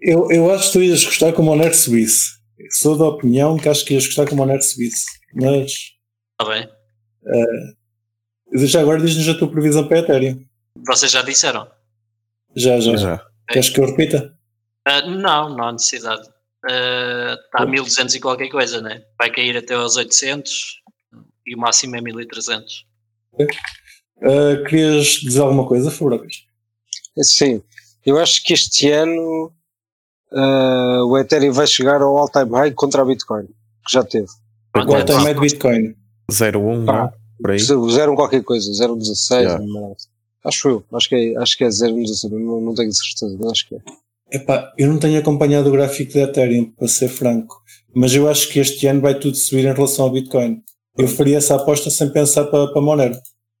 Eu, 0.00 0.28
eu 0.30 0.52
acho 0.52 0.66
que 0.66 0.72
tu 0.72 0.82
ias 0.82 1.04
gostar 1.04 1.32
como 1.32 1.52
o 1.52 1.56
Nerd 1.56 1.76
Suisse. 1.76 2.32
Sou 2.70 2.98
da 2.98 3.04
opinião 3.04 3.56
que 3.56 3.68
acho 3.68 3.84
que 3.84 3.94
ias 3.94 4.06
gostar 4.06 4.28
como 4.28 4.42
o 4.42 4.46
Nerd 4.46 4.64
Suisse. 4.64 5.04
Mas 5.34 5.72
Está 6.40 6.52
bem? 6.52 6.68
já 8.66 8.80
agora 8.80 9.00
diz-nos 9.00 9.28
a 9.28 9.38
tua 9.38 9.50
previsão 9.50 9.86
para 9.86 9.98
a 9.98 10.00
Ethereum. 10.00 10.44
Vocês 10.86 11.12
já 11.12 11.22
disseram? 11.22 11.68
Já, 12.56 12.80
já. 12.80 12.96
Já. 12.96 13.26
Queres 13.48 13.70
que 13.70 13.80
eu 13.80 13.86
repita? 13.86 14.34
Ah, 14.84 15.02
não, 15.02 15.56
não 15.56 15.68
há 15.68 15.72
necessidade. 15.72 16.28
Ah, 16.68 17.36
Está 17.44 17.62
a 17.62 17.66
1200 17.66 18.14
e 18.14 18.20
qualquer 18.20 18.48
coisa, 18.48 18.80
né? 18.80 19.02
Vai 19.18 19.30
cair 19.30 19.56
até 19.56 19.74
aos 19.74 19.96
800 19.96 20.82
e 21.46 21.54
o 21.54 21.58
máximo 21.58 21.96
é 21.96 22.00
1300. 22.00 22.86
Ah, 24.22 24.68
querias 24.68 25.06
dizer 25.22 25.40
alguma 25.40 25.66
coisa, 25.66 25.90
Fabrocas? 25.90 26.44
sim, 27.22 27.62
eu 28.04 28.18
acho 28.18 28.42
que 28.44 28.52
este 28.52 28.90
ano 28.90 29.52
ah, 30.32 31.02
o 31.06 31.18
Ethereum 31.18 31.52
vai 31.52 31.66
chegar 31.66 32.00
ao 32.02 32.16
all-time 32.16 32.50
high 32.52 32.72
contra 32.72 33.02
a 33.02 33.04
Bitcoin, 33.04 33.46
que 33.46 33.92
já 33.92 34.02
teve. 34.04 34.26
Pronto, 34.72 34.86
Qual 34.88 35.00
é, 35.00 35.04
time 35.04 35.30
é 35.30 35.34
de 35.34 35.40
Bitcoin? 35.40 35.94
0,1, 36.30 36.84
não? 36.84 37.12
Por 37.40 37.50
aí. 37.50 37.58
Zero 37.58 38.14
qualquer 38.14 38.42
coisa, 38.42 38.70
0,16, 38.72 39.42
Yeah. 39.42 39.64
não- 39.64 39.94
acho 40.44 40.68
eu, 40.68 40.84
acho 40.92 41.08
que 41.08 41.14
é, 41.14 41.36
acho 41.38 41.56
que 41.58 41.64
é 41.64 41.68
0,16, 41.68 42.30
não, 42.32 42.60
não 42.60 42.74
tenho 42.74 42.92
certeza, 42.92 43.36
mas 43.40 43.52
acho 43.52 43.68
que 43.68 43.74
é. 43.76 43.78
Epá, 44.32 44.72
eu 44.78 44.88
não 44.88 44.98
tenho 44.98 45.18
acompanhado 45.18 45.68
o 45.68 45.72
gráfico 45.72 46.14
da 46.14 46.22
Ethereum, 46.22 46.70
para 46.72 46.88
ser 46.88 47.08
franco. 47.08 47.62
Mas 47.94 48.14
eu 48.14 48.28
acho 48.28 48.48
que 48.48 48.58
este 48.58 48.86
ano 48.86 49.00
vai 49.00 49.16
tudo 49.18 49.36
subir 49.36 49.64
em 49.66 49.72
relação 49.72 50.06
ao 50.06 50.10
Bitcoin. 50.10 50.60
Eu 50.96 51.08
faria 51.08 51.38
essa 51.38 51.56
aposta 51.56 51.90
sem 51.90 52.10
pensar 52.12 52.44
para, 52.46 52.72
para 52.72 52.80
Monero. 52.82 53.16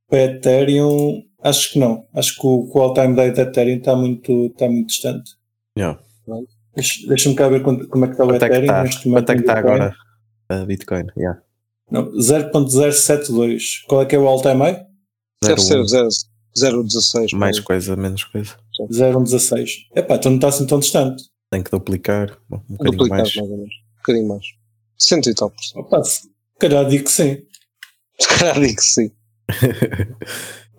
Para 0.08 0.24
Ethereum, 0.24 1.22
acho 1.42 1.72
que 1.72 1.78
não. 1.78 2.06
Acho 2.14 2.34
que 2.40 2.46
o, 2.46 2.70
que 2.70 2.78
o 2.78 2.82
all-time 2.82 3.14
day 3.16 3.32
da 3.32 3.42
Ethereum 3.42 3.78
está 3.78 3.96
muito, 3.96 4.46
está 4.46 4.68
muito 4.68 4.88
distante. 4.88 5.32
Yeah. 5.76 5.98
Deixa- 6.74 7.06
Deixa-me 7.08 7.34
cá 7.34 7.48
ver 7.48 7.62
como 7.62 8.04
é 8.04 8.08
que 8.08 8.12
está 8.12 8.24
o 8.24 8.34
é 8.34 8.38
que 8.38 8.44
Ethereum 8.44 8.62
está? 8.64 8.82
neste 8.84 9.08
momento. 9.08 9.26
Quanto 9.26 9.30
é 9.30 9.34
que 9.34 9.40
está 9.40 9.54
Bitcoin. 9.54 9.74
agora 9.74 9.96
a 10.50 10.64
Bitcoin? 10.64 11.06
Yeah. 11.16 11.40
Não, 11.90 12.12
0.072. 12.12 13.62
Qual 13.88 14.02
é 14.02 14.06
que 14.06 14.14
é 14.14 14.18
o 14.18 14.26
all-time 14.28 14.58
high? 14.60 14.86
Deve 15.42 15.60
ser 15.60 15.78
0,1. 15.80 16.08
0,16. 16.56 17.36
Mais 17.36 17.58
coisa, 17.60 17.96
menos 17.96 18.24
coisa. 18.24 18.54
0.16. 18.90 19.68
Epá, 19.96 20.14
então 20.16 20.30
não 20.30 20.36
está 20.38 20.48
assim 20.48 20.66
tão 20.66 20.78
distante. 20.78 21.24
Tem 21.50 21.62
que 21.62 21.70
duplicar 21.70 22.30
um 22.50 22.58
bocadinho 22.68 22.92
Duplicar 22.92 23.18
mais. 23.18 23.36
mais 23.36 23.50
ou 23.50 23.56
menos. 23.56 23.74
Um 23.74 23.96
bocadinho 23.98 24.28
mais. 24.28 24.44
Cento 24.96 25.28
e 25.30 25.34
tal 25.34 25.50
por 25.50 25.62
cento. 25.62 26.33
Calhar 26.58 26.86
digo 26.86 27.04
que 27.04 27.10
sim. 27.10 27.42
Se 28.20 28.28
calhar 28.28 28.60
digo 28.60 28.76
que 28.76 28.82
sim. 28.82 29.10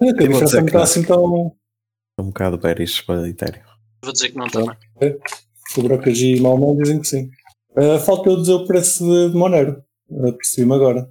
É 0.02 0.14
que 0.14 0.24
a 0.24 0.28
diferença 0.28 0.58
não 0.58 0.66
que 0.66 0.70
está 0.70 0.78
não. 0.78 0.84
assim 0.84 1.04
tão. 1.04 1.56
um 2.20 2.26
bocado 2.26 2.58
bearish 2.58 3.02
para 3.02 3.30
Ethereum. 3.30 3.64
Vou 4.04 4.12
dizer 4.12 4.30
que 4.30 4.38
não 4.38 4.48
também. 4.48 4.76
Fabrocas 5.72 6.18
e 6.20 6.40
Malmão 6.40 6.76
dizem 6.78 7.00
que 7.00 7.08
sim. 7.08 7.30
Uh, 7.78 8.00
falta 8.00 8.30
eu 8.30 8.38
dizer 8.38 8.54
o 8.54 8.66
preço 8.66 9.06
de, 9.06 9.36
Monero. 9.36 9.82
Uh, 10.10 10.34
Percebi-me 10.34 10.74
agora. 10.76 11.10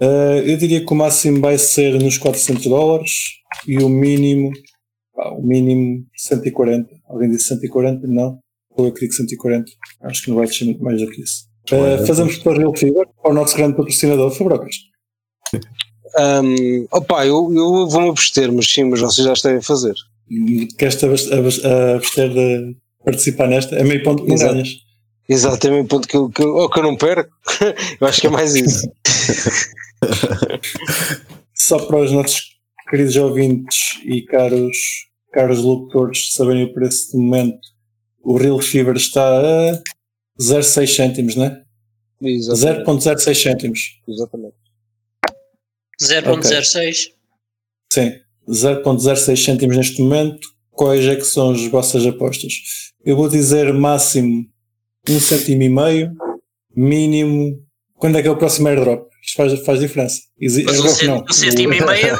Uh, 0.00 0.42
eu 0.44 0.56
diria 0.56 0.84
que 0.84 0.92
o 0.92 0.96
máximo 0.96 1.40
vai 1.40 1.56
ser 1.56 2.00
nos 2.00 2.18
400 2.18 2.64
dólares 2.66 3.12
e 3.66 3.78
o 3.78 3.88
mínimo, 3.88 4.50
pá, 5.14 5.30
o 5.30 5.42
mínimo 5.42 6.04
140. 6.16 6.94
Alguém 7.06 7.30
disse 7.30 7.48
140? 7.48 8.06
Não. 8.06 8.38
Ou 8.70 8.86
eu 8.86 8.92
que 8.92 9.00
digo 9.00 9.14
140. 9.14 9.70
Acho 10.02 10.22
que 10.22 10.30
não 10.30 10.36
vai 10.36 10.46
descer 10.46 10.64
muito 10.64 10.82
mais 10.82 11.00
do 11.00 11.10
que 11.10 11.22
isso. 11.22 11.48
Uh, 11.72 12.06
fazemos 12.06 12.36
para 12.38 12.52
o 12.52 12.58
Real 12.58 12.76
Fever, 12.76 13.06
para 13.22 13.30
o 13.30 13.34
nosso 13.34 13.56
grande 13.56 13.76
patrocinador, 13.76 14.30
Fabrocas. 14.30 14.76
Um, 16.18 16.86
opa, 16.90 17.26
eu, 17.26 17.52
eu 17.52 17.88
vou-me 17.88 18.08
abster, 18.08 18.52
mas 18.52 18.66
sim, 18.70 18.84
mas 18.84 19.00
vocês 19.00 19.26
já 19.26 19.32
estão 19.32 19.56
a 19.56 19.62
fazer. 19.62 19.94
Abas- 21.02 21.64
abster 21.64 22.30
de 22.30 22.76
participar 23.04 23.48
nesta? 23.48 23.76
É 23.76 23.84
meio 23.84 24.02
ponto 24.02 24.22
que 24.22 24.28
não 24.28 24.34
Exato. 24.34 24.54
ganhas. 24.54 24.68
Exatamente 25.28 25.84
o 25.84 25.88
ponto 25.88 26.08
que 26.08 26.16
eu, 26.16 26.30
que, 26.30 26.44
ou 26.44 26.70
que 26.70 26.78
eu 26.78 26.82
não 26.84 26.96
perco. 26.96 27.30
eu 28.00 28.06
acho 28.06 28.20
que 28.20 28.26
é 28.28 28.30
mais 28.30 28.54
isso. 28.54 28.88
só 31.54 31.78
para 31.86 31.98
os 31.98 32.12
nossos 32.12 32.56
queridos 32.88 33.16
ouvintes 33.16 34.00
e 34.04 34.22
caros, 34.22 34.76
caros 35.32 35.58
locutores 35.58 36.32
saberem 36.32 36.64
o 36.64 36.72
preço 36.72 37.10
de 37.10 37.18
momento, 37.18 37.58
o 38.22 38.36
Real 38.36 38.60
Fever 38.60 38.96
está 38.96 39.22
a 39.22 39.82
0,6 40.40 40.86
cêntimos, 40.94 41.36
né? 41.36 41.62
Exatamente. 42.20 42.84
0,06 42.84 43.34
cêntimos. 43.42 43.80
Exatamente. 44.08 44.54
0.06. 46.02 47.08
Sim, 47.92 48.12
0,06 48.48 49.44
cêntimos 49.44 49.76
neste 49.76 50.00
momento. 50.02 50.46
Quais 50.70 51.04
é 51.06 51.16
que 51.16 51.24
são 51.24 51.52
as 51.52 51.66
vossas 51.68 52.04
apostas? 52.06 52.52
Eu 53.04 53.16
vou 53.16 53.28
dizer 53.28 53.72
máximo 53.72 54.46
1 55.08 55.20
cêntimo 55.20 55.62
e 55.62 55.68
meio, 55.68 56.12
mínimo. 56.74 57.62
Quando 57.94 58.18
é 58.18 58.22
que 58.22 58.28
é 58.28 58.30
o 58.30 58.36
próximo 58.36 58.68
airdrop? 58.68 59.08
Isto 59.24 59.36
faz, 59.36 59.60
faz 59.64 59.80
diferença. 59.80 60.20
Exi- 60.38 60.64
Mas 60.64 60.78
um 60.78 60.82
airdrop 60.82 60.98
cento- 60.98 61.08
não. 61.08 61.24
um 61.24 61.32
cêntimo 61.32 61.72
e 61.72 61.80
meio 61.84 62.18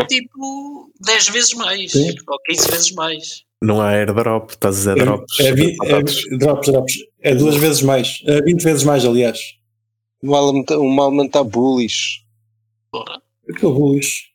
é 0.00 0.04
tipo 0.06 0.90
10 1.04 1.28
vezes 1.28 1.52
mais. 1.54 1.92
Sim. 1.92 2.14
Ou 2.28 2.38
15 2.44 2.70
vezes 2.70 2.90
mais. 2.92 3.44
Não 3.62 3.80
há 3.80 3.88
airdrop, 3.90 4.50
estás 4.50 4.86
a 4.88 4.94
dizer 4.94 5.04
drops. 5.04 5.40
É, 5.40 5.48
é, 5.48 5.76
batatas. 5.76 6.16
drops, 6.38 6.66
drops. 6.72 6.94
É 7.26 7.34
duas 7.34 7.56
vezes 7.56 7.82
mais. 7.82 8.22
É 8.24 8.40
20 8.40 8.62
vezes 8.62 8.84
mais, 8.84 9.04
aliás. 9.04 9.40
O 10.22 10.28
mal 10.30 10.48
o 10.54 10.88
mal 10.88 11.12
está 11.24 11.42
bullish. 11.42 12.22
Porra. 12.92 13.20
Eu 13.48 13.54
estou 13.54 13.74
bullish. 13.74 14.26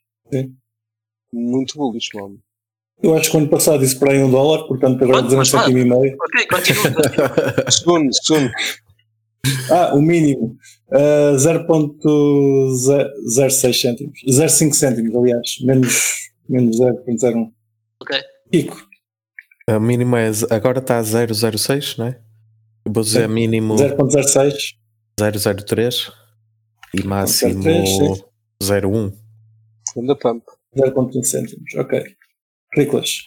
Muito 1.32 1.74
bullish, 1.78 2.10
mano. 2.14 2.38
Eu 3.02 3.16
acho 3.16 3.30
que 3.30 3.36
o 3.36 3.40
ano 3.40 3.48
passado 3.48 3.80
disse 3.80 3.98
para 3.98 4.12
aí 4.12 4.22
um 4.22 4.30
dólar, 4.30 4.68
portanto 4.68 5.02
agora 5.02 5.22
Quanto? 5.22 5.24
dizer 5.24 5.36
um 5.36 5.38
Mas 5.38 5.50
vá. 5.50 5.60
cêntimo 5.64 5.78
e 5.78 5.84
meio. 5.86 6.16
Ok, 6.20 6.46
continua. 6.46 7.70
Segundo, 7.70 8.10
segundo. 8.22 8.50
Ah, 9.70 9.94
o 9.94 10.02
mínimo. 10.02 10.54
Uh, 10.88 11.34
0.06 11.36 13.80
cêntimos. 13.80 14.20
0,5 14.28 14.72
cêntimos, 14.74 15.16
aliás. 15.16 15.56
Menos, 15.62 16.28
menos 16.46 16.78
0.01. 16.78 17.50
ok. 18.02 18.20
Pico. 18.50 18.86
A 19.66 19.80
mínima 19.80 20.20
é. 20.20 20.30
Agora 20.50 20.80
está 20.80 20.98
a 20.98 21.02
006, 21.02 21.96
não 21.96 22.08
é? 22.08 22.20
Eu 22.84 22.92
vou 22.92 23.02
dizer 23.02 23.28
mínimo 23.28 23.74
0.06. 23.76 24.74
003 25.66 26.10
e 26.94 27.02
máximo 27.04 27.62
003, 27.62 27.88
sim. 27.88 28.24
01. 28.62 29.12
Segunda 29.88 30.16
pump. 30.16 30.44
0.1 30.76 31.24
cêntimos. 31.24 31.74
Ok. 31.76 32.02
Riclas. 32.74 33.24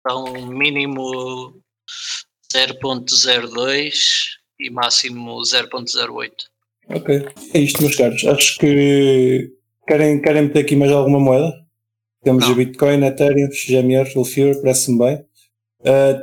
Então, 0.00 0.48
mínimo 0.48 1.60
0.02 2.52 3.92
e 4.60 4.70
máximo 4.70 5.40
0.08. 5.40 6.30
Ok. 6.88 7.28
É 7.54 7.58
isto, 7.58 7.82
meus 7.82 7.96
caros. 7.96 8.24
Acho 8.26 8.58
que 8.58 9.52
querem, 9.88 10.20
querem 10.20 10.42
meter 10.42 10.60
aqui 10.60 10.76
mais 10.76 10.92
alguma 10.92 11.18
moeda? 11.18 11.52
Temos 12.22 12.44
Não. 12.44 12.52
a 12.52 12.56
Bitcoin, 12.56 13.04
Ethereum, 13.04 13.50
XMR, 13.50 14.10
Elfir, 14.14 14.60
parece-me 14.60 14.98
bem. 14.98 15.26
Uh, 15.80 16.20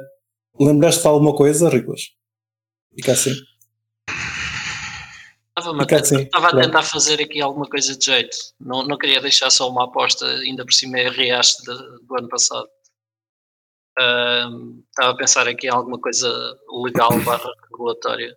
Lembraste 0.60 1.02
de 1.02 1.08
alguma 1.08 1.36
coisa, 1.36 1.70
Riclas? 1.70 2.02
Fica 2.96 3.14
assim. 3.14 3.32
Estava-me 5.58 5.80
a 5.80 5.84
Fica 5.84 5.96
tentar- 6.02 6.16
assim, 6.16 6.24
estava 6.24 6.48
a 6.48 6.50
pronto. 6.52 6.66
tentar 6.66 6.84
fazer 6.84 7.22
aqui 7.22 7.42
alguma 7.42 7.68
coisa 7.68 7.96
de 7.98 8.06
jeito. 8.06 8.38
Não, 8.60 8.84
não 8.86 8.98
queria 8.98 9.22
deixar 9.22 9.50
só 9.50 9.70
uma 9.70 9.86
aposta, 9.86 10.26
ainda 10.26 10.64
por 10.66 10.74
cima 10.74 11.00
é 11.00 11.10
reaste 11.10 11.62
de- 11.64 12.06
do 12.08 12.18
ano 12.18 12.28
passado. 12.30 12.68
Ahm, 14.00 14.82
estava 14.90 15.12
a 15.12 15.18
pensar 15.18 15.48
aqui 15.48 15.68
em 15.68 15.70
alguma 15.72 16.00
coisa 16.00 16.28
legal 16.84 17.10
barra 17.24 17.50
regulatória. 17.72 18.36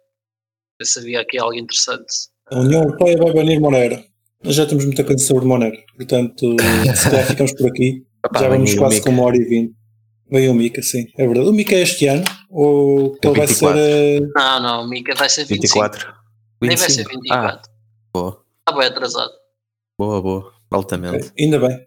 Ver 0.79 0.85
se 0.85 0.99
havia 0.99 1.21
aqui 1.23 1.39
algo 1.39 1.55
interessante. 1.55 2.07
A 2.51 2.61
União 2.61 2.83
Europeia 2.83 3.17
vai 3.17 3.33
banir 3.33 3.61
Monero. 3.61 4.03
Nós 4.45 4.55
já 4.55 4.67
temos 4.67 4.85
muita 4.85 5.03
coisa 5.03 5.25
sobre 5.25 5.47
Monero. 5.47 5.77
Portanto, 5.97 6.55
se 6.95 7.11
calhar 7.11 7.27
ficamos 7.27 7.53
por 7.55 7.69
aqui. 7.69 8.07
Já 8.39 8.49
vamos 8.49 8.75
quase 8.75 9.01
com 9.03 9.11
uma 9.11 9.25
hora 9.25 9.37
e 9.37 9.45
vinte. 9.45 9.75
Veio 10.31 10.51
o 10.53 10.55
Mika, 10.55 10.83
sim. 10.83 11.07
É 11.17 11.27
verdade. 11.27 11.49
O 11.49 11.53
Mika 11.53 11.75
é 11.75 11.83
este 11.83 12.07
ano? 12.09 12.25
Ou 12.51 13.17
É 13.23 13.27
ele 13.29 13.37
vai 13.39 13.47
ser. 13.47 13.55
24. 13.75 13.79
eh, 13.79 14.21
Não, 14.35 14.61
não, 14.61 14.83
o 14.85 14.89
Mika 14.89 15.15
vai 15.15 15.29
ser 15.29 15.45
25. 15.45 15.81
24. 15.85 16.15
Nem 16.63 16.77
vai 16.77 16.91
ser 16.91 17.05
25. 17.05 17.21
24. 17.23 17.49
Ah, 17.49 17.63
boa. 18.13 18.45
Está 18.61 18.79
bem 18.79 18.89
atrasado. 18.89 19.31
Boa, 19.99 20.21
boa. 20.23 20.53
Altamente. 20.71 21.17
ok, 21.29 21.33
Ainda 21.39 21.59
bem. 21.61 21.87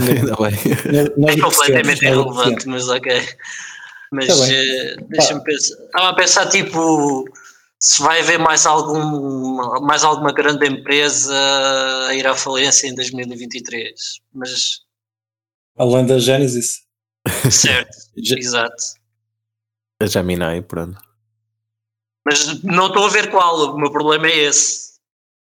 Ainda 0.00 0.36
bem. 0.36 0.52
Ainda 0.84 1.04
bem. 1.10 1.14
Nós 1.16 1.36
É 1.36 1.40
completamente 1.40 2.04
irrelevante, 2.04 2.68
mas 2.68 2.88
ok. 2.88 3.22
Mas 4.12 4.26
Tá 4.26 4.34
bem. 4.46 4.54
eh, 4.54 4.96
deixa-me 5.08 5.42
pensar. 5.44 5.74
Estava 5.84 6.08
a 6.10 6.14
pensar 6.14 6.46
tipo 6.48 7.24
se 7.78 8.02
vai 8.02 8.20
haver 8.20 8.38
mais 8.38 8.66
algum 8.66 9.80
mais 9.82 10.02
alguma 10.02 10.32
grande 10.32 10.66
empresa 10.66 11.32
a 12.08 12.14
ir 12.14 12.26
à 12.26 12.34
falência 12.34 12.88
em 12.88 12.94
2023. 12.94 13.92
Mas 14.34 14.80
Além 15.78 16.06
da 16.06 16.18
Genesis. 16.18 16.85
certo, 17.50 17.96
Já- 18.16 18.36
exato. 18.36 18.82
A 20.00 20.06
Gemini, 20.06 20.62
pronto. 20.62 20.98
Mas 22.24 22.62
não 22.62 22.88
estou 22.88 23.06
a 23.06 23.08
ver 23.08 23.30
qual, 23.30 23.74
o 23.74 23.78
meu 23.78 23.90
problema 23.90 24.26
é 24.28 24.36
esse. 24.36 24.96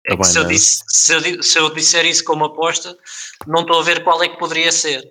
É 0.05 0.15
Tá 0.17 0.23
se, 0.25 0.37
eu 0.37 0.43
disse- 0.45 0.83
se 0.87 1.13
eu 1.13 1.41
se 1.43 1.57
eu 1.57 1.73
disser 1.73 2.05
isso 2.05 2.23
como 2.25 2.43
aposta, 2.45 2.97
não 3.47 3.61
estou 3.61 3.79
a 3.79 3.83
ver 3.83 4.03
qual 4.03 4.21
é 4.21 4.27
que 4.29 4.37
poderia 4.37 4.71
ser. 4.71 5.01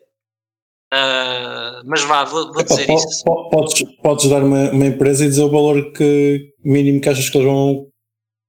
Ah, 0.93 1.81
mas 1.87 2.03
vá, 2.03 2.25
vou, 2.25 2.53
vou 2.53 2.61
Epá, 2.61 2.75
dizer 2.75 2.87
po- 2.87 2.95
isso. 2.95 3.25
po- 3.25 3.49
podes, 3.49 3.97
podes 4.03 4.29
dar 4.29 4.43
uma, 4.45 4.71
uma 4.71 4.87
empresa 4.87 5.25
e 5.25 5.29
dizer 5.29 5.43
o 5.45 5.51
valor 5.51 5.93
que, 5.93 6.55
mínimo 6.63 7.01
que 7.01 7.09
achas 7.09 7.31
que 7.31 7.39
eles 7.39 7.47
vão, 7.49 7.91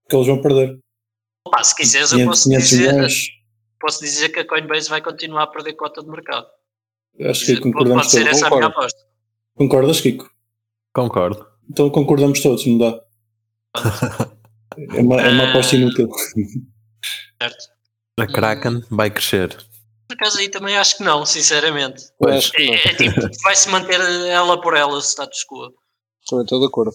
que 0.10 0.16
eles 0.16 0.28
vão 0.28 0.42
perder. 0.42 0.78
Opa, 1.48 1.64
se 1.64 1.74
quiseres, 1.76 2.12
eu 2.12 2.18
500, 2.18 2.30
posso 2.40 2.50
500 2.50 2.70
dizer, 2.70 2.94
milhões. 2.94 3.14
posso 3.80 4.00
dizer 4.02 4.30
que 4.30 4.40
a 4.42 4.48
Coinbase 4.48 4.90
vai 4.90 5.02
continuar 5.02 5.44
a 5.44 5.48
perder 5.48 5.74
cota 5.76 6.02
de 6.04 6.10
mercado. 6.10 6.48
Acho 7.22 7.46
que 7.46 7.52
Pode 7.54 7.62
concordamos 7.64 8.12
ser 8.12 8.24
todos. 8.26 8.38
essa 8.38 8.48
a 8.48 8.50
minha 8.50 8.62
Concordo. 8.62 8.80
aposta. 8.80 9.00
Concordas, 9.56 10.02
Kiko? 10.02 10.30
Concordo. 10.94 11.48
Então 11.70 11.90
concordamos 11.90 12.42
todos, 12.42 12.66
não 12.66 12.78
dá? 12.78 13.00
É 14.96 15.02
uma, 15.02 15.22
é 15.22 15.30
uma 15.30 15.44
aposta 15.52 15.76
inútil. 15.76 16.10
Certo? 17.42 17.66
A 18.20 18.28
Kraken 18.28 18.84
vai 18.90 19.10
crescer. 19.10 19.56
Por 20.08 20.16
acaso 20.16 20.40
aí 20.40 20.50
também 20.50 20.78
acho 20.78 20.98
que 20.98 21.04
não, 21.04 21.26
sinceramente. 21.26 22.04
Pois. 22.20 22.36
acho 22.36 22.52
que 22.52 22.66
não. 22.66 22.74
É, 22.74 22.78
é 22.86 22.96
tipo, 22.96 23.22
vai-se 23.44 23.70
manter 23.70 24.00
ela 24.02 24.60
por 24.62 24.76
ela, 24.76 24.94
o 24.94 25.00
status 25.02 25.44
quo. 25.46 25.72
Também 26.30 26.44
estou 26.44 26.60
de 26.60 26.66
acordo. 26.68 26.92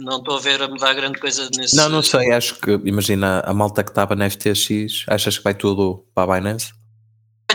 Não 0.00 0.18
estou 0.18 0.36
a 0.36 0.40
ver 0.40 0.62
a 0.62 0.68
mudar 0.68 0.94
grande 0.94 1.18
coisa 1.20 1.48
nesse. 1.56 1.76
Não, 1.76 1.88
não 1.90 2.02
sei, 2.02 2.32
acho 2.32 2.54
que, 2.58 2.70
imagina, 2.84 3.40
a 3.44 3.52
malta 3.52 3.84
que 3.84 3.90
estava 3.90 4.16
na 4.16 4.30
FTX, 4.30 5.04
achas 5.06 5.36
que 5.36 5.44
vai 5.44 5.54
tudo 5.54 6.06
para 6.14 6.32
a 6.34 6.40
Binance? 6.40 6.72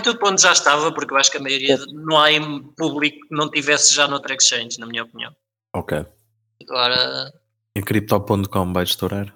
Tudo 0.06 0.20
para 0.20 0.30
onde 0.30 0.42
já 0.42 0.52
estava, 0.52 0.94
porque 0.94 1.14
eu 1.14 1.18
acho 1.18 1.32
que 1.32 1.38
a 1.38 1.42
maioria 1.42 1.78
não 1.92 2.18
há 2.20 2.32
em 2.32 2.62
público 2.78 3.18
que 3.28 3.36
não 3.36 3.50
tivesse 3.50 3.94
já 3.94 4.08
noutra 4.08 4.36
exchange, 4.36 4.80
na 4.80 4.86
minha 4.86 5.04
opinião. 5.04 5.36
Ok. 5.74 6.06
Agora, 6.62 7.34
E 7.76 7.82
Crypto.com 7.82 8.72
vai 8.72 8.84
estourar? 8.84 9.36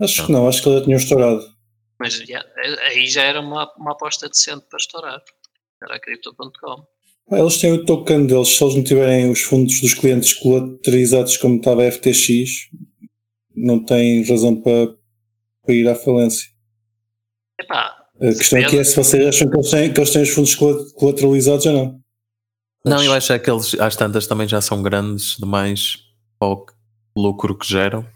Acho 0.00 0.26
que 0.26 0.32
não, 0.32 0.48
acho 0.48 0.62
que 0.62 0.68
eles 0.68 0.78
já 0.78 0.84
tinham 0.84 0.98
estourado. 0.98 1.54
mas 1.98 2.14
já- 2.14 2.44
aí 2.88 3.06
já 3.08 3.22
era 3.24 3.40
uma, 3.40 3.70
uma 3.76 3.92
aposta 3.92 4.28
decente 4.28 4.64
para 4.70 4.76
estourar. 4.78 5.22
Era 5.82 5.96
a 5.96 6.00
Crypto.com. 6.00 6.86
Ah, 7.30 7.38
Eles 7.38 7.58
têm 7.58 7.72
o 7.72 7.84
token 7.84 8.26
deles, 8.26 8.56
se 8.56 8.62
eles 8.62 8.76
não 8.76 8.84
tiverem 8.84 9.30
os 9.30 9.40
fundos 9.42 9.80
dos 9.80 9.94
clientes 9.94 10.34
colateralizados 10.34 11.36
como 11.36 11.56
estava 11.56 11.82
a 11.82 11.90
FTX, 11.90 12.68
não 13.56 13.84
têm 13.84 14.24
razão 14.24 14.60
para, 14.60 14.94
para 15.64 15.74
ir 15.74 15.88
à 15.88 15.94
falência. 15.94 16.48
Epá, 17.60 18.03
A 18.20 18.26
questão 18.26 18.60
aqui 18.60 18.78
é 18.78 18.84
se 18.84 18.94
vocês 18.96 19.26
acham 19.26 19.50
que 19.50 19.56
eles 19.56 19.70
têm, 19.70 19.92
que 19.92 20.00
eles 20.00 20.10
têm 20.10 20.22
os 20.22 20.30
fundos 20.30 20.54
colateralizados 20.54 21.66
ou 21.66 21.72
não. 21.72 22.00
Não, 22.84 23.02
eu 23.02 23.12
acho 23.12 23.32
é 23.32 23.38
que 23.38 23.50
eles 23.50 23.74
às 23.80 23.96
tantas 23.96 24.26
também 24.26 24.46
já 24.46 24.60
são 24.60 24.82
grandes 24.82 25.36
demais 25.38 25.96
para 26.38 26.48
o 26.48 26.66
lucro 27.16 27.56
que 27.58 27.66
geram 27.66 28.06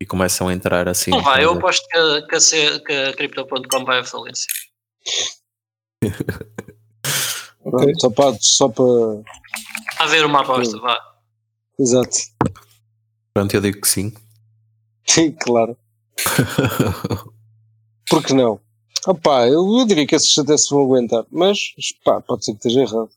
e 0.00 0.04
começam 0.06 0.48
a 0.48 0.52
entrar 0.52 0.88
assim. 0.88 1.10
não 1.12 1.22
vai, 1.22 1.44
eu 1.44 1.52
aposto 1.52 1.86
que, 1.88 1.96
a- 1.96 2.26
que, 2.28 2.34
a, 2.36 2.80
que 2.80 2.92
a 2.92 3.12
Crypto.com 3.14 3.84
vai 3.84 4.00
à 4.00 4.04
falência. 4.04 4.46
Ok. 7.64 7.78
Pronto, 7.94 8.00
Só 8.00 8.10
para. 8.10 8.36
Só 8.40 8.68
para... 8.68 8.84
A 10.00 10.06
ver 10.06 10.26
uma 10.26 10.40
aposta, 10.40 10.76
vá. 10.80 10.98
Exato. 11.78 12.16
Pronto, 13.32 13.54
eu 13.54 13.60
digo 13.60 13.80
que 13.80 13.88
sim. 13.88 14.12
Sim, 15.06 15.30
claro. 15.30 15.76
Por 18.10 18.24
que 18.24 18.34
não? 18.34 18.60
Opá, 19.06 19.46
eu, 19.48 19.78
eu 19.78 19.86
diria 19.86 20.06
que 20.06 20.14
esses 20.14 20.36
até 20.38 20.56
se 20.56 20.70
vão 20.70 20.82
aguentar, 20.84 21.24
mas 21.30 21.58
pá, 22.04 22.20
pode 22.20 22.44
ser 22.44 22.52
que 22.52 22.58
esteja 22.58 22.82
errado. 22.82 23.10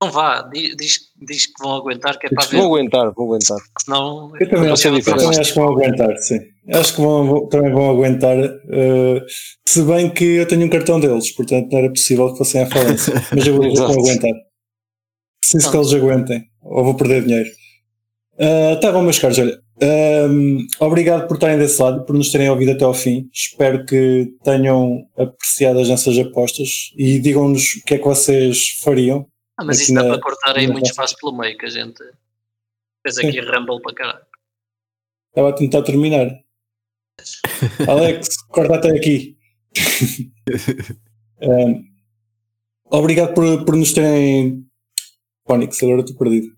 Não 0.00 0.10
vá, 0.10 0.42
di- 0.42 0.74
diz, 0.76 0.98
diz 1.20 1.46
que 1.46 1.62
vão 1.62 1.76
aguentar, 1.76 2.18
que 2.18 2.26
é 2.26 2.30
para 2.30 2.44
Vão 2.44 2.50
ver, 2.60 2.66
aguentar, 2.66 3.12
vão 3.12 3.26
aguentar. 3.26 3.58
senão. 3.84 4.32
Eu 4.38 4.48
também, 4.48 4.66
Não 4.66 4.72
acho, 4.72 4.88
eu 4.88 5.02
também 5.04 5.38
acho 5.38 5.52
que 5.52 5.58
vão 5.58 5.68
aguentar, 5.68 6.16
sim. 6.18 6.38
Acho 6.72 6.94
que 6.94 7.00
vão, 7.00 7.26
vão- 7.26 7.48
também 7.48 7.72
vão 7.72 7.90
aguentar, 7.90 8.36
eh, 8.38 9.26
se 9.66 9.82
bem 9.82 10.12
que 10.12 10.24
eu 10.24 10.46
tenho 10.48 10.64
um 10.66 10.70
cartão 10.70 10.98
deles, 11.00 11.30
portanto 11.32 11.70
não 11.70 11.78
era 11.78 11.88
possível 11.90 12.32
que 12.32 12.38
fossem 12.38 12.62
à 12.62 12.66
falência. 12.66 13.14
Mas 13.32 13.46
eu 13.46 13.56
vou 13.56 13.74
vão 13.74 13.86
aguentar. 13.92 14.30
Preciso 15.40 15.70
que 15.70 15.76
eles 15.76 15.92
aguentem, 15.92 16.44
ou 16.62 16.84
vou 16.84 16.94
perder 16.96 17.24
dinheiro. 17.24 17.50
Ah, 18.38 18.76
tá 18.80 18.90
bom, 18.92 19.02
meus 19.02 19.18
caros, 19.18 19.38
olha. 19.38 19.61
Ahm, 19.82 20.66
obrigado 20.80 21.26
por 21.26 21.34
estarem 21.34 21.58
desse 21.58 21.80
lado, 21.82 22.04
por 22.04 22.14
nos 22.14 22.30
terem 22.30 22.48
ouvido 22.48 22.72
até 22.72 22.84
ao 22.84 22.94
fim. 22.94 23.28
Espero 23.32 23.84
que 23.84 24.34
tenham 24.44 25.06
apreciado 25.16 25.80
as 25.80 25.88
nossas 25.88 26.16
apostas 26.18 26.92
e 26.96 27.18
digam-nos 27.18 27.76
o 27.76 27.84
que 27.84 27.94
é 27.94 27.98
que 27.98 28.04
vocês 28.04 28.78
fariam. 28.82 29.26
Ah, 29.58 29.64
mas 29.64 29.80
isso 29.80 29.92
dá 29.94 30.02
na- 30.02 30.08
para 30.10 30.20
cortar 30.20 30.56
aí 30.56 30.66
muito 30.66 30.86
espaço 30.86 31.16
pelo 31.20 31.36
meio, 31.36 31.56
que 31.58 31.66
a 31.66 31.70
gente 31.70 32.02
fez 33.02 33.18
aqui 33.18 33.40
Rumble 33.40 33.80
para 33.82 33.94
caralho. 33.94 34.24
Estava 35.30 35.48
a 35.50 35.52
tentar 35.52 35.82
terminar. 35.82 36.28
Alex, 37.88 38.28
corta 38.48 38.76
até 38.76 38.90
aqui. 38.90 39.36
Um, 41.44 41.82
obrigado 42.88 43.34
por, 43.34 43.64
por 43.64 43.74
nos 43.74 43.92
terem. 43.92 44.64
Pónix, 45.44 45.82
agora 45.82 46.02
estou 46.02 46.16
perdido. 46.16 46.54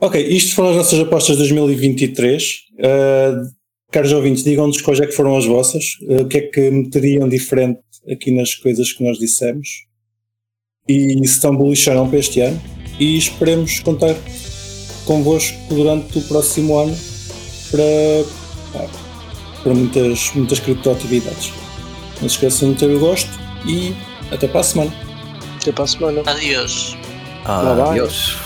Ok, 0.00 0.20
isto 0.28 0.54
foram 0.54 0.70
as 0.70 0.76
nossas 0.76 1.00
apostas 1.00 1.36
de 1.36 1.42
2023. 1.42 2.44
Uh, 2.74 3.50
caros 3.90 4.12
ouvintes, 4.12 4.44
digam-nos 4.44 4.80
quais 4.82 5.00
é 5.00 5.06
que 5.06 5.12
foram 5.12 5.36
as 5.36 5.46
vossas. 5.46 5.84
Uh, 6.02 6.22
o 6.22 6.28
que 6.28 6.38
é 6.38 6.40
que 6.42 6.70
meteriam 6.70 7.28
diferente 7.28 7.80
aqui 8.10 8.30
nas 8.30 8.54
coisas 8.54 8.92
que 8.92 9.02
nós 9.02 9.18
dissemos. 9.18 9.86
E 10.88 11.14
se 11.18 11.24
estão 11.24 11.56
bullish 11.56 11.88
ou 11.88 11.96
não 11.96 12.08
para 12.08 12.18
este 12.18 12.40
ano. 12.40 12.60
E 12.98 13.16
esperemos 13.16 13.80
contar 13.80 14.14
convosco 15.04 15.56
durante 15.68 16.18
o 16.18 16.22
próximo 16.22 16.78
ano 16.78 16.96
para, 17.70 18.88
para 19.62 19.74
muitas, 19.74 20.30
muitas 20.34 20.60
criptoatividades. 20.60 21.52
Não 22.20 22.28
se 22.28 22.36
esqueçam 22.36 22.72
de 22.72 22.78
ter 22.78 22.90
o 22.90 22.98
gosto 22.98 23.30
e 23.66 23.94
até 24.32 24.48
para 24.48 24.60
a 24.60 24.64
semana. 24.64 24.94
Até 25.60 25.72
para 25.72 25.84
a 25.84 25.86
semana. 25.86 26.22
Adeus. 26.26 26.96
Ah, 27.44 27.74
Bye 27.74 27.84
bye. 27.84 27.94
Deus. 27.94 28.45